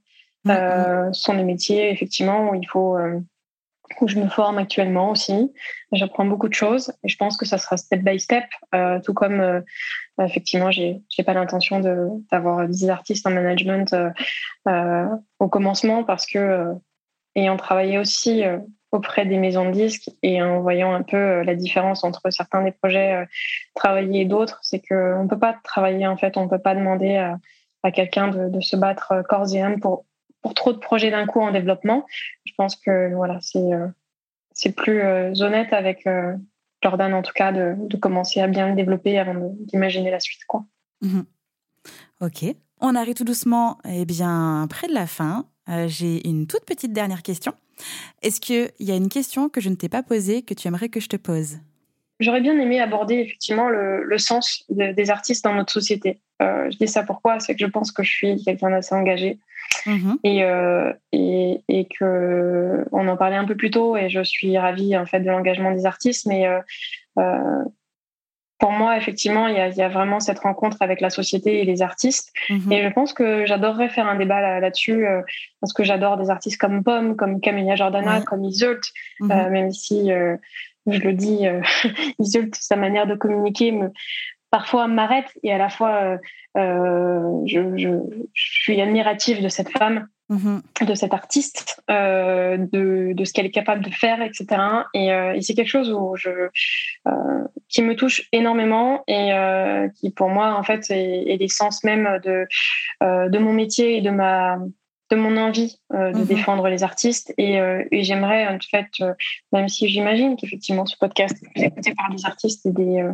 Euh, 0.48 1.12
ce 1.12 1.22
sont 1.22 1.34
des 1.34 1.44
métiers, 1.44 1.90
effectivement, 1.90 2.50
où 2.50 2.54
il 2.54 2.66
faut, 2.66 2.96
euh, 2.96 3.20
où 4.00 4.08
je 4.08 4.18
me 4.18 4.28
forme 4.28 4.58
actuellement 4.58 5.10
aussi. 5.10 5.52
J'apprends 5.92 6.24
beaucoup 6.24 6.48
de 6.48 6.54
choses 6.54 6.92
et 7.04 7.08
je 7.08 7.16
pense 7.16 7.36
que 7.36 7.44
ça 7.44 7.58
sera 7.58 7.76
step 7.76 8.00
by 8.00 8.18
step, 8.18 8.44
euh, 8.74 9.00
tout 9.00 9.14
comme 9.14 9.62
effectivement, 10.20 10.70
j'ai, 10.70 11.02
j'ai 11.08 11.22
pas 11.22 11.34
l'intention 11.34 11.80
de, 11.80 12.08
d'avoir 12.30 12.68
10 12.68 12.90
artistes 12.90 13.26
en 13.26 13.30
management 13.30 13.94
au 14.66 15.48
commencement 15.48 16.04
parce 16.04 16.26
que 16.26 16.74
ayant 17.34 17.56
travaillé 17.56 17.98
aussi 17.98 18.42
auprès 18.92 19.24
des 19.24 19.38
maisons 19.38 19.66
de 19.66 19.72
disques 19.72 20.10
et 20.22 20.42
en 20.42 20.60
voyant 20.60 20.92
un 20.92 21.02
peu 21.02 21.42
la 21.42 21.54
différence 21.54 22.04
entre 22.04 22.30
certains 22.30 22.62
des 22.62 22.72
projets 22.72 23.26
travaillés 23.74 24.22
et 24.22 24.24
d'autres, 24.24 24.58
c'est 24.62 24.80
qu'on 24.80 25.24
ne 25.24 25.28
peut 25.28 25.38
pas 25.38 25.56
travailler 25.64 26.06
en 26.06 26.16
fait, 26.16 26.36
on 26.36 26.44
ne 26.44 26.50
peut 26.50 26.58
pas 26.58 26.74
demander 26.74 27.16
à, 27.16 27.38
à 27.82 27.90
quelqu'un 27.90 28.28
de, 28.28 28.48
de, 28.48 28.60
se 28.60 28.76
battre 28.76 29.22
corps 29.28 29.52
et 29.54 29.62
âme 29.62 29.80
pour 29.80 30.04
pour 30.42 30.54
trop 30.54 30.72
de 30.72 30.78
projets 30.78 31.10
d'un 31.10 31.26
coup 31.26 31.40
en 31.40 31.52
développement. 31.52 32.06
Je 32.44 32.52
pense 32.56 32.76
que 32.76 33.14
voilà, 33.14 33.38
c'est 33.40 33.58
euh, 33.58 33.86
c'est 34.52 34.72
plus 34.72 35.00
euh, 35.02 35.32
honnête 35.40 35.72
avec 35.72 36.06
euh, 36.06 36.34
Jordan 36.82 37.14
en 37.14 37.22
tout 37.22 37.32
cas 37.34 37.52
de, 37.52 37.74
de, 37.78 37.96
commencer 37.96 38.40
à 38.40 38.46
bien 38.46 38.68
le 38.68 38.76
développer 38.76 39.18
avant 39.18 39.34
d'imaginer 39.60 40.10
la 40.10 40.20
suite 40.20 40.44
quoi. 40.46 40.64
Mhm. 41.02 41.24
Ok, 42.20 42.44
on 42.80 42.94
arrive 42.94 43.14
tout 43.14 43.24
doucement 43.24 43.78
eh 43.88 44.04
bien 44.04 44.66
près 44.68 44.88
de 44.88 44.94
la 44.94 45.06
fin. 45.06 45.46
J'ai 45.86 46.26
une 46.26 46.48
toute 46.48 46.64
petite 46.64 46.92
dernière 46.92 47.22
question. 47.22 47.54
Est-ce 48.22 48.40
qu'il 48.40 48.72
y 48.80 48.90
a 48.90 48.96
une 48.96 49.08
question 49.08 49.48
que 49.48 49.60
je 49.60 49.68
ne 49.68 49.76
t'ai 49.76 49.88
pas 49.88 50.02
posée 50.02 50.42
que 50.42 50.52
tu 50.52 50.66
aimerais 50.66 50.88
que 50.88 50.98
je 50.98 51.08
te 51.08 51.14
pose? 51.14 51.58
J'aurais 52.18 52.40
bien 52.40 52.58
aimé 52.58 52.80
aborder 52.80 53.14
effectivement 53.14 53.68
le, 53.68 54.02
le 54.02 54.18
sens 54.18 54.64
des 54.68 55.10
artistes 55.10 55.44
dans 55.44 55.54
notre 55.54 55.72
société. 55.72 56.18
je 56.40 56.76
dis 56.76 56.88
ça 56.88 57.04
pourquoi? 57.04 57.38
C'est 57.38 57.54
que 57.54 57.64
je 57.64 57.70
pense 57.70 57.92
que 57.92 58.02
je 58.02 58.10
suis 58.10 58.42
quelqu'un 58.42 58.70
d'assez 58.70 58.96
engagé 58.96 59.38
Mhm. 59.86 60.18
Et, 60.24 60.44
euh, 60.44 60.92
et, 61.12 61.62
et, 61.68 61.86
que 61.86 62.84
on 62.92 63.08
en 63.08 63.16
parlait 63.16 63.36
un 63.36 63.46
peu 63.46 63.56
plus 63.56 63.70
tôt 63.70 63.96
et 63.96 64.08
je 64.08 64.22
suis 64.22 64.58
ravie 64.58 64.96
en 64.96 65.06
fait 65.06 65.20
de 65.20 65.30
l'engagement 65.30 65.72
des 65.72 65.86
artistes, 65.86 66.26
mais 66.26 66.46
euh, 66.46 66.60
euh, 67.18 67.64
pour 68.60 68.72
moi, 68.72 68.98
effectivement, 68.98 69.48
il 69.48 69.56
y, 69.56 69.58
a, 69.58 69.68
il 69.68 69.76
y, 69.76 69.82
a, 69.82 69.88
vraiment 69.88 70.20
cette 70.20 70.38
rencontre 70.38 70.76
avec 70.80 71.00
la 71.00 71.08
société 71.08 71.62
et 71.62 71.64
les 71.64 71.80
artistes. 71.80 72.30
Mhm. 72.50 72.70
Et 72.70 72.82
je 72.82 72.88
pense 72.90 73.14
que 73.14 73.46
j'adorerais 73.46 73.88
faire 73.88 74.06
un 74.06 74.16
débat 74.16 74.60
là-dessus, 74.60 75.06
euh, 75.06 75.22
parce 75.60 75.72
que 75.72 75.82
j'adore 75.82 76.18
des 76.18 76.28
artistes 76.28 76.60
comme 76.60 76.84
Pomme, 76.84 77.16
comme 77.16 77.40
Camilla 77.40 77.74
Jordana, 77.74 78.20
comme 78.20 78.44
Isolt, 78.44 78.84
mhm. 79.20 79.30
euh, 79.30 79.50
même 79.50 79.72
si 79.72 80.12
euh, 80.12 80.36
je 80.86 81.00
le 81.00 81.14
dis, 81.14 81.46
Isolt, 82.18 82.54
sa 82.54 82.76
manière 82.76 83.06
de 83.06 83.14
communiquer 83.14 83.72
me, 83.72 83.90
parfois 84.50 84.88
m'arrête 84.88 85.30
et 85.42 85.52
à 85.52 85.58
la 85.58 85.68
fois 85.68 86.02
euh, 86.02 86.18
euh, 86.56 87.42
je, 87.46 87.76
je, 87.76 87.88
je, 88.34 88.52
suis 88.62 88.80
admirative 88.80 89.42
de 89.42 89.48
cette 89.48 89.70
femme 89.70 90.08
mm-hmm. 90.30 90.86
de 90.86 90.94
cet 90.94 91.14
artiste, 91.14 91.82
de, 91.88 93.12
de, 93.12 93.24
ce 93.24 93.32
qu'elle 93.32 93.46
est 93.46 93.50
capable 93.50 93.84
de 93.84 93.90
faire, 93.90 94.20
etc. 94.22 94.46
Et, 94.94 95.08
et 95.08 95.42
c'est 95.42 95.54
quelque 95.54 95.68
chose 95.68 95.92
où 95.92 96.16
je, 96.16 96.48
qui 97.68 97.82
me 97.82 97.94
touche 97.94 98.28
énormément 98.32 99.04
et 99.06 99.30
qui 99.96 100.10
pour 100.10 100.28
moi 100.28 100.54
en 100.54 100.62
fait 100.62 100.90
est, 100.90 101.30
est 101.30 101.36
l'essence 101.36 101.84
même 101.84 102.20
de, 102.24 102.46
de 103.00 103.38
mon 103.38 103.52
métier 103.52 103.98
et 103.98 104.00
de 104.00 104.10
ma 104.10 104.58
de 105.10 105.16
mon 105.16 105.36
envie 105.36 105.80
euh, 105.92 106.12
de 106.12 106.18
mhm. 106.18 106.24
défendre 106.24 106.68
les 106.68 106.84
artistes 106.84 107.34
et, 107.36 107.60
euh, 107.60 107.82
et 107.90 108.04
j'aimerais 108.04 108.46
en 108.46 108.58
fait 108.60 108.86
euh, 109.00 109.12
même 109.52 109.68
si 109.68 109.88
j'imagine 109.88 110.36
qu'effectivement 110.36 110.86
ce 110.86 110.96
podcast 110.96 111.36
est 111.56 111.66
écouté 111.66 111.94
par 111.94 112.10
des 112.14 112.24
artistes 112.24 112.64
et 112.66 112.70
des, 112.70 113.04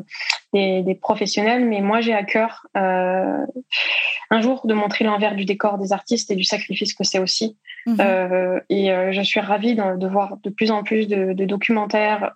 des, 0.52 0.82
des 0.82 0.94
professionnels 0.94 1.64
mais 1.64 1.80
moi 1.80 2.02
j'ai 2.02 2.12
à 2.12 2.22
cœur 2.22 2.66
un 2.74 4.40
jour 4.42 4.66
de 4.66 4.74
montrer 4.74 5.04
l'envers 5.04 5.34
du 5.34 5.46
décor 5.46 5.78
des 5.78 5.92
artistes 5.92 6.30
et 6.30 6.36
du 6.36 6.44
sacrifice 6.44 6.92
que 6.92 7.04
c'est 7.04 7.18
aussi 7.18 7.56
mhm. 7.86 8.60
et 8.68 9.12
je 9.12 9.22
suis 9.22 9.40
ravie 9.40 9.74
de, 9.74 9.96
de, 9.96 10.06
voir 10.06 10.36
de 10.42 10.50
plus 10.50 10.70
en 10.70 10.82
plus 10.82 11.08
de, 11.08 11.32
de 11.32 11.44
documentaires 11.46 12.32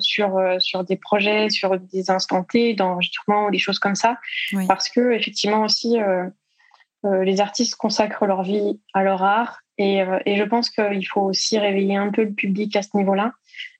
sur 0.00 0.38
sur 0.58 0.84
des 0.84 0.96
projets 0.96 1.48
sur 1.48 1.78
des 1.78 2.10
instants 2.10 2.44
T 2.44 2.74
d'enregistrement 2.74 3.46
ou 3.46 3.50
des 3.50 3.58
choses 3.58 3.78
comme 3.78 3.94
ça 3.94 4.18
parce 4.66 4.90
que 4.90 5.12
effectivement 5.12 5.62
aussi 5.62 5.96
les 7.04 7.40
artistes 7.40 7.76
consacrent 7.76 8.26
leur 8.26 8.42
vie 8.42 8.80
à 8.92 9.02
leur 9.04 9.22
art 9.22 9.60
et, 9.78 10.02
euh, 10.02 10.18
et 10.26 10.36
je 10.36 10.42
pense 10.42 10.70
qu'il 10.70 11.06
faut 11.06 11.22
aussi 11.22 11.58
réveiller 11.58 11.96
un 11.96 12.10
peu 12.10 12.24
le 12.24 12.32
public 12.32 12.74
à 12.76 12.82
ce 12.82 12.96
niveau-là. 12.96 13.32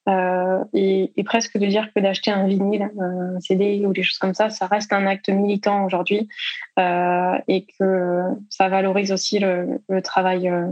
Euh, 0.08 0.64
et, 0.72 1.12
et, 1.16 1.24
presque 1.24 1.58
de 1.58 1.66
dire 1.66 1.92
que 1.94 2.00
d'acheter 2.00 2.30
un 2.30 2.46
vinyle, 2.46 2.90
un 2.98 3.38
CD 3.40 3.84
ou 3.84 3.92
des 3.92 4.02
choses 4.02 4.16
comme 4.16 4.32
ça, 4.32 4.48
ça 4.48 4.66
reste 4.66 4.90
un 4.94 5.06
acte 5.06 5.28
militant 5.28 5.84
aujourd'hui 5.84 6.30
euh, 6.78 7.38
et 7.46 7.66
que 7.66 8.22
ça 8.48 8.70
valorise 8.70 9.12
aussi 9.12 9.38
le, 9.38 9.82
le 9.86 10.00
travail 10.00 10.48
euh, 10.48 10.68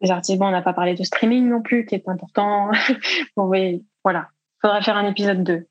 des 0.00 0.10
artistes. 0.10 0.38
Bon, 0.38 0.46
on 0.46 0.50
n'a 0.50 0.62
pas 0.62 0.72
parlé 0.72 0.94
de 0.94 1.04
streaming 1.04 1.46
non 1.46 1.60
plus, 1.60 1.84
qui 1.84 1.94
est 1.94 2.08
important. 2.08 2.70
bon, 3.36 3.48
oui, 3.48 3.84
voilà, 4.02 4.28
faudra 4.62 4.80
faire 4.80 4.96
un 4.96 5.10
épisode 5.10 5.44
2. 5.44 5.66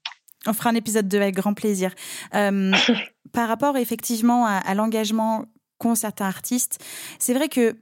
On 0.45 0.53
fera 0.53 0.69
un 0.69 0.75
épisode 0.75 1.07
2 1.07 1.17
avec 1.17 1.33
grand 1.33 1.55
plaisir. 1.55 1.95
Euh, 2.35 2.73
par 3.33 3.47
rapport 3.47 3.75
effectivement 3.77 4.45
à, 4.45 4.57
à 4.57 4.75
l'engagement 4.75 5.45
qu'ont 5.78 5.95
certains 5.95 6.25
artistes. 6.25 6.84
C'est 7.19 7.34
vrai 7.34 7.49
que, 7.49 7.75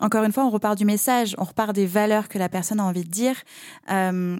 encore 0.00 0.24
une 0.24 0.32
fois, 0.32 0.44
on 0.44 0.50
repart 0.50 0.76
du 0.76 0.84
message, 0.84 1.34
on 1.38 1.44
repart 1.44 1.74
des 1.74 1.86
valeurs 1.86 2.28
que 2.28 2.38
la 2.38 2.48
personne 2.48 2.80
a 2.80 2.84
envie 2.84 3.04
de 3.04 3.10
dire. 3.10 3.36
Euh, 3.90 4.38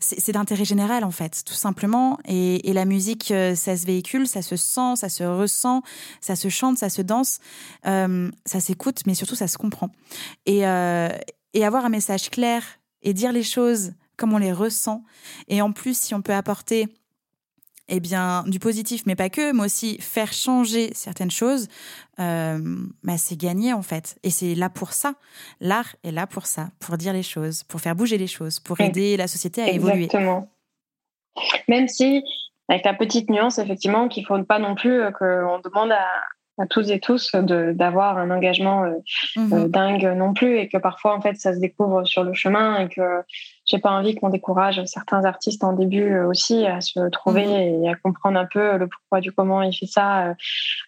c'est 0.00 0.32
d'intérêt 0.32 0.66
général 0.66 1.02
en 1.02 1.10
fait, 1.10 1.44
tout 1.46 1.54
simplement. 1.54 2.18
Et, 2.26 2.72
la 2.74 2.84
musique, 2.84 3.30
euh, 3.30 3.54
ça 3.54 3.74
se 3.74 3.86
véhicule, 3.86 4.26
ça 4.26 4.42
se 4.42 4.56
sent, 4.56 4.96
ça 4.96 5.08
se 5.08 5.24
ressent, 5.24 5.82
ça 6.20 6.36
se 6.36 6.50
chante, 6.50 6.76
ça 6.76 6.90
se 6.90 7.00
danse, 7.00 7.38
euh, 7.86 8.30
ça 8.44 8.60
s'écoute, 8.60 9.00
mais 9.06 9.14
surtout 9.14 9.34
ça 9.34 9.48
se 9.48 9.56
comprend. 9.56 9.88
Et, 10.44 10.58
et 10.58 11.64
avoir 11.64 11.86
un 11.86 11.88
message 11.88 12.28
clair 12.28 12.62
et 13.00 13.14
dire 13.14 13.32
les 13.32 13.42
choses 13.42 13.92
comme 14.18 14.34
on 14.34 14.38
les 14.38 14.52
ressent. 14.52 15.04
Et 15.48 15.62
en 15.62 15.72
plus, 15.72 15.96
si 15.96 16.14
on 16.14 16.20
peut 16.20 16.34
apporter 16.34 16.88
eh 17.88 18.00
bien, 18.00 18.44
du 18.46 18.58
positif, 18.58 19.02
mais 19.06 19.14
pas 19.14 19.28
que, 19.28 19.52
mais 19.52 19.64
aussi 19.64 19.98
faire 20.00 20.32
changer 20.32 20.90
certaines 20.94 21.30
choses, 21.30 21.68
euh, 22.18 22.58
bah, 23.02 23.18
c'est 23.18 23.38
gagné 23.38 23.72
en 23.72 23.82
fait. 23.82 24.16
Et 24.22 24.30
c'est 24.30 24.54
là 24.54 24.70
pour 24.70 24.92
ça. 24.92 25.14
L'art 25.60 25.94
est 26.02 26.10
là 26.10 26.26
pour 26.26 26.46
ça, 26.46 26.68
pour 26.80 26.96
dire 26.96 27.12
les 27.12 27.22
choses, 27.22 27.62
pour 27.64 27.80
faire 27.80 27.94
bouger 27.94 28.16
les 28.18 28.26
choses, 28.26 28.58
pour 28.60 28.80
aider 28.80 29.16
la 29.16 29.26
société 29.26 29.62
à 29.62 29.70
évoluer. 29.70 30.04
Exactement. 30.04 30.48
Même 31.68 31.88
si, 31.88 32.22
avec 32.68 32.84
la 32.84 32.94
petite 32.94 33.28
nuance, 33.28 33.58
effectivement, 33.58 34.08
qu'il 34.08 34.22
ne 34.22 34.26
faut 34.26 34.42
pas 34.44 34.58
non 34.58 34.74
plus 34.74 35.02
euh, 35.02 35.10
qu'on 35.10 35.58
demande 35.58 35.92
à, 35.92 36.06
à 36.58 36.66
tous 36.66 36.90
et 36.90 37.00
tous 37.00 37.34
d'avoir 37.34 38.18
un 38.18 38.30
engagement 38.30 38.84
euh, 38.84 38.92
mhm. 39.36 39.52
euh, 39.52 39.68
dingue 39.68 40.14
non 40.16 40.34
plus 40.34 40.58
et 40.58 40.68
que 40.68 40.78
parfois 40.78 41.16
en 41.16 41.20
fait 41.20 41.34
ça 41.36 41.52
se 41.52 41.58
découvre 41.58 42.04
sur 42.04 42.22
le 42.22 42.32
chemin 42.32 42.78
et 42.80 42.88
que 42.88 43.22
j'ai 43.64 43.78
pas 43.78 43.90
envie 43.90 44.14
qu'on 44.14 44.28
décourage 44.28 44.84
certains 44.84 45.24
artistes 45.24 45.64
en 45.64 45.72
début 45.72 46.14
euh, 46.14 46.28
aussi 46.28 46.66
à 46.66 46.80
se 46.80 47.08
trouver 47.10 47.46
mhm. 47.46 47.84
et 47.84 47.88
à 47.90 47.94
comprendre 47.96 48.38
un 48.38 48.46
peu 48.46 48.76
le 48.76 48.88
pourquoi 48.88 49.20
du 49.20 49.32
comment 49.32 49.62
il 49.62 49.74
fait 49.74 49.86
ça 49.86 50.34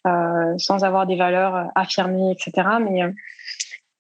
euh, 0.07 0.55
sans 0.59 0.85
avoir 0.85 1.07
des 1.07 1.17
valeurs 1.17 1.71
affirmées 1.75 2.33
etc 2.33 2.69
mais 2.81 3.03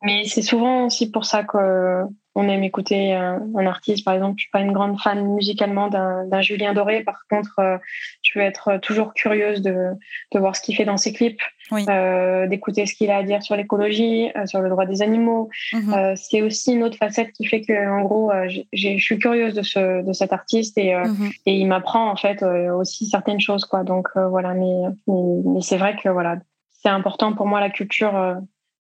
mais 0.03 0.25
c'est 0.27 0.43
souvent 0.43 0.87
aussi 0.87 1.11
pour 1.11 1.25
ça 1.25 1.43
que 1.43 2.05
on 2.37 2.49
aime 2.51 2.63
écouter 2.63 3.15
un, 3.15 3.67
artiste. 3.67 4.05
Par 4.05 4.13
exemple, 4.13 4.35
je 4.37 4.43
suis 4.43 4.51
pas 4.51 4.61
une 4.61 4.73
grande 4.73 5.01
fan 5.01 5.27
musicalement 5.35 5.89
d'un 5.89 6.41
Julien 6.43 6.75
Doré. 6.75 7.03
Par 7.03 7.23
contre, 7.31 7.59
euh, 7.61 7.79
je 8.23 8.39
veux 8.39 8.45
être 8.45 8.77
toujours 8.77 9.15
curieuse 9.15 9.63
de, 9.63 9.93
de 10.33 10.39
voir 10.39 10.55
ce 10.55 10.61
qu'il 10.61 10.77
fait 10.77 10.85
dans 10.85 10.99
ses 10.99 11.15
clips, 11.15 11.41
euh, 11.73 12.47
d'écouter 12.47 12.87
ce 12.87 12.95
qu'il 12.95 13.11
a 13.11 13.19
à 13.19 13.23
dire 13.23 13.43
sur 13.43 13.57
l'écologie, 13.57 14.31
euh, 14.37 14.47
sur 14.47 14.61
le 14.61 14.69
droit 14.69 14.87
des 14.87 15.03
animaux. 15.03 15.49
Mhm. 15.73 16.15
c'est 16.17 16.43
aussi 16.43 16.75
une 16.75 16.83
autre 16.83 16.97
facette 16.97 17.33
qui 17.33 17.47
fait 17.47 17.61
que, 17.61 17.89
en 17.89 18.03
gros, 18.03 18.33
je 18.73 18.99
suis 18.99 19.19
curieuse 19.19 19.55
de, 19.55 19.63
ce, 19.63 20.03
de 20.03 20.13
cet 20.13 20.33
artiste 20.33 20.79
et, 20.79 20.95
mhm. 20.95 21.31
et 21.47 21.55
il 21.55 21.67
m'apprend 21.67 22.11
en 22.11 22.17
fait 22.17 22.43
aussi 22.43 23.07
certaines 23.07 23.41
choses, 23.41 23.65
quoi. 23.65 23.83
Donc 23.85 24.09
voilà, 24.17 24.55
mais, 24.55 24.83
mais, 25.07 25.61
c'est 25.61 25.77
vrai 25.77 25.97
que 26.03 26.09
voilà, 26.09 26.37
c'est 26.83 26.89
important 26.89 27.33
pour 27.35 27.47
moi 27.47 27.61
la 27.61 27.71
culture 27.71 28.37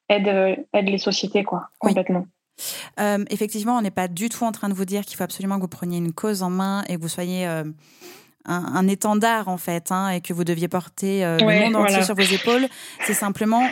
aide 0.09 0.28
aide 0.72 0.89
les 0.89 0.99
sociétés, 0.99 1.45
quoi, 1.45 1.68
complètement. 1.78 2.26
Euh, 3.01 3.24
effectivement, 3.30 3.76
on 3.76 3.82
n'est 3.82 3.91
pas 3.91 4.09
du 4.09 4.28
tout 4.28 4.45
en 4.45 4.53
train 4.53 4.68
de 4.68 4.74
vous 4.74 4.84
dire 4.84 5.05
qu'il 5.05 5.16
faut 5.16 5.24
absolument 5.24 5.57
que 5.57 5.62
vous 5.62 5.68
preniez 5.68 5.99
une 5.99 6.12
cause 6.12 6.43
en 6.43 6.51
main 6.51 6.84
et 6.89 6.97
que 6.97 7.01
vous 7.01 7.09
soyez 7.09 7.47
un, 8.47 8.88
étendard 8.88 9.49
en 9.49 9.57
fait, 9.57 9.90
hein, 9.90 10.11
et 10.11 10.20
que 10.20 10.32
vous 10.32 10.44
deviez 10.44 10.68
porter 10.68 11.24
euh, 11.24 11.38
le 11.38 11.61
monde 11.64 11.76
entier 11.76 12.03
sur 12.03 12.14
vos 12.14 12.22
épaules. 12.22 12.66
C'est 13.05 13.14
simplement 13.14 13.68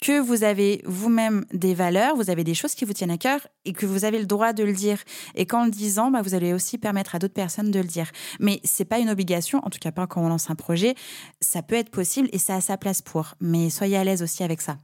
que 0.00 0.20
vous 0.20 0.44
avez 0.44 0.82
vous-même 0.84 1.44
des 1.52 1.74
valeurs, 1.74 2.16
vous 2.16 2.30
avez 2.30 2.44
des 2.44 2.54
choses 2.54 2.74
qui 2.74 2.84
vous 2.84 2.92
tiennent 2.92 3.10
à 3.10 3.18
cœur 3.18 3.40
et 3.64 3.72
que 3.72 3.86
vous 3.86 4.04
avez 4.04 4.18
le 4.18 4.26
droit 4.26 4.52
de 4.52 4.64
le 4.64 4.72
dire. 4.72 4.98
Et 5.34 5.46
qu'en 5.46 5.64
le 5.64 5.70
disant, 5.70 6.10
bah, 6.10 6.22
vous 6.22 6.34
allez 6.34 6.52
aussi 6.52 6.78
permettre 6.78 7.14
à 7.14 7.18
d'autres 7.18 7.34
personnes 7.34 7.70
de 7.70 7.78
le 7.78 7.86
dire. 7.86 8.10
Mais 8.40 8.60
c'est 8.64 8.84
pas 8.84 8.98
une 8.98 9.10
obligation, 9.10 9.60
en 9.62 9.70
tout 9.70 9.78
cas 9.80 9.92
pas 9.92 10.06
quand 10.06 10.22
on 10.22 10.28
lance 10.28 10.50
un 10.50 10.54
projet. 10.54 10.94
Ça 11.40 11.62
peut 11.62 11.76
être 11.76 11.90
possible 11.90 12.28
et 12.32 12.38
ça 12.38 12.56
a 12.56 12.60
sa 12.60 12.76
place 12.76 13.02
pour. 13.02 13.34
Mais 13.40 13.70
soyez 13.70 13.96
à 13.96 14.04
l'aise 14.04 14.22
aussi 14.22 14.42
avec 14.42 14.60
ça. 14.60 14.76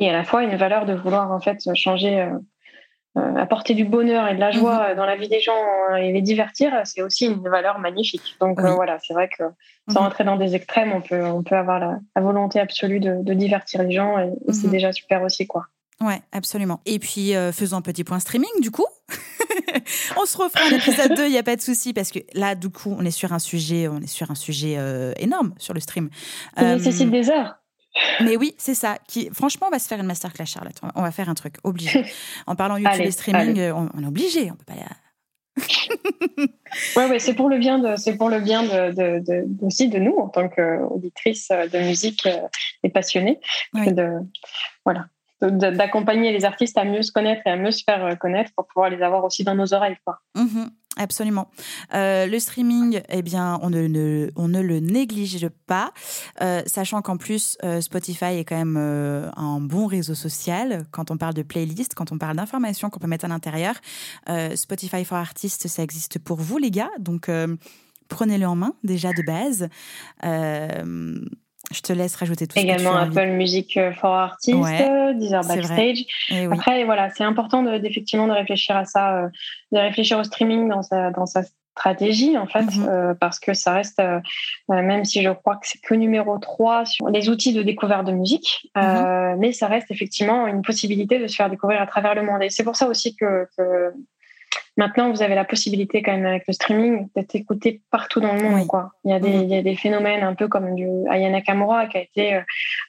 Et 0.00 0.08
à 0.08 0.12
la 0.12 0.24
fois 0.24 0.44
une 0.44 0.56
valeur 0.56 0.86
de 0.86 0.94
vouloir 0.94 1.30
en 1.30 1.40
fait 1.40 1.58
changer 1.74 2.20
euh, 2.20 2.38
apporter 3.14 3.74
du 3.74 3.84
bonheur 3.84 4.28
et 4.28 4.34
de 4.34 4.40
la 4.40 4.50
joie 4.50 4.90
mhm. 4.90 4.96
dans 4.96 5.06
la 5.06 5.16
vie 5.16 5.28
des 5.28 5.40
gens 5.40 5.52
euh, 5.90 5.96
et 5.96 6.12
les 6.12 6.22
divertir, 6.22 6.72
c'est 6.84 7.02
aussi 7.02 7.26
une 7.26 7.48
valeur 7.48 7.78
magnifique. 7.78 8.36
Donc 8.40 8.60
euh, 8.60 8.74
voilà, 8.74 8.98
c'est 9.02 9.14
vrai 9.14 9.28
que 9.28 9.44
sans 9.88 10.00
mhm. 10.00 10.06
rentrer 10.06 10.24
dans 10.24 10.36
des 10.36 10.54
extrêmes, 10.54 10.92
on 10.92 11.00
peut, 11.00 11.24
on 11.24 11.42
peut 11.42 11.56
avoir 11.56 11.78
la, 11.78 11.98
volonté 12.20 12.60
absolue 12.60 13.00
de, 13.00 13.34
divertir 13.34 13.82
les 13.82 13.92
gens 13.92 14.18
et, 14.18 14.32
c'est 14.52 14.66
mhm. 14.66 14.72
déjà 14.72 14.92
super 14.92 15.22
aussi, 15.22 15.46
quoi. 15.46 15.66
Ouais, 16.00 16.20
absolument. 16.30 16.80
Et 16.86 17.00
puis, 17.00 17.32
faisons 17.52 17.78
un 17.78 17.82
petit 17.82 18.04
point 18.04 18.20
streaming, 18.20 18.50
du 18.60 18.70
coup. 18.70 18.86
on 20.16 20.26
se 20.26 20.38
refera 20.38 20.60
un 20.70 20.76
épisode 20.76 21.16
2, 21.16 21.26
il 21.26 21.32
n'y 21.32 21.38
a 21.38 21.42
pas 21.42 21.56
de 21.56 21.60
souci, 21.60 21.92
parce 21.92 22.12
que 22.12 22.20
là, 22.34 22.54
du 22.54 22.68
coup, 22.68 22.94
on 22.96 23.04
est 23.04 23.10
sur 23.10 23.32
un 23.32 23.40
sujet, 23.40 23.88
on 23.88 23.98
est 23.98 24.06
sur 24.06 24.30
un 24.30 24.36
sujet 24.36 24.78
énorme 25.16 25.54
sur 25.58 25.74
le 25.74 25.80
stream. 25.80 26.08
Qui 26.56 26.64
nécessite 26.64 27.10
des 27.10 27.30
heures. 27.30 27.56
Mais 28.20 28.36
oui, 28.36 28.54
c'est 28.58 28.74
ça. 28.74 28.98
Qui, 29.06 29.30
franchement, 29.32 29.68
on 29.68 29.70
va 29.70 29.78
se 29.78 29.88
faire 29.88 29.98
une 29.98 30.06
masterclass, 30.06 30.46
Charlotte. 30.46 30.76
On 30.94 31.02
va 31.02 31.10
faire 31.10 31.28
un 31.28 31.34
truc 31.34 31.56
obligé. 31.64 32.04
En 32.46 32.54
parlant 32.54 32.76
YouTube 32.78 33.06
et 33.06 33.10
streaming, 33.10 33.72
on, 33.72 34.02
est 34.02 34.06
obligé. 34.06 34.50
On 34.50 34.54
peut 34.54 34.64
pas. 34.66 34.74
ouais, 36.96 37.06
ouais, 37.06 37.18
c'est 37.18 37.34
pour 37.34 37.48
le 37.48 37.58
bien 37.58 37.78
de, 37.78 37.96
c'est 37.96 38.16
pour 38.16 38.28
le 38.28 38.40
bien 38.40 38.62
de, 38.62 39.20
de, 39.20 39.46
aussi 39.62 39.88
de 39.88 39.98
nous 39.98 40.16
en 40.16 40.28
tant 40.28 40.48
qu'auditrices 40.48 41.48
de 41.48 41.78
musique 41.78 42.26
euh, 42.26 42.46
et 42.82 42.90
passionnées, 42.90 43.40
de, 43.74 44.18
voilà, 44.84 45.06
d'accompagner 45.40 46.32
les 46.32 46.44
artistes 46.44 46.78
à 46.78 46.84
mieux 46.84 47.02
se 47.02 47.12
connaître 47.12 47.42
et 47.46 47.50
à 47.50 47.56
mieux 47.56 47.70
se 47.70 47.82
faire 47.84 48.18
connaître 48.18 48.52
pour 48.56 48.66
pouvoir 48.66 48.90
les 48.90 49.02
avoir 49.02 49.24
aussi 49.24 49.44
dans 49.44 49.54
nos 49.54 49.74
oreilles, 49.74 49.98
quoi. 50.04 50.20
Mm-hmm. 50.36 50.68
Absolument. 50.98 51.48
Euh, 51.94 52.26
le 52.26 52.38
streaming, 52.40 53.00
eh 53.08 53.22
bien, 53.22 53.60
on 53.62 53.70
ne, 53.70 53.86
le 53.86 54.80
néglige 54.80 55.48
pas, 55.66 55.92
euh, 56.42 56.62
sachant 56.66 57.02
qu'en 57.02 57.16
plus, 57.16 57.56
euh, 57.62 57.80
Spotify 57.80 58.36
est 58.36 58.44
quand 58.44 58.56
même 58.56 58.76
un 58.76 59.60
bon 59.60 59.86
réseau 59.86 60.14
social 60.14 60.84
quand 60.90 61.12
on 61.12 61.16
parle 61.16 61.34
de 61.34 61.42
playlist, 61.42 61.94
quand 61.94 62.10
on 62.10 62.18
parle 62.18 62.36
d'informations 62.36 62.90
qu'on 62.90 62.98
peut 62.98 63.06
mettre 63.06 63.24
à 63.24 63.28
l'intérieur. 63.28 63.76
Spotify 64.56 65.04
for 65.04 65.18
Artists, 65.18 65.68
ça 65.68 65.82
existe 65.82 66.18
pour 66.18 66.38
vous, 66.38 66.58
les 66.58 66.70
gars, 66.70 66.90
donc 66.98 67.30
prenez-le 68.08 68.46
en 68.46 68.56
main 68.56 68.74
déjà 68.82 69.12
de 69.12 69.22
base. 69.22 69.68
Je 71.70 71.80
te 71.82 71.92
laisse 71.92 72.16
rajouter 72.16 72.46
tout 72.46 72.58
Également 72.58 72.98
ce 72.98 73.08
que 73.08 73.12
tu 73.12 73.18
Apple 73.18 73.30
Music 73.32 73.76
euh, 73.76 73.92
for 73.92 74.10
Artists, 74.10 74.58
ouais, 74.58 75.14
Deezer 75.14 75.44
Backstage. 75.44 76.04
Eh 76.30 76.46
Après, 76.46 76.84
voilà, 76.84 77.10
c'est 77.10 77.24
important 77.24 77.66
effectivement 77.66 78.26
de 78.26 78.32
réfléchir 78.32 78.76
à 78.76 78.84
ça, 78.86 79.18
euh, 79.18 79.28
de 79.72 79.78
réfléchir 79.78 80.18
au 80.18 80.24
streaming 80.24 80.68
dans 80.68 80.82
sa, 80.82 81.10
dans 81.10 81.26
sa 81.26 81.42
stratégie, 81.76 82.38
en 82.38 82.46
fait, 82.46 82.64
mhm. 82.64 82.86
euh, 82.88 83.14
parce 83.14 83.38
que 83.38 83.52
ça 83.52 83.72
reste, 83.72 84.02
même 84.68 85.04
si 85.04 85.22
je 85.22 85.30
crois 85.30 85.56
que 85.56 85.68
c'est 85.68 85.78
que 85.80 85.94
numéro 85.94 86.38
3 86.38 86.86
sur 86.86 87.08
les 87.08 87.28
outils 87.28 87.52
de 87.52 87.62
découverte 87.62 88.06
de 88.06 88.12
musique, 88.12 88.68
mhm. 88.74 89.36
mais 89.38 89.52
ça 89.52 89.66
reste 89.66 89.90
effectivement 89.90 90.46
une 90.46 90.62
possibilité 90.62 91.18
de 91.18 91.26
se 91.26 91.36
faire 91.36 91.50
découvrir 91.50 91.82
à 91.82 91.86
travers 91.86 92.14
le 92.14 92.22
monde. 92.22 92.42
Et 92.42 92.50
c'est 92.50 92.64
pour 92.64 92.76
ça 92.76 92.88
aussi 92.88 93.14
que, 93.14 93.46
que 93.56 93.92
Maintenant, 94.78 95.10
vous 95.10 95.22
avez 95.22 95.34
la 95.34 95.44
possibilité 95.44 96.02
quand 96.02 96.12
même 96.12 96.24
avec 96.24 96.44
le 96.46 96.52
streaming 96.54 97.08
d'être 97.14 97.34
écouté 97.34 97.82
partout 97.90 98.20
dans 98.20 98.32
le 98.32 98.42
monde. 98.42 98.66
Quoi. 98.66 98.92
Il, 99.04 99.10
y 99.10 99.14
a 99.14 99.18
des, 99.18 99.30
il 99.30 99.48
y 99.48 99.56
a 99.56 99.62
des 99.62 99.74
phénomènes 99.74 100.22
un 100.22 100.34
peu 100.34 100.48
comme 100.48 100.74
du 100.74 100.88
Ayana 101.10 101.42
Kamura 101.42 101.86
qui 101.88 101.98
a 101.98 102.00
été 102.00 102.34
euh, 102.34 102.40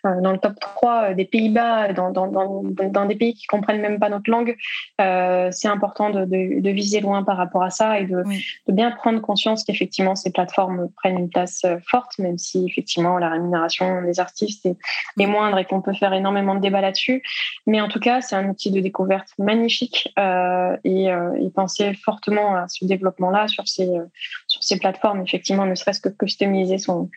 euh, 0.05 0.21
dans 0.21 0.31
le 0.31 0.37
top 0.37 0.59
3 0.59 1.15
des 1.15 1.25
Pays-Bas, 1.25 1.93
dans, 1.93 2.11
dans, 2.11 2.27
dans, 2.27 2.61
dans, 2.63 3.05
des 3.05 3.15
pays 3.15 3.33
qui 3.33 3.47
comprennent 3.47 3.81
même 3.81 3.99
pas 3.99 4.09
notre 4.09 4.29
langue. 4.29 4.55
Euh, 5.01 5.49
c'est 5.51 5.67
important 5.67 6.11
de, 6.11 6.25
de, 6.25 6.61
de, 6.61 6.69
viser 6.69 7.01
loin 7.01 7.23
par 7.23 7.37
rapport 7.37 7.63
à 7.63 7.71
ça 7.71 7.99
et 7.99 8.05
de, 8.05 8.23
de 8.67 8.73
bien 8.73 8.91
prendre 8.91 9.19
conscience 9.19 9.63
qu'effectivement 9.63 10.15
ces 10.15 10.31
plateformes 10.31 10.89
prennent 10.95 11.17
une 11.17 11.29
place 11.29 11.65
forte, 11.89 12.19
même 12.19 12.37
si 12.37 12.65
effectivement 12.65 13.17
la 13.17 13.29
rémunération 13.29 14.03
des 14.03 14.19
artistes 14.19 14.65
est, 14.65 14.77
est 15.19 15.25
moindre 15.25 15.57
et 15.57 15.65
qu'on 15.65 15.81
peut 15.81 15.93
faire 15.93 16.13
énormément 16.13 16.55
de 16.55 16.61
débats 16.61 16.81
là-dessus. 16.81 17.23
Mais 17.65 17.81
en 17.81 17.87
tout 17.87 17.99
cas, 17.99 18.21
c'est 18.21 18.35
un 18.35 18.47
outil 18.49 18.71
de 18.71 18.79
découverte 18.79 19.29
magnifique 19.37 20.13
euh, 20.17 20.75
et, 20.83 21.11
euh, 21.11 21.33
et 21.35 21.49
penser 21.49 21.78
fortement 21.93 22.55
à 22.55 22.67
ce 22.67 22.85
développement-là 22.85 23.47
sur 23.47 23.67
ces, 23.67 23.87
euh, 23.87 24.05
sur 24.47 24.63
ces 24.63 24.77
plateformes, 24.77 25.21
effectivement, 25.21 25.65
ne 25.65 25.75
serait-ce 25.75 26.01
que 26.01 26.09
customiser 26.09 26.77
son, 26.77 27.09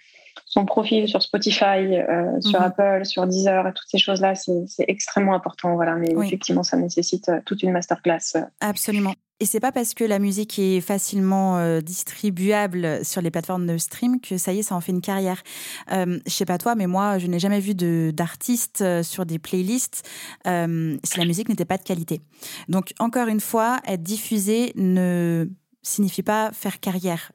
son 0.46 0.64
profil 0.64 1.08
sur 1.08 1.22
Spotify, 1.22 1.64
euh, 1.96 2.40
sur 2.40 2.60
mhm. 2.60 2.66
Apple, 2.66 3.04
sur 3.04 3.26
Deezer 3.26 3.66
et 3.66 3.72
toutes 3.72 3.88
ces 3.88 3.98
choses-là, 3.98 4.34
c'est 4.34 4.84
extrêmement 4.88 5.34
important. 5.34 5.74
Voilà, 5.74 5.94
mais 5.94 6.14
effectivement, 6.24 6.62
ça 6.62 6.76
nécessite 6.76 7.28
euh, 7.28 7.40
toute 7.44 7.62
une 7.62 7.72
masterclass. 7.72 8.36
Absolument. 8.60 9.14
Et 9.42 9.44
c'est 9.44 9.58
pas 9.58 9.72
parce 9.72 9.92
que 9.92 10.04
la 10.04 10.20
musique 10.20 10.56
est 10.60 10.80
facilement 10.80 11.58
euh, 11.58 11.80
distribuable 11.80 13.04
sur 13.04 13.20
les 13.20 13.32
plateformes 13.32 13.66
de 13.66 13.76
stream 13.76 14.20
que 14.20 14.38
ça 14.38 14.52
y 14.52 14.60
est, 14.60 14.62
ça 14.62 14.76
en 14.76 14.80
fait 14.80 14.92
une 14.92 15.00
carrière. 15.00 15.42
Euh, 15.90 16.20
je 16.28 16.30
sais 16.30 16.44
pas 16.44 16.58
toi, 16.58 16.76
mais 16.76 16.86
moi, 16.86 17.18
je 17.18 17.26
n'ai 17.26 17.40
jamais 17.40 17.58
vu 17.58 17.74
d'artistes 17.74 19.02
sur 19.02 19.26
des 19.26 19.40
playlists 19.40 20.08
si 20.44 21.18
la 21.18 21.24
musique 21.24 21.48
n'était 21.48 21.64
pas 21.64 21.76
de 21.76 21.82
qualité. 21.82 22.20
Donc, 22.68 22.92
encore 23.00 23.26
une 23.26 23.40
fois, 23.40 23.80
être 23.88 24.04
diffusé 24.04 24.72
ne 24.76 25.48
signifie 25.82 26.22
pas 26.22 26.52
faire 26.52 26.78
carrière 26.78 27.32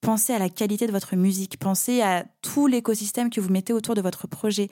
pensez 0.00 0.32
à 0.32 0.38
la 0.38 0.48
qualité 0.48 0.86
de 0.86 0.92
votre 0.92 1.16
musique, 1.16 1.58
pensez 1.58 2.02
à 2.02 2.24
tout 2.42 2.66
l'écosystème 2.66 3.30
que 3.30 3.40
vous 3.40 3.50
mettez 3.50 3.72
autour 3.72 3.94
de 3.94 4.00
votre 4.00 4.26
projet. 4.26 4.68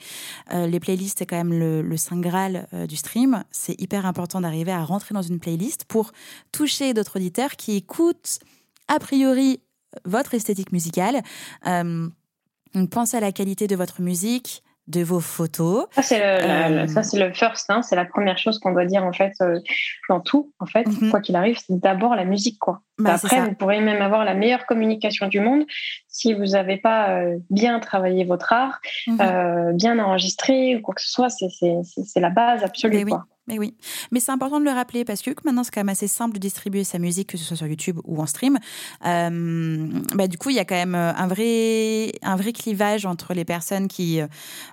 Euh, 0.53 0.67
les 0.67 0.79
playlists, 0.79 1.19
c'est 1.19 1.25
quand 1.25 1.37
même 1.37 1.53
le, 1.53 1.97
saint 1.97 2.19
graal 2.19 2.67
euh, 2.73 2.87
du 2.87 2.95
stream. 2.95 3.43
C'est 3.51 3.79
hyper 3.79 4.05
important 4.05 4.41
d'arriver 4.41 4.71
à 4.71 4.83
rentrer 4.83 5.13
dans 5.13 5.21
une 5.21 5.39
playlist 5.39 5.85
pour 5.85 6.11
toucher 6.51 6.93
d'autres 6.93 7.17
auditeurs 7.17 7.55
qui 7.55 7.75
écoutent 7.75 8.39
a 8.87 8.99
priori 8.99 9.61
votre 10.05 10.33
esthétique 10.33 10.71
musicale. 10.71 11.21
Euh, 11.65 12.09
pensez 12.91 13.17
à 13.17 13.19
la 13.19 13.31
qualité 13.31 13.67
de 13.67 13.75
votre 13.75 14.01
musique, 14.01 14.63
de 14.87 15.03
vos 15.03 15.19
photos. 15.19 15.85
Ça, 15.91 16.01
c'est 16.01 16.19
le, 16.19 16.85
euh, 16.85 17.27
le 17.27 17.33
first, 17.33 17.69
hein, 17.69 17.81
c'est 17.81 17.95
la 17.95 18.05
première 18.05 18.37
chose 18.37 18.59
qu'on 18.59 18.71
doit 18.71 18.85
dire 18.85 19.03
en 19.03 19.11
fait 19.11 19.33
euh, 19.41 19.59
dans 20.09 20.21
tout, 20.21 20.53
en 20.59 20.65
fait, 20.65 20.87
mhm. 20.87 21.11
quoi 21.11 21.19
qu'il 21.19 21.35
arrive, 21.35 21.57
c'est 21.57 21.77
d'abord 21.79 22.15
la 22.15 22.23
musique. 22.23 22.57
Quoi. 22.59 22.81
Bah, 22.97 23.15
Après, 23.15 23.41
vous 23.41 23.53
pourrez 23.53 23.81
même 23.81 24.01
avoir 24.01 24.23
la 24.23 24.33
meilleure 24.33 24.65
communication 24.65 25.27
du 25.27 25.39
monde 25.39 25.65
si 26.07 26.33
vous 26.33 26.45
n'avez 26.45 26.77
pas 26.77 27.09
euh, 27.09 27.37
bien 27.49 27.79
travaillé 27.79 28.23
votre 28.23 28.53
art, 28.53 28.79
mhm. 29.07 29.75
bien 29.75 29.99
enregistré 29.99 30.77
ou 30.77 30.81
quoi 30.81 30.95
que 30.95 31.01
ce 31.01 31.11
soit, 31.11 31.29
c'est 31.29 32.19
la 32.19 32.29
base 32.29 32.63
absolue. 32.63 33.05
Quoi. 33.05 33.25
Mais 33.47 33.59
oui, 33.59 33.75
mais 34.11 34.19
c'est 34.19 34.31
important 34.31 34.59
de 34.59 34.65
le 34.65 34.71
rappeler 34.71 35.05
parce 35.05 35.21
que 35.21 35.31
maintenant 35.45 35.63
c'est 35.63 35.73
quand 35.73 35.79
même 35.79 35.89
assez 35.89 36.07
simple 36.07 36.33
de 36.33 36.39
distribuer 36.39 36.83
sa 36.83 36.99
musique, 36.99 37.29
que 37.29 37.37
ce 37.37 37.45
soit 37.45 37.55
sur 37.55 37.67
YouTube 37.67 37.99
ou 38.03 38.21
en 38.21 38.25
stream. 38.25 38.57
Euh, 39.05 39.87
bah, 40.15 40.27
du 40.27 40.37
coup, 40.37 40.49
il 40.49 40.57
y 40.57 40.59
a 40.59 40.65
quand 40.65 40.75
même 40.75 40.95
euh, 40.95 41.13
un 41.13 41.27
vrai, 41.27 42.11
un 42.23 42.35
vrai 42.35 42.51
clivage 42.51 43.05
entre 43.05 43.33
les 43.33 43.45
personnes 43.45 43.87
qui 43.87 44.19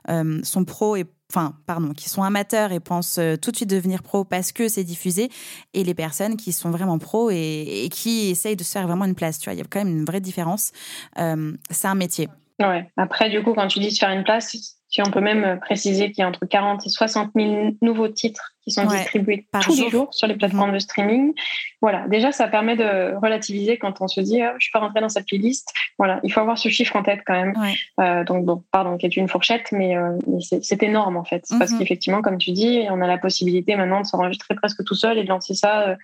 euh, 0.09 0.41
sont 0.43 0.65
pros 0.65 0.97
et 0.97 1.05
enfin, 1.31 1.55
pardon, 1.67 1.93
qui 1.93 2.09
sont 2.09 2.25
amateurs 2.25 2.73
et 2.73 2.81
pensent 2.81 3.21
tout 3.41 3.51
de 3.53 3.57
suite 3.57 3.71
devenir 3.71 4.03
pro 4.03 4.25
parce 4.25 4.51
que 4.51 4.69
c'est 4.69 4.85
diffusé, 4.85 5.31
et 5.73 5.85
les 5.85 5.95
personnes 5.95 6.37
qui 6.37 6.53
sont 6.53 6.71
vraiment 6.71 6.99
pros 6.99 7.31
et, 7.31 7.89
qui 7.93 8.31
essayent 8.31 8.57
de 8.57 8.65
se 8.65 8.73
faire 8.73 8.87
vraiment 8.87 9.05
une 9.05 9.15
place. 9.15 9.39
Tu 9.39 9.45
vois, 9.45 9.55
il 9.55 9.59
y 9.59 9.63
a 9.63 9.65
quand 9.65 9.79
même 9.79 9.97
une 9.97 10.05
vraie 10.05 10.21
différence. 10.21 10.73
c'est 11.17 11.89
un 11.89 11.95
métier. 11.95 12.29
Ouais. 12.61 12.89
Après, 12.97 13.31
du 13.31 13.43
coup, 13.43 13.53
quand 13.55 13.67
tu 13.67 13.81
dis 13.81 13.91
se 13.91 13.99
faire 13.99 14.11
une 14.11 14.23
place, 14.23 14.57
si 14.95 15.03
on 15.03 15.11
peut 15.11 15.21
même 15.21 15.59
préciser 15.59 16.13
qu'il 16.13 16.23
y 16.23 16.25
a 16.25 16.29
entre 16.29 16.47
40 16.47 16.87
et 16.87 16.89
60 16.89 17.33
000 17.35 17.71
nouveaux 17.83 18.07
titres 18.07 18.55
qui 18.63 18.71
sont 18.71 18.87
distribués 18.87 19.45
tous 19.61 19.75
les 19.75 19.91
jours 19.91 20.15
sur 20.15 20.29
les 20.29 20.37
plateformes 20.37 20.73
de 20.73 20.79
streaming. 20.79 21.35
Voilà, 21.83 22.07
déjà, 22.07 22.31
ça 22.31 22.47
permet 22.47 22.77
de 22.77 23.17
relativiser 23.17 23.77
quand 23.77 24.01
on 24.01 24.07
se 24.07 24.21
dit 24.21 24.41
oh, 24.41 24.55
je 24.57 24.69
peux 24.73 24.79
rentrer 24.79 25.01
dans 25.01 25.09
cette 25.09 25.27
playlist. 25.27 25.75
Voilà, 25.99 26.21
il 26.23 26.33
faut 26.33 26.39
avoir 26.39 26.59
ce 26.59 26.69
chiffre 26.69 26.95
en 26.95 27.03
tête 27.03 27.23
quand 27.27 27.35
même. 27.35 27.55
Euh, 27.99 28.23
donc, 28.23 28.45
bon, 28.45 28.63
pardon, 28.71 28.97
qui 28.97 29.07
est 29.07 29.17
une 29.17 29.27
fourchette, 29.27 29.73
mais, 29.73 29.97
euh, 29.97 30.17
c'est 30.63 30.85
énorme 30.85 31.17
en 31.17 31.25
fait. 31.25 31.45
Parce 31.59 31.73
mhm. 31.73 31.81
qu'effectivement, 31.81 32.23
comme 32.23 32.39
tu 32.39 32.53
dis, 32.53 32.87
on 32.89 33.01
a 33.01 33.09
la 33.09 33.19
possibilité 33.19 33.75
maintenant 33.75 34.01
de 34.01 34.07
s'enregistrer 34.07 34.55
presque 34.55 34.85
tout 34.85 34.95
seul 34.95 35.19
et 35.19 35.25
de 35.25 35.29
lancer 35.29 35.55
ça 35.55 35.97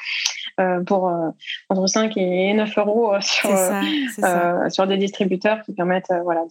euh, 0.59 0.82
pour 0.82 1.12
entre 1.68 1.86
5 1.86 2.16
et 2.16 2.55
9 2.55 2.76
euros 2.78 3.14
sur, 3.20 3.51
sur 4.68 4.86
des 4.88 4.97
distributeurs 4.97 5.62
qui 5.62 5.74
permettent 5.74 6.12
voilà, 6.24 6.43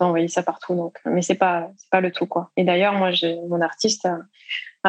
d'envoyer 0.00 0.28
ça 0.28 0.42
partout. 0.42 0.74
Donc, 0.74 0.98
mais 1.04 1.22
c'est 1.22 1.34
pas, 1.34 1.70
c'est 1.76 1.90
pas 1.90 2.00
le 2.00 2.10
tout 2.10 2.26
quoi. 2.26 2.50
Et 2.56 2.64
d'ailleurs, 2.64 2.94
moi, 2.94 3.10
j'ai 3.10 3.38
mon 3.48 3.60
artiste 3.60 4.08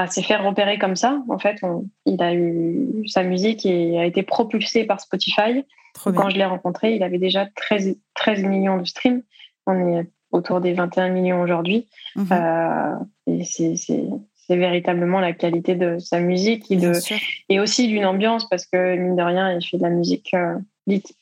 s'est 0.05 0.21
fait 0.21 0.35
repérer 0.35 0.77
comme 0.77 0.95
ça. 0.95 1.19
En 1.27 1.39
fait, 1.39 1.59
il 2.05 2.21
a 2.21 2.35
eu 2.35 3.07
sa 3.07 3.23
musique 3.23 3.65
et 3.65 3.99
a 3.99 4.05
été 4.05 4.21
propulsée 4.21 4.83
par 4.83 4.99
Spotify. 4.99 5.65
Quand 6.03 6.29
je 6.29 6.37
l'ai 6.37 6.45
rencontré, 6.45 6.93
il 6.93 7.01
avait 7.01 7.17
déjà 7.17 7.47
13, 7.55 7.97
13 8.13 8.43
millions 8.43 8.77
de 8.77 8.85
streams. 8.85 9.23
On 9.65 9.97
est 9.97 10.07
autour 10.31 10.61
des 10.61 10.73
21 10.73 11.09
millions 11.09 11.41
aujourd'hui. 11.41 11.87
Mhm. 12.15 12.27
Euh, 12.31 12.95
et 13.25 13.43
c'est 13.43 14.55
véritablement 14.55 15.19
la 15.19 15.33
qualité 15.33 15.75
de 15.75 15.97
sa 15.97 16.19
musique 16.19 16.69
et, 16.69 16.75
de, 16.75 16.93
et 17.49 17.59
aussi 17.59 17.87
d'une 17.87 18.05
ambiance 18.05 18.47
parce 18.47 18.65
que, 18.67 18.95
mine 18.95 19.15
de 19.15 19.23
rien, 19.23 19.51
il 19.51 19.65
fait 19.65 19.77
de 19.77 19.83
la 19.83 19.89
musique 19.89 20.33
euh, 20.35 20.57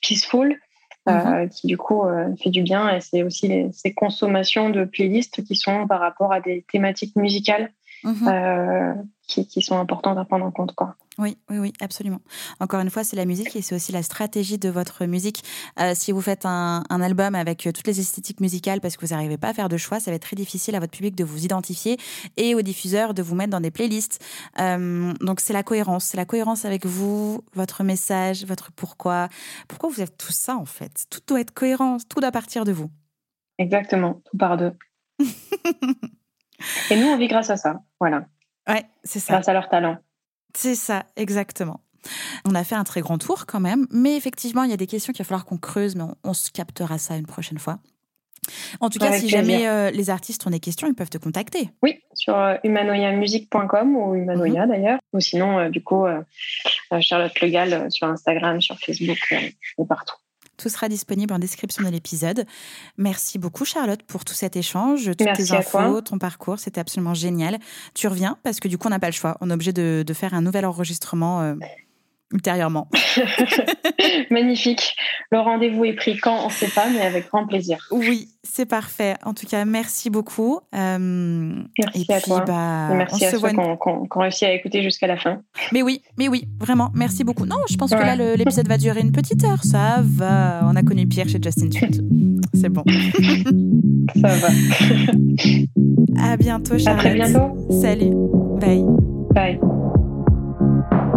peaceful. 0.02 0.60
Euh, 1.08 1.12
mhm. 1.12 1.50
qui 1.50 1.68
du 1.68 1.78
coup 1.78 2.02
fait 2.42 2.50
du 2.50 2.64
bien 2.64 2.90
et 2.90 3.00
c'est 3.00 3.22
aussi 3.22 3.48
les, 3.48 3.72
ces 3.74 3.94
consommations 3.94 4.72
de 4.72 4.86
playlists 4.86 5.44
qui 5.44 5.56
sont 5.56 5.86
par 5.86 6.00
rapport 6.00 6.34
à 6.34 6.42
des 6.42 6.66
thématiques 6.72 7.16
musicales 7.16 7.72
Mhm. 8.06 8.28
Euh, 8.28 8.94
qui, 9.28 9.48
qui, 9.48 9.64
sont 9.64 9.80
importantes 9.80 10.20
à 10.20 10.26
prendre 10.26 10.46
en 10.46 10.52
compte. 10.52 10.76
Quoi. 10.76 10.96
Oui, 11.18 11.40
oui, 11.50 11.58
oui, 11.58 11.74
absolument. 11.82 12.22
Encore 12.60 12.80
une 12.82 12.92
fois, 12.92 13.04
c'est 13.04 13.16
la 13.16 13.26
musique 13.26 13.56
et 13.56 13.64
c'est 13.64 13.74
aussi 13.74 13.92
la 13.92 14.04
stratégie 14.04 14.60
de 14.60 14.70
votre 14.70 15.06
musique. 15.06 15.44
Euh, 15.80 15.94
si 15.96 16.12
vous 16.12 16.22
faites 16.22 16.46
un, 16.46 16.84
un, 16.90 17.02
album 17.02 17.34
avec 17.34 17.66
euh, 17.66 17.72
toutes 17.72 17.88
les 17.88 18.00
esthétiques 18.00 18.42
musicales 18.42 18.82
parce 18.82 18.96
que 18.96 19.06
vous 19.06 19.16
n'arrivez 19.16 19.38
pas 19.38 19.50
à 19.50 19.54
faire 19.54 19.68
de 19.68 19.78
choix, 19.78 20.00
ça 20.00 20.12
va 20.12 20.16
être 20.16 20.22
très 20.22 20.36
difficile 20.36 20.76
à 20.76 20.80
votre 20.80 20.92
public 20.92 21.16
de 21.16 21.24
vous 21.24 21.44
identifier 21.44 21.98
et 22.38 22.54
aux 22.54 22.62
diffuseurs 22.62 23.16
de 23.16 23.24
vous 23.24 23.34
mettre 23.34 23.50
dans 23.50 23.62
des 23.62 23.72
playlists. 23.72 24.24
Euh, 24.60 25.12
donc 25.22 25.40
c'est 25.40 25.54
la 25.54 25.64
cohérence, 25.64 26.06
c'est 26.06 26.18
la 26.18 26.26
cohérence 26.26 26.64
avec 26.66 26.86
vous, 26.86 27.42
votre 27.54 27.84
message, 27.84 28.46
votre 28.46 28.72
pourquoi. 28.72 29.30
Pourquoi 29.68 29.90
vous 29.90 30.02
êtes 30.02 30.18
tout 30.18 30.34
ça 30.34 30.56
en 30.56 30.66
fait? 30.66 31.08
Tout 31.10 31.22
doit 31.26 31.42
être 31.42 31.52
cohérent, 31.52 31.98
tout 32.08 32.20
doit 32.20 32.32
partir 32.32 32.66
de 32.66 32.72
vous. 32.72 32.92
Exactement, 33.58 34.22
tout 34.30 34.38
part 34.38 34.58
d'eux. 34.58 34.74
Et 36.90 36.96
nous, 36.96 37.08
on 37.08 37.18
vit 37.18 37.28
grâce 37.28 37.50
à 37.50 37.58
ça. 37.58 37.82
Voilà. 38.00 38.26
Ouais, 38.68 38.86
c'est 39.04 39.20
ça. 39.20 39.34
Grâce 39.34 39.48
à 39.48 39.54
leur 39.54 39.70
talent. 39.70 39.98
C'est 40.56 40.76
ça, 40.76 41.06
exactement. 41.16 41.82
On 42.46 42.56
a 42.56 42.64
fait 42.64 42.76
un 42.76 42.84
très 42.84 43.02
grand 43.02 43.18
tour 43.18 43.46
quand 43.46 43.60
même, 43.60 43.88
mais 43.92 44.16
effectivement, 44.16 44.64
il 44.64 44.70
y 44.70 44.74
a 44.74 44.78
des 44.78 44.88
questions 44.88 45.12
qu'il 45.12 45.24
va 45.24 45.28
falloir 45.28 45.46
qu'on 45.46 45.58
creuse, 45.58 45.96
mais 45.96 46.04
on, 46.24 46.34
se 46.34 46.52
captera 46.52 46.98
ça 46.98 47.18
une 47.18 47.26
prochaine 47.26 47.58
fois. 47.58 47.80
En 48.80 48.90
tout 48.90 49.00
cas, 49.00 49.12
si 49.14 49.28
jamais 49.28 49.68
euh, 49.68 49.90
les 49.90 50.12
artistes 50.12 50.46
ont 50.46 50.52
des 50.52 50.60
questions, 50.60 50.88
ils 50.88 50.94
peuvent 50.94 51.10
te 51.10 51.18
contacter. 51.18 51.72
Oui, 51.82 52.00
sur 52.14 52.38
euh, 52.38 52.56
ou 52.64 52.70
humanoya 52.70 54.66
mhm. 54.66 54.70
d'ailleurs. 54.70 55.00
Ou 55.14 55.20
sinon, 55.20 55.58
euh, 55.58 55.70
du 55.70 55.84
coup, 55.84 56.06
Charlotte 57.02 57.40
Legal 57.42 57.92
sur 57.92 58.08
Instagram, 58.08 58.62
sur 58.62 58.78
Facebook 58.78 59.18
et 59.32 59.86
partout. 59.88 60.16
Tout 60.58 60.70
sera 60.70 60.90
disponible 60.90 61.34
en 61.34 61.40
description 61.40 61.84
de 61.84 61.90
l'épisode. 61.90 62.46
Merci 62.98 63.40
beaucoup 63.40 63.66
Charlotte 63.66 64.04
pour 64.04 64.26
tout 64.26 64.34
cet 64.34 64.56
échange, 64.56 65.12
toutes 65.18 65.34
tes 65.34 65.52
infos, 65.52 66.02
ton 66.02 66.18
parcours, 66.18 66.60
c'était 66.60 66.80
absolument 66.80 67.14
génial. 67.14 67.60
Tu 67.94 68.08
reviens 68.08 68.38
parce 68.44 68.60
que 68.60 68.68
du 68.68 68.78
coup 68.78 68.88
on 68.88 68.92
n'a 68.92 69.00
pas 69.00 69.10
le 69.10 69.14
choix, 69.14 69.38
on 69.42 69.50
est 69.50 69.54
obligé 69.54 69.74
de, 69.74 70.04
de 70.06 70.14
faire 70.14 70.34
un 70.34 70.42
nouvel 70.42 70.66
enregistrement. 70.66 71.42
Euh, 71.42 71.56
ultérieurement. 72.36 72.88
Magnifique. 74.30 74.96
Le 75.32 75.40
rendez-vous 75.40 75.86
est 75.86 75.94
pris 75.94 76.18
quand 76.18 76.44
On 76.44 76.48
ne 76.48 76.52
sait 76.52 76.68
pas, 76.68 76.88
mais 76.90 77.02
avec 77.02 77.28
grand 77.30 77.48
plaisir. 77.48 77.78
Oui, 77.92 78.28
c'est 78.44 78.66
parfait. 78.66 79.16
En 79.24 79.34
tout 79.34 79.48
cas, 79.48 79.66
merci 79.66 80.10
beaucoup. 80.10 80.60
Euh, 80.76 81.00
merci 81.80 82.12
à 82.12 82.22
toi. 82.22 82.42
Bah, 82.42 82.90
merci 82.94 83.26
à 83.26 83.32
ceux 83.32 83.40
qui 83.40 83.58
ont 83.58 84.08
réussi 84.16 84.46
à 84.46 84.54
écouter 84.54 84.84
jusqu'à 84.84 85.08
la 85.08 85.18
fin. 85.18 85.42
Mais 85.72 85.82
oui, 85.82 86.02
mais 86.18 86.28
oui, 86.28 86.48
vraiment, 86.60 86.92
merci 86.94 87.24
beaucoup. 87.24 87.46
Non, 87.46 87.58
je 87.70 87.78
pense 87.78 87.92
que 87.92 87.96
là, 87.96 88.16
l'épisode 88.36 88.68
va 88.68 88.78
durer 88.78 89.00
une 89.00 89.14
petite 89.14 89.44
heure. 89.44 89.64
Ça 89.64 90.02
va. 90.02 90.62
On 90.64 90.76
a 90.76 90.84
connu 90.84 91.08
pire 91.08 91.28
chez 91.28 91.40
Justin. 91.42 91.70
C'est 92.54 92.70
bon. 92.70 92.84
Ça 94.22 94.28
va. 94.28 94.50
à 96.32 96.38
bientôt, 96.38 96.78
Charlotte. 96.78 97.06
À 97.06 97.10
très 97.10 97.14
bientôt. 97.14 97.72
Salut. 97.82 98.12
Bye. 98.60 98.84
Bye. 99.34 99.75